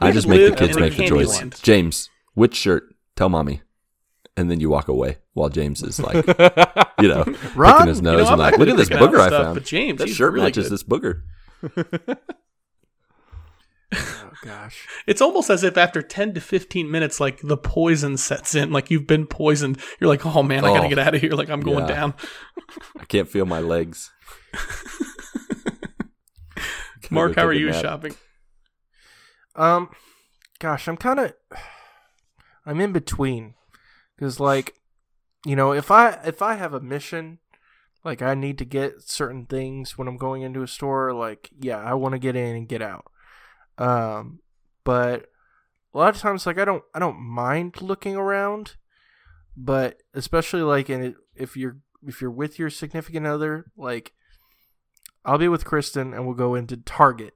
I 0.01 0.11
just 0.13 0.27
make 0.27 0.51
the 0.51 0.57
kids 0.57 0.77
make 0.79 0.97
the 0.97 1.07
choice. 1.07 1.37
land. 1.39 1.61
James, 1.63 2.09
which 2.35 2.55
shirt? 2.57 2.95
Tell 3.17 3.29
mommy. 3.29 3.63
And 4.37 4.51
then 4.51 4.59
you 4.61 4.71
walk 4.71 4.89
away 4.89 5.19
while 5.35 5.49
James 5.49 5.83
is 5.83 5.99
like, 6.01 6.27
you 7.01 7.09
know, 7.09 7.25
Ron, 7.55 7.73
picking 7.75 7.89
his 7.89 7.99
You 7.99 8.03
know, 8.05 8.17
nose 8.17 8.27
I'm 8.27 8.33
and 8.35 8.39
like, 8.41 8.59
look 8.59 8.69
at 8.69 8.73
at 8.73 8.77
this 8.77 8.89
picking 8.89 9.05
out 9.05 9.13
booger 9.13 9.21
I 9.21 9.27
stuff, 9.29 9.43
found. 9.45 9.55
But 9.55 9.65
James, 9.65 9.99
that 9.99 10.09
he's 10.09 10.17
shirt 10.17 10.33
really 10.33 10.47
matches 10.47 10.69
good. 10.69 10.73
this 10.73 10.83
booger. 10.85 11.23
Gosh. 14.45 14.87
It's 15.07 15.21
almost 15.21 15.51
as 15.51 15.65
if 15.65 15.77
after 15.77 16.01
10 16.01 16.35
to 16.35 16.41
15 16.41 16.91
minutes, 16.91 17.21
like 17.21 17.41
the 17.43 17.57
poison 17.57 18.17
sets 18.17 18.55
in, 18.55 18.71
like 18.71 18.91
you've 18.91 19.07
been 19.07 19.27
poisoned. 19.27 19.79
You're 20.01 20.09
like, 20.09 20.25
oh 20.25 20.43
man, 20.43 20.65
I 20.65 20.69
gotta 20.69 20.87
Oh. 20.87 20.89
get 20.89 20.99
out 20.99 21.15
of 21.15 21.21
here. 21.21 21.33
Like 21.33 21.51
I'm 21.51 21.61
going 21.61 21.89
Yeah. 21.89 21.95
down. 21.95 22.15
I 22.99 23.05
can't 23.05 23.29
feel 23.29 23.47
my 23.47 23.61
legs. 23.61 24.11
Marc, 27.11 27.37
how 27.37 27.47
are 27.47 27.53
you 27.53 27.71
nap. 27.71 27.83
shopping? 27.83 28.15
Um, 29.57 29.91
gosh, 30.59 30.89
I'm 30.89 30.97
kind 30.97 31.19
of, 31.21 31.33
I'm 32.67 32.81
in 32.81 32.93
between, 32.93 33.55
because 34.17 34.39
like, 34.39 34.75
you 35.47 35.57
know, 35.57 35.73
if 35.73 35.91
I 35.91 36.19
if 36.25 36.43
I 36.43 36.55
have 36.55 36.75
a 36.75 36.81
mission, 36.81 37.39
like 38.05 38.21
I 38.21 38.35
need 38.35 38.59
to 38.59 38.65
get 38.65 39.03
certain 39.03 39.47
things 39.47 39.97
when 39.97 40.07
I'm 40.07 40.19
going 40.19 40.43
into 40.43 40.63
a 40.63 40.69
store, 40.69 41.15
like 41.15 41.51
yeah, 41.59 41.79
I 41.79 41.95
want 41.95 42.13
to 42.13 42.19
get 42.19 42.37
in 42.37 42.57
and 42.57 42.69
get 42.69 42.83
out. 42.83 43.07
Um, 43.79 44.41
but 44.85 45.27
a 45.95 45.99
lot 45.99 46.15
of 46.15 46.21
times, 46.21 46.47
like 46.47 46.59
I 46.59 46.65
don't 46.65 46.83
I 46.95 46.99
don't 46.99 47.19
mind 47.21 47.81
looking 47.83 48.17
around, 48.17 48.77
but 49.57 50.03
especially 50.15 50.63
like 50.63 50.91
in 50.91 51.15
if 51.35 51.57
you're 51.57 51.79
if 52.07 52.21
you're 52.21 52.31
with 52.31 52.59
your 52.59 52.71
significant 52.71 53.27
other, 53.27 53.67
like 53.77 54.13
I'll 55.25 55.39
be 55.39 55.49
with 55.49 55.65
Kristen 55.65 56.13
and 56.15 56.27
we'll 56.27 56.35
go 56.37 56.55
into 56.55 56.77
Target. 56.77 57.35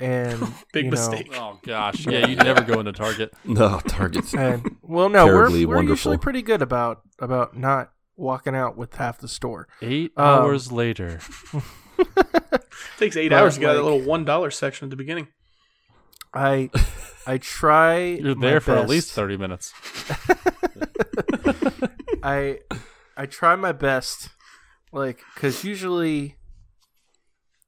And 0.00 0.38
Big 0.72 0.84
you 0.84 0.90
know, 0.92 0.96
mistake. 0.96 1.30
Oh 1.34 1.58
gosh, 1.64 2.06
yeah, 2.08 2.26
you 2.26 2.36
never 2.36 2.62
go 2.62 2.78
into 2.80 2.92
Target. 2.92 3.34
No, 3.44 3.80
Target's. 3.80 4.32
and 4.34 4.76
well, 4.82 5.08
no, 5.08 5.26
we're, 5.26 5.66
we're 5.66 5.82
usually 5.82 6.18
pretty 6.18 6.42
good 6.42 6.62
about 6.62 7.02
about 7.18 7.56
not 7.56 7.90
walking 8.16 8.54
out 8.54 8.76
with 8.76 8.94
half 8.94 9.18
the 9.18 9.26
store. 9.28 9.66
Eight 9.82 10.12
Um, 10.16 10.24
hours 10.24 10.70
later. 10.70 11.18
takes 12.98 13.16
eight 13.16 13.30
But, 13.30 13.40
hours 13.40 13.54
to 13.54 13.60
get 13.60 13.70
out 13.70 13.76
of 13.76 13.84
that 13.84 13.90
little 13.90 14.06
one 14.06 14.24
dollar 14.24 14.50
section 14.50 14.86
at 14.86 14.90
the 14.90 14.96
beginning. 14.96 15.28
I 16.34 16.70
I 17.26 17.38
try. 17.38 17.98
You're 18.22 18.34
there 18.34 18.60
for 18.60 18.76
at 18.76 18.88
least 18.88 19.12
thirty 19.12 19.36
minutes. 19.36 19.72
I 22.22 22.60
I 23.16 23.26
try 23.26 23.56
my 23.56 23.72
best, 23.72 24.30
like 24.92 25.22
because 25.34 25.64
usually 25.64 26.36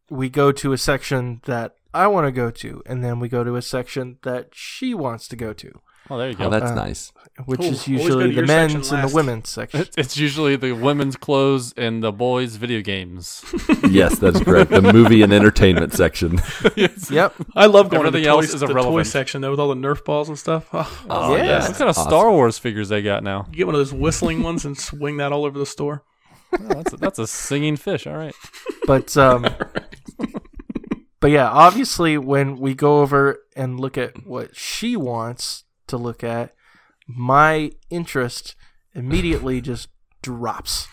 we 0.08 0.28
go 0.28 0.52
to 0.52 0.72
a 0.72 0.78
section 0.78 1.40
that 1.44 1.76
I 1.94 2.06
want 2.06 2.26
to 2.26 2.32
go 2.32 2.50
to, 2.50 2.82
and 2.86 3.02
then 3.02 3.20
we 3.20 3.28
go 3.28 3.44
to 3.44 3.56
a 3.56 3.62
section 3.62 4.18
that 4.22 4.48
she 4.52 4.94
wants 4.94 5.28
to 5.28 5.36
go 5.36 5.52
to, 5.52 5.80
Oh, 6.10 6.18
there 6.18 6.28
you 6.30 6.34
go. 6.34 6.46
Oh, 6.46 6.50
that's 6.50 6.72
Uh, 6.72 6.74
nice. 6.74 7.12
which 7.46 7.60
Ooh, 7.60 7.64
is 7.64 7.86
usually 7.88 8.34
the 8.34 8.42
men's 8.42 8.90
and 8.92 9.08
the 9.08 9.14
women's 9.14 9.48
section. 9.58 9.80
It's- 9.80 9.94
it's 9.96 10.16
usually 10.16 10.56
the 10.56 10.72
women's 10.72 11.16
clothes 11.16 11.72
and 11.76 12.02
the 12.02 12.10
boys' 12.12 12.56
video 12.56 12.80
games. 12.82 13.44
Yes, 13.88 14.18
that's 14.18 14.38
correct. 14.40 14.70
The 14.70 14.82
movie 14.82 15.22
and 15.22 15.32
entertainment 15.32 15.92
section. 15.94 16.40
Yes. 16.76 17.10
Yep. 17.10 17.34
I 17.56 17.66
love 17.66 17.88
going 17.90 18.06
Everything 18.06 18.22
to 18.22 18.24
the, 18.24 18.28
else 18.28 18.46
toys, 18.46 18.54
is 18.54 18.60
the 18.60 18.66
toy 18.66 18.72
irrelevant. 18.72 19.06
section 19.06 19.40
though 19.40 19.50
with 19.52 19.58
all 19.60 19.68
the 19.68 19.74
Nerf 19.74 20.04
balls 20.04 20.28
and 20.28 20.38
stuff. 20.38 20.68
Oh, 20.72 21.04
Oh, 21.08 21.36
Yeah. 21.36 21.44
yes. 21.44 21.68
What 21.68 21.78
kind 21.78 21.90
of 21.90 21.96
Awesome. 21.98 22.10
Star 22.10 22.30
Wars 22.30 22.58
figures 22.58 22.88
they 22.88 23.02
got 23.02 23.22
now? 23.24 23.46
You 23.50 23.56
get 23.58 23.66
one 23.66 23.74
of 23.74 23.80
those 23.80 23.92
whistling 23.92 24.42
ones 24.42 24.64
and 24.64 24.76
swing 24.78 25.16
that 25.18 25.32
all 25.32 25.44
over 25.44 25.58
the 25.58 25.66
store. 25.66 26.04
Oh, 26.52 26.58
that's, 26.68 26.92
a, 26.92 26.96
that's 26.96 27.18
a 27.20 27.26
singing 27.26 27.76
fish. 27.76 28.06
All 28.06 28.16
right. 28.16 28.34
But 28.86 29.16
um 29.16 29.46
But 31.20 31.30
yeah, 31.30 31.48
obviously 31.50 32.16
when 32.16 32.58
we 32.58 32.74
go 32.74 33.00
over 33.02 33.40
and 33.54 33.78
look 33.78 33.98
at 33.98 34.26
what 34.26 34.56
she 34.56 34.96
wants 34.96 35.64
to 35.90 35.96
look 35.96 36.24
at, 36.24 36.54
my 37.06 37.72
interest 37.90 38.56
immediately 38.94 39.60
just 39.70 39.88
drops. 40.22 40.88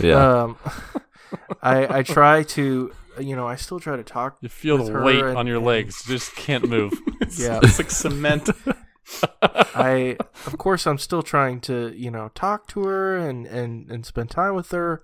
Yeah. 0.00 0.42
Um 0.42 0.56
I 1.62 1.98
I 1.98 2.02
try 2.02 2.42
to 2.42 2.92
you 3.18 3.34
know, 3.34 3.46
I 3.46 3.56
still 3.56 3.80
try 3.80 3.96
to 3.96 4.02
talk 4.04 4.36
You 4.42 4.48
feel 4.50 4.76
with 4.76 4.88
the 4.88 4.92
her 4.92 5.02
weight 5.04 5.24
and- 5.24 5.38
on 5.38 5.46
your 5.46 5.56
and- 5.56 5.64
legs. 5.66 6.04
You 6.06 6.14
just 6.16 6.34
can't 6.36 6.68
move. 6.68 6.92
Yeah. 7.38 7.58
It's 7.62 7.78
like 7.78 7.90
cement. 7.90 8.48
I 9.74 10.16
of 10.46 10.56
course 10.58 10.86
I'm 10.86 10.98
still 10.98 11.22
trying 11.22 11.60
to, 11.62 11.92
you 11.96 12.10
know, 12.10 12.30
talk 12.34 12.66
to 12.68 12.84
her 12.84 13.16
and 13.16 13.46
and 13.46 13.90
and 13.90 14.06
spend 14.06 14.30
time 14.30 14.54
with 14.54 14.70
her, 14.70 15.02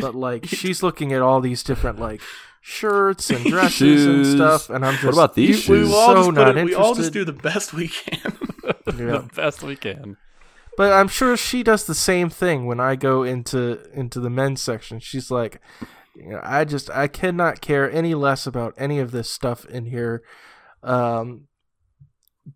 but 0.00 0.14
like 0.14 0.46
she's 0.46 0.82
looking 0.82 1.12
at 1.12 1.22
all 1.22 1.40
these 1.40 1.62
different 1.62 1.98
like 1.98 2.20
shirts 2.62 3.30
and 3.30 3.44
dresses 3.44 4.06
and 4.06 4.26
stuff 4.26 4.68
and 4.70 4.84
I'm 4.84 4.94
just 4.94 5.04
What 5.06 5.12
about 5.14 5.34
these 5.34 5.68
we, 5.68 5.78
we 5.80 5.84
shoes? 5.84 5.94
all 5.94 6.08
so 6.08 6.16
just 6.24 6.32
not 6.32 6.56
it, 6.58 6.64
we 6.64 6.74
all 6.74 6.94
just 6.94 7.12
do 7.12 7.24
the 7.24 7.32
best 7.32 7.72
we 7.72 7.88
can. 7.88 8.32
Yeah. 8.98 9.18
the 9.18 9.30
best 9.34 9.62
we 9.62 9.76
can. 9.76 10.16
But 10.76 10.92
I'm 10.92 11.08
sure 11.08 11.36
she 11.36 11.62
does 11.62 11.84
the 11.84 11.94
same 11.94 12.30
thing 12.30 12.64
when 12.66 12.80
I 12.80 12.96
go 12.96 13.22
into 13.22 13.80
into 13.92 14.20
the 14.20 14.30
men's 14.30 14.62
section. 14.62 14.98
She's 15.00 15.30
like, 15.30 15.60
you 16.14 16.30
know, 16.30 16.40
I 16.42 16.64
just 16.64 16.88
I 16.90 17.06
cannot 17.08 17.60
care 17.60 17.90
any 17.90 18.14
less 18.14 18.46
about 18.46 18.74
any 18.78 18.98
of 18.98 19.10
this 19.10 19.28
stuff 19.28 19.64
in 19.66 19.86
here. 19.86 20.22
Um, 20.82 21.48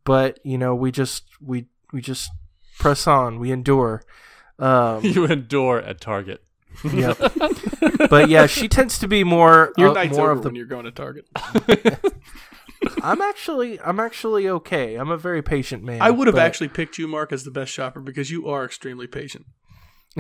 but 0.05 0.39
you 0.45 0.57
know, 0.57 0.75
we 0.75 0.91
just 0.91 1.25
we 1.41 1.67
we 1.93 2.01
just 2.01 2.31
press 2.79 3.07
on. 3.07 3.39
We 3.39 3.51
endure. 3.53 4.03
Um, 4.59 5.05
You 5.05 5.27
endure 5.27 5.81
at 5.81 6.01
Target. 6.01 6.43
yeah. 6.93 7.15
but 8.09 8.29
yeah, 8.29 8.47
she 8.47 8.69
tends 8.69 8.99
to 9.01 9.09
be 9.09 9.23
more 9.25 9.73
Your 9.77 9.91
uh, 9.91 9.93
night's 9.95 10.17
more 10.17 10.31
over 10.31 10.39
of 10.39 10.43
the. 10.45 10.49
when 10.49 10.57
you're 10.57 10.67
going 10.67 10.85
to 10.87 10.91
Target. 10.93 11.27
I'm 13.03 13.21
actually 13.21 13.81
I'm 13.81 14.01
actually 14.01 14.49
okay. 14.49 14.97
I'm 14.97 15.11
a 15.11 15.17
very 15.17 15.43
patient 15.43 15.83
man. 15.85 16.01
I 16.03 16.11
would 16.11 16.27
have 16.27 16.37
but- 16.37 16.43
actually 16.43 16.69
picked 16.69 16.99
you, 16.99 17.07
Marc, 17.09 17.33
as 17.33 17.45
the 17.45 17.51
best 17.51 17.73
shopper 17.73 18.01
because 18.01 18.31
you 18.31 18.49
are 18.49 18.65
extremely 18.65 19.07
patient. 19.07 19.47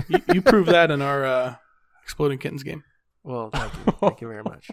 You, 0.08 0.18
you 0.32 0.42
proved 0.42 0.70
that 0.70 0.90
in 0.90 1.00
our 1.00 1.24
uh, 1.24 1.54
Exploding 2.02 2.38
Kittens 2.38 2.62
game. 2.64 2.82
Well, 3.22 3.50
thank 3.50 3.72
you, 3.74 3.92
thank 4.00 4.20
you 4.20 4.28
very 4.28 4.42
much. 4.42 4.70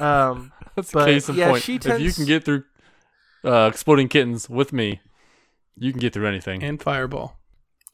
Um, 0.00 0.50
That's 0.74 0.92
But, 0.92 1.02
a 1.08 1.12
case 1.12 1.28
in 1.28 1.36
yeah, 1.36 1.50
point. 1.50 1.62
she 1.62 1.76
if 1.76 2.00
you 2.00 2.12
can 2.12 2.24
get 2.24 2.44
through 2.44 2.64
uh, 3.44 3.68
exploding 3.72 4.08
kittens 4.08 4.48
with 4.48 4.72
me, 4.72 5.00
you 5.76 5.92
can 5.92 6.00
get 6.00 6.12
through 6.14 6.26
anything. 6.26 6.62
and 6.62 6.82
Fireball. 6.82 7.36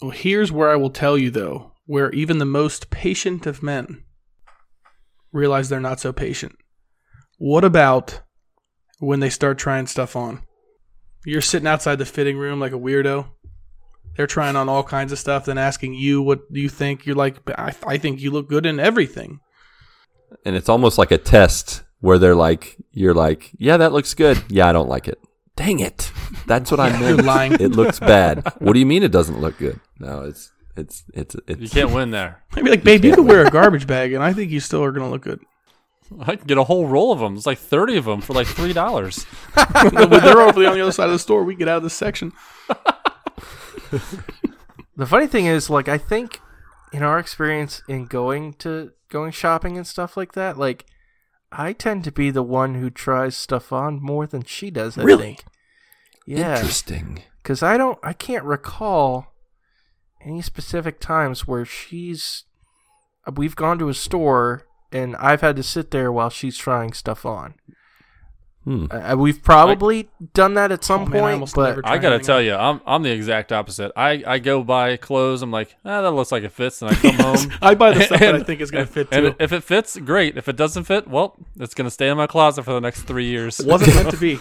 Well, 0.01 0.11
here's 0.13 0.51
where 0.51 0.71
I 0.71 0.77
will 0.77 0.91
tell 0.91 1.19
you, 1.19 1.31
though, 1.31 1.73
where 1.87 2.11
even 2.13 2.39
the 2.39 2.45
most 2.47 2.91
patient 2.91 3.45
of 3.47 3.63
men 3.63 4.05
realize 5.33 5.69
they're 5.69 5.81
not 5.81 6.01
so 6.01 6.13
patient. 6.13 6.57
What 7.39 7.65
about 7.65 8.21
when 9.07 9.21
they 9.21 9.31
start 9.31 9.59
trying 9.59 9.87
stuff 9.87 10.15
on? 10.17 10.41
You're 11.25 11.41
sitting 11.41 11.69
outside 11.69 11.97
the 11.97 12.05
fitting 12.07 12.37
room 12.39 12.61
like 12.61 12.73
a 12.73 12.79
weirdo. 12.79 13.27
They're 14.17 14.27
trying 14.27 14.57
on 14.57 14.69
all 14.69 14.83
kinds 14.83 15.13
of 15.13 15.19
stuff, 15.19 15.45
then 15.47 15.57
asking 15.59 15.95
you 15.95 16.21
what 16.23 16.41
you 16.51 16.69
think. 16.69 17.07
You're 17.07 17.17
like, 17.17 17.45
"But 17.45 17.59
I, 17.59 17.75
I 17.87 17.97
think 17.99 18.21
you 18.21 18.31
look 18.31 18.49
good 18.49 18.67
in 18.67 18.79
everything. 18.81 19.41
and 20.45 20.57
it's 20.57 20.69
almost 20.69 20.99
like 20.99 21.11
a 21.11 21.19
test 21.19 21.83
where 22.01 22.19
they're 22.19 22.35
like, 22.35 22.77
you're 22.93 23.15
like, 23.15 23.51
yeah, 23.59 23.77
that 23.77 23.93
looks 23.93 24.13
good. 24.15 24.43
Yeah, 24.49 24.67
I 24.69 24.73
don't 24.73 24.89
like 24.89 25.07
it. 25.09 25.19
Dang 25.57 25.79
it. 25.81 26.11
That's 26.47 26.71
what 26.71 26.81
I 26.81 26.89
Yeah, 26.89 27.01
meant. 27.01 27.17
you're 27.17 27.27
lying. 27.27 27.53
It 27.55 27.73
looks 27.73 28.01
bad. 28.01 28.43
What 28.59 28.73
do 28.73 28.81
you 28.81 28.87
mean 28.87 29.03
it 29.03 29.13
doesn't 29.13 29.41
look 29.41 29.57
good? 29.59 29.79
No, 30.01 30.23
it's 30.23 30.51
it's 30.77 31.05
it's 31.15 31.37
it's 31.47 31.61
You 31.61 31.69
can't 31.69 31.93
win 31.95 32.11
there. 32.11 32.43
I'd 32.55 32.65
be 32.65 32.71
like, 32.71 32.83
babe, 32.85 33.05
you 33.05 33.15
could 33.15 33.27
wear 33.27 33.47
a 33.47 33.51
garbage 33.51 33.87
bag, 33.87 34.13
and 34.15 34.23
I 34.25 34.33
think 34.33 34.51
you 34.51 34.59
still 34.61 34.83
are 34.83 34.91
going 34.93 35.07
to 35.07 35.11
look 35.11 35.23
good. 35.23 35.41
I 36.21 36.37
can 36.37 36.47
get 36.47 36.59
a 36.59 36.65
whole 36.65 36.87
roll 36.87 37.13
of 37.13 37.19
them. 37.21 37.37
It's 37.37 37.47
like 37.47 37.59
thirty 37.59 37.97
of 37.97 38.05
them 38.05 38.21
for 38.21 38.33
like 38.33 38.47
three 38.47 38.73
dollars. 38.73 39.27
but 39.55 39.91
they're 40.21 40.41
over 40.41 40.67
on 40.67 40.75
the 40.75 40.81
other 40.83 40.93
side 40.93 41.07
of 41.07 41.13
the 41.13 41.19
store. 41.19 41.45
We 41.45 41.55
get 41.55 41.69
out 41.69 41.79
of 41.79 41.83
this 41.83 41.95
section. 41.95 42.33
The 44.95 45.07
funny 45.07 45.27
thing 45.27 45.47
is, 45.47 45.71
like, 45.71 45.89
I 45.89 45.97
think 45.97 46.39
in 46.93 47.03
our 47.03 47.19
experience 47.19 47.83
in 47.89 48.05
going 48.05 48.53
to 48.55 48.93
going 49.09 49.33
shopping 49.33 49.77
and 49.79 49.87
stuff 49.87 50.17
like 50.17 50.33
that, 50.35 50.59
like, 50.59 50.85
I 51.51 51.73
tend 51.73 52.05
to 52.05 52.13
be 52.13 52.31
the 52.31 52.43
one 52.43 52.75
who 52.75 52.91
tries 52.91 53.35
stuff 53.37 53.73
on 53.73 54.03
more 54.03 54.27
than 54.27 54.45
she 54.45 54.71
does. 54.71 54.99
I 54.99 55.03
Really? 55.03 55.23
think. 55.25 55.45
Yeah, 56.27 56.57
interesting. 56.57 57.23
because 57.43 57.63
I 57.63 57.77
don't, 57.77 57.99
I 58.03 58.13
can't 58.13 58.45
recall 58.45 59.33
any 60.25 60.43
specific 60.43 61.01
times 61.01 61.49
where 61.49 61.65
she's. 61.65 62.45
We've 63.35 63.57
gone 63.57 63.79
to 63.79 63.89
a 63.89 63.95
store 63.95 64.67
and 64.93 65.17
I've 65.17 65.41
had 65.41 65.57
to 65.57 65.63
sit 65.63 65.91
there 65.91 66.11
while 66.13 66.31
she's 66.31 66.57
trying 66.57 66.93
stuff 66.93 67.25
on. 67.27 67.55
Hmm. 68.65 68.87
Uh, 68.93 69.17
we've 69.19 69.43
probably 69.43 70.09
done 70.35 70.55
that 70.55 70.71
at 70.71 70.85
some 70.85 71.03
Oh, 71.03 71.07
man, 71.07 71.25
I 71.25 71.39
point, 71.39 71.53
but 71.55 71.81
I 71.85 71.99
gotta 71.99 72.21
tell 72.21 72.37
on. 72.39 72.45
you, 72.45 72.55
I'm 72.55 72.81
I'm 72.87 73.03
the 73.03 73.11
exact 73.11 73.51
opposite. 73.51 73.91
I, 73.97 74.23
I 74.25 74.39
go 74.39 74.63
buy 74.63 74.97
clothes. 74.97 75.43
I'm 75.43 75.51
like, 75.51 75.75
ah, 75.85 76.01
that 76.03 76.13
looks 76.13 76.31
like 76.31 76.45
it 76.45 76.53
fits, 76.53 76.81
and 76.81 76.93
I 76.93 76.95
come 76.95 77.15
home. 77.17 77.53
I 77.61 77.75
buy 77.75 77.93
the 77.93 78.03
stuff 78.05 78.21
that 78.21 78.37
I 78.37 78.43
think 78.45 78.61
is 78.61 78.71
going 78.71 78.87
to 78.87 78.93
fit 78.93 79.09
And 79.11 79.35
if 79.41 79.53
it 79.53 79.65
fits, 79.65 79.99
great. 79.99 80.37
If 80.37 80.49
it 80.49 80.55
doesn't 80.55 80.85
fit, 80.85 81.09
well, 81.09 81.35
it's 81.59 81.75
gonna 81.75 81.91
stay 81.91 82.09
in 82.09 82.17
my 82.17 82.29
closet 82.29 82.63
for 82.63 82.73
the 82.73 82.81
next 82.81 83.03
three 83.03 83.27
years. 83.27 83.61
Wasn't 83.65 83.95
meant 83.97 84.11
to 84.11 84.17
be. 84.17 84.39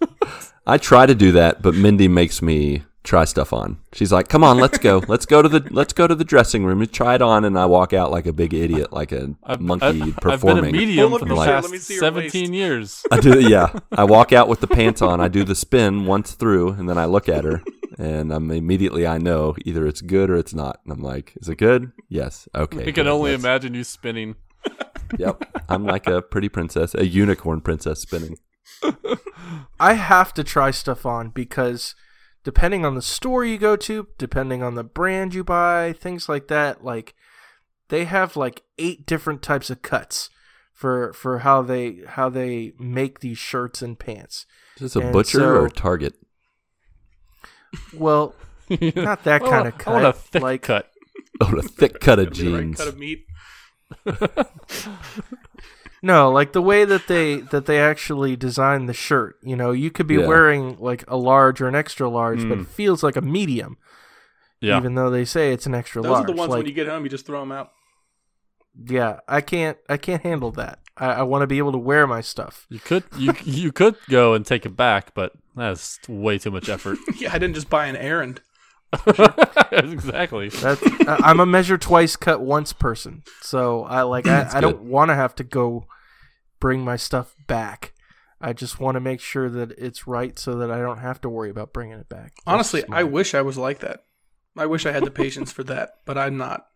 I 0.66 0.76
try 0.76 1.06
to 1.06 1.14
do 1.14 1.30
that, 1.32 1.62
but 1.62 1.74
Mindy 1.74 2.08
makes 2.08 2.42
me 2.42 2.82
try 3.02 3.24
stuff 3.24 3.52
on. 3.52 3.78
She's 3.92 4.12
like, 4.12 4.28
"Come 4.28 4.44
on, 4.44 4.58
let's 4.58 4.78
go. 4.78 5.02
Let's 5.08 5.26
go 5.26 5.42
to 5.42 5.48
the 5.48 5.66
let's 5.70 5.92
go 5.92 6.06
to 6.06 6.14
the 6.14 6.24
dressing 6.24 6.64
room. 6.64 6.80
and 6.82 6.92
try 6.92 7.14
it 7.14 7.22
on." 7.22 7.44
And 7.44 7.58
I 7.58 7.66
walk 7.66 7.92
out 7.92 8.10
like 8.10 8.26
a 8.26 8.32
big 8.32 8.52
idiot, 8.54 8.92
like 8.92 9.12
a 9.12 9.34
I've- 9.44 9.62
monkey 9.62 9.86
I've, 9.86 9.96
I've 9.96 10.00
been 10.00 10.10
a 10.10 10.20
performing. 10.20 10.72
medium 10.72 11.12
for 11.12 11.20
the 11.20 11.34
your 11.34 11.44
shirt, 11.44 11.46
past 11.46 11.64
let 11.64 11.72
me 11.72 11.78
17 11.78 12.52
years. 12.52 13.02
I 13.10 13.20
do, 13.20 13.40
yeah. 13.40 13.72
I 13.92 14.04
walk 14.04 14.32
out 14.32 14.48
with 14.48 14.60
the 14.60 14.66
pants 14.66 15.00
on. 15.02 15.20
I 15.20 15.28
do 15.28 15.44
the 15.44 15.54
spin 15.54 16.04
once 16.06 16.32
through, 16.32 16.70
and 16.72 16.88
then 16.88 16.98
I 16.98 17.06
look 17.06 17.28
at 17.28 17.44
her, 17.44 17.62
and 17.98 18.32
I'm 18.32 18.50
immediately 18.50 19.06
I 19.06 19.18
know 19.18 19.54
either 19.64 19.86
it's 19.86 20.00
good 20.02 20.30
or 20.30 20.36
it's 20.36 20.54
not. 20.54 20.80
And 20.84 20.92
I'm 20.92 21.02
like, 21.02 21.32
"Is 21.40 21.48
it 21.48 21.56
good? 21.56 21.92
Yes. 22.08 22.48
Okay." 22.54 22.86
I 22.88 22.92
can 22.92 23.06
only 23.08 23.30
That's- 23.30 23.44
imagine 23.44 23.74
you 23.74 23.84
spinning. 23.84 24.36
Yep. 25.18 25.64
I'm 25.68 25.84
like 25.84 26.06
a 26.06 26.22
pretty 26.22 26.48
princess, 26.48 26.94
a 26.94 27.04
unicorn 27.06 27.62
princess 27.62 28.00
spinning. 28.00 28.36
I 29.80 29.94
have 29.94 30.32
to 30.34 30.44
try 30.44 30.70
stuff 30.70 31.04
on 31.06 31.30
because 31.30 31.94
depending 32.44 32.84
on 32.84 32.94
the 32.94 33.02
store 33.02 33.44
you 33.44 33.58
go 33.58 33.76
to, 33.76 34.08
depending 34.18 34.62
on 34.62 34.74
the 34.74 34.84
brand 34.84 35.34
you 35.34 35.44
buy, 35.44 35.92
things 35.92 36.28
like 36.28 36.48
that, 36.48 36.84
like 36.84 37.14
they 37.88 38.04
have 38.04 38.36
like 38.36 38.62
eight 38.78 39.06
different 39.06 39.42
types 39.42 39.70
of 39.70 39.82
cuts 39.82 40.30
for 40.72 41.12
for 41.12 41.40
how 41.40 41.60
they 41.62 42.00
how 42.06 42.28
they 42.28 42.72
make 42.78 43.20
these 43.20 43.38
shirts 43.38 43.82
and 43.82 43.98
pants. 43.98 44.46
Is 44.76 44.82
this 44.82 44.96
a 44.96 45.00
And 45.00 45.12
butcher 45.12 45.38
so- 45.38 45.60
or 45.62 45.68
Target? 45.68 46.14
Well, 47.94 48.34
not 48.68 49.24
that 49.24 49.42
I 49.42 49.44
want- 49.44 49.52
kind 49.52 49.68
of 49.68 49.86
I 49.86 49.92
want 49.92 50.04
a 50.06 50.12
cut. 50.12 50.16
thick 50.18 50.42
like 50.42 50.62
cut. 50.62 50.90
Oh, 51.42 51.56
a 51.56 51.62
thick 51.62 52.00
cut 52.00 52.18
of 52.18 52.34
The 52.34 52.50
right 52.52 52.60
jeans. 52.60 52.76
cut 52.78 52.88
of 52.88 52.98
meat. 52.98 53.24
no, 56.02 56.30
like 56.30 56.52
the 56.52 56.62
way 56.62 56.84
that 56.84 57.06
they 57.06 57.36
that 57.36 57.66
they 57.66 57.78
actually 57.80 58.36
design 58.36 58.86
the 58.86 58.94
shirt. 58.94 59.36
You 59.42 59.56
know, 59.56 59.72
you 59.72 59.90
could 59.90 60.06
be 60.06 60.14
Yeah. 60.16 60.26
wearing 60.26 60.76
like 60.78 61.04
a 61.08 61.16
large 61.16 61.60
or 61.60 61.68
an 61.68 61.74
extra 61.74 62.08
large, 62.08 62.48
but 62.48 62.58
Mm. 62.58 62.62
it 62.62 62.66
feels 62.68 63.02
like 63.02 63.16
a 63.16 63.20
medium, 63.20 63.76
Yeah. 64.60 64.76
even 64.78 64.94
though 64.94 65.10
they 65.10 65.24
say 65.24 65.52
it's 65.52 65.66
an 65.66 65.74
extra 65.74 66.02
Those 66.02 66.10
large. 66.12 66.24
are 66.24 66.26
the 66.26 66.32
ones 66.38 66.50
like, 66.50 66.58
when 66.58 66.66
you 66.66 66.72
get 66.72 66.88
home, 66.88 67.04
you 67.04 67.10
just 67.10 67.26
throw 67.26 67.40
them 67.40 67.52
out. 67.52 67.70
Yeah, 68.86 69.20
I 69.28 69.40
can't. 69.40 69.76
I 69.88 69.96
can't 69.96 70.22
handle 70.22 70.52
that. 70.52 70.78
I, 70.96 71.06
I 71.06 71.22
want 71.22 71.42
to 71.42 71.46
be 71.46 71.58
able 71.58 71.72
to 71.72 71.78
wear 71.78 72.06
my 72.06 72.20
stuff. 72.20 72.66
You 72.70 72.78
could 72.78 73.04
you 73.16 73.34
you 73.44 73.72
could 73.72 73.96
go 74.08 74.34
and 74.34 74.46
take 74.46 74.64
it 74.64 74.76
back, 74.76 75.12
but 75.14 75.32
that's 75.56 75.98
way 76.08 76.38
too 76.38 76.50
much 76.50 76.68
effort. 76.68 76.98
Yeah, 77.16 77.30
I 77.32 77.38
didn't 77.38 77.54
just 77.54 77.68
buy 77.68 77.86
an 77.86 77.96
errand. 77.96 78.40
exactly. 79.72 80.48
That's, 80.48 80.82
I- 81.06 81.20
I'm 81.22 81.40
a 81.40 81.46
measure 81.46 81.78
twice, 81.78 82.16
cut 82.16 82.40
once 82.40 82.72
person. 82.72 83.22
So 83.40 83.84
I 83.84 84.02
like. 84.02 84.26
I, 84.26 84.48
I 84.52 84.60
don't 84.60 84.82
want 84.82 85.10
to 85.10 85.14
have 85.14 85.34
to 85.36 85.44
go 85.44 85.86
bring 86.58 86.84
my 86.84 86.96
stuff 86.96 87.34
back. 87.46 87.92
I 88.40 88.52
just 88.52 88.80
want 88.80 88.96
to 88.96 89.00
make 89.00 89.20
sure 89.20 89.50
that 89.50 89.72
it's 89.72 90.06
right, 90.06 90.38
so 90.38 90.56
that 90.56 90.70
I 90.70 90.78
don't 90.78 90.98
have 90.98 91.20
to 91.22 91.28
worry 91.28 91.50
about 91.50 91.72
bringing 91.72 91.98
it 91.98 92.08
back. 92.08 92.32
That's 92.36 92.46
Honestly, 92.46 92.80
just 92.80 92.92
I 92.92 93.04
wish 93.04 93.34
I 93.34 93.42
was 93.42 93.58
like 93.58 93.80
that. 93.80 94.04
I 94.56 94.66
wish 94.66 94.86
I 94.86 94.92
had 94.92 95.04
the 95.04 95.10
patience 95.10 95.52
for 95.52 95.62
that, 95.64 95.90
but 96.06 96.16
I'm 96.18 96.36
not. 96.36 96.66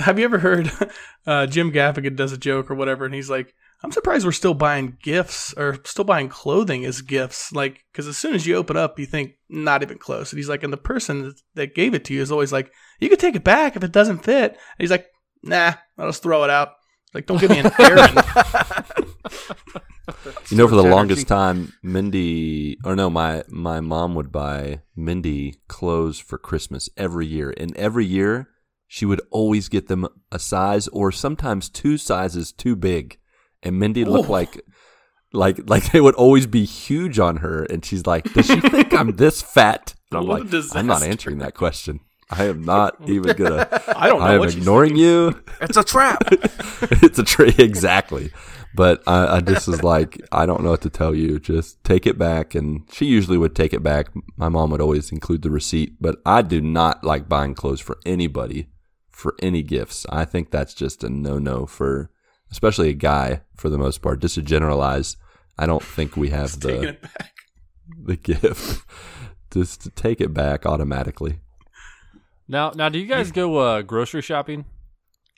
Have 0.00 0.18
you 0.18 0.24
ever 0.24 0.38
heard 0.38 0.70
uh, 1.26 1.46
Jim 1.46 1.72
Gaffigan 1.72 2.14
does 2.14 2.32
a 2.32 2.38
joke 2.38 2.70
or 2.70 2.74
whatever, 2.74 3.04
and 3.04 3.14
he's 3.14 3.30
like, 3.30 3.54
"I'm 3.82 3.92
surprised 3.92 4.24
we're 4.24 4.32
still 4.32 4.54
buying 4.54 4.96
gifts 5.02 5.54
or 5.56 5.78
still 5.84 6.04
buying 6.04 6.28
clothing 6.28 6.84
as 6.84 7.02
gifts, 7.02 7.52
like 7.52 7.84
because 7.92 8.06
as 8.06 8.16
soon 8.16 8.34
as 8.34 8.46
you 8.46 8.56
open 8.56 8.76
up, 8.76 8.98
you 8.98 9.06
think 9.06 9.32
not 9.48 9.82
even 9.82 9.98
close." 9.98 10.32
And 10.32 10.38
he's 10.38 10.48
like, 10.48 10.62
"And 10.62 10.72
the 10.72 10.76
person 10.78 11.34
that 11.54 11.74
gave 11.74 11.94
it 11.94 12.04
to 12.06 12.14
you 12.14 12.22
is 12.22 12.32
always 12.32 12.52
like, 12.52 12.72
you 13.00 13.08
could 13.08 13.20
take 13.20 13.36
it 13.36 13.44
back 13.44 13.76
if 13.76 13.84
it 13.84 13.92
doesn't 13.92 14.24
fit." 14.24 14.52
And 14.52 14.78
he's 14.78 14.90
like, 14.90 15.06
"Nah, 15.42 15.74
I'll 15.98 16.08
just 16.08 16.22
throw 16.22 16.44
it 16.44 16.50
out." 16.50 16.72
Like, 17.12 17.26
don't 17.26 17.40
give 17.40 17.50
me 17.50 17.58
an 17.58 17.72
errand. 17.78 18.16
You 20.50 20.56
know, 20.56 20.68
for 20.68 20.76
the 20.76 20.82
longest 20.82 21.28
time, 21.28 21.72
Mindy, 21.82 22.78
or 22.84 22.96
no, 22.96 23.10
my 23.10 23.44
my 23.48 23.80
mom 23.80 24.14
would 24.14 24.32
buy 24.32 24.80
Mindy 24.96 25.56
clothes 25.68 26.18
for 26.18 26.38
Christmas 26.38 26.88
every 26.96 27.26
year, 27.26 27.54
and 27.56 27.76
every 27.76 28.04
year 28.04 28.48
she 28.86 29.06
would 29.06 29.20
always 29.30 29.68
get 29.68 29.86
them 29.86 30.08
a 30.32 30.38
size 30.38 30.88
or 30.88 31.12
sometimes 31.12 31.68
two 31.68 31.96
sizes 31.96 32.52
too 32.52 32.74
big, 32.74 33.18
and 33.62 33.78
Mindy 33.78 34.04
looked 34.04 34.28
Oh. 34.28 34.32
like. 34.32 34.60
Like, 35.32 35.70
like 35.70 35.92
they 35.92 36.00
would 36.00 36.16
always 36.16 36.48
be 36.48 36.64
huge 36.64 37.20
on 37.20 37.36
her, 37.36 37.62
and 37.62 37.84
she's 37.84 38.04
like, 38.04 38.24
"Does 38.32 38.46
she 38.46 38.58
think 38.60 38.92
I'm 38.92 39.14
this 39.14 39.40
fat?" 39.40 39.94
And 40.10 40.18
I'm 40.22 40.26
What 40.26 40.52
like, 40.52 40.64
"I'm 40.74 40.88
not 40.88 41.04
answering 41.04 41.38
that 41.38 41.54
question. 41.54 42.00
I 42.28 42.46
am 42.46 42.62
not 42.64 42.96
even 43.08 43.36
gonna. 43.36 43.68
I 43.96 44.08
don't 44.08 44.18
know 44.18 44.26
I 44.26 44.34
am 44.34 44.42
ignoring 44.42 44.96
you." 44.96 45.40
It's 45.60 45.76
a 45.76 45.84
trap. 45.84 46.24
it's 46.32 47.20
a 47.20 47.22
tree 47.22 47.54
exactly 47.58 48.32
but 48.74 49.02
I, 49.06 49.36
I 49.36 49.40
just 49.40 49.66
was 49.66 49.82
like 49.82 50.20
i 50.30 50.46
don't 50.46 50.62
know 50.62 50.70
what 50.70 50.82
to 50.82 50.90
tell 50.90 51.12
you 51.12 51.40
just 51.40 51.82
take 51.82 52.06
it 52.06 52.16
back 52.16 52.54
and 52.54 52.82
she 52.92 53.04
usually 53.04 53.36
would 53.36 53.56
take 53.56 53.72
it 53.72 53.82
back 53.82 54.06
my 54.36 54.48
mom 54.48 54.70
would 54.70 54.80
always 54.80 55.10
include 55.10 55.42
the 55.42 55.50
receipt 55.50 55.96
but 56.00 56.20
i 56.24 56.40
do 56.40 56.60
not 56.60 57.02
like 57.02 57.28
buying 57.28 57.52
clothes 57.54 57.80
for 57.80 57.98
anybody 58.06 58.68
for 59.10 59.34
any 59.42 59.64
gifts 59.64 60.06
i 60.10 60.24
think 60.24 60.50
that's 60.52 60.72
just 60.72 61.02
a 61.02 61.08
no-no 61.10 61.66
for 61.66 62.10
especially 62.50 62.88
a 62.90 62.94
guy 62.94 63.40
for 63.56 63.68
the 63.68 63.78
most 63.78 63.98
part 64.02 64.20
just 64.20 64.34
to 64.34 64.42
generalize 64.42 65.16
i 65.58 65.66
don't 65.66 65.82
think 65.82 66.16
we 66.16 66.28
have 66.38 66.46
Just 66.48 66.60
the 66.62 66.82
it 66.82 67.02
back. 67.02 67.32
the 68.04 68.16
gift 68.16 68.84
just 69.52 69.80
to 69.82 69.90
take 69.90 70.20
it 70.20 70.32
back 70.32 70.64
automatically 70.66 71.40
Now 72.48 72.72
now 72.74 72.88
do 72.88 72.98
you 72.98 73.06
guys 73.06 73.30
go 73.32 73.58
uh, 73.58 73.82
grocery 73.82 74.22
shopping? 74.22 74.64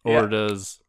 Or 0.05 0.23
Yeah. 0.23 0.27
does 0.27 0.81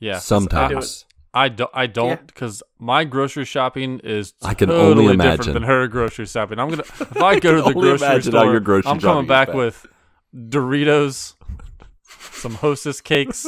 yeah. 0.00 0.18
sometimes 0.18 1.04
I 1.34 1.48
don't. 1.50 1.70
I 1.74 1.86
don't 1.86 2.26
because 2.26 2.62
my 2.78 3.04
grocery 3.04 3.44
shopping 3.44 4.00
is 4.02 4.32
I 4.42 4.54
can 4.54 4.68
totally 4.70 4.90
only 5.08 5.16
different 5.16 5.40
imagine. 5.40 5.54
than 5.54 5.62
her 5.64 5.86
grocery 5.86 6.24
shopping. 6.26 6.58
I'm 6.58 6.70
gonna 6.70 6.82
if 6.82 7.16
I 7.22 7.38
go 7.38 7.56
to 7.56 7.62
the 7.62 7.74
grocery 7.74 8.22
store, 8.22 8.50
your 8.50 8.60
grocery 8.60 8.90
I'm 8.90 8.98
coming 8.98 9.24
is 9.24 9.28
back 9.28 9.52
with 9.52 9.84
Doritos, 10.34 11.34
some 12.32 12.54
Hostess 12.54 13.00
cakes, 13.02 13.46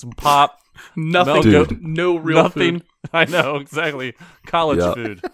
some, 0.00 0.10
some 0.10 0.12
pop, 0.12 0.58
Nothing. 0.96 1.42
Dude. 1.42 1.82
No 1.82 2.16
real 2.16 2.44
nothing. 2.44 2.80
food. 2.80 2.86
I 3.12 3.24
know 3.26 3.56
exactly. 3.56 4.14
College 4.46 4.78
Yeah. 4.80 4.94
food. 4.94 5.20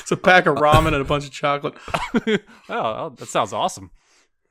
It's 0.00 0.12
a 0.12 0.16
pack 0.16 0.44
of 0.46 0.56
ramen 0.56 0.88
and 0.88 0.96
a 0.96 1.04
bunch 1.04 1.24
of 1.24 1.30
chocolate. 1.30 1.74
oh, 2.14 2.38
oh, 2.68 3.12
that 3.16 3.26
sounds 3.28 3.52
awesome. 3.54 3.90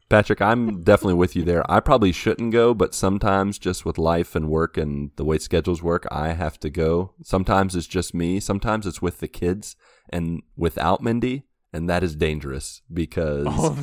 Patrick, 0.09 0.41
I'm 0.41 0.81
definitely 0.83 1.13
with 1.15 1.35
you 1.35 1.43
there. 1.43 1.69
I 1.71 1.79
probably 1.79 2.11
shouldn't 2.11 2.51
go, 2.51 2.73
but 2.73 2.95
sometimes 2.95 3.59
just 3.59 3.85
with 3.85 3.97
life 3.99 4.35
and 4.35 4.49
work 4.49 4.77
and 4.77 5.11
the 5.15 5.23
way 5.23 5.37
schedules 5.37 5.83
work, 5.83 6.07
I 6.11 6.29
have 6.29 6.59
to 6.61 6.69
go. 6.71 7.13
Sometimes 7.23 7.75
it's 7.75 7.85
just 7.87 8.13
me. 8.15 8.39
Sometimes 8.39 8.87
it's 8.87 9.01
with 9.01 9.19
the 9.19 9.27
kids 9.27 9.75
and 10.09 10.41
without 10.57 11.03
Mindy, 11.03 11.43
and 11.71 11.87
that 11.89 12.03
is 12.03 12.15
dangerous 12.15 12.81
because 12.91 13.45
oh, 13.47 13.77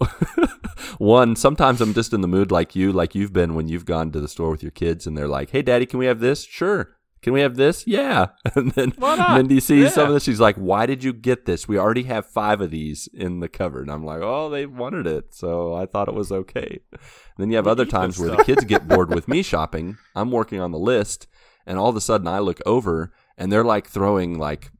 one, 0.98 1.36
sometimes 1.36 1.80
I'm 1.80 1.94
just 1.94 2.12
in 2.12 2.20
the 2.20 2.28
mood 2.28 2.50
like 2.50 2.74
you, 2.74 2.92
like 2.92 3.14
you've 3.14 3.32
been 3.32 3.54
when 3.54 3.68
you've 3.68 3.84
gone 3.84 4.12
to 4.12 4.20
the 4.20 4.28
store 4.28 4.50
with 4.50 4.62
your 4.62 4.72
kids 4.72 5.06
and 5.06 5.16
they're 5.16 5.28
like, 5.28 5.50
"Hey, 5.50 5.62
Daddy, 5.62 5.86
can 5.86 5.98
we 5.98 6.06
have 6.06 6.20
this?" 6.20 6.44
Sure. 6.44 6.96
Can 7.22 7.34
we 7.34 7.42
have 7.42 7.56
this? 7.56 7.86
Yeah. 7.86 8.28
And 8.54 8.72
then? 8.72 8.94
Mindy 8.98 9.60
sees 9.60 9.92
some 9.92 10.08
of 10.08 10.14
this. 10.14 10.24
She's 10.24 10.40
like, 10.40 10.56
"Why 10.56 10.86
did 10.86 11.04
you 11.04 11.12
get 11.12 11.44
this? 11.44 11.68
We 11.68 11.78
already 11.78 12.04
have 12.04 12.26
five 12.26 12.60
of 12.60 12.70
these 12.70 13.08
in 13.12 13.40
the 13.40 13.48
cupboard." 13.48 13.82
And 13.82 13.90
I'm 13.90 14.04
like, 14.04 14.22
"Oh, 14.22 14.48
they 14.48 14.66
wanted 14.66 15.06
it, 15.06 15.34
so 15.34 15.74
I 15.74 15.86
thought 15.86 16.08
it 16.08 16.14
was 16.14 16.32
okay." 16.32 16.80
And 16.90 17.00
then 17.36 17.50
you 17.50 17.56
have 17.56 17.66
other 17.66 17.84
times 17.84 18.18
where 18.18 18.30
the 18.30 18.44
kids 18.44 18.64
get 18.64 18.88
bored 18.88 19.14
with 19.14 19.28
me 19.28 19.42
shopping. 19.52 19.98
I'm 20.16 20.30
working 20.30 20.60
on 20.60 20.72
the 20.72 20.78
list, 20.78 21.26
and 21.66 21.78
all 21.78 21.90
of 21.90 21.96
a 21.96 22.00
sudden 22.00 22.26
I 22.26 22.38
look 22.38 22.60
over 22.64 23.12
and 23.36 23.50
they're 23.50 23.64
like 23.64 23.88
throwing 23.88 24.38
like 24.38 24.70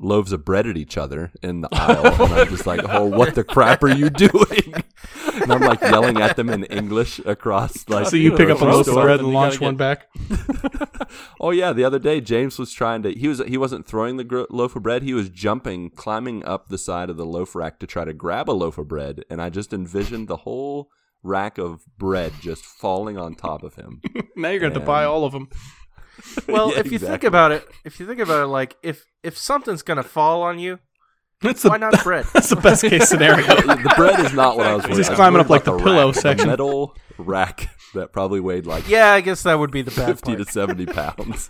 loaves 0.00 0.32
of 0.32 0.44
bread 0.44 0.66
at 0.66 0.76
each 0.76 0.96
other 0.96 1.30
in 1.42 1.60
the 1.60 1.68
aisle, 1.72 2.06
and 2.24 2.34
I'm 2.34 2.48
just 2.48 2.66
like, 2.66 2.80
"Oh, 2.88 3.04
what 3.04 3.34
the 3.34 3.44
crap 3.44 3.82
are 3.82 3.94
you 3.94 4.10
doing?" 4.28 4.74
And 5.42 5.52
I'm 5.52 5.60
like 5.60 5.80
yelling 5.80 6.20
at 6.20 6.36
them 6.36 6.48
in 6.50 6.64
English 6.64 7.20
across 7.24 7.88
like. 7.88 8.06
So 8.06 8.16
you 8.16 8.36
pick 8.36 8.48
up 8.50 8.60
a 8.60 8.64
loaf 8.64 8.88
of 8.88 8.94
bread 8.94 9.20
and 9.20 9.32
launch 9.32 9.60
one 9.60 9.76
back. 9.76 10.08
Oh 11.40 11.50
yeah, 11.50 11.72
the 11.72 11.84
other 11.84 11.98
day 11.98 12.20
James 12.20 12.58
was 12.58 12.72
trying 12.72 13.02
to. 13.02 13.12
He 13.12 13.26
was 13.26 13.42
he 13.46 13.56
wasn't 13.56 13.86
throwing 13.86 14.16
the 14.16 14.24
gro- 14.24 14.46
loaf 14.50 14.76
of 14.76 14.82
bread. 14.84 15.02
He 15.02 15.14
was 15.14 15.28
jumping, 15.28 15.90
climbing 15.90 16.44
up 16.44 16.68
the 16.68 16.78
side 16.78 17.10
of 17.10 17.16
the 17.16 17.26
loaf 17.26 17.54
rack 17.56 17.80
to 17.80 17.86
try 17.86 18.04
to 18.04 18.12
grab 18.12 18.48
a 18.48 18.52
loaf 18.52 18.78
of 18.78 18.86
bread, 18.88 19.24
and 19.28 19.40
I 19.42 19.50
just 19.50 19.72
envisioned 19.72 20.28
the 20.28 20.36
whole 20.38 20.90
rack 21.22 21.58
of 21.58 21.82
bread 21.98 22.32
just 22.40 22.64
falling 22.64 23.18
on 23.18 23.34
top 23.34 23.62
of 23.62 23.74
him. 23.74 24.00
Now 24.36 24.48
you're 24.50 24.60
going 24.60 24.72
to 24.72 24.78
have 24.78 24.84
to 24.84 24.86
buy 24.86 25.04
all 25.04 25.24
of 25.26 25.32
them. 25.32 25.48
Well, 26.48 26.72
Yeah, 26.72 26.80
if 26.80 26.92
you 26.92 26.98
think 26.98 27.24
about 27.24 27.52
it, 27.52 27.66
if 27.84 28.00
you 28.00 28.06
think 28.06 28.20
about 28.20 28.42
it, 28.44 28.46
like 28.46 28.76
if 28.82 29.04
if 29.22 29.36
something's 29.38 29.82
gonna 29.82 30.02
fall 30.02 30.42
on 30.42 30.58
you, 30.58 30.78
That's 31.42 31.64
why 31.64 31.78
the, 31.78 31.90
not 31.90 32.02
bread? 32.04 32.26
that's 32.32 32.50
the 32.50 32.56
best 32.56 32.82
case 32.82 33.08
scenario. 33.08 33.46
the 33.46 33.94
bread 33.96 34.20
is 34.20 34.32
not 34.32 34.56
what 34.56 34.66
I 34.66 34.74
was. 34.74 34.84
He's 34.84 34.90
worried. 34.92 35.04
just 35.04 35.12
climbing 35.12 35.34
worried 35.34 35.44
up 35.44 35.50
like 35.50 35.62
about 35.66 35.78
the 35.78 35.84
pillow 35.84 36.06
rack, 36.06 36.14
section. 36.16 36.46
the 36.46 36.52
metal 36.52 36.96
rack. 37.18 37.68
that 37.94 38.12
probably 38.12 38.40
weighed 38.40 38.66
like 38.66 38.88
Yeah, 38.88 39.12
I 39.12 39.20
guess 39.20 39.42
that 39.44 39.58
would 39.58 39.70
be 39.70 39.82
the 39.82 39.90
bad 39.90 40.06
50 40.06 40.26
part. 40.36 40.46
to 40.46 40.52
70 40.52 40.86
pounds. 40.86 41.48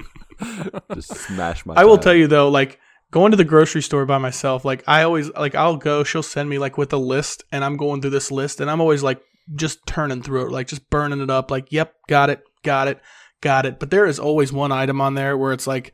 Just 0.95 1.15
smash 1.15 1.67
my 1.67 1.75
I 1.75 1.85
will 1.85 1.99
tell 1.99 2.15
you 2.15 2.27
though, 2.27 2.49
like 2.49 2.79
going 3.11 3.31
to 3.33 3.37
the 3.37 3.45
grocery 3.45 3.83
store 3.83 4.07
by 4.07 4.19
myself, 4.19 4.65
like 4.65 4.83
I 4.87 5.03
always 5.03 5.31
like 5.35 5.55
I'll 5.55 5.77
go, 5.77 6.05
she'll 6.05 6.23
send 6.23 6.49
me 6.49 6.59
like 6.59 6.79
with 6.79 6.93
a 6.93 6.97
list 6.97 7.45
and 7.53 7.65
I'm 7.65 7.77
going 7.77 8.01
through 8.01 8.11
this 8.13 8.31
list 8.31 8.61
and 8.61 8.71
I'm 8.71 8.81
always 8.81 9.03
like 9.03 9.21
just 9.55 9.85
turning 9.87 10.23
through 10.23 10.47
it, 10.47 10.53
like 10.53 10.69
just 10.69 10.89
burning 10.91 11.21
it 11.21 11.29
up, 11.31 11.51
like, 11.51 11.73
yep, 11.73 11.95
got 12.09 12.31
it, 12.31 12.41
got 12.63 12.87
it, 12.89 13.01
got 13.41 13.67
it. 13.67 13.79
But 13.79 13.91
there 13.91 14.07
is 14.07 14.19
always 14.19 14.53
one 14.53 14.73
item 14.73 15.01
on 15.01 15.15
there 15.15 15.37
where 15.37 15.53
it's 15.53 15.67
like 15.67 15.93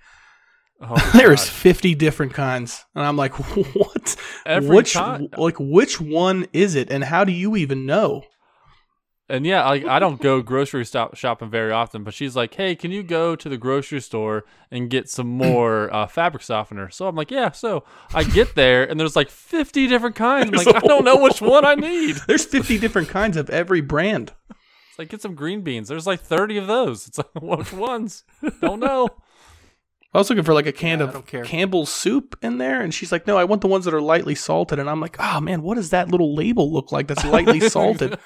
Oh 0.81 1.11
there's 1.15 1.49
50 1.49 1.95
different 1.95 2.35
kinds. 2.35 2.85
And 2.95 3.05
I'm 3.05 3.17
like, 3.17 3.33
what? 3.75 4.17
Every 4.45 4.77
which 4.77 4.95
kind- 4.95 5.29
like 5.37 5.57
which 5.59 6.01
one 6.01 6.47
is 6.53 6.75
it 6.75 6.91
and 6.91 7.05
how 7.05 7.25
do 7.25 7.33
you 7.33 7.57
even 7.57 7.87
know? 7.87 8.25
And 9.29 9.45
yeah, 9.45 9.67
like 9.69 9.85
I 9.87 9.99
don't 9.99 10.21
go 10.21 10.41
grocery 10.41 10.85
stop 10.85 11.17
shopping 11.17 11.51
very 11.51 11.73
often, 11.73 12.05
but 12.05 12.15
she's 12.15 12.37
like, 12.37 12.55
"Hey, 12.55 12.77
can 12.77 12.93
you 12.93 13.03
go 13.03 13.35
to 13.35 13.49
the 13.49 13.57
grocery 13.57 14.01
store 14.01 14.45
and 14.71 14.89
get 14.89 15.09
some 15.09 15.27
more 15.37 15.93
uh, 15.93 16.07
fabric 16.07 16.45
softener?" 16.45 16.91
So 16.91 17.09
I'm 17.09 17.17
like, 17.17 17.33
"Yeah." 17.33 17.51
So 17.51 17.83
I 18.15 18.23
get 18.23 18.55
there, 18.55 18.89
and 18.89 19.01
there's 19.01 19.17
like 19.17 19.29
50 19.29 19.89
different 19.89 20.15
kinds. 20.15 20.51
I'm 20.51 20.53
like, 20.65 20.77
I 20.77 20.87
don't 20.87 21.05
know 21.05 21.17
which 21.17 21.43
one 21.43 21.65
I 21.65 21.75
need. 21.75 22.19
There's 22.29 22.45
50 22.45 22.79
different 22.79 23.09
kinds 23.09 23.37
of 23.37 23.51
every 23.51 23.81
brand. 23.81 24.33
It's 24.97 24.99
like 24.99 25.09
get 25.11 25.21
some 25.21 25.35
green 25.35 25.61
beans. 25.61 25.89
There's 25.89 26.07
like 26.07 26.21
30 26.21 26.57
of 26.57 26.67
those. 26.67 27.07
It's 27.07 27.19
like 27.19 27.29
which 27.43 27.71
ones? 27.71 28.25
Don't 28.63 28.81
know. 28.81 29.09
I 30.15 30.19
was 30.19 30.31
looking 30.31 30.45
for 30.45 30.55
like 30.55 30.65
a 30.65 30.73
can 30.73 31.01
Yeah, 31.01 31.05
of. 31.11 31.27
Campbell's 31.45 31.93
soup 31.93 32.39
in 32.41 32.57
there, 32.57 32.81
and 32.81 32.95
she's 32.95 33.13
like, 33.13 33.27
"No, 33.27 33.37
I 33.37 33.45
want 33.45 33.61
the 33.61 33.69
ones 33.69 33.85
that 33.85 33.93
are 33.93 34.01
lightly 34.01 34.35
salted." 34.35 34.79
And 34.79 34.89
I'm 34.89 34.99
like, 35.03 35.17
"Oh 35.21 35.41
man, 35.43 35.61
what 35.61 35.75
does 35.75 35.91
that 35.91 36.09
little 36.11 36.35
label 36.35 36.73
look 36.73 36.91
like? 36.93 37.09
That's 37.09 37.27
lightly 37.27 37.61
salted." 37.69 38.19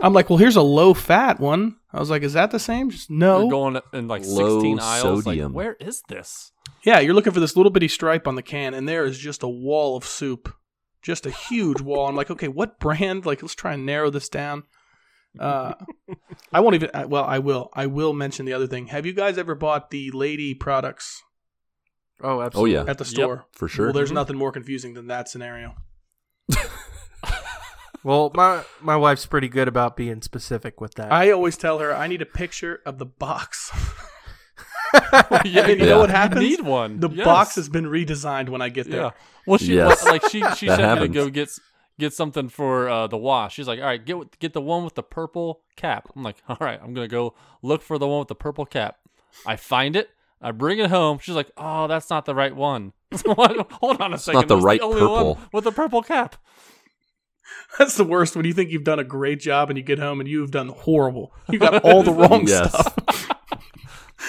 I'm 0.00 0.12
like, 0.12 0.30
"Well, 0.30 0.36
here's 0.36 0.54
a 0.54 0.62
low 0.62 0.94
fat 0.94 1.40
one." 1.40 1.74
I 1.92 1.98
was 1.98 2.10
like, 2.10 2.22
"Is 2.22 2.34
that 2.34 2.52
the 2.52 2.60
same?" 2.60 2.90
Just 2.90 3.10
You're 3.10 3.18
no. 3.18 3.48
going 3.48 3.80
in 3.92 4.06
like 4.06 4.24
Low 4.24 4.60
16 4.60 4.78
aisles. 4.78 5.24
sodium. 5.24 5.52
Like, 5.52 5.56
where 5.56 5.76
is 5.80 6.02
this? 6.06 6.52
yeah, 6.84 7.00
you're 7.00 7.14
looking 7.14 7.32
for 7.32 7.40
this 7.40 7.56
little 7.56 7.72
bitty 7.72 7.88
stripe 7.88 8.28
on 8.28 8.36
the 8.36 8.42
can, 8.42 8.72
and 8.74 8.88
there 8.88 9.04
is 9.04 9.18
just 9.18 9.42
a 9.42 9.48
wall 9.48 9.96
of 9.96 10.04
soup, 10.04 10.54
just 11.02 11.26
a 11.26 11.30
huge 11.30 11.80
wall. 11.80 12.06
I'm 12.06 12.14
like, 12.14 12.30
"Okay, 12.30 12.46
what 12.48 12.78
brand? 12.78 13.26
Like, 13.26 13.42
let's 13.42 13.56
try 13.56 13.72
and 13.72 13.84
narrow 13.84 14.10
this 14.10 14.28
down." 14.28 14.62
Uh, 15.38 15.74
I 16.52 16.60
won't 16.60 16.74
even. 16.76 16.90
Well, 17.08 17.24
I 17.24 17.38
will. 17.38 17.70
I 17.74 17.86
will 17.86 18.12
mention 18.12 18.46
the 18.46 18.52
other 18.52 18.66
thing. 18.66 18.86
Have 18.88 19.06
you 19.06 19.12
guys 19.12 19.38
ever 19.38 19.54
bought 19.54 19.90
the 19.90 20.10
lady 20.12 20.54
products 20.54 21.22
Oh, 22.22 22.40
absolutely. 22.40 22.76
Oh, 22.78 22.84
yeah. 22.84 22.90
at 22.90 22.98
the 22.98 23.04
Yep, 23.04 23.12
store? 23.14 23.46
For 23.52 23.68
sure. 23.68 23.86
Well, 23.86 23.92
there's 23.92 24.10
Mhm. 24.10 24.14
nothing 24.14 24.36
more 24.38 24.50
confusing 24.52 24.94
than 24.94 25.06
that 25.08 25.28
scenario. 25.28 25.74
Well, 28.04 28.30
my 28.34 28.62
my 28.80 28.94
wife's 28.96 29.26
pretty 29.26 29.48
good 29.48 29.66
about 29.66 29.96
being 29.96 30.22
specific 30.22 30.80
with 30.80 30.94
that. 30.94 31.12
I 31.12 31.32
always 31.32 31.56
tell 31.56 31.80
her 31.80 31.92
I 31.92 32.06
need 32.06 32.22
a 32.22 32.26
picture 32.26 32.80
of 32.86 32.98
the 32.98 33.06
box. 33.06 33.70
yeah, 34.94 35.32
and 35.42 35.46
you 35.46 35.76
Yeah. 35.78 35.84
know 35.86 35.98
what 35.98 36.10
You 36.10 36.14
happens? 36.14 36.40
need 36.40 36.60
one. 36.60 37.00
The 37.00 37.10
Yes. 37.10 37.24
box 37.24 37.54
has 37.56 37.68
been 37.68 37.86
redesigned 37.86 38.48
when 38.48 38.62
I 38.62 38.68
get 38.68 38.88
there. 38.88 39.00
Yeah. 39.00 39.10
Well, 39.44 39.58
she 39.58 39.74
Yes. 39.74 40.04
like 40.04 40.22
she 40.30 40.40
she 40.54 40.68
That 40.68 40.76
sent 40.78 41.00
me 41.00 41.08
to 41.08 41.12
go 41.12 41.28
get 41.30 41.48
s- 41.48 41.58
get 41.98 42.12
something 42.12 42.48
for 42.48 42.88
uh, 42.88 43.06
the 43.06 43.16
wash. 43.16 43.54
She's 43.54 43.68
like, 43.68 43.78
all 43.80 43.86
right, 43.86 44.04
get 44.04 44.38
get 44.38 44.52
the 44.52 44.60
one 44.60 44.84
with 44.84 44.94
the 44.94 45.02
purple 45.02 45.60
cap. 45.76 46.08
I'm 46.14 46.22
like, 46.22 46.36
all 46.48 46.56
right, 46.60 46.78
I'm 46.82 46.94
gonna 46.94 47.08
go 47.08 47.34
look 47.62 47.82
for 47.82 47.98
the 47.98 48.06
one 48.06 48.20
with 48.20 48.28
the 48.28 48.34
purple 48.34 48.66
cap. 48.66 48.96
I 49.46 49.56
find 49.56 49.96
it. 49.96 50.10
I 50.40 50.50
bring 50.52 50.78
it 50.78 50.90
home. 50.90 51.18
She's 51.18 51.34
like, 51.34 51.50
oh, 51.56 51.86
that's 51.86 52.10
not 52.10 52.24
the 52.26 52.34
right 52.34 52.54
one. 52.54 52.92
Hold 53.26 54.00
on 54.00 54.12
a 54.12 54.18
second. 54.18 54.40
not 54.40 54.48
the 54.48 54.56
that's 54.56 54.64
right 54.64 54.80
only 54.80 55.00
one 55.00 55.10
purple. 55.34 55.38
with 55.52 55.64
the 55.64 55.72
purple 55.72 56.02
cap. 56.02 56.36
That's 57.78 57.96
the 57.96 58.04
worst 58.04 58.36
when 58.36 58.44
you 58.44 58.52
think 58.52 58.70
you've 58.70 58.84
done 58.84 58.98
a 58.98 59.04
great 59.04 59.40
job 59.40 59.70
and 59.70 59.78
you 59.78 59.82
get 59.84 59.98
home 59.98 60.20
and 60.20 60.28
you've 60.28 60.50
done 60.50 60.68
horrible. 60.68 61.32
You 61.50 61.58
got 61.58 61.82
all 61.84 62.02
the 62.02 62.12
wrong 62.12 62.44
Yes. 62.48 62.70
stuff. 62.70 63.28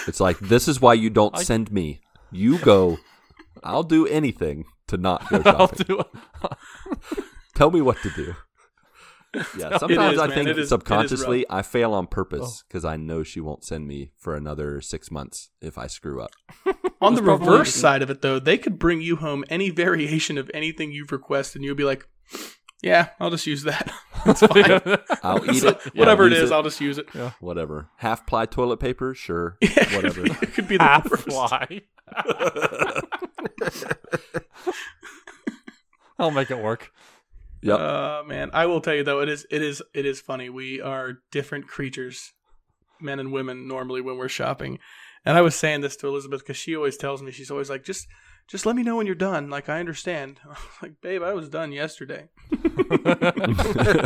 It's 0.07 0.19
like 0.19 0.39
this 0.39 0.67
is 0.67 0.79
why 0.79 0.93
you 0.93 1.09
don't 1.09 1.35
I- 1.37 1.43
send 1.43 1.71
me. 1.71 1.99
You 2.31 2.57
go. 2.59 2.97
I'll 3.63 3.83
do 3.83 4.05
anything 4.07 4.65
to 4.87 4.97
not 4.97 5.27
go 5.29 5.41
I'll 5.45 5.67
shopping. 5.67 5.85
do. 5.87 6.03
Tell 7.57 7.71
me 7.71 7.81
what 7.81 7.97
to 8.03 8.09
do. 8.11 8.35
Yeah, 9.57 9.77
sometimes 9.77 10.13
is, 10.13 10.19
I 10.19 10.27
man. 10.27 10.35
think 10.35 10.47
It 10.47 10.51
is- 10.51 10.57
it 10.57 10.61
is 10.61 10.69
subconsciously. 10.69 11.45
I 11.49 11.61
fail 11.61 11.93
on 11.93 12.05
Oh. 12.05 12.07
purpose 12.07 12.63
because 12.67 12.85
I 12.85 12.95
know 12.95 13.21
she 13.23 13.39
won't 13.41 13.63
send 13.65 13.85
me 13.85 14.11
for 14.17 14.33
another 14.35 14.79
six 14.81 15.11
months 15.11 15.49
if 15.61 15.77
I 15.77 15.85
screw 15.87 16.21
up. 16.21 16.31
On 17.01 17.13
the 17.13 17.21
reverse 17.21 17.75
side 17.75 18.01
of 18.01 18.09
it, 18.09 18.21
though, 18.21 18.39
they 18.39 18.57
could 18.57 18.79
bring 18.79 19.01
you 19.01 19.17
home 19.17 19.43
any 19.49 19.69
variation 19.69 20.37
of 20.39 20.49
anything 20.53 20.91
you've 20.91 21.11
requested, 21.11 21.57
and 21.57 21.65
you'll 21.65 21.75
be 21.75 21.83
like, 21.83 22.07
"Yeah, 22.81 23.09
I'll 23.19 23.29
just 23.29 23.45
use 23.45 23.63
that. 23.63 23.91
It's 24.25 24.39
fine. 24.39 24.97
I'll 25.23 25.43
eat 25.53 25.63
it. 25.63 25.77
Whatever 25.95 26.23
I'll 26.23 26.33
it 26.33 26.51
I'll 26.51 26.63
just 26.63 26.81
use 26.81 26.97
it." 26.97 27.07
Yeah. 27.13 27.31
whatever. 27.39 27.89
Half 27.97 28.25
ply 28.25 28.45
toilet 28.45 28.77
paper, 28.79 29.13
sure. 29.13 29.57
Yeah, 29.61 29.95
Whatever. 29.95 30.25
it 30.25 30.53
could 30.53 30.67
be 30.69 30.77
the 30.77 30.83
Half 30.83 31.11
worst. 31.11 31.23
fly. 31.23 31.81
I'll 36.17 36.31
make 36.31 36.49
it 36.49 36.57
work. 36.57 36.91
Yep. 37.61 37.79
Uh, 37.79 38.23
man, 38.27 38.49
I 38.53 38.65
will 38.67 38.81
tell 38.81 38.93
you 38.95 39.03
though, 39.03 39.21
it 39.21 39.29
is 39.29 39.45
it 39.49 39.61
is 39.61 39.81
it 39.93 40.05
is 40.05 40.21
funny. 40.21 40.49
We 40.49 40.79
are 40.81 41.19
different 41.31 41.67
creatures, 41.67 42.33
men 43.01 43.19
and 43.19 43.31
women, 43.31 43.67
normally 43.67 44.01
when 44.01 44.17
we're 44.17 44.29
shopping. 44.29 44.79
And 45.25 45.37
I 45.37 45.41
was 45.41 45.55
saying 45.55 45.81
this 45.81 45.95
to 45.97 46.07
Elizabeth 46.07 46.41
because 46.41 46.55
she 46.57 46.75
always 46.75 46.95
tells 46.97 47.21
me 47.21 47.31
she's 47.31 47.51
always 47.51 47.69
like, 47.69 47.83
just 47.83 48.07
just 48.47 48.65
let 48.65 48.75
me 48.77 48.83
know 48.83 48.95
when 48.95 49.05
you're 49.07 49.15
done. 49.15 49.49
Like 49.49 49.67
I 49.69 49.79
understand. 49.79 50.39
I'm 50.49 50.55
like, 50.81 51.01
babe, 51.01 51.21
I 51.23 51.33
was 51.33 51.49
done 51.49 51.71
yesterday. 51.71 52.29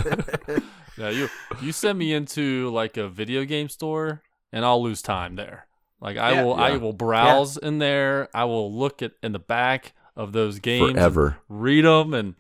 Yeah, 0.97 1.09
you 1.09 1.29
you 1.61 1.71
send 1.71 1.97
me 1.97 2.13
into 2.13 2.69
like 2.71 2.97
a 2.97 3.07
video 3.07 3.45
game 3.45 3.69
store 3.69 4.21
and 4.51 4.65
I'll 4.65 4.83
lose 4.83 5.01
time 5.01 5.35
there. 5.35 5.67
Like 6.01 6.17
I 6.17 6.33
Yeah. 6.33 6.43
will 6.43 6.53
I 6.53 6.77
will 6.77 6.93
browse 6.93 7.57
in 7.57 7.79
there. 7.79 8.27
I 8.33 8.43
will 8.45 8.71
look 8.77 9.01
at 9.01 9.13
in 9.23 9.31
the 9.31 9.39
back 9.39 9.93
of 10.15 10.33
those 10.33 10.59
games, 10.59 10.91
Forever. 10.93 11.37
read 11.47 11.85
them, 11.85 12.13
and 12.13 12.35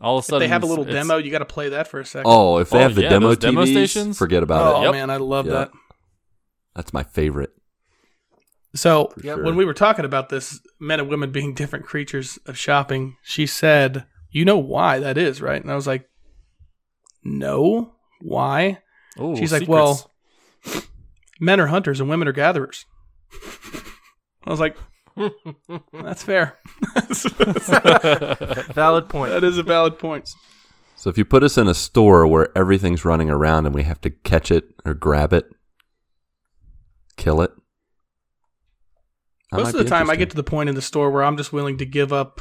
all 0.00 0.18
of 0.18 0.22
a 0.22 0.24
If 0.24 0.24
sudden 0.26 0.40
they 0.40 0.48
have 0.48 0.62
a 0.62 0.66
little 0.66 0.84
it's- 0.84 0.94
demo, 1.06 1.16
you 1.18 1.30
got 1.30 1.38
to 1.40 1.44
play 1.44 1.70
that 1.70 1.88
for 1.88 2.00
a 2.00 2.04
second. 2.04 2.30
Oh, 2.30 2.58
if 2.58 2.70
they 2.70 2.78
Oh, 2.78 2.82
have 2.82 2.94
the 2.94 3.02
yeah, 3.02 3.08
demo 3.10 3.28
those 3.28 3.38
demo 3.38 3.64
TVs, 3.64 3.70
stations? 3.72 4.18
forget 4.18 4.42
about 4.42 4.74
Oh 4.76 4.80
it. 4.80 4.84
Yep. 4.84 4.92
man, 4.92 5.10
I 5.10 5.16
love 5.16 5.46
Yeah. 5.46 5.52
that. 5.52 5.70
That's 6.74 6.92
my 6.92 7.02
favorite. 7.02 7.50
So 8.74 9.12
For 9.18 9.26
Yep. 9.26 9.36
sure. 9.36 9.44
when 9.44 9.56
we 9.56 9.64
were 9.64 9.74
talking 9.74 10.04
about 10.04 10.28
this, 10.28 10.60
men 10.78 11.00
and 11.00 11.08
women 11.08 11.32
being 11.32 11.54
different 11.54 11.86
creatures 11.86 12.38
of 12.46 12.56
shopping, 12.58 13.16
she 13.22 13.46
said, 13.46 14.06
"You 14.30 14.44
know 14.44 14.58
why 14.58 14.98
that 15.00 15.16
is, 15.18 15.40
right?" 15.42 15.60
And 15.60 15.72
I 15.72 15.74
was 15.74 15.86
like, 15.86 16.08
"No, 17.24 17.94
why?" 18.20 18.78
Ooh, 19.20 19.34
She's 19.36 19.52
like, 19.52 19.62
secrets. 19.62 19.68
"Well, 19.68 20.82
men 21.40 21.60
are 21.60 21.66
hunters 21.68 21.98
and 22.00 22.08
women 22.08 22.28
are 22.28 22.32
gatherers." 22.32 22.84
I 24.44 24.50
was 24.50 24.60
like, 24.60 24.76
"That's 25.92 26.22
fair. 26.22 26.58
Valid 28.72 29.08
point. 29.08 29.32
that 29.32 29.44
is 29.44 29.58
a 29.58 29.62
valid 29.62 29.98
point." 29.98 30.28
So 30.96 31.10
if 31.10 31.16
you 31.18 31.24
put 31.24 31.42
us 31.44 31.56
in 31.56 31.68
a 31.68 31.74
store 31.74 32.26
where 32.26 32.56
everything's 32.56 33.04
running 33.04 33.30
around 33.30 33.66
and 33.66 33.74
we 33.74 33.84
have 33.84 34.00
to 34.00 34.10
catch 34.10 34.50
it 34.50 34.74
or 34.84 34.94
grab 34.94 35.32
it, 35.32 35.48
kill 37.16 37.40
it. 37.40 37.52
Most 39.52 39.68
of 39.74 39.78
the 39.78 39.84
time, 39.84 40.10
I 40.10 40.16
get 40.16 40.30
to 40.30 40.36
the 40.36 40.42
point 40.44 40.68
in 40.68 40.74
the 40.74 40.82
store 40.82 41.10
where 41.10 41.22
I'm 41.22 41.36
just 41.36 41.52
willing 41.52 41.78
to 41.78 41.86
give 41.86 42.12
up 42.12 42.40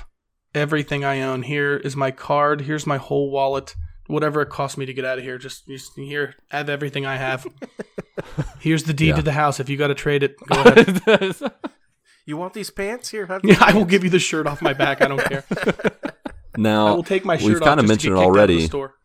everything 0.56 1.06
I 1.06 1.22
own. 1.22 1.44
Here 1.44 1.78
is 1.78 1.96
my 1.96 2.12
card. 2.12 2.62
Here's 2.62 2.86
my 2.88 2.98
whole 2.98 3.30
wallet. 3.32 3.76
Whatever 4.08 4.42
it 4.42 4.50
costs 4.50 4.78
me 4.78 4.86
to 4.86 4.94
get 4.94 5.06
out 5.06 5.18
of 5.18 5.24
here, 5.24 5.38
just, 5.38 5.68
just 5.68 5.96
here, 5.96 6.34
have 6.50 6.70
everything 6.70 7.06
I 7.06 7.18
have. 7.18 7.46
Here's 8.60 8.84
the 8.86 8.94
deed 8.94 9.10
Yeah. 9.10 9.16
to 9.18 9.22
the 9.22 9.34
house. 9.34 9.60
If 9.60 9.68
you 9.70 9.78
got 9.78 9.88
to 9.88 9.96
trade 9.96 10.24
it, 10.24 10.36
go 10.48 10.62
ahead. 10.66 11.52
You 12.28 12.36
want 12.36 12.54
these 12.54 12.70
pants 12.70 13.10
here? 13.10 13.26
Have 13.26 13.42
yeah, 13.44 13.54
these 13.54 13.62
I 13.62 13.74
will 13.74 13.86
give 13.86 14.04
you 14.04 14.10
the 14.10 14.20
shirt 14.20 14.48
off 14.48 14.62
my 14.62 14.74
back. 14.74 15.02
I 15.02 15.08
don't 15.08 15.24
care. 15.24 15.46
I 15.50 16.60
now 16.60 16.94
will 16.94 17.04
take 17.04 17.24
my 17.24 17.38
we've 17.38 17.62
kinda 17.62 17.84
mentioned 17.84 17.88
it 17.88 17.88
get 17.88 17.98
kicked 17.98 18.12
out 18.12 18.20
of 18.20 18.24
the 18.24 18.24
already. 18.24 18.68
store. 18.68 18.96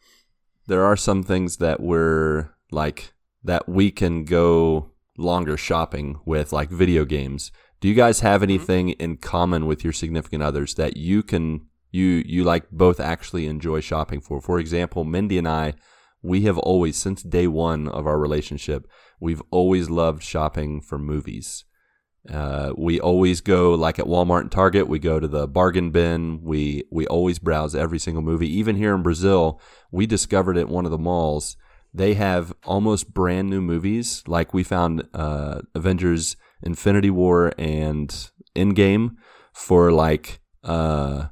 there 0.66 0.84
are 0.84 0.96
some 0.96 1.22
things 1.22 1.58
that 1.58 1.80
we're 1.80 2.50
like 2.72 3.12
that 3.44 3.68
we 3.68 3.92
can 3.92 4.24
go 4.24 4.90
longer 5.16 5.56
shopping 5.56 6.18
with, 6.24 6.52
like 6.52 6.68
video 6.68 7.04
games. 7.04 7.52
Do 7.80 7.88
you 7.88 7.94
guys 7.94 8.20
have 8.20 8.40
mm-hmm. 8.40 8.50
anything 8.50 8.88
in 8.90 9.18
common 9.18 9.66
with 9.66 9.84
your 9.84 9.92
significant 9.92 10.42
others 10.42 10.74
that 10.74 10.96
you 10.96 11.22
can 11.22 11.66
you 11.92 12.24
you 12.26 12.42
like 12.42 12.70
both 12.72 12.98
actually 12.98 13.46
enjoy 13.46 13.80
shopping 13.80 14.20
for? 14.20 14.40
For 14.40 14.58
example, 14.58 15.04
Mindy 15.04 15.38
and 15.38 15.46
I, 15.46 15.74
we 16.22 16.42
have 16.42 16.58
always 16.58 16.96
since 16.96 17.22
day 17.22 17.46
one 17.46 17.86
of 17.86 18.04
our 18.04 18.18
relationship, 18.18 18.88
we've 19.20 19.42
always 19.52 19.90
loved 19.90 20.24
shopping 20.24 20.80
for 20.80 20.98
movies. 20.98 21.64
Uh, 22.30 22.72
we 22.76 23.00
always 23.00 23.40
go 23.40 23.74
like 23.74 23.98
at 23.98 24.06
Walmart 24.06 24.42
and 24.42 24.52
Target. 24.52 24.88
We 24.88 24.98
go 24.98 25.18
to 25.18 25.26
the 25.26 25.48
bargain 25.48 25.90
bin. 25.90 26.40
We 26.42 26.84
we 26.90 27.06
always 27.06 27.38
browse 27.38 27.74
every 27.74 27.98
single 27.98 28.22
movie. 28.22 28.48
Even 28.48 28.76
here 28.76 28.94
in 28.94 29.02
Brazil, 29.02 29.60
we 29.90 30.06
discovered 30.06 30.56
at 30.56 30.68
one 30.68 30.84
of 30.84 30.92
the 30.92 30.98
malls 30.98 31.56
they 31.94 32.14
have 32.14 32.52
almost 32.64 33.12
brand 33.12 33.50
new 33.50 33.60
movies. 33.60 34.22
Like 34.26 34.54
we 34.54 34.62
found 34.62 35.08
uh, 35.12 35.60
Avengers: 35.74 36.36
Infinity 36.62 37.10
War 37.10 37.52
and 37.58 38.30
Endgame 38.56 39.16
for 39.52 39.92
like 39.92 40.40
uh, 40.64 41.26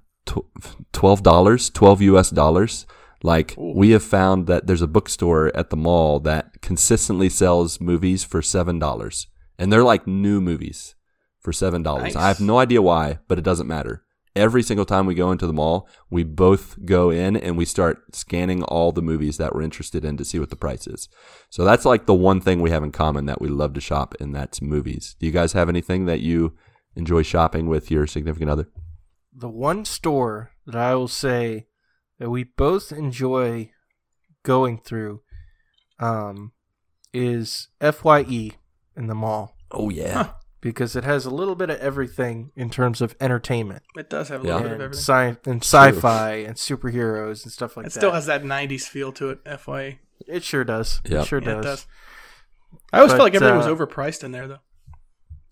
twelve 0.92 1.22
dollars, 1.22 1.70
twelve 1.70 2.02
U.S. 2.02 2.30
dollars. 2.30 2.86
Like 3.22 3.54
we 3.58 3.90
have 3.90 4.02
found 4.02 4.46
that 4.46 4.66
there's 4.66 4.82
a 4.82 4.86
bookstore 4.86 5.54
at 5.54 5.70
the 5.70 5.76
mall 5.76 6.20
that 6.20 6.62
consistently 6.62 7.28
sells 7.28 7.80
movies 7.80 8.24
for 8.24 8.42
seven 8.42 8.78
dollars, 8.78 9.26
and 9.60 9.70
they're 9.70 9.84
like 9.84 10.06
new 10.06 10.40
movies 10.40 10.96
for 11.38 11.52
seven 11.52 11.82
dollars. 11.82 12.14
Nice. 12.14 12.16
I 12.16 12.28
have 12.28 12.40
no 12.40 12.58
idea 12.58 12.82
why, 12.82 13.18
but 13.28 13.38
it 13.38 13.44
doesn't 13.44 13.68
matter. 13.68 14.02
Every 14.34 14.62
single 14.62 14.86
time 14.86 15.06
we 15.06 15.14
go 15.14 15.32
into 15.32 15.46
the 15.46 15.52
mall, 15.52 15.88
we 16.08 16.22
both 16.22 16.84
go 16.84 17.10
in 17.10 17.36
and 17.36 17.58
we 17.58 17.64
start 17.64 18.14
scanning 18.14 18.62
all 18.62 18.90
the 18.90 19.02
movies 19.02 19.36
that 19.36 19.54
we're 19.54 19.62
interested 19.62 20.04
in 20.04 20.16
to 20.16 20.24
see 20.24 20.38
what 20.38 20.50
the 20.50 20.56
price 20.56 20.86
is. 20.86 21.08
So 21.50 21.64
that's 21.64 21.84
like 21.84 22.06
the 22.06 22.14
one 22.14 22.40
thing 22.40 22.60
we 22.60 22.70
have 22.70 22.84
in 22.84 22.92
common 22.92 23.26
that 23.26 23.40
we 23.40 23.48
love 23.48 23.74
to 23.74 23.80
shop, 23.80 24.14
and 24.18 24.34
that's 24.34 24.62
movies. 24.62 25.16
Do 25.18 25.26
you 25.26 25.32
guys 25.32 25.52
have 25.52 25.68
anything 25.68 26.06
that 26.06 26.20
you 26.20 26.56
enjoy 26.94 27.22
shopping 27.22 27.66
with 27.66 27.90
your 27.90 28.06
significant 28.06 28.50
other? 28.50 28.68
The 29.32 29.48
one 29.48 29.84
store 29.84 30.52
that 30.64 30.76
I 30.76 30.94
will 30.94 31.08
say 31.08 31.66
that 32.18 32.30
we 32.30 32.44
both 32.44 32.92
enjoy 32.92 33.72
going 34.42 34.78
through 34.78 35.22
um, 35.98 36.52
is 37.12 37.68
FYE 37.80 38.52
in 38.96 39.06
the 39.06 39.14
mall 39.14 39.56
Oh 39.72 39.88
yeah, 39.90 40.30
because 40.60 40.96
it 40.96 41.04
has 41.04 41.24
a 41.26 41.30
little 41.30 41.54
bit 41.54 41.70
of 41.70 41.78
everything 41.78 42.50
in 42.56 42.70
terms 42.70 43.00
of 43.00 43.14
entertainment 43.20 43.82
It 43.96 44.10
does 44.10 44.28
have 44.28 44.44
a 44.44 44.46
Yeah. 44.46 44.54
little 44.56 44.68
bit 44.70 44.76
of 44.76 44.80
everything. 44.82 45.00
sci- 45.02 45.50
and 45.50 45.62
sci-fi 45.62 46.30
and 46.34 46.56
superheroes 46.56 47.44
and 47.44 47.52
stuff 47.52 47.76
like 47.76 47.86
It 47.86 47.90
that. 47.92 47.96
It 47.96 48.00
still 48.00 48.12
has 48.12 48.26
that 48.26 48.42
'90s 48.44 48.86
feel 48.88 49.12
to 49.12 49.30
it. 49.30 49.38
FYE. 49.44 50.00
It 50.26 50.42
sure 50.44 50.64
does. 50.64 51.00
Yep. 51.04 51.22
It 51.22 51.26
sure 51.28 51.38
Yeah, 51.40 51.44
does. 51.54 51.58
it 51.64 51.68
does. 51.68 51.86
I 52.92 52.98
always 52.98 53.12
But, 53.12 53.16
felt 53.18 53.26
like 53.26 53.34
everything 53.34 53.56
was 53.56 53.66
uh, 53.66 53.74
overpriced 53.74 54.22
in 54.24 54.32
there, 54.32 54.46
though. 54.48 54.58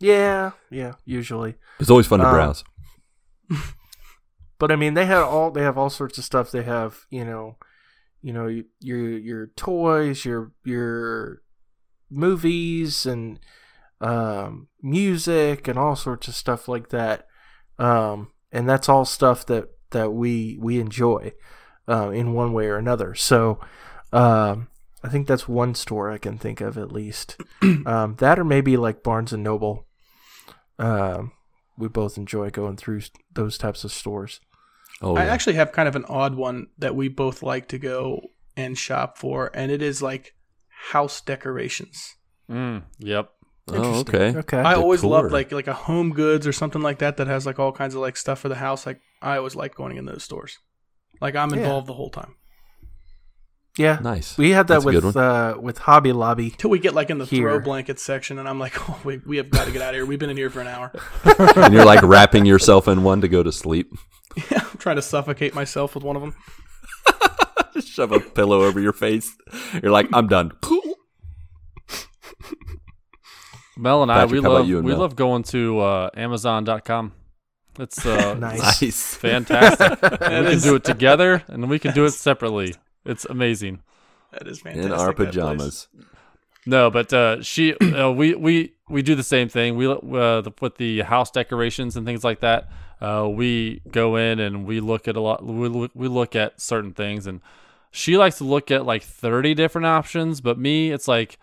Yeah, 0.01 0.53
yeah, 0.71 0.93
usually. 1.05 1.55
it's 1.81 1.91
always 1.91 2.07
fun 2.07 2.21
to 2.21 2.27
Um, 2.27 2.35
browse. 2.35 2.65
But 4.59 4.73
I 4.73 4.77
mean, 4.77 4.95
they 4.95 5.07
have 5.07 5.25
all 5.25 5.51
they 5.53 5.63
have 5.63 5.79
all 5.79 5.89
sorts 5.91 6.19
of 6.19 6.25
stuff. 6.25 6.51
They 6.51 6.65
have 6.65 7.07
you 7.11 7.25
know, 7.25 7.57
you 8.23 8.33
know 8.33 8.49
your 8.81 8.99
your 9.11 9.47
toys, 9.57 10.25
your 10.25 10.51
your 10.65 11.43
movies, 12.11 13.07
and 13.07 13.39
um, 14.01 14.69
music, 14.83 15.69
and 15.69 15.79
all 15.79 15.97
sorts 15.97 16.29
of 16.29 16.35
stuff 16.35 16.69
like 16.69 16.91
that. 16.91 17.27
Um, 17.79 18.33
and 18.53 18.69
that's 18.69 18.89
all 18.89 19.05
stuff 19.05 19.47
that 19.47 19.69
that 19.91 20.13
we 20.13 20.59
we 20.61 20.81
enjoy 20.81 21.33
uh, 21.89 22.11
in 22.11 22.35
one 22.35 22.53
way 22.53 22.67
or 22.67 22.77
another. 22.77 23.15
So. 23.15 23.61
Um, 24.13 24.69
I 25.03 25.09
think 25.09 25.29
that's 25.29 25.47
one 25.47 25.75
store 25.75 26.11
I 26.11 26.19
can 26.19 26.39
think 26.39 26.61
of 26.61 26.77
at 26.77 26.91
least. 26.91 27.37
um, 27.87 28.17
that 28.19 28.39
or 28.39 28.45
maybe 28.45 28.77
like 28.77 29.03
Barnes 29.03 29.33
and 29.33 29.45
Noble. 29.45 29.87
Um, 30.79 31.33
we 31.77 31.89
both 31.89 32.19
enjoy 32.19 32.51
going 32.51 32.77
through 32.77 33.03
those 33.33 33.57
types 33.57 33.85
of 33.85 33.93
stores. 33.93 34.41
Oh 35.01 35.17
I 35.17 35.27
actually 35.27 35.55
have 35.55 35.73
kind 35.73 35.89
of 35.89 35.95
an 35.95 36.05
odd 36.07 36.35
one 36.35 36.69
that 36.77 36.97
we 36.97 37.09
both 37.09 37.43
like 37.43 37.69
to 37.69 37.79
go 37.79 38.21
and 38.57 38.77
shop 38.77 39.17
for, 39.17 39.51
and 39.55 39.71
it 39.71 39.81
is 39.81 40.03
like 40.03 40.35
house 40.91 41.21
decorations. 41.21 42.15
Mm, 42.51 42.83
yep. 42.99 43.31
oh 43.71 44.01
okay. 44.01 44.35
Okay. 44.37 44.59
I 44.59 44.75
always 44.75 45.01
Decor. 45.01 45.11
loved 45.23 45.33
like 45.33 45.53
like 45.53 45.67
a 45.67 45.75
home 45.75 46.13
goods 46.13 46.47
or 46.47 46.53
something 46.53 46.81
like 46.83 46.99
that 47.01 47.17
that 47.19 47.27
has 47.27 47.45
like 47.47 47.59
all 47.59 47.73
kinds 47.73 47.95
of 47.95 48.01
like 48.01 48.17
stuff 48.17 48.39
for 48.41 48.49
the 48.49 48.55
house. 48.57 48.87
Like 48.87 49.01
I 49.21 49.37
always 49.37 49.55
like 49.55 49.75
going 49.75 49.97
in 49.97 50.07
those 50.07 50.25
stores. 50.25 50.57
Like 51.21 51.35
I'm 51.37 51.51
Yeah. 51.51 51.59
involved 51.59 51.87
the 51.87 51.95
whole 51.95 52.11
time 52.11 52.35
yeah. 53.79 53.99
Nice. 54.03 54.37
We 54.37 54.51
had 54.51 54.67
that 54.69 54.83
That's 54.83 54.85
with 54.85 55.17
uh, 55.17 55.57
with 55.61 55.79
Hobby 55.79 56.13
Lobby. 56.13 56.51
till 56.51 56.69
we 56.69 56.81
get 56.81 56.95
like 56.95 57.11
in 57.11 57.19
the 57.19 57.25
Here. 57.25 57.43
throw 57.49 57.61
blanket 57.61 58.01
section, 58.01 58.39
and 58.39 58.49
I'm 58.49 58.59
like, 58.59 58.75
oh, 58.91 58.99
we 59.05 59.19
we 59.25 59.37
have 59.39 59.51
got 59.51 59.67
to 59.67 59.73
get 59.73 59.81
out 59.81 59.91
of 59.91 59.95
here. 59.95 60.05
We've 60.05 60.19
been 60.19 60.31
in 60.31 60.37
here 60.37 60.51
for 60.51 60.61
an 60.61 60.67
hour. 60.67 60.93
and 61.57 61.73
you're 61.73 61.85
like 61.87 62.03
wrapping 62.03 62.45
yourself 62.45 62.89
in 62.89 63.05
one 63.05 63.21
to 63.21 63.29
go 63.29 63.43
to 63.43 63.53
sleep. 63.53 63.91
Yeah, 64.53 64.61
I'm 64.61 64.79
trying 64.79 64.97
to 64.97 65.03
suffocate 65.03 65.53
myself 65.55 65.95
with 65.97 66.05
one 66.05 66.15
of 66.15 66.23
them. 66.23 66.37
Just 67.99 68.11
shove 68.11 68.13
a 68.13 68.21
pillow 68.31 68.63
over 68.63 68.79
your 68.79 68.93
face. 68.93 69.37
You're 69.83 69.91
like, 69.91 70.09
I'm 70.13 70.29
done. 70.29 70.53
Mel 73.77 74.03
and 74.03 74.11
I, 74.11 74.25
we 74.25 74.41
love 74.41 74.69
you 74.69 74.81
we 74.81 74.91
Mel? 74.93 75.01
love 75.01 75.17
going 75.17 75.43
to 75.45 75.81
uh, 75.81 76.11
Amazon.com. 76.17 77.13
It's 77.79 78.07
uh, 78.07 78.35
Nice. 78.39 78.83
nice. 78.83 79.15
fantastic. 79.17 80.03
we 80.03 80.19
can 80.19 80.61
do 80.61 80.75
it 80.77 80.85
together, 80.85 81.43
and 81.49 81.69
we 81.69 81.79
can 81.79 81.93
do 81.93 82.05
it 82.05 82.11
separately. 82.13 82.75
It's 83.05 83.25
amazing. 83.25 83.83
That 84.33 84.47
is 84.47 84.61
fantastic. 84.61 84.93
In 84.93 84.99
our 84.99 85.13
pajamas. 85.13 85.89
No, 86.67 86.91
but 86.91 87.13
uh, 87.13 87.43
she, 87.43 87.75
uh, 87.75 88.11
we, 88.11 88.35
we, 88.35 88.75
we 88.89 89.03
do 89.03 89.15
the 89.15 89.23
same 89.23 89.49
thing. 89.49 89.77
We 89.77 89.87
uh, 89.87 89.97
the, 90.41 90.53
with 90.61 90.77
the 90.77 91.01
house 91.01 91.31
decorations 91.31 91.97
and 91.97 92.05
things 92.07 92.23
like 92.25 92.41
that. 92.41 92.69
Uh, 93.01 93.29
we 93.29 93.81
go 93.91 94.17
in 94.17 94.39
and 94.41 94.67
we 94.67 94.81
look 94.81 95.09
at 95.09 95.17
a 95.17 95.21
lot. 95.21 95.45
We 95.45 95.69
look, 95.69 95.93
we 95.95 96.09
look 96.09 96.37
at 96.37 96.61
certain 96.61 96.93
things, 96.93 97.27
and 97.29 97.41
she 97.91 98.17
likes 98.17 98.39
to 98.39 98.45
look 98.45 98.71
at 98.71 98.87
like 98.87 99.03
thirty 99.03 99.55
different 99.55 99.87
options. 99.87 100.41
But 100.41 100.59
me, 100.59 100.91
it's 100.91 101.09
like 101.09 101.39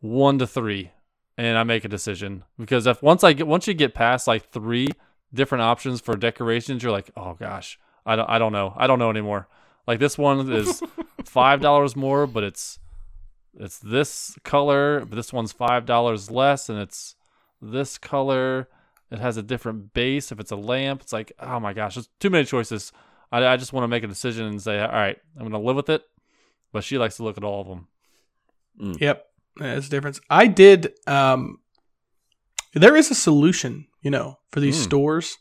one 0.00 0.38
to 0.38 0.46
three, 0.46 0.92
and 1.36 1.58
I 1.58 1.64
make 1.64 1.84
a 1.84 1.88
decision 1.88 2.44
because 2.58 2.86
if 2.86 3.02
once 3.02 3.24
I 3.24 3.32
get 3.32 3.46
once 3.46 3.66
you 3.66 3.74
get 3.74 3.94
past 3.94 4.26
like 4.26 4.50
three 4.50 4.88
different 5.32 5.62
options 5.62 6.00
for 6.00 6.16
decorations, 6.16 6.82
you're 6.82 6.92
like, 6.92 7.10
oh 7.16 7.34
gosh, 7.34 7.78
I 8.06 8.16
don't, 8.16 8.28
I 8.28 8.38
don't 8.38 8.52
know, 8.52 8.74
I 8.76 8.86
don't 8.86 8.98
know 8.98 9.10
anymore. 9.10 9.48
Like 9.86 9.98
this 9.98 10.16
one 10.16 10.50
is 10.52 10.82
five 11.24 11.60
dollars 11.60 11.96
more, 11.96 12.26
but 12.26 12.44
it's 12.44 12.78
it's 13.58 13.78
this 13.78 14.36
color, 14.42 15.00
but 15.00 15.16
this 15.16 15.32
one's 15.32 15.52
five 15.52 15.86
dollars 15.86 16.30
less, 16.30 16.68
and 16.68 16.78
it's 16.78 17.16
this 17.60 17.98
color. 17.98 18.68
It 19.10 19.18
has 19.18 19.36
a 19.36 19.42
different 19.42 19.92
base. 19.92 20.32
If 20.32 20.40
it's 20.40 20.50
a 20.50 20.56
lamp, 20.56 21.02
it's 21.02 21.12
like, 21.12 21.32
oh 21.38 21.60
my 21.60 21.72
gosh, 21.72 21.94
there's 21.94 22.08
too 22.18 22.30
many 22.30 22.44
choices. 22.44 22.92
I, 23.34 23.52
I 23.52 23.56
just 23.56 23.72
want 23.72 23.84
to 23.84 23.88
make 23.88 24.04
a 24.04 24.08
decision 24.08 24.46
and 24.46 24.62
say, 24.62 24.78
all 24.80 24.88
right, 24.88 25.16
I'm 25.36 25.42
gonna 25.44 25.58
live 25.60 25.76
with 25.76 25.90
it. 25.90 26.02
But 26.72 26.84
she 26.84 26.98
likes 26.98 27.16
to 27.16 27.22
look 27.24 27.36
at 27.36 27.44
all 27.44 27.60
of 27.60 27.68
them. 27.68 28.96
Yep, 29.00 29.24
that's 29.56 29.88
the 29.88 29.96
difference. 29.96 30.20
I 30.28 30.46
did. 30.46 30.92
Um, 31.06 31.58
there 32.72 32.96
is 32.96 33.10
a 33.10 33.14
solution, 33.14 33.86
you 34.02 34.10
know, 34.10 34.38
for 34.50 34.60
these 34.60 34.76
Hmm. 34.78 34.82
stores 34.82 35.36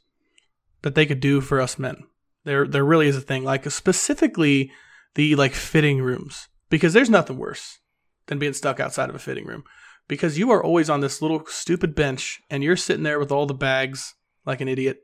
that 0.84 0.96
they 0.96 1.06
could 1.06 1.20
do 1.20 1.42
for 1.42 1.60
us 1.60 1.80
men. 1.80 2.04
There, 2.44 2.68
there 2.68 2.84
really 2.86 3.08
is 3.08 3.16
a 3.16 3.22
thing, 3.22 3.44
like 3.44 3.70
specifically 3.72 4.72
the 5.16 5.36
like 5.36 5.54
fitting 5.54 6.02
rooms, 6.02 6.48
because 6.70 6.94
there's 6.94 7.10
nothing 7.10 7.38
worse 7.38 7.80
than 8.28 8.38
being 8.40 8.54
stuck 8.54 8.80
outside 8.80 9.10
of 9.10 9.16
a 9.16 9.20
fitting 9.20 9.46
room, 9.46 9.64
because 10.08 10.38
you 10.38 10.52
are 10.52 10.64
always 10.64 10.90
on 10.90 11.00
this 11.00 11.22
little 11.22 11.44
stupid 11.48 11.96
bench 11.96 12.42
and 12.50 12.64
you're 12.64 12.76
sitting 12.76 13.04
there 13.04 13.20
with 13.20 13.32
all 13.32 13.46
the 13.46 13.54
bags 13.54 14.14
like 14.46 14.62
an 14.62 14.68
idiot 14.68 14.98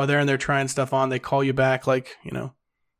while 0.00 0.06
they're 0.06 0.18
in 0.18 0.26
there 0.26 0.38
trying 0.38 0.66
stuff 0.66 0.94
on. 0.94 1.10
They 1.10 1.18
call 1.18 1.44
you 1.44 1.52
back 1.52 1.86
like 1.86 2.16
you 2.24 2.30
know 2.30 2.54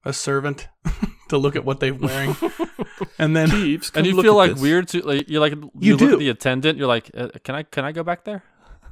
a 0.05 0.13
servant 0.13 0.69
to 1.31 1.39
look 1.39 1.57
at 1.57 1.65
what 1.65 1.81
they're 1.81 1.95
wearing, 1.95 2.37
and 3.19 3.35
then 3.35 3.49
Jeeves, 3.49 3.91
and 3.95 4.07
you 4.07 4.21
feel 4.21 4.35
like 4.37 4.57
weird 4.57 4.89
to 4.89 5.01
like 5.01 5.31
you're 5.31 5.41
like 5.41 5.55
you, 5.55 5.71
You 5.79 5.93
look 5.97 6.01
do. 6.01 6.13
at 6.13 6.19
the 6.19 6.29
attendant. 6.29 6.77
You're 6.77 6.89
like, 6.89 7.11
uh, 7.17 7.29
can 7.43 7.55
I 7.55 7.63
can 7.63 7.87
I 7.87 7.93
go 7.93 8.03
back 8.03 8.25
there? 8.25 8.45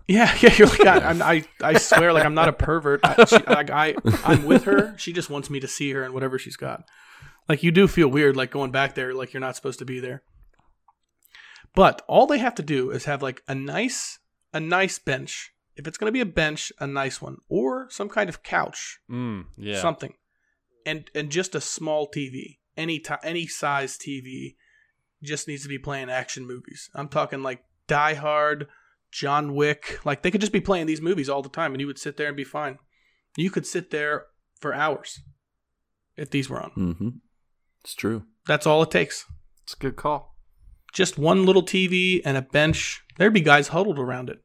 Yeah, 0.07 0.35
yeah. 0.41 0.55
You're 0.55 0.69
like, 0.69 0.87
I, 0.87 0.99
I'm, 1.01 1.21
I, 1.21 1.45
I 1.63 1.77
swear, 1.77 2.15
like 2.15 2.25
I'm 2.25 2.33
not 2.33 2.49
a 2.49 2.53
pervert. 2.55 3.01
I, 3.05 3.27
she, 3.27 3.37
like 3.47 3.69
I, 3.69 3.95
I'm 4.25 4.47
with 4.47 4.65
her. 4.65 4.95
She 4.97 5.13
just 5.13 5.29
wants 5.29 5.51
me 5.51 5.61
to 5.61 5.69
see 5.69 5.93
her 5.93 6.03
and 6.03 6.15
whatever 6.15 6.39
she's 6.39 6.57
got. 6.57 6.85
Like 7.47 7.63
you 7.63 7.71
do 7.71 7.87
feel 7.87 8.09
weird, 8.09 8.35
like 8.35 8.51
going 8.51 8.71
back 8.71 8.95
there, 8.95 9.13
like 9.13 9.35
you're 9.35 9.43
not 9.43 9.55
supposed 9.55 9.81
to 9.81 9.85
be 9.85 10.01
there. 10.01 10.23
But 11.75 12.01
all 12.09 12.27
they 12.27 12.39
have 12.39 12.55
to 12.55 12.63
do 12.63 12.91
is 12.91 13.05
have 13.05 13.23
like 13.23 13.43
a 13.47 13.55
nice, 13.55 14.19
a 14.55 14.61
nice 14.61 14.99
bench. 14.99 15.53
If 15.79 15.87
it's 15.87 15.97
going 15.97 16.09
to 16.09 16.13
be 16.13 16.21
a 16.21 16.27
bench, 16.27 16.73
a 16.81 16.87
nice 16.87 17.23
one, 17.23 17.37
or 17.49 17.89
some 17.91 18.09
kind 18.09 18.29
of 18.29 18.43
couch, 18.43 18.99
Mm, 19.09 19.47
yeah. 19.57 19.81
something, 19.81 20.15
and 20.85 21.09
and 21.15 21.31
just 21.31 21.55
a 21.55 21.61
small 21.61 22.09
TV, 22.11 22.59
any 22.77 22.99
ti 22.99 23.15
any 23.23 23.47
size 23.47 23.97
TV, 23.97 24.57
just 25.23 25.47
needs 25.49 25.63
to 25.63 25.69
be 25.69 25.79
playing 25.79 26.11
action 26.11 26.47
movies. 26.47 26.91
I'm 26.95 27.09
talking 27.09 27.43
like 27.43 27.63
Die 27.87 28.15
Hard, 28.15 28.67
John 29.13 29.55
Wick. 29.55 30.01
Like 30.05 30.23
they 30.23 30.31
could 30.33 30.41
just 30.41 30.53
be 30.53 30.61
playing 30.61 30.87
these 30.87 31.01
movies 31.01 31.29
all 31.29 31.43
the 31.43 31.49
time, 31.49 31.73
and 31.73 31.81
you 31.81 31.87
would 31.87 31.99
sit 31.99 32.17
there 32.17 32.27
and 32.29 32.37
be 32.37 32.45
fine. 32.45 32.79
You 33.37 33.51
could 33.51 33.67
sit 33.67 33.91
there 33.91 34.27
for 34.61 34.75
hours 34.75 35.21
if 36.17 36.29
these 36.31 36.51
were 36.51 36.61
on. 36.61 36.73
Mm-hmm. 36.77 37.09
It's 37.85 37.95
true. 37.95 38.25
That's 38.47 38.67
all 38.67 38.83
it 38.83 38.91
takes. 38.91 39.27
It's 39.63 39.75
a 39.75 39.79
good 39.79 39.95
call. 39.97 40.35
Just 40.93 41.19
one 41.19 41.47
little 41.47 41.63
TV 41.63 42.21
and 42.25 42.37
a 42.37 42.43
bench. 42.43 43.05
There'd 43.17 43.33
be 43.35 43.41
guys 43.43 43.69
huddled 43.69 43.99
around 44.01 44.29
it. 44.31 44.43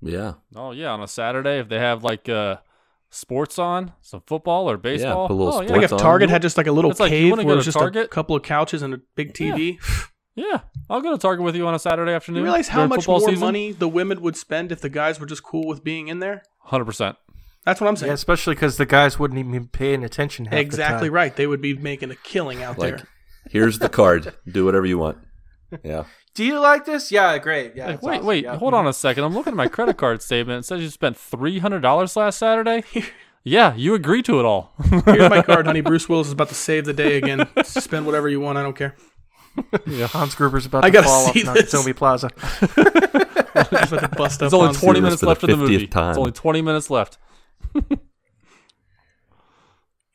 Yeah. 0.00 0.34
Oh 0.54 0.72
yeah, 0.72 0.90
on 0.90 1.02
a 1.02 1.08
Saturday 1.08 1.58
if 1.60 1.68
they 1.68 1.78
have 1.78 2.04
like 2.04 2.28
uh 2.28 2.56
sports 3.10 3.58
on, 3.58 3.92
some 4.00 4.22
football 4.26 4.68
or 4.70 4.76
baseball. 4.76 5.28
put 5.28 5.34
a 5.34 5.36
little 5.36 5.54
oh, 5.54 5.58
Like 5.58 5.68
yeah. 5.68 5.74
sports 5.74 5.84
if 5.86 5.92
on. 5.94 5.98
Target 6.00 6.30
had 6.30 6.42
just 6.42 6.56
like 6.56 6.66
a 6.66 6.72
little 6.72 6.90
It's 6.90 7.00
like, 7.00 7.10
cave 7.10 7.30
wanna 7.30 7.44
where 7.44 7.54
it 7.54 7.56
was 7.56 7.64
just 7.64 7.78
Target? 7.78 8.06
a 8.06 8.08
couple 8.08 8.34
of 8.36 8.42
couches 8.42 8.82
and 8.82 8.94
a 8.94 9.00
big 9.14 9.32
TV. 9.32 9.78
yeah, 10.34 10.60
I'll 10.90 11.00
go 11.00 11.12
to 11.12 11.18
Target 11.18 11.44
with 11.44 11.56
you 11.56 11.66
on 11.66 11.74
a 11.74 11.78
Saturday 11.78 12.12
afternoon. 12.12 12.38
You 12.40 12.44
realize 12.44 12.68
how 12.68 12.86
much 12.86 13.06
more 13.06 13.20
season? 13.20 13.38
money 13.38 13.72
the 13.72 13.88
women 13.88 14.20
would 14.20 14.36
spend 14.36 14.72
if 14.72 14.80
the 14.80 14.88
guys 14.88 15.20
were 15.20 15.26
just 15.26 15.42
cool 15.42 15.66
with 15.66 15.84
being 15.84 16.08
in 16.08 16.18
there? 16.18 16.42
Hundred 16.58 16.86
percent. 16.86 17.16
That's 17.64 17.80
what 17.80 17.88
I'm 17.88 17.96
saying. 17.96 18.08
Yeah, 18.10 18.14
especially 18.14 18.54
because 18.56 18.76
the 18.76 18.84
guys 18.84 19.18
wouldn't 19.18 19.38
even 19.38 19.52
be 19.52 19.66
paying 19.68 20.04
attention. 20.04 20.44
Half 20.46 20.58
exactly 20.58 21.08
the 21.08 21.10
time. 21.10 21.14
right. 21.14 21.36
They 21.36 21.46
would 21.46 21.62
be 21.62 21.74
making 21.74 22.10
a 22.10 22.16
killing 22.16 22.62
out 22.62 22.78
Like, 22.78 22.98
there. 22.98 23.06
here's 23.50 23.78
the 23.78 23.88
card. 23.88 24.34
Do 24.46 24.66
whatever 24.66 24.84
you 24.84 24.98
want. 24.98 25.16
Yeah. 25.82 26.04
Do 26.34 26.44
you 26.44 26.58
like 26.58 26.84
this? 26.84 27.12
Yeah, 27.12 27.38
great. 27.38 27.74
Yeah. 27.76 27.86
Like, 27.86 28.02
wait, 28.02 28.14
awesome. 28.16 28.26
wait, 28.26 28.44
Yeah. 28.44 28.56
hold 28.56 28.74
on 28.74 28.80
mm-hmm. 28.82 28.88
a 28.88 28.92
second. 28.92 29.24
I'm 29.24 29.34
looking 29.34 29.52
at 29.52 29.56
my 29.56 29.68
credit 29.68 29.96
card 29.96 30.20
statement. 30.22 30.60
It 30.64 30.66
says 30.66 30.80
you 30.82 30.90
spent 30.90 31.16
three 31.16 31.58
hundred 31.60 31.80
dollars 31.80 32.16
last 32.16 32.38
Saturday. 32.38 32.84
Yeah, 33.46 33.74
you 33.74 33.94
agree 33.94 34.22
to 34.22 34.40
it 34.40 34.46
all. 34.46 34.72
Here's 35.04 35.28
my 35.28 35.42
card, 35.42 35.66
honey. 35.66 35.80
Bruce 35.82 36.08
Willis 36.08 36.28
is 36.28 36.32
about 36.32 36.48
to 36.48 36.54
save 36.54 36.86
the 36.86 36.94
day 36.94 37.18
again. 37.18 37.46
Spend 37.62 38.06
whatever 38.06 38.26
you 38.26 38.40
want. 38.40 38.56
I 38.56 38.62
don't 38.62 38.74
care. 38.74 38.96
Yeah, 39.86 40.06
Hans 40.06 40.34
Gruber's 40.34 40.64
about 40.64 40.82
I 40.82 40.88
to 40.88 40.92
gotta 40.92 41.06
fall 41.06 41.30
see 41.30 41.46
off 41.46 41.54
this. 41.54 41.74
Nakatomi 41.74 41.94
Plaza. 41.94 42.30
Just 42.38 43.92
about 43.92 44.00
to 44.00 44.16
bust 44.16 44.36
up. 44.36 44.50
There's 44.50 44.54
only 44.54 44.68
on 44.68 44.74
20 44.74 45.00
minutes 45.02 45.22
left 45.22 45.44
in 45.44 45.50
the 45.50 45.56
50th 45.56 45.60
movie. 45.60 45.86
time. 45.86 46.10
It's 46.12 46.18
only 46.18 46.32
20 46.32 46.62
minutes 46.62 46.88
left. 46.88 47.18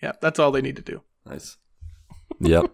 Yeah, 0.02 0.14
that's 0.22 0.40
all 0.40 0.50
they 0.52 0.62
need 0.64 0.78
to 0.78 0.82
do. 0.82 1.04
Nice. 1.28 1.58
Yep. 2.40 2.72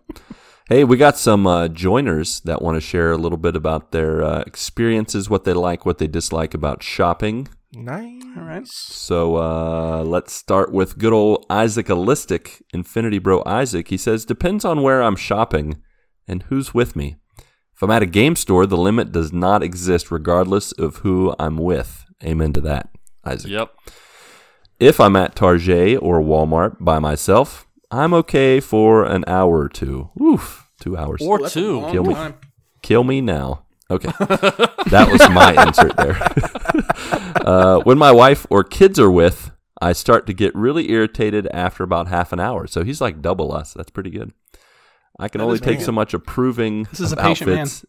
Hey, 0.68 0.84
we 0.84 0.98
got 0.98 1.16
some 1.16 1.46
uh, 1.46 1.68
joiners 1.68 2.40
that 2.40 2.60
want 2.60 2.74
to 2.74 2.82
share 2.82 3.12
a 3.12 3.18
little 3.18 3.38
bit 3.38 3.56
about 3.56 3.92
their 3.92 4.24
uh, 4.24 4.44
experiences, 4.48 5.30
what 5.30 5.44
they 5.44 5.54
like, 5.54 5.86
what 5.86 6.00
they 6.00 6.08
dislike 6.08 6.56
about 6.56 6.82
shopping. 6.82 7.48
Nice. 7.72 8.24
All 8.36 8.42
right. 8.42 8.68
So 8.68 9.36
uh, 9.36 10.04
let's 10.04 10.34
start 10.34 10.72
with 10.72 10.98
good 10.98 11.14
old 11.14 11.46
Isaac 11.52 11.88
Alistic, 11.88 12.64
Infinity 12.74 13.20
Bro 13.20 13.44
Isaac. 13.46 13.90
He 13.90 13.98
says, 13.98 14.26
Depends 14.26 14.66
on 14.66 14.82
where 14.82 15.04
I'm 15.04 15.16
shopping 15.16 15.84
and 16.28 16.42
who's 16.44 16.74
with 16.74 16.96
me. 16.96 17.18
If 17.76 17.84
I'm 17.84 17.92
at 17.92 18.02
a 18.02 18.08
game 18.08 18.36
store, 18.36 18.66
the 18.66 18.76
limit 18.76 19.12
does 19.12 19.32
not 19.32 19.62
exist 19.62 20.10
regardless 20.10 20.72
of 20.72 20.98
who 20.98 21.36
I'm 21.38 21.58
with. 21.58 22.06
Amen 22.24 22.54
to 22.54 22.62
that, 22.62 22.90
Isaac. 23.24 23.52
Yep. 23.52 23.72
If 24.80 25.00
I'm 25.00 25.16
at 25.16 25.36
Target 25.36 26.00
or 26.02 26.22
Walmart 26.22 26.78
by 26.80 26.98
myself, 26.98 27.68
I'm 27.92 28.14
okay 28.16 28.60
for 28.60 29.06
an 29.06 29.24
hour 29.28 29.60
or 29.60 29.70
two. 29.70 30.10
Oof, 30.22 30.70
two 30.80 30.98
hours. 30.98 31.22
Or 31.22 31.40
That's 31.40 31.54
two. 31.54 31.80
long 31.82 31.92
Kill 31.92 32.04
me. 32.04 32.14
time. 32.14 32.34
Kill 32.82 33.04
me 33.04 33.22
now. 33.22 33.66
Okay. 33.92 34.10
that 34.20 35.08
was 35.12 35.22
my 35.30 35.64
insert 35.68 35.96
there. 35.98 36.18
uh, 37.48 37.80
when 37.84 37.98
my 37.98 38.12
wife 38.12 38.46
or 38.50 38.64
kids 38.64 39.00
are 39.00 39.12
with, 39.12 39.52
I 39.82 39.94
start 39.94 40.26
to 40.28 40.34
get 40.34 40.56
really 40.56 40.90
irritated 40.92 41.48
after 41.54 41.84
about 41.84 42.08
half 42.08 42.34
an 42.34 42.40
hour. 42.40 42.66
So 42.68 42.84
he's 42.84 43.02
like 43.02 43.22
double 43.22 43.52
us. 43.54 43.74
That's 43.74 43.92
pretty 43.92 44.10
good. 44.10 44.32
I 45.20 45.28
can 45.30 45.40
That 45.40 45.46
only 45.46 45.60
take 45.60 45.78
man. 45.78 45.86
so 45.86 45.92
much 45.92 46.14
approving. 46.14 46.84
This 46.84 47.00
is 47.00 47.12
of 47.14 47.20
a 47.20 47.22
patient 47.22 47.50
man. 47.50 47.60
outfits. 47.60 47.86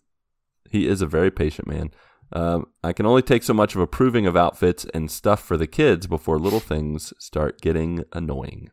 He 0.70 0.86
is 0.86 1.00
a 1.00 1.06
very 1.06 1.30
patient 1.30 1.66
man. 1.68 1.90
Um, 2.32 2.66
I 2.82 2.92
can 2.92 3.06
only 3.06 3.22
take 3.22 3.42
so 3.44 3.54
much 3.54 3.74
of 3.74 3.80
approving 3.80 4.26
of 4.26 4.36
outfits 4.36 4.84
and 4.92 5.10
stuff 5.10 5.40
for 5.42 5.56
the 5.56 5.66
kids 5.66 6.06
before 6.06 6.38
little 6.38 6.60
things 6.60 7.12
start 7.18 7.60
getting 7.60 8.04
annoying. 8.12 8.70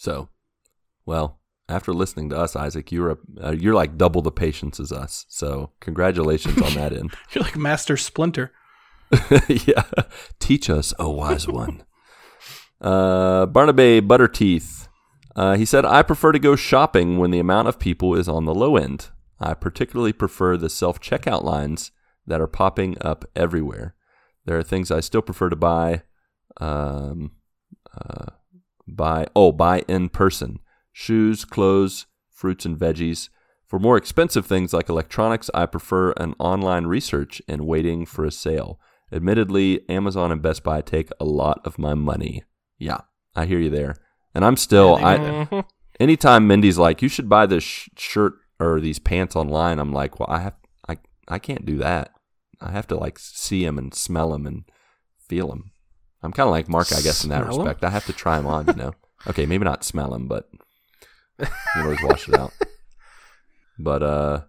So, 0.00 0.30
well, 1.04 1.40
after 1.68 1.92
listening 1.92 2.30
to 2.30 2.38
us, 2.38 2.56
Isaac, 2.56 2.90
you're 2.90 3.10
a, 3.10 3.16
uh, 3.38 3.50
you're 3.50 3.74
like 3.74 3.98
double 3.98 4.22
the 4.22 4.32
patience 4.32 4.80
as 4.80 4.92
us. 4.92 5.26
So, 5.28 5.72
congratulations 5.78 6.56
on 6.62 6.72
that 6.72 6.94
end. 6.94 7.12
You're 7.32 7.44
like 7.44 7.58
Master 7.58 7.98
Splinter. 7.98 8.50
yeah, 9.48 9.82
teach 10.38 10.70
us, 10.70 10.94
oh 10.98 11.10
wise 11.10 11.46
one. 11.46 11.84
Uh, 12.80 13.44
Barnaby 13.44 14.00
Butterteeth. 14.00 14.88
Uh, 15.36 15.56
he 15.56 15.66
said, 15.66 15.84
I 15.84 16.02
prefer 16.02 16.32
to 16.32 16.38
go 16.38 16.56
shopping 16.56 17.18
when 17.18 17.30
the 17.30 17.38
amount 17.38 17.68
of 17.68 17.78
people 17.78 18.14
is 18.14 18.26
on 18.26 18.46
the 18.46 18.54
low 18.54 18.78
end. 18.78 19.10
I 19.38 19.52
particularly 19.52 20.14
prefer 20.14 20.56
the 20.56 20.70
self 20.70 20.98
checkout 20.98 21.44
lines 21.44 21.90
that 22.26 22.40
are 22.40 22.46
popping 22.46 22.96
up 23.02 23.26
everywhere. 23.36 23.94
There 24.46 24.58
are 24.58 24.62
things 24.62 24.90
I 24.90 25.00
still 25.00 25.20
prefer 25.20 25.50
to 25.50 25.56
buy. 25.56 26.04
Um, 26.58 27.32
uh, 27.94 28.30
buy 28.96 29.26
oh 29.34 29.52
buy 29.52 29.80
in 29.88 30.08
person 30.08 30.60
shoes, 30.92 31.44
clothes, 31.44 32.06
fruits 32.28 32.64
and 32.64 32.78
veggies. 32.78 33.28
For 33.66 33.78
more 33.78 33.96
expensive 33.96 34.46
things 34.46 34.72
like 34.72 34.88
electronics, 34.88 35.50
I 35.54 35.66
prefer 35.66 36.12
an 36.12 36.34
online 36.38 36.86
research 36.86 37.40
and 37.46 37.66
waiting 37.66 38.04
for 38.04 38.24
a 38.24 38.32
sale. 38.32 38.80
Admittedly, 39.12 39.88
Amazon 39.88 40.32
and 40.32 40.42
Best 40.42 40.62
Buy 40.62 40.80
take 40.80 41.10
a 41.20 41.24
lot 41.24 41.60
of 41.64 41.78
my 41.78 41.94
money. 41.94 42.44
Yeah, 42.78 43.02
I 43.34 43.46
hear 43.46 43.58
you 43.58 43.70
there. 43.70 43.96
And 44.34 44.44
I'm 44.44 44.56
still 44.56 44.96
I 44.96 45.64
anytime 46.00 46.46
Mindy's 46.46 46.78
like, 46.78 47.02
"You 47.02 47.08
should 47.08 47.28
buy 47.28 47.46
this 47.46 47.64
sh- 47.64 47.88
shirt 47.96 48.34
or 48.58 48.80
these 48.80 48.98
pants 48.98 49.36
online," 49.36 49.78
I'm 49.78 49.92
like, 49.92 50.18
"Well, 50.18 50.28
I 50.30 50.40
have 50.40 50.54
I 50.88 50.98
I 51.28 51.38
can't 51.38 51.66
do 51.66 51.78
that. 51.78 52.12
I 52.60 52.70
have 52.70 52.86
to 52.88 52.96
like 52.96 53.18
see 53.18 53.64
them 53.64 53.78
and 53.78 53.94
smell 53.94 54.30
them 54.30 54.46
and 54.46 54.64
feel 55.28 55.48
them." 55.48 55.72
I'm 56.22 56.32
kind 56.32 56.46
of 56.46 56.50
like 56.50 56.68
Marc, 56.68 56.92
I 56.92 57.00
guess, 57.00 57.24
in 57.24 57.30
that 57.30 57.44
Smell 57.44 57.58
respect. 57.58 57.84
I 57.84 57.90
have 57.90 58.04
to 58.06 58.12
try 58.12 58.36
them 58.36 58.46
on, 58.46 58.66
you 58.66 58.74
know. 58.74 58.92
Okay, 59.28 59.44
maybe 59.44 59.64
not 59.66 59.84
smell 59.84 60.08
them, 60.12 60.28
but 60.28 60.48
you 61.38 61.46
can 61.74 61.82
always 61.82 62.02
wash 62.02 62.26
it 62.26 62.34
out. 62.34 62.52
But 63.78 64.02
uh, 64.02 64.40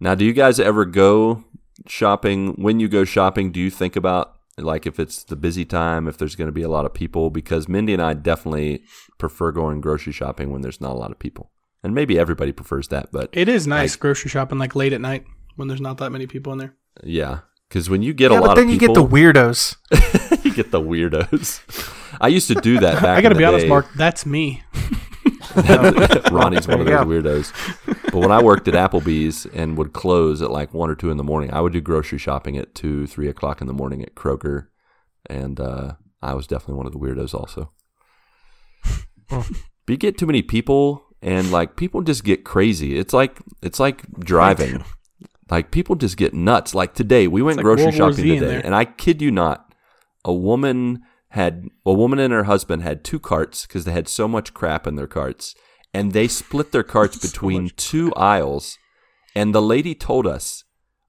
now, 0.00 0.14
do 0.14 0.24
you 0.24 0.32
guys 0.32 0.60
ever 0.60 0.84
go 0.84 1.44
shopping? 1.86 2.54
When 2.54 2.78
you 2.80 2.88
go 2.88 3.04
shopping, 3.04 3.50
do 3.52 3.60
you 3.60 3.70
think 3.70 3.96
about 3.96 4.34
like 4.56 4.86
if 4.86 4.98
it's 5.00 5.22
the 5.24 5.36
busy 5.36 5.64
time, 5.64 6.06
if 6.08 6.18
there's 6.18 6.34
going 6.36 6.46
to 6.48 6.52
be 6.52 6.62
a 6.62 6.68
lot 6.68 6.84
of 6.84 6.94
people? 6.94 7.30
Because 7.30 7.68
Mindy 7.68 7.92
and 7.92 8.02
I 8.02 8.14
definitely 8.14 8.82
prefer 9.18 9.50
going 9.52 9.80
grocery 9.80 10.12
shopping 10.12 10.50
when 10.52 10.62
there's 10.62 10.80
not 10.80 10.92
a 10.92 10.98
lot 10.98 11.10
of 11.10 11.18
people, 11.18 11.50
and 11.82 11.94
maybe 11.94 12.18
everybody 12.18 12.52
prefers 12.52 12.88
that. 12.88 13.10
But 13.12 13.30
It 13.32 13.48
is 13.48 13.66
nice 13.66 13.96
grocery 13.96 14.30
shopping 14.30 14.58
like 14.58 14.74
late 14.76 14.92
at 14.92 15.00
night 15.00 15.24
when 15.56 15.66
there's 15.68 15.80
not 15.80 15.98
that 15.98 16.10
many 16.10 16.26
people 16.26 16.52
in 16.52 16.58
there. 16.58 16.74
yeah, 17.02 17.40
because 17.68 17.90
when 17.90 18.02
you 18.02 18.12
get 18.12 18.30
yeah, 18.30 18.38
a 18.38 18.40
lot 18.40 18.48
but 18.48 18.54
then 18.56 18.68
of 18.68 18.70
you 18.74 18.78
get 18.78 18.94
the 18.94 19.04
weirdos. 19.04 19.76
you 20.44 20.54
get 20.54 20.70
the 20.70 20.80
weirdos. 20.80 21.60
I 22.20 22.28
used 22.28 22.48
to 22.48 22.54
do 22.54 22.78
that 22.80 22.94
back. 23.02 23.18
I 23.18 23.20
got 23.20 23.30
to 23.30 23.34
be 23.34 23.42
the 23.42 23.48
honest, 23.48 23.64
day. 23.64 23.68
Marc. 23.68 23.92
That's 23.94 24.24
me. 24.26 24.62
Ronnie's 26.30 26.68
one 26.68 26.80
of 26.80 26.86
There 26.86 27.04
those 27.04 27.06
you 27.06 27.22
weirdos. 27.22 28.04
But 28.04 28.16
when 28.16 28.32
I 28.32 28.42
worked 28.42 28.68
at 28.68 28.74
Applebee's 28.74 29.46
and 29.46 29.76
would 29.76 29.92
close 29.92 30.40
at 30.42 30.50
like 30.50 30.72
one 30.72 30.90
or 30.90 30.94
two 30.94 31.10
in 31.10 31.16
the 31.16 31.24
morning, 31.24 31.52
I 31.52 31.60
would 31.60 31.72
do 31.72 31.80
grocery 31.80 32.18
shopping 32.18 32.56
at 32.56 32.74
two, 32.74 33.06
three 33.06 33.28
o'clock 33.28 33.60
in 33.60 33.66
the 33.66 33.72
morning 33.72 34.02
at 34.02 34.14
Kroger, 34.14 34.66
and 35.26 35.58
uh, 35.58 35.94
I 36.22 36.34
was 36.34 36.46
definitely 36.46 36.76
one 36.76 36.86
of 36.86 36.92
the 36.92 36.98
weirdos 36.98 37.34
also. 37.34 37.72
but 39.28 39.48
you 39.88 39.96
get 39.96 40.16
too 40.18 40.26
many 40.26 40.42
people, 40.42 41.04
and 41.22 41.50
like 41.50 41.76
people 41.76 42.02
just 42.02 42.24
get 42.24 42.44
crazy. 42.44 42.98
It's 42.98 43.12
like 43.12 43.38
it's 43.62 43.80
like 43.80 44.08
driving. 44.20 44.84
Like 45.50 45.70
people 45.70 45.96
just 45.96 46.16
get 46.16 46.34
nuts. 46.34 46.74
Like 46.74 46.94
today, 46.94 47.26
we 47.26 47.42
went 47.42 47.56
like 47.56 47.64
grocery 47.64 47.84
World 47.86 47.94
shopping 47.94 48.38
today, 48.38 48.60
and 48.62 48.74
I 48.74 48.84
kid 48.84 49.22
you 49.22 49.30
not, 49.30 49.74
a 50.24 50.32
woman 50.32 51.02
had 51.30 51.68
a 51.84 51.92
woman 51.92 52.18
and 52.18 52.32
her 52.32 52.44
husband 52.44 52.82
had 52.82 53.04
two 53.04 53.18
carts 53.18 53.66
because 53.66 53.84
they 53.84 53.92
had 53.92 54.08
so 54.08 54.26
much 54.28 54.54
crap 54.54 54.86
in 54.86 54.96
their 54.96 55.06
carts, 55.06 55.54
and 55.94 56.12
they 56.12 56.28
split 56.28 56.72
their 56.72 56.82
carts 56.82 57.16
between 57.30 57.70
two 57.76 58.12
aisles. 58.14 58.78
And 59.34 59.54
the 59.54 59.62
lady 59.62 59.94
told 59.94 60.26
us, 60.26 60.64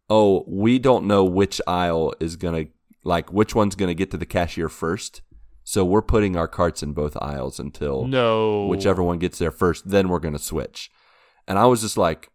"Oh, 0.10 0.44
we 0.48 0.80
don't 0.80 1.06
know 1.08 1.24
which 1.26 1.62
aisle 1.68 2.14
is 2.20 2.36
gonna 2.36 2.66
like 3.04 3.32
which 3.34 3.56
one's 3.56 3.76
gonna 3.76 3.94
get 3.94 4.12
to 4.12 4.18
the 4.18 4.26
cashier 4.26 4.70
first, 4.70 5.22
so 5.64 5.84
we're 5.84 6.02
putting 6.02 6.36
our 6.36 6.48
carts 6.48 6.84
in 6.84 6.94
both 6.94 7.18
aisles 7.22 7.60
until 7.60 8.06
No. 8.06 8.68
whichever 8.68 9.02
one 9.04 9.20
gets 9.20 9.38
there 9.40 9.52
first. 9.52 9.90
Then 9.90 10.08
we're 10.10 10.20
gonna 10.20 10.40
switch." 10.40 10.90
And 11.48 11.58
I 11.58 11.66
was 11.66 11.82
just 11.82 11.98
like, 11.98 12.30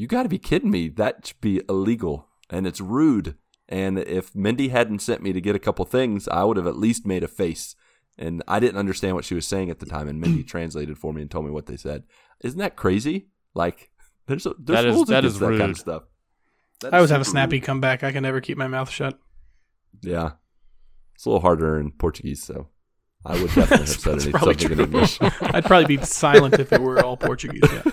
"You 0.00 0.06
got 0.06 0.22
to 0.24 0.28
be 0.28 0.38
kidding 0.38 0.70
me! 0.70 0.88
That 0.88 1.26
should 1.26 1.40
be 1.40 1.60
illegal, 1.68 2.28
and 2.48 2.66
it's 2.66 2.80
rude." 2.80 3.36
And 3.68 3.98
if 3.98 4.34
Mindy 4.34 4.68
hadn't 4.68 5.00
sent 5.00 5.22
me 5.22 5.32
to 5.32 5.40
get 5.40 5.54
a 5.54 5.60
couple 5.60 5.84
things, 5.84 6.26
I 6.28 6.42
would 6.44 6.56
have 6.56 6.66
at 6.66 6.76
least 6.76 7.06
made 7.06 7.22
a 7.22 7.28
face. 7.28 7.76
And 8.18 8.42
I 8.48 8.58
didn't 8.60 8.78
understand 8.78 9.14
what 9.14 9.24
she 9.24 9.34
was 9.34 9.46
saying 9.46 9.70
at 9.70 9.78
the 9.78 9.86
time, 9.86 10.08
and 10.08 10.20
Mindy 10.20 10.42
translated 10.54 10.98
for 10.98 11.12
me 11.12 11.22
and 11.22 11.30
told 11.30 11.44
me 11.44 11.50
what 11.52 11.66
they 11.66 11.76
said. 11.76 12.02
Isn't 12.42 12.58
that 12.58 12.74
crazy? 12.76 13.28
Like, 13.54 13.90
there's 14.26 14.46
a, 14.46 14.54
there's 14.58 14.78
That 14.82 14.86
is- 14.86 14.94
rules 14.94 15.08
that 15.08 15.18
against 15.20 15.34
is 15.36 15.40
that 15.40 15.58
kind 15.58 15.70
of 15.70 15.78
stuff. 15.78 16.02
That 16.80 16.94
I 16.94 16.96
always 16.96 17.10
have 17.10 17.20
a 17.20 17.24
snappy 17.26 17.56
rude. 17.56 17.64
comeback. 17.64 18.02
I 18.02 18.10
can 18.12 18.22
never 18.22 18.40
keep 18.40 18.56
my 18.58 18.66
mouth 18.68 18.88
shut. 18.90 19.18
Yeah, 20.02 20.32
it's 21.14 21.24
a 21.26 21.28
little 21.28 21.40
harder 21.42 21.78
in 21.78 21.92
Portuguese, 21.92 22.42
so 22.42 22.68
I 23.24 23.34
would 23.40 23.52
definitely 23.54 23.76
have 23.78 23.88
said 23.88 24.12
That's 24.14 24.24
any, 24.24 24.32
probably 24.32 24.54
something 24.58 24.78
in. 24.78 24.84
English. 24.86 25.18
I'd 25.42 25.64
probably 25.66 25.96
be 25.96 26.02
silent 26.04 26.58
if 26.58 26.72
it 26.72 26.80
were 26.80 27.04
all 27.04 27.16
Portuguese. 27.16 27.60
Yeah. 27.70 27.82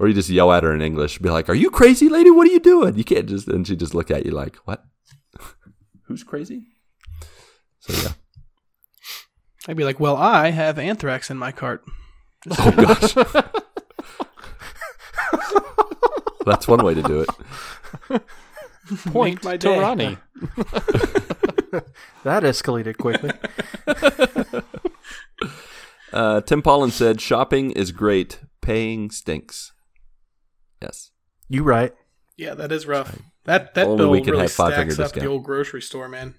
Or 0.00 0.08
you 0.08 0.14
just 0.14 0.30
yell 0.30 0.50
at 0.50 0.62
her 0.62 0.74
in 0.74 0.80
English, 0.80 1.18
be 1.18 1.28
like, 1.28 1.50
"Are 1.50 1.54
you 1.54 1.70
crazy, 1.70 2.08
lady? 2.08 2.30
What 2.30 2.48
are 2.48 2.50
you 2.50 2.58
doing?" 2.58 2.96
You 2.96 3.04
can't 3.04 3.28
just 3.28 3.46
and 3.48 3.66
she 3.66 3.76
just 3.76 3.94
look 3.94 4.10
at 4.10 4.24
you 4.24 4.32
like, 4.32 4.56
"What? 4.64 4.82
Who's 6.04 6.24
crazy?" 6.24 6.62
So 7.80 7.92
yeah. 8.02 8.12
I'd 9.68 9.76
be 9.76 9.84
like, 9.84 10.00
well, 10.00 10.16
I 10.16 10.48
have 10.50 10.78
anthrax 10.78 11.30
in 11.30 11.36
my 11.36 11.52
cart. 11.52 11.84
Oh 12.58 12.70
gosh. 12.72 13.12
That's 16.46 16.66
one 16.66 16.82
way 16.82 16.94
to 16.94 17.02
do 17.02 17.20
it. 17.20 17.28
Point 19.12 19.44
my 19.44 19.58
to 19.58 19.68
day. 19.68 19.78
Ronnie. 19.78 20.16
That 22.24 22.42
escalated 22.42 22.98
quickly. 22.98 23.30
Uh, 26.12 26.40
Tim 26.40 26.60
Paullin 26.60 26.90
said, 26.90 27.20
"Shopping 27.20 27.70
is 27.70 27.92
great. 27.92 28.40
Paying 28.60 29.10
stinks." 29.10 29.69
Yes. 30.80 31.10
you 31.48 31.62
right. 31.62 31.94
Yeah, 32.36 32.54
that 32.54 32.72
is 32.72 32.86
rough. 32.86 33.18
That 33.44 33.74
that 33.74 33.86
Only 33.86 33.96
bill 33.98 34.10
we 34.10 34.20
can 34.22 34.30
really 34.32 34.42
have 34.42 34.52
five-finger 34.52 34.94
stacks 34.94 35.10
up 35.10 35.22
the 35.22 35.26
old 35.26 35.44
grocery 35.44 35.82
store, 35.82 36.08
man. 36.08 36.36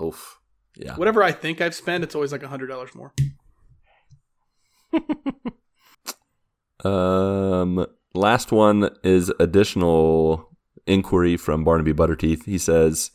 Oof. 0.00 0.38
Yeah. 0.76 0.94
Whatever 0.96 1.22
I 1.22 1.32
think 1.32 1.60
I've 1.60 1.74
spent, 1.74 2.04
it's 2.04 2.14
always 2.14 2.32
like 2.32 2.42
a 2.42 2.48
hundred 2.48 2.68
dollars 2.68 2.94
more. 2.94 3.12
Um, 6.84 7.86
last 8.14 8.52
one 8.52 8.90
is 9.02 9.32
additional 9.40 10.56
inquiry 10.86 11.36
from 11.36 11.64
Barnaby 11.64 11.92
Butterteeth. 11.92 12.44
He 12.44 12.58
says, 12.58 13.10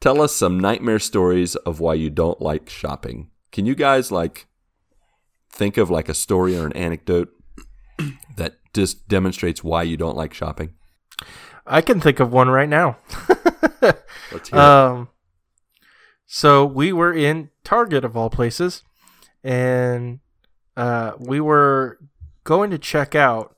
tell 0.00 0.20
us 0.20 0.34
some 0.34 0.60
nightmare 0.60 0.98
stories 0.98 1.56
of 1.56 1.80
why 1.80 1.94
you 1.94 2.10
don't 2.10 2.42
like 2.42 2.68
shopping. 2.68 3.30
Can 3.52 3.64
you 3.64 3.74
guys 3.74 4.12
like 4.12 4.48
think 5.50 5.78
of 5.78 5.88
like 5.88 6.08
a 6.10 6.14
story 6.14 6.58
or 6.58 6.66
an 6.66 6.74
anecdote 6.74 7.30
that 7.30 7.45
just 8.76 9.08
demonstrates 9.08 9.64
why 9.64 9.82
you 9.82 9.96
don't 9.96 10.16
like 10.16 10.32
shopping? 10.32 10.74
I 11.66 11.80
can 11.80 12.00
think 12.00 12.20
of 12.20 12.32
one 12.32 12.48
right 12.48 12.68
now. 12.68 12.98
Let's 14.32 14.48
hear. 14.50 14.60
Um, 14.60 15.08
so 16.26 16.64
we 16.64 16.92
were 16.92 17.12
in 17.12 17.50
Target 17.64 18.04
of 18.04 18.16
all 18.16 18.30
places, 18.30 18.84
and 19.42 20.20
uh, 20.76 21.12
we 21.18 21.40
were 21.40 21.98
going 22.44 22.70
to 22.70 22.78
check 22.78 23.14
out, 23.14 23.56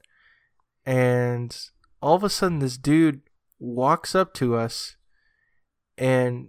and 0.86 1.54
all 2.00 2.14
of 2.14 2.24
a 2.24 2.30
sudden, 2.30 2.60
this 2.60 2.78
dude 2.78 3.20
walks 3.58 4.14
up 4.14 4.32
to 4.34 4.54
us, 4.54 4.96
and 5.98 6.48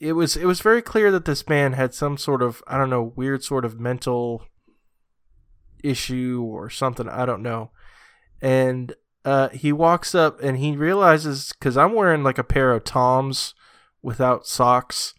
it 0.00 0.12
was 0.12 0.36
it 0.36 0.46
was 0.46 0.60
very 0.60 0.82
clear 0.82 1.12
that 1.12 1.26
this 1.26 1.48
man 1.48 1.74
had 1.74 1.94
some 1.94 2.16
sort 2.16 2.42
of 2.42 2.62
I 2.66 2.78
don't 2.78 2.90
know 2.90 3.12
weird 3.14 3.44
sort 3.44 3.64
of 3.64 3.78
mental 3.78 4.44
issue 5.82 6.42
or 6.46 6.70
something 6.70 7.08
I 7.08 7.26
don't 7.26 7.42
know, 7.42 7.70
and 8.40 8.94
uh, 9.24 9.48
he 9.50 9.72
walks 9.72 10.14
up 10.14 10.42
and 10.42 10.58
he 10.58 10.76
realizes 10.76 11.52
because 11.52 11.76
I'm 11.76 11.92
wearing 11.92 12.22
like 12.22 12.38
a 12.38 12.44
pair 12.44 12.72
of 12.72 12.84
Toms 12.84 13.54
without 14.02 14.46
socks 14.46 15.14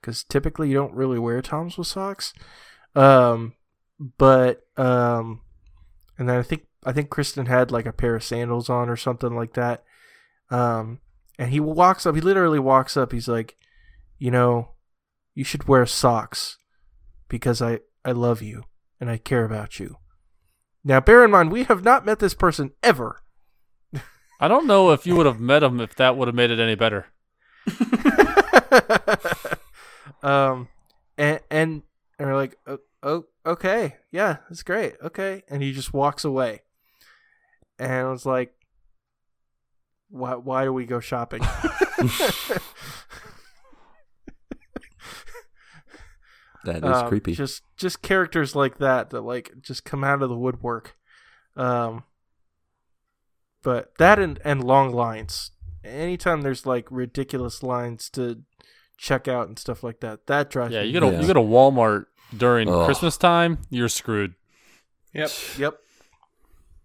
because 0.00 0.22
typically 0.24 0.68
you 0.68 0.74
don't 0.74 0.94
really 0.94 1.18
wear 1.18 1.40
Toms 1.40 1.78
with 1.78 1.86
socks. 1.86 2.32
Um, 2.94 3.54
but 4.18 4.62
um, 4.76 5.40
and 6.18 6.28
then 6.28 6.38
I 6.38 6.42
think 6.42 6.66
I 6.84 6.92
think 6.92 7.10
Kristen 7.10 7.46
had 7.46 7.70
like 7.70 7.86
a 7.86 7.92
pair 7.92 8.14
of 8.16 8.24
sandals 8.24 8.68
on 8.68 8.88
or 8.88 8.96
something 8.96 9.34
like 9.34 9.54
that. 9.54 9.84
Um, 10.50 11.00
and 11.38 11.50
he 11.50 11.60
walks 11.60 12.06
up. 12.06 12.14
He 12.14 12.20
literally 12.20 12.58
walks 12.58 12.96
up. 12.96 13.12
He's 13.12 13.28
like, 13.28 13.56
you 14.18 14.30
know, 14.30 14.70
you 15.34 15.44
should 15.44 15.66
wear 15.66 15.86
socks 15.86 16.58
because 17.28 17.62
I 17.62 17.80
I 18.04 18.12
love 18.12 18.42
you 18.42 18.64
and 19.00 19.10
I 19.10 19.16
care 19.16 19.44
about 19.44 19.80
you. 19.80 19.96
Now, 20.86 21.00
bear 21.00 21.24
in 21.24 21.32
mind, 21.32 21.50
we 21.50 21.64
have 21.64 21.82
not 21.82 22.06
met 22.06 22.20
this 22.20 22.32
person 22.32 22.70
ever. 22.80 23.20
I 24.38 24.46
don't 24.46 24.68
know 24.68 24.92
if 24.92 25.04
you 25.04 25.16
would 25.16 25.26
have 25.26 25.40
met 25.40 25.64
him 25.64 25.80
if 25.80 25.96
that 25.96 26.16
would 26.16 26.28
have 26.28 26.34
made 26.36 26.52
it 26.52 26.60
any 26.60 26.76
better. 26.76 27.06
um, 30.22 30.68
and 31.18 31.40
and 31.50 31.82
and 32.20 32.28
we're 32.28 32.36
like, 32.36 32.56
oh, 32.68 32.78
oh, 33.02 33.24
okay, 33.44 33.96
yeah, 34.12 34.36
that's 34.48 34.62
great, 34.62 34.94
okay, 35.02 35.42
and 35.48 35.60
he 35.60 35.72
just 35.72 35.92
walks 35.92 36.24
away, 36.24 36.60
and 37.80 37.90
I 37.90 38.04
was 38.04 38.24
like, 38.24 38.54
why 40.08 40.36
why 40.36 40.62
do 40.62 40.72
we 40.72 40.86
go 40.86 41.00
shopping? 41.00 41.42
that 46.66 46.84
is 46.84 46.96
Um, 46.96 47.08
creepy. 47.08 47.32
Just 47.34 47.62
just 47.76 48.02
characters 48.02 48.54
like 48.54 48.78
that 48.78 49.10
that 49.10 49.22
like 49.22 49.52
just 49.62 49.84
come 49.84 50.04
out 50.04 50.22
of 50.22 50.28
the 50.28 50.36
woodwork. 50.36 50.96
Um, 51.56 52.04
but 53.62 53.92
that 53.98 54.18
and 54.18 54.38
and 54.44 54.62
long 54.62 54.92
lines. 54.92 55.50
Anytime 55.84 56.42
there's 56.42 56.66
like 56.66 56.86
ridiculous 56.90 57.62
lines 57.62 58.10
to 58.10 58.42
check 58.98 59.28
out 59.28 59.48
and 59.48 59.58
stuff 59.58 59.82
like 59.82 60.00
that, 60.00 60.26
that 60.26 60.50
drives 60.50 60.72
Yeah, 60.74 60.80
me 60.82 60.88
you 60.88 60.92
go 61.00 61.00
to 61.08 61.12
Yeah. 61.16 61.20
you 61.20 61.26
go 61.26 61.32
to 61.34 61.40
Walmart 61.40 62.06
during 62.36 62.68
Ugh. 62.68 62.84
Christmas 62.86 63.16
time, 63.16 63.58
you're 63.70 63.88
screwed. 63.88 64.34
Yep. 65.14 65.30
Yep. 65.58 65.78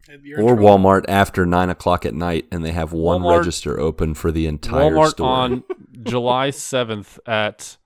Or 0.10 0.56
trouble. 0.56 0.56
Walmart 0.64 1.06
after 1.08 1.46
nine 1.46 1.70
o'clock 1.70 2.06
at 2.06 2.14
night, 2.14 2.46
and 2.52 2.66
they 2.66 2.72
have 2.72 2.92
one 2.92 3.22
Walmart- 3.22 3.38
register 3.40 3.80
open 3.80 4.14
for 4.14 4.32
the 4.32 4.46
entire 4.46 4.92
Walmart 4.92 5.10
store. 5.12 5.28
on 5.28 5.64
July 6.04 6.50
seventh 6.50 7.18
at 7.26 7.78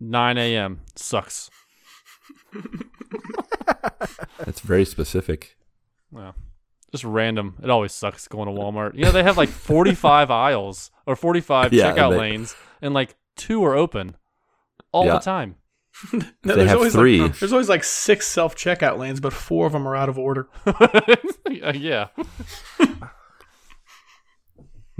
nine 0.00 0.38
a.m. 0.38 0.80
sucks. 0.96 1.50
That's 4.38 4.60
very 4.60 4.84
specific. 4.84 5.56
Yeah. 6.14 6.32
Just 6.90 7.04
random. 7.04 7.56
It 7.62 7.70
always 7.70 7.92
sucks 7.92 8.26
going 8.26 8.46
to 8.52 8.60
Walmart. 8.60 8.94
You 8.96 9.04
know, 9.04 9.12
they 9.12 9.22
have 9.22 9.36
like 9.36 9.48
45 9.48 10.30
aisles 10.30 10.90
or 11.06 11.14
45 11.14 11.72
Yeah, 11.72 11.92
checkout 11.92 12.10
they- 12.10 12.18
lanes, 12.18 12.56
and 12.82 12.92
like 12.94 13.14
two 13.36 13.64
are 13.64 13.76
open 13.76 14.16
all 14.92 15.06
Yeah. 15.06 15.12
the 15.14 15.18
time. 15.20 15.56
No, 16.12 16.20
They 16.42 16.54
there's 16.54 16.68
have 16.70 16.78
always 16.78 16.92
three. 16.94 17.20
Like, 17.20 17.38
there's 17.38 17.52
always 17.52 17.68
like 17.68 17.84
six 17.84 18.26
self 18.26 18.56
checkout 18.56 18.98
lanes, 18.98 19.20
but 19.20 19.32
four 19.32 19.66
of 19.66 19.72
them 19.72 19.86
are 19.86 19.94
out 19.94 20.08
of 20.08 20.18
order. 20.18 20.48
yeah. 21.48 22.08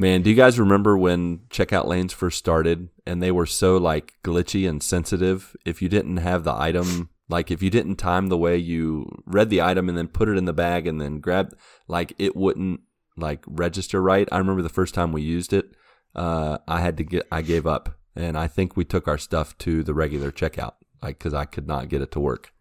Man, 0.01 0.23
do 0.23 0.31
you 0.31 0.37
guys 0.37 0.59
remember 0.59 0.97
when 0.97 1.41
checkout 1.51 1.85
lanes 1.85 2.15
first 2.15 2.39
started 2.39 2.89
and 3.07 3.23
they 3.23 3.31
were 3.31 3.45
so 3.45 3.77
like 3.77 4.15
glitchy 4.25 4.67
and 4.67 4.83
sensitive? 4.83 5.55
If 5.67 5.83
you 5.83 5.91
didn't 5.91 6.17
have 6.17 6.43
the 6.43 6.55
item, 6.55 7.11
like 7.29 7.51
if 7.51 7.63
you 7.63 7.69
didn't 7.69 7.97
time 7.97 8.29
the 8.29 8.39
way 8.39 8.57
you 8.57 9.23
read 9.27 9.51
the 9.51 9.61
item 9.61 9.91
and 9.91 9.99
then 9.99 10.09
put 10.09 10.31
it 10.31 10.39
in 10.39 10.47
the 10.47 10.55
bag 10.55 10.87
and 10.87 11.03
then 11.03 11.21
grab, 11.21 11.55
like 11.87 12.15
it 12.17 12.35
wouldn't 12.35 12.81
like 13.19 13.45
register 13.47 14.01
right. 14.01 14.27
I 14.33 14.39
remember 14.39 14.63
the 14.63 14.71
first 14.71 14.95
time 14.95 15.13
we 15.13 15.21
used 15.21 15.53
it, 15.53 15.67
uh, 16.15 16.57
I 16.67 16.81
had 16.81 16.97
to 16.97 17.05
get, 17.05 17.29
I 17.31 17.43
gave 17.43 17.67
up 17.67 17.99
and 18.17 18.39
I 18.39 18.47
think 18.47 18.79
we 18.79 18.87
took 18.87 19.07
our 19.07 19.19
stuff 19.19 19.59
to 19.59 19.83
the 19.83 19.93
regular 19.93 20.33
checkout, 20.33 20.77
like 21.03 21.19
because 21.19 21.35
I 21.35 21.45
could 21.45 21.69
not 21.69 21.91
get 21.91 22.01
it 22.01 22.11
to 22.13 22.21
work. 22.21 22.55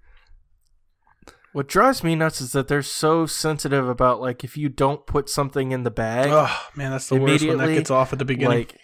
What 1.54 1.68
drives 1.68 2.04
me 2.04 2.16
nuts 2.16 2.42
is 2.42 2.52
that 2.52 2.68
they're 2.68 2.82
so 2.84 3.26
sensitive 3.26 3.88
about 3.90 4.22
like 4.22 4.44
if 4.44 4.56
you 4.56 4.70
don't 4.70 5.06
put 5.08 5.30
something 5.30 5.72
in 5.72 5.84
the 5.84 5.92
bag, 5.92 6.30
Oh 6.32 6.56
man, 6.76 6.92
that's 6.92 7.10
the 7.10 7.16
worst 7.20 7.46
when 7.48 7.58
that 7.58 7.74
gets 7.74 7.90
off 7.90 8.14
at 8.14 8.20
the 8.20 8.26
beginning. 8.26 8.60
like 8.60 8.76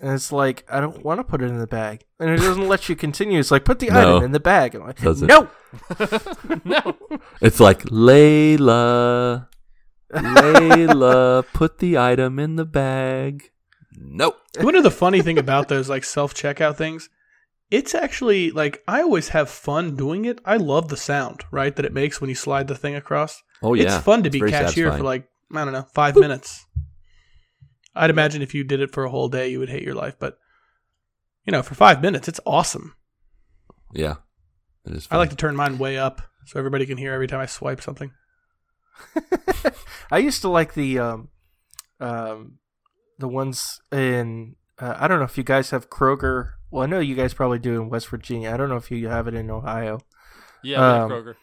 and 0.00 0.12
it's 0.12 0.30
like 0.30 0.64
I 0.70 0.80
don't 0.80 1.02
want 1.04 1.18
to 1.18 1.24
put 1.24 1.42
it 1.42 1.46
in 1.46 1.58
the 1.58 1.66
bag, 1.66 2.04
and 2.20 2.30
it 2.30 2.36
doesn't 2.36 2.68
let 2.68 2.88
you 2.88 2.94
continue. 2.94 3.40
It's 3.40 3.50
like 3.50 3.64
put 3.64 3.78
the 3.80 3.88
No. 3.88 4.16
item 4.16 4.24
in 4.24 4.32
the 4.32 4.38
bag. 4.40 4.74
I'm 4.74 4.86
like, 4.86 5.00
Doesn't. 5.00 5.26
no, 5.26 5.48
no. 6.64 6.96
It's 7.40 7.58
like 7.58 7.82
Layla, 7.84 9.48
Layla, 10.12 11.44
put 11.52 11.78
the 11.78 11.98
item 11.98 12.38
in 12.38 12.56
the 12.56 12.64
bag. 12.64 13.50
Nope. 13.96 14.36
You 14.58 14.64
wanna 14.64 14.78
know 14.78 14.82
the 14.82 14.90
funny 14.90 15.22
thing 15.22 15.38
about 15.38 15.68
those 15.68 15.88
like 15.88 16.04
self 16.04 16.34
checkout 16.34 16.76
things? 16.76 17.08
It's 17.70 17.94
actually 17.94 18.50
like 18.50 18.82
I 18.88 19.02
always 19.02 19.28
have 19.30 19.50
fun 19.50 19.94
doing 19.96 20.24
it. 20.24 20.40
I 20.44 20.56
love 20.56 20.88
the 20.88 20.96
sound, 20.96 21.44
right, 21.50 21.74
that 21.76 21.84
it 21.84 21.92
makes 21.92 22.20
when 22.20 22.30
you 22.30 22.34
slide 22.36 22.66
the 22.68 22.74
thing 22.74 22.94
across. 22.94 23.42
Oh 23.62 23.74
yeah, 23.74 23.84
It's 23.96 24.04
fun 24.04 24.22
to 24.22 24.28
It's 24.28 24.32
be 24.32 24.38
very 24.38 24.50
cashier 24.52 24.68
satisfying. 24.86 24.98
for 24.98 25.04
like 25.04 25.28
I 25.54 25.64
don't 25.64 25.72
know 25.74 25.86
five 25.94 26.16
minutes. 26.16 26.64
I'd 27.94 28.10
imagine 28.10 28.42
if 28.42 28.54
you 28.54 28.64
did 28.64 28.80
it 28.80 28.92
for 28.92 29.04
a 29.04 29.10
whole 29.10 29.28
day, 29.28 29.48
you 29.48 29.58
would 29.58 29.68
hate 29.70 29.82
your 29.82 29.94
life. 29.94 30.16
But 30.18 30.38
you 31.44 31.52
know, 31.52 31.62
for 31.62 31.74
five 31.74 32.00
minutes, 32.00 32.28
it's 32.28 32.40
awesome. 32.46 32.94
Yeah, 33.92 34.16
it 34.86 34.94
is. 34.94 35.08
I 35.10 35.16
like 35.16 35.30
to 35.30 35.36
turn 35.36 35.56
mine 35.56 35.78
way 35.78 35.98
up 35.98 36.22
so 36.46 36.58
everybody 36.58 36.86
can 36.86 36.96
hear 36.98 37.12
every 37.12 37.26
time 37.26 37.40
I 37.40 37.46
swipe 37.46 37.82
something. 37.82 38.12
I 40.10 40.18
used 40.18 40.42
to 40.42 40.48
like 40.48 40.74
the 40.74 40.98
um, 40.98 41.28
um, 42.00 42.58
the 43.18 43.28
ones 43.28 43.80
in. 43.92 44.56
Uh, 44.78 44.94
I 44.98 45.08
don't 45.08 45.18
know 45.18 45.24
if 45.24 45.36
you 45.36 45.44
guys 45.44 45.70
have 45.70 45.90
Kroger. 45.90 46.52
Well, 46.70 46.82
I 46.82 46.86
know 46.86 47.00
you 47.00 47.14
guys 47.14 47.34
probably 47.34 47.58
do 47.58 47.80
in 47.80 47.88
West 47.88 48.08
Virginia. 48.08 48.52
I 48.52 48.56
don't 48.56 48.68
know 48.68 48.76
if 48.76 48.90
you 48.90 49.08
have 49.08 49.26
it 49.28 49.34
in 49.34 49.50
Ohio. 49.50 50.00
Yeah, 50.62 51.02
Um, 51.04 51.10
Kroger. 51.10 51.34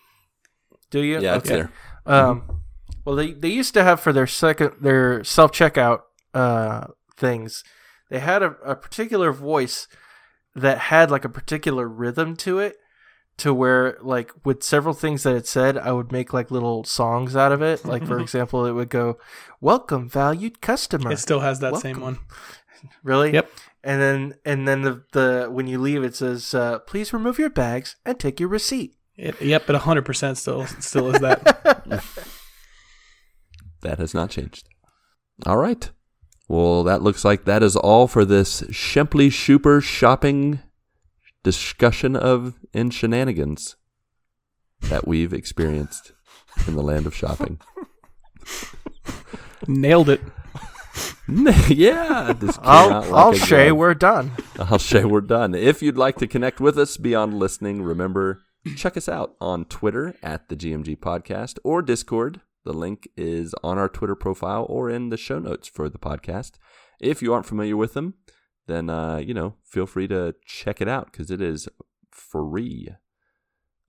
Do 0.91 1.01
you? 1.01 1.19
Yeah, 1.19 1.35
it's 1.37 1.49
Okay. 1.49 1.61
there. 1.61 1.71
Um, 2.05 2.61
well, 3.05 3.15
they 3.15 3.31
they 3.33 3.49
used 3.49 3.73
to 3.73 3.83
have 3.83 3.99
for 3.99 4.13
their 4.13 4.27
second 4.27 4.73
their 4.81 5.23
self 5.23 5.51
checkout 5.51 6.01
uh 6.33 6.87
things. 7.17 7.63
They 8.09 8.19
had 8.19 8.43
a, 8.43 8.51
a 8.63 8.75
particular 8.75 9.31
voice 9.31 9.87
that 10.55 10.77
had 10.77 11.09
like 11.09 11.25
a 11.25 11.29
particular 11.29 11.87
rhythm 11.87 12.35
to 12.37 12.59
it, 12.59 12.77
to 13.37 13.53
where 13.53 13.97
like 14.01 14.31
with 14.45 14.63
several 14.63 14.93
things 14.93 15.23
that 15.23 15.35
it 15.35 15.47
said, 15.47 15.77
I 15.77 15.91
would 15.91 16.11
make 16.11 16.33
like 16.33 16.51
little 16.51 16.83
songs 16.83 17.35
out 17.35 17.51
of 17.51 17.61
it. 17.63 17.83
Like 17.83 18.05
for 18.05 18.19
example, 18.25 18.65
it 18.65 18.73
would 18.73 18.89
go, 18.89 19.17
"Welcome, 19.59 20.07
valued 20.07 20.61
customer." 20.61 21.11
It 21.11 21.19
still 21.19 21.39
has 21.39 21.59
that 21.61 21.77
same 21.77 21.99
one. 21.99 22.19
Really? 23.03 23.33
Yep. 23.33 23.49
And 23.85 24.01
then 24.01 24.35
and 24.43 24.67
then 24.67 24.81
the 24.81 25.03
the 25.13 25.47
when 25.49 25.67
you 25.67 25.79
leave, 25.79 26.03
it 26.03 26.15
says, 26.15 26.53
uh, 26.53 26.79
"Please 26.79 27.13
remove 27.13 27.39
your 27.39 27.51
bags 27.51 27.95
and 28.03 28.19
take 28.19 28.39
your 28.39 28.49
receipt." 28.49 28.97
It, 29.15 29.39
yep, 29.39 29.63
but 29.67 29.75
hundred 29.75 30.05
percent 30.05 30.37
still 30.37 30.65
still 30.65 31.13
is 31.13 31.21
that. 31.21 32.01
That 33.85 33.99
has 33.99 34.15
not 34.15 34.31
changed. 34.31 34.67
All 35.45 35.57
right. 35.57 35.91
Well, 36.47 36.83
that 36.83 37.03
looks 37.03 37.23
like 37.23 37.45
that 37.45 37.61
is 37.61 37.75
all 37.75 38.07
for 38.07 38.25
this 38.25 38.61
Shempley 38.63 39.27
Schuper 39.27 39.81
shopping 39.81 40.59
discussion 41.43 42.15
of 42.15 42.55
in 42.73 42.89
shenanigans 42.89 43.75
that 44.81 45.07
we've 45.07 45.33
experienced 45.33 46.13
in 46.67 46.75
the 46.75 46.81
land 46.81 47.05
of 47.05 47.13
shopping. 47.13 47.59
Nailed 49.67 50.09
it. 50.09 50.21
yeah, 51.67 52.33
this 52.37 52.59
I'll 52.61 53.01
like 53.01 53.11
I'll 53.11 53.33
say 53.33 53.71
we're 53.71 53.93
done. 53.93 54.31
I'll 54.59 54.79
say 54.79 55.03
we're 55.03 55.21
done. 55.21 55.55
If 55.55 55.81
you'd 55.81 55.97
like 55.97 56.17
to 56.17 56.27
connect 56.27 56.59
with 56.59 56.77
us 56.77 56.97
beyond 56.97 57.39
listening, 57.39 57.81
remember, 57.81 58.43
check 58.75 58.95
us 58.95 59.09
out 59.09 59.35
on 59.41 59.65
Twitter 59.65 60.15
at 60.21 60.49
the 60.49 60.55
GMG 60.55 60.97
Podcast 60.97 61.57
or 61.63 61.81
Discord. 61.81 62.41
The 62.63 62.73
link 62.73 63.07
is 63.15 63.53
on 63.63 63.77
our 63.77 63.89
Twitter 63.89 64.15
profile 64.15 64.65
or 64.69 64.89
in 64.89 65.09
the 65.09 65.17
show 65.17 65.39
notes 65.39 65.67
for 65.67 65.89
the 65.89 65.99
podcast. 65.99 66.53
If 66.99 67.21
you 67.21 67.33
aren't 67.33 67.45
familiar 67.45 67.77
with 67.77 67.93
them, 67.93 68.15
then 68.67 68.89
uh, 68.89 69.17
you 69.17 69.33
know 69.33 69.55
feel 69.63 69.85
free 69.85 70.07
to 70.07 70.35
check 70.45 70.81
it 70.81 70.87
out 70.87 71.11
because 71.11 71.31
it 71.31 71.41
is 71.41 71.67
free. 72.11 72.89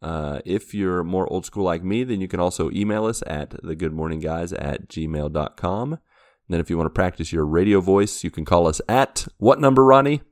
Uh, 0.02 0.40
if 0.44 0.74
you're 0.74 1.02
more 1.02 1.30
old 1.32 1.46
school 1.46 1.64
like 1.64 1.82
me, 1.82 2.04
then 2.04 2.20
you 2.20 2.28
can 2.28 2.40
also 2.40 2.70
email 2.70 3.06
us 3.06 3.22
at 3.26 3.50
thegoodmorningguys 3.62 4.54
at 4.58 4.88
gmail.com. 4.88 5.98
And 6.48 6.54
then 6.54 6.60
if 6.60 6.70
you 6.70 6.76
want 6.76 6.86
to 6.86 6.90
practice 6.94 7.32
your 7.32 7.44
radio 7.44 7.80
voice, 7.80 8.22
you 8.22 8.30
can 8.30 8.44
call 8.44 8.68
us 8.68 8.80
at 8.88 9.26
what 9.38 9.60
number, 9.60 9.84
Ronnie? 9.84 10.22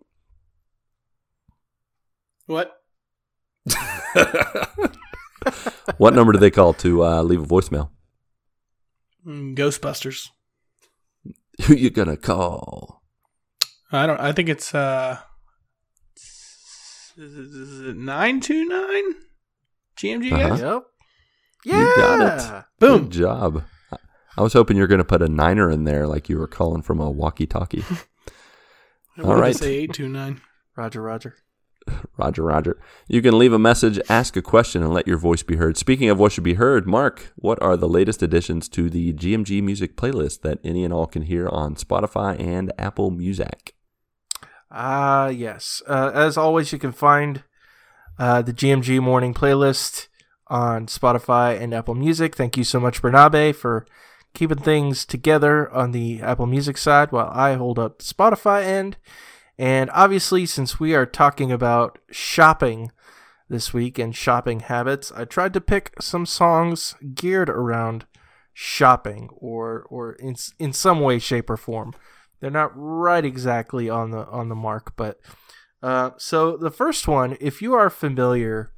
What? 2.47 2.73
what 5.97 6.15
number 6.15 6.33
do 6.33 6.39
they 6.39 6.51
call 6.51 6.73
to 6.75 7.05
uh, 7.05 7.23
leave 7.23 7.43
a 7.43 7.47
voicemail? 7.47 7.89
Mm, 9.27 9.57
Ghostbusters. 9.57 10.29
Who 11.65 11.75
you 11.75 11.91
gonna 11.91 12.17
call? 12.17 13.03
I 13.91 14.07
don't. 14.07 14.21
I 14.21 14.33
think 14.33 14.49
it's 14.49 14.75
uh, 14.75 15.19
is 17.17 17.81
it 17.81 17.97
nine 17.97 18.41
two 18.41 18.67
nine? 18.67 19.15
GMG 19.97 20.33
Uh-huh. 20.33 20.75
Yep. 20.75 20.83
Yeah. 21.65 21.79
You 21.79 21.97
got 21.97 22.21
it. 22.21 22.65
Boom. 22.79 23.03
Good 23.05 23.13
job. 23.13 23.65
I- 24.37 24.41
I 24.41 24.43
was 24.45 24.53
hoping 24.53 24.77
you 24.77 24.83
were 24.83 24.87
gonna 24.89 25.05
put 25.05 25.23
a 25.23 25.29
niner 25.29 25.71
in 25.71 25.85
there, 25.85 26.07
like 26.07 26.29
you 26.29 26.39
were 26.39 26.47
calling 26.49 26.83
from 26.83 27.01
a 27.01 27.11
walkie-talkie. 27.11 27.85
All 29.19 29.25
right. 29.25 29.25
All 29.25 29.31
did 29.35 29.39
it 29.39 29.41
right. 29.43 29.57
Say 29.57 29.75
eight 29.75 29.93
two 29.93 30.09
nine. 30.09 30.41
Roger, 30.77 31.03
Roger. 31.03 31.37
Roger, 32.19 32.43
Roger. 32.43 32.81
You 33.09 33.21
can 33.23 33.39
leave 33.39 33.53
a 33.53 33.59
message, 33.59 34.01
ask 34.09 34.37
a 34.37 34.43
question, 34.43 34.83
and 34.83 34.93
let 34.93 35.07
your 35.07 35.19
voice 35.19 35.43
be 35.43 35.57
heard. 35.57 35.77
Speaking 35.77 36.09
of 36.09 36.19
what 36.19 36.33
should 36.33 36.43
be 36.45 36.55
heard, 36.55 36.87
Marc, 36.87 37.33
what 37.37 37.61
are 37.63 37.77
the 37.77 37.89
latest 37.89 38.23
additions 38.23 38.69
to 38.71 38.89
the 38.91 39.13
GMG 39.13 39.63
music 39.63 39.97
playlist 39.97 40.41
that 40.43 40.59
any 40.65 40.83
and 40.85 40.93
all 40.95 41.07
can 41.07 41.23
hear 41.23 41.47
on 41.49 41.75
Spotify 41.77 42.41
and 42.41 42.73
Apple 42.79 43.11
Music? 43.11 43.75
Ah, 44.71 45.29
yes. 45.29 45.83
Uh, 45.87 46.11
as 46.15 46.37
always, 46.37 46.73
you 46.73 46.79
can 46.79 46.93
find 46.93 47.45
uh, 48.19 48.43
the 48.43 48.53
GMG 48.53 49.01
Morning 49.01 49.35
playlist 49.35 50.09
on 50.49 50.87
Spotify 50.87 51.61
and 51.61 51.73
Apple 51.75 51.95
Music. 51.95 52.35
Thank 52.35 52.57
you 52.57 52.65
so 52.65 52.81
much, 52.81 53.01
Bernabe, 53.03 53.55
for 53.55 53.87
keeping 54.35 54.59
things 54.59 55.07
together 55.07 55.71
on 55.73 55.93
the 55.93 56.21
Apple 56.21 56.47
Music 56.47 56.77
side 56.77 57.13
while 57.13 57.31
I 57.33 57.55
hold 57.55 57.79
up 57.79 57.99
the 57.99 58.05
Spotify 58.05 58.65
end. 58.65 58.97
And 59.57 59.89
obviously, 59.93 60.47
since 60.47 60.81
we 60.81 60.95
are 60.95 61.07
talking 61.07 61.53
about 61.53 61.99
shopping 62.11 62.91
this 63.49 63.73
week 63.73 63.99
and 63.99 64.15
shopping 64.15 64.61
habits, 64.61 65.13
I 65.13 65.25
tried 65.25 65.55
to 65.55 65.61
pick 65.61 65.95
some 66.01 66.27
songs 66.27 66.97
geared 67.15 67.49
around 67.49 68.07
shopping 68.53 69.29
or 69.37 69.87
or 69.89 70.15
in 70.15 70.35
in 70.59 70.73
some 70.73 71.01
way, 71.01 71.19
shape, 71.19 71.49
or 71.49 71.57
form. 71.57 71.95
They're 72.41 72.51
not 72.51 72.73
right 72.75 73.25
exactly 73.25 73.89
on 73.89 74.11
the 74.11 74.27
on 74.27 74.49
the 74.49 74.55
mark, 74.57 74.97
but 74.97 75.21
uh, 75.83 76.11
so 76.17 76.57
the 76.57 76.71
first 76.71 77.07
one, 77.07 77.37
if 77.41 77.63
you 77.63 77.75
are 77.75 77.91
familiar 77.91 78.73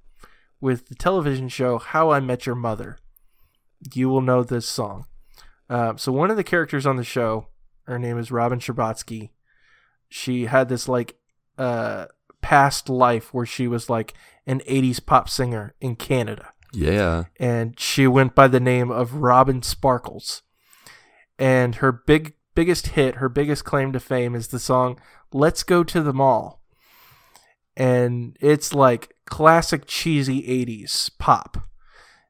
with 0.60 0.88
the 0.88 0.94
television 0.94 1.48
show 1.48 1.78
How 1.78 2.10
I 2.10 2.20
Met 2.20 2.46
Your 2.46 2.54
Mother, 2.54 2.98
you 3.94 4.08
will 4.08 4.20
know 4.20 4.42
this 4.42 4.66
song. 4.66 5.06
Uh, 5.68 5.97
so 5.97 6.12
one 6.12 6.30
of 6.30 6.36
the 6.36 6.44
characters 6.44 6.86
on 6.86 6.97
the 6.97 7.05
show, 7.05 7.48
her 7.84 7.98
name 7.98 8.18
is 8.18 8.30
Robin 8.30 8.59
Scherbatsky. 8.60 9.30
She 10.09 10.47
had 10.47 10.68
this 10.68 10.88
like 10.88 11.16
uh, 11.59 12.06
past 12.40 12.88
life 12.88 13.34
where 13.34 13.47
she 13.47 13.66
was 13.66 13.90
like 13.90 14.14
an 14.47 14.60
'80s 14.60 15.05
pop 15.05 15.28
singer 15.28 15.74
in 15.80 15.97
Canada 15.97 16.51
Yeah. 16.72 17.24
and 17.40 17.78
she 17.80 18.06
went 18.06 18.34
by 18.36 18.47
the 18.47 18.60
name 18.60 18.90
of 18.90 19.14
Robin 19.14 19.62
Sparkles. 19.62 20.43
And 21.38 21.76
her 21.76 21.90
big 21.93 22.34
biggest 22.55 22.88
hit, 22.88 23.16
her 23.16 23.28
biggest 23.28 23.64
claim 23.64 23.93
to 23.93 24.01
fame 24.01 24.34
is 24.34 24.48
the 24.48 24.59
song 24.60 24.98
Let's 25.32 25.62
Go 25.64 25.82
to 25.84 26.01
the 26.02 26.12
Mall. 26.14 26.62
And 27.76 28.36
it's 28.40 28.72
like 28.72 29.14
classic 29.26 29.82
cheesy 29.86 30.43
80s 30.43 31.10
pop. 31.18 31.65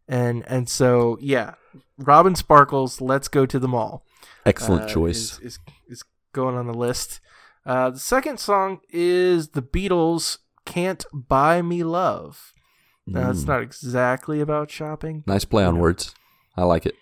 And 0.08 0.44
and 0.46 0.68
so 0.68 1.18
yeah, 1.20 1.54
Robin 1.98 2.34
Sparkles 2.34 3.00
Let's 3.00 3.28
Go 3.28 3.44
to 3.46 3.58
the 3.58 3.68
Mall 3.68 4.04
Excellent 4.44 4.84
uh, 4.84 4.88
choice. 4.88 5.16
Is, 5.16 5.40
is, 5.40 5.58
is 5.88 6.04
going 6.32 6.56
on 6.56 6.66
the 6.66 6.74
list. 6.74 7.20
Uh, 7.64 7.90
the 7.90 7.98
second 7.98 8.38
song 8.38 8.80
is 8.90 9.48
the 9.48 9.62
Beatles' 9.62 10.38
"Can't 10.64 11.04
Buy 11.12 11.62
Me 11.62 11.82
Love." 11.82 12.52
Now, 13.08 13.30
it's 13.30 13.44
Mm. 13.44 13.48
not 13.48 13.62
exactly 13.62 14.40
about 14.40 14.70
shopping. 14.70 15.22
Nice 15.26 15.44
play 15.44 15.64
on 15.64 15.78
words. 15.78 16.14
I 16.56 16.62
like 16.64 16.86
it. 16.86 16.94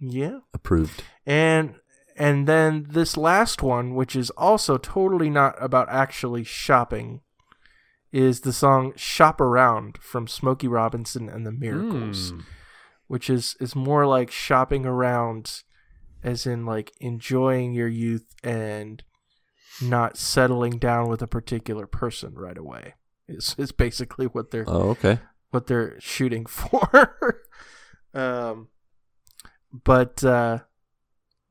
Yeah, 0.00 0.38
Approved. 0.54 1.02
and 1.26 1.74
and 2.16 2.46
then 2.48 2.86
this 2.90 3.16
last 3.16 3.62
one, 3.62 3.94
which 3.94 4.14
is 4.16 4.30
also 4.30 4.76
totally 4.78 5.30
not 5.30 5.54
about 5.60 5.88
actually 5.88 6.42
shopping, 6.44 7.20
is 8.12 8.40
the 8.40 8.52
song 8.52 8.92
"Shop 8.96 9.40
Around" 9.40 9.98
from 9.98 10.26
Smokey 10.26 10.68
Robinson 10.68 11.28
and 11.28 11.46
the 11.46 11.52
Miracles. 11.52 12.32
Mm. 12.32 12.44
which 13.06 13.30
is 13.30 13.56
is 13.60 13.74
more 13.74 14.06
like 14.06 14.30
shopping 14.30 14.84
around 14.86 15.62
as 16.22 16.46
in 16.46 16.66
like 16.66 16.92
enjoying 17.00 17.72
your 17.72 17.88
youth 17.88 18.34
and 18.42 19.02
not 19.82 20.16
settling 20.16 20.78
down 20.78 21.08
with 21.08 21.22
a 21.22 21.26
particular 21.26 21.86
person 21.86 22.34
right 22.34 22.58
away 22.58 22.94
is 23.28 23.54
is 23.58 23.72
basically 23.72 24.26
what 24.26 24.50
they're 24.50 24.64
Oh, 24.66 24.90
okay. 24.90 25.20
what 25.50 25.66
they're 25.68 25.98
shooting 26.00 26.44
for 26.60 27.40
um 28.14 28.68
but 29.72 30.22
uh 30.24 30.58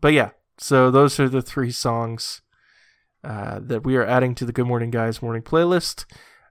but 0.01 0.13
yeah 0.13 0.31
so 0.57 0.91
those 0.91 1.19
are 1.19 1.29
the 1.29 1.41
three 1.41 1.71
songs 1.71 2.41
uh 3.23 3.59
that 3.61 3.83
we 3.85 3.95
are 3.95 4.05
adding 4.05 4.35
to 4.35 4.45
the 4.45 4.51
good 4.53 4.67
morning 4.67 4.91
guys 4.91 5.21
morning 5.21 5.41
playlist 5.43 6.05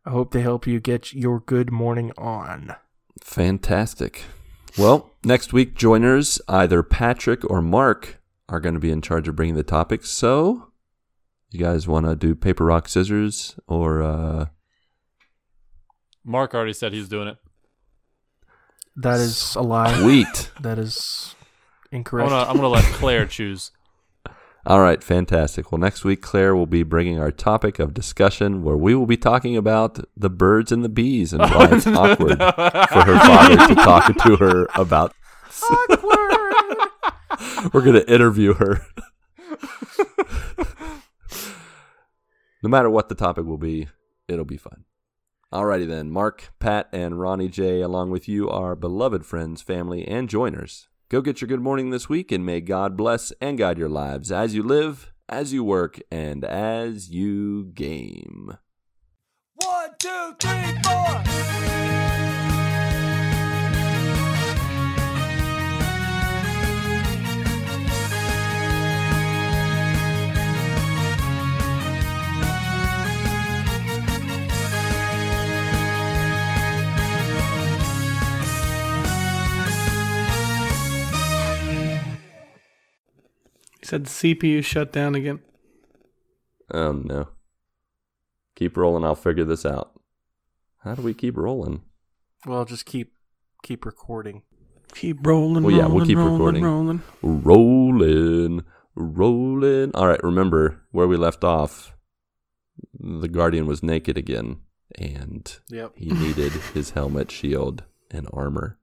i 0.06 0.10
hope 0.10 0.30
they 0.30 0.40
help 0.40 0.66
you 0.66 0.80
get 0.80 1.12
your 1.12 1.40
good 1.40 1.70
morning 1.70 2.12
on 2.16 2.74
Fantastic. 3.22 4.24
Well, 4.78 5.10
next 5.24 5.52
week, 5.52 5.74
joiners, 5.74 6.40
either 6.48 6.82
Patrick 6.82 7.48
or 7.50 7.62
Marc, 7.62 8.20
are 8.48 8.60
going 8.60 8.74
to 8.74 8.80
be 8.80 8.90
in 8.90 9.02
charge 9.02 9.26
of 9.26 9.34
bringing 9.34 9.56
the 9.56 9.62
topics. 9.62 10.10
So, 10.10 10.70
you 11.50 11.58
guys 11.58 11.88
want 11.88 12.06
to 12.06 12.14
do 12.14 12.34
paper, 12.34 12.64
rock, 12.64 12.88
scissors, 12.88 13.58
or 13.66 14.02
uh, 14.02 14.46
Marc 16.24 16.54
already 16.54 16.72
said 16.72 16.92
he's 16.92 17.08
doing 17.08 17.28
it. 17.28 17.38
that 18.96 19.18
is 19.18 19.54
a 19.54 19.62
lie 19.62 20.04
wheat? 20.04 20.50
That 20.60 20.78
is 20.78 21.34
incorrect. 21.90 22.30
I'm 22.30 22.56
gonna 22.56 22.68
let 22.68 22.84
Claire 22.84 23.26
choose. 23.26 23.70
All 24.66 24.80
right, 24.80 25.00
fantastic. 25.00 25.70
Well, 25.70 25.78
next 25.78 26.04
week, 26.04 26.20
Claire 26.20 26.56
will 26.56 26.66
be 26.66 26.82
bringing 26.82 27.20
our 27.20 27.30
topic 27.30 27.78
of 27.78 27.94
discussion 27.94 28.64
where 28.64 28.76
we 28.76 28.96
will 28.96 29.06
be 29.06 29.16
talking 29.16 29.56
about 29.56 30.00
the 30.16 30.28
birds 30.28 30.72
and 30.72 30.82
the 30.82 30.88
bees 30.88 31.32
and 31.32 31.40
why 31.52 31.68
it's 31.70 31.86
awkward 31.86 32.38
for 32.38 33.04
her 33.04 33.16
father 33.16 33.68
to 33.68 33.74
talk 33.76 34.16
to 34.24 34.36
her 34.36 34.66
about. 34.74 35.14
Awkward! 35.70 36.90
We're 37.72 37.82
going 37.82 37.94
to 37.94 38.12
interview 38.12 38.54
her. 38.54 38.84
no 42.60 42.68
matter 42.68 42.90
what 42.90 43.08
the 43.08 43.14
topic 43.14 43.46
will 43.46 43.58
be, 43.58 43.86
it'll 44.26 44.44
be 44.44 44.56
fun. 44.56 44.84
Alrighty 45.52 45.86
then, 45.86 46.10
Marc, 46.10 46.50
Pat, 46.58 46.88
and 46.92 47.20
Ronnie 47.20 47.48
J, 47.48 47.82
along 47.82 48.10
with 48.10 48.28
you, 48.28 48.50
our 48.50 48.74
beloved 48.74 49.24
friends, 49.24 49.62
family, 49.62 50.06
and 50.06 50.28
joiners. 50.28 50.88
Go 51.08 51.20
get 51.20 51.40
your 51.40 51.46
good 51.46 51.60
morning 51.60 51.90
this 51.90 52.08
week, 52.08 52.32
and 52.32 52.44
may 52.44 52.60
God 52.60 52.96
bless 52.96 53.30
and 53.40 53.56
guide 53.56 53.78
your 53.78 53.88
lives 53.88 54.32
as 54.32 54.56
you 54.56 54.64
live, 54.64 55.12
as 55.28 55.52
you 55.52 55.62
work, 55.62 56.00
and 56.10 56.44
as 56.44 57.10
you 57.10 57.66
game. 57.66 58.58
One, 59.54 59.90
two, 60.00 60.34
three, 60.40 60.74
four. 60.82 61.85
Said 83.86 84.06
the 84.06 84.10
CPU 84.10 84.64
shut 84.64 84.92
down 84.92 85.14
again. 85.14 85.40
Oh 86.72 86.92
no. 86.92 87.28
Keep 88.56 88.76
rolling, 88.76 89.04
I'll 89.04 89.14
figure 89.14 89.44
this 89.44 89.66
out. 89.66 89.92
How 90.78 90.94
do 90.94 91.02
we 91.02 91.14
keep 91.14 91.36
rolling? 91.36 91.82
well, 92.46 92.64
just 92.64 92.86
keep 92.86 93.12
keep 93.62 93.84
recording. 93.84 94.42
Keep 94.94 95.26
rolling. 95.26 95.64
Well, 95.64 95.74
yeah, 95.74 95.82
rolling, 95.82 95.94
we'll 95.96 96.06
keep 96.06 96.16
rolling, 96.16 96.62
recording. 96.62 96.64
Rolling. 96.64 97.02
Rolling, 97.22 98.64
rolling. 98.94 99.90
All 99.94 100.06
right, 100.06 100.22
remember 100.22 100.82
where 100.92 101.08
we 101.08 101.16
left 101.16 101.44
off. 101.44 101.92
The 102.98 103.28
Guardian 103.28 103.66
was 103.66 103.82
naked 103.82 104.16
again, 104.16 104.60
and 104.98 105.58
Yep. 105.70 105.92
he 105.96 106.06
needed 106.12 106.52
his 106.74 106.90
helmet, 106.90 107.30
shield, 107.30 107.84
and 108.10 108.28
armor. 108.32 108.78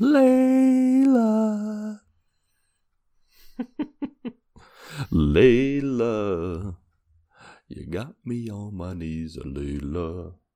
Layla. 0.00 2.00
Layla. 5.12 6.76
You 7.68 7.86
got 7.86 8.14
me 8.24 8.50
on 8.50 8.76
my 8.76 8.94
knees, 8.94 9.36
Layla. 9.36 10.38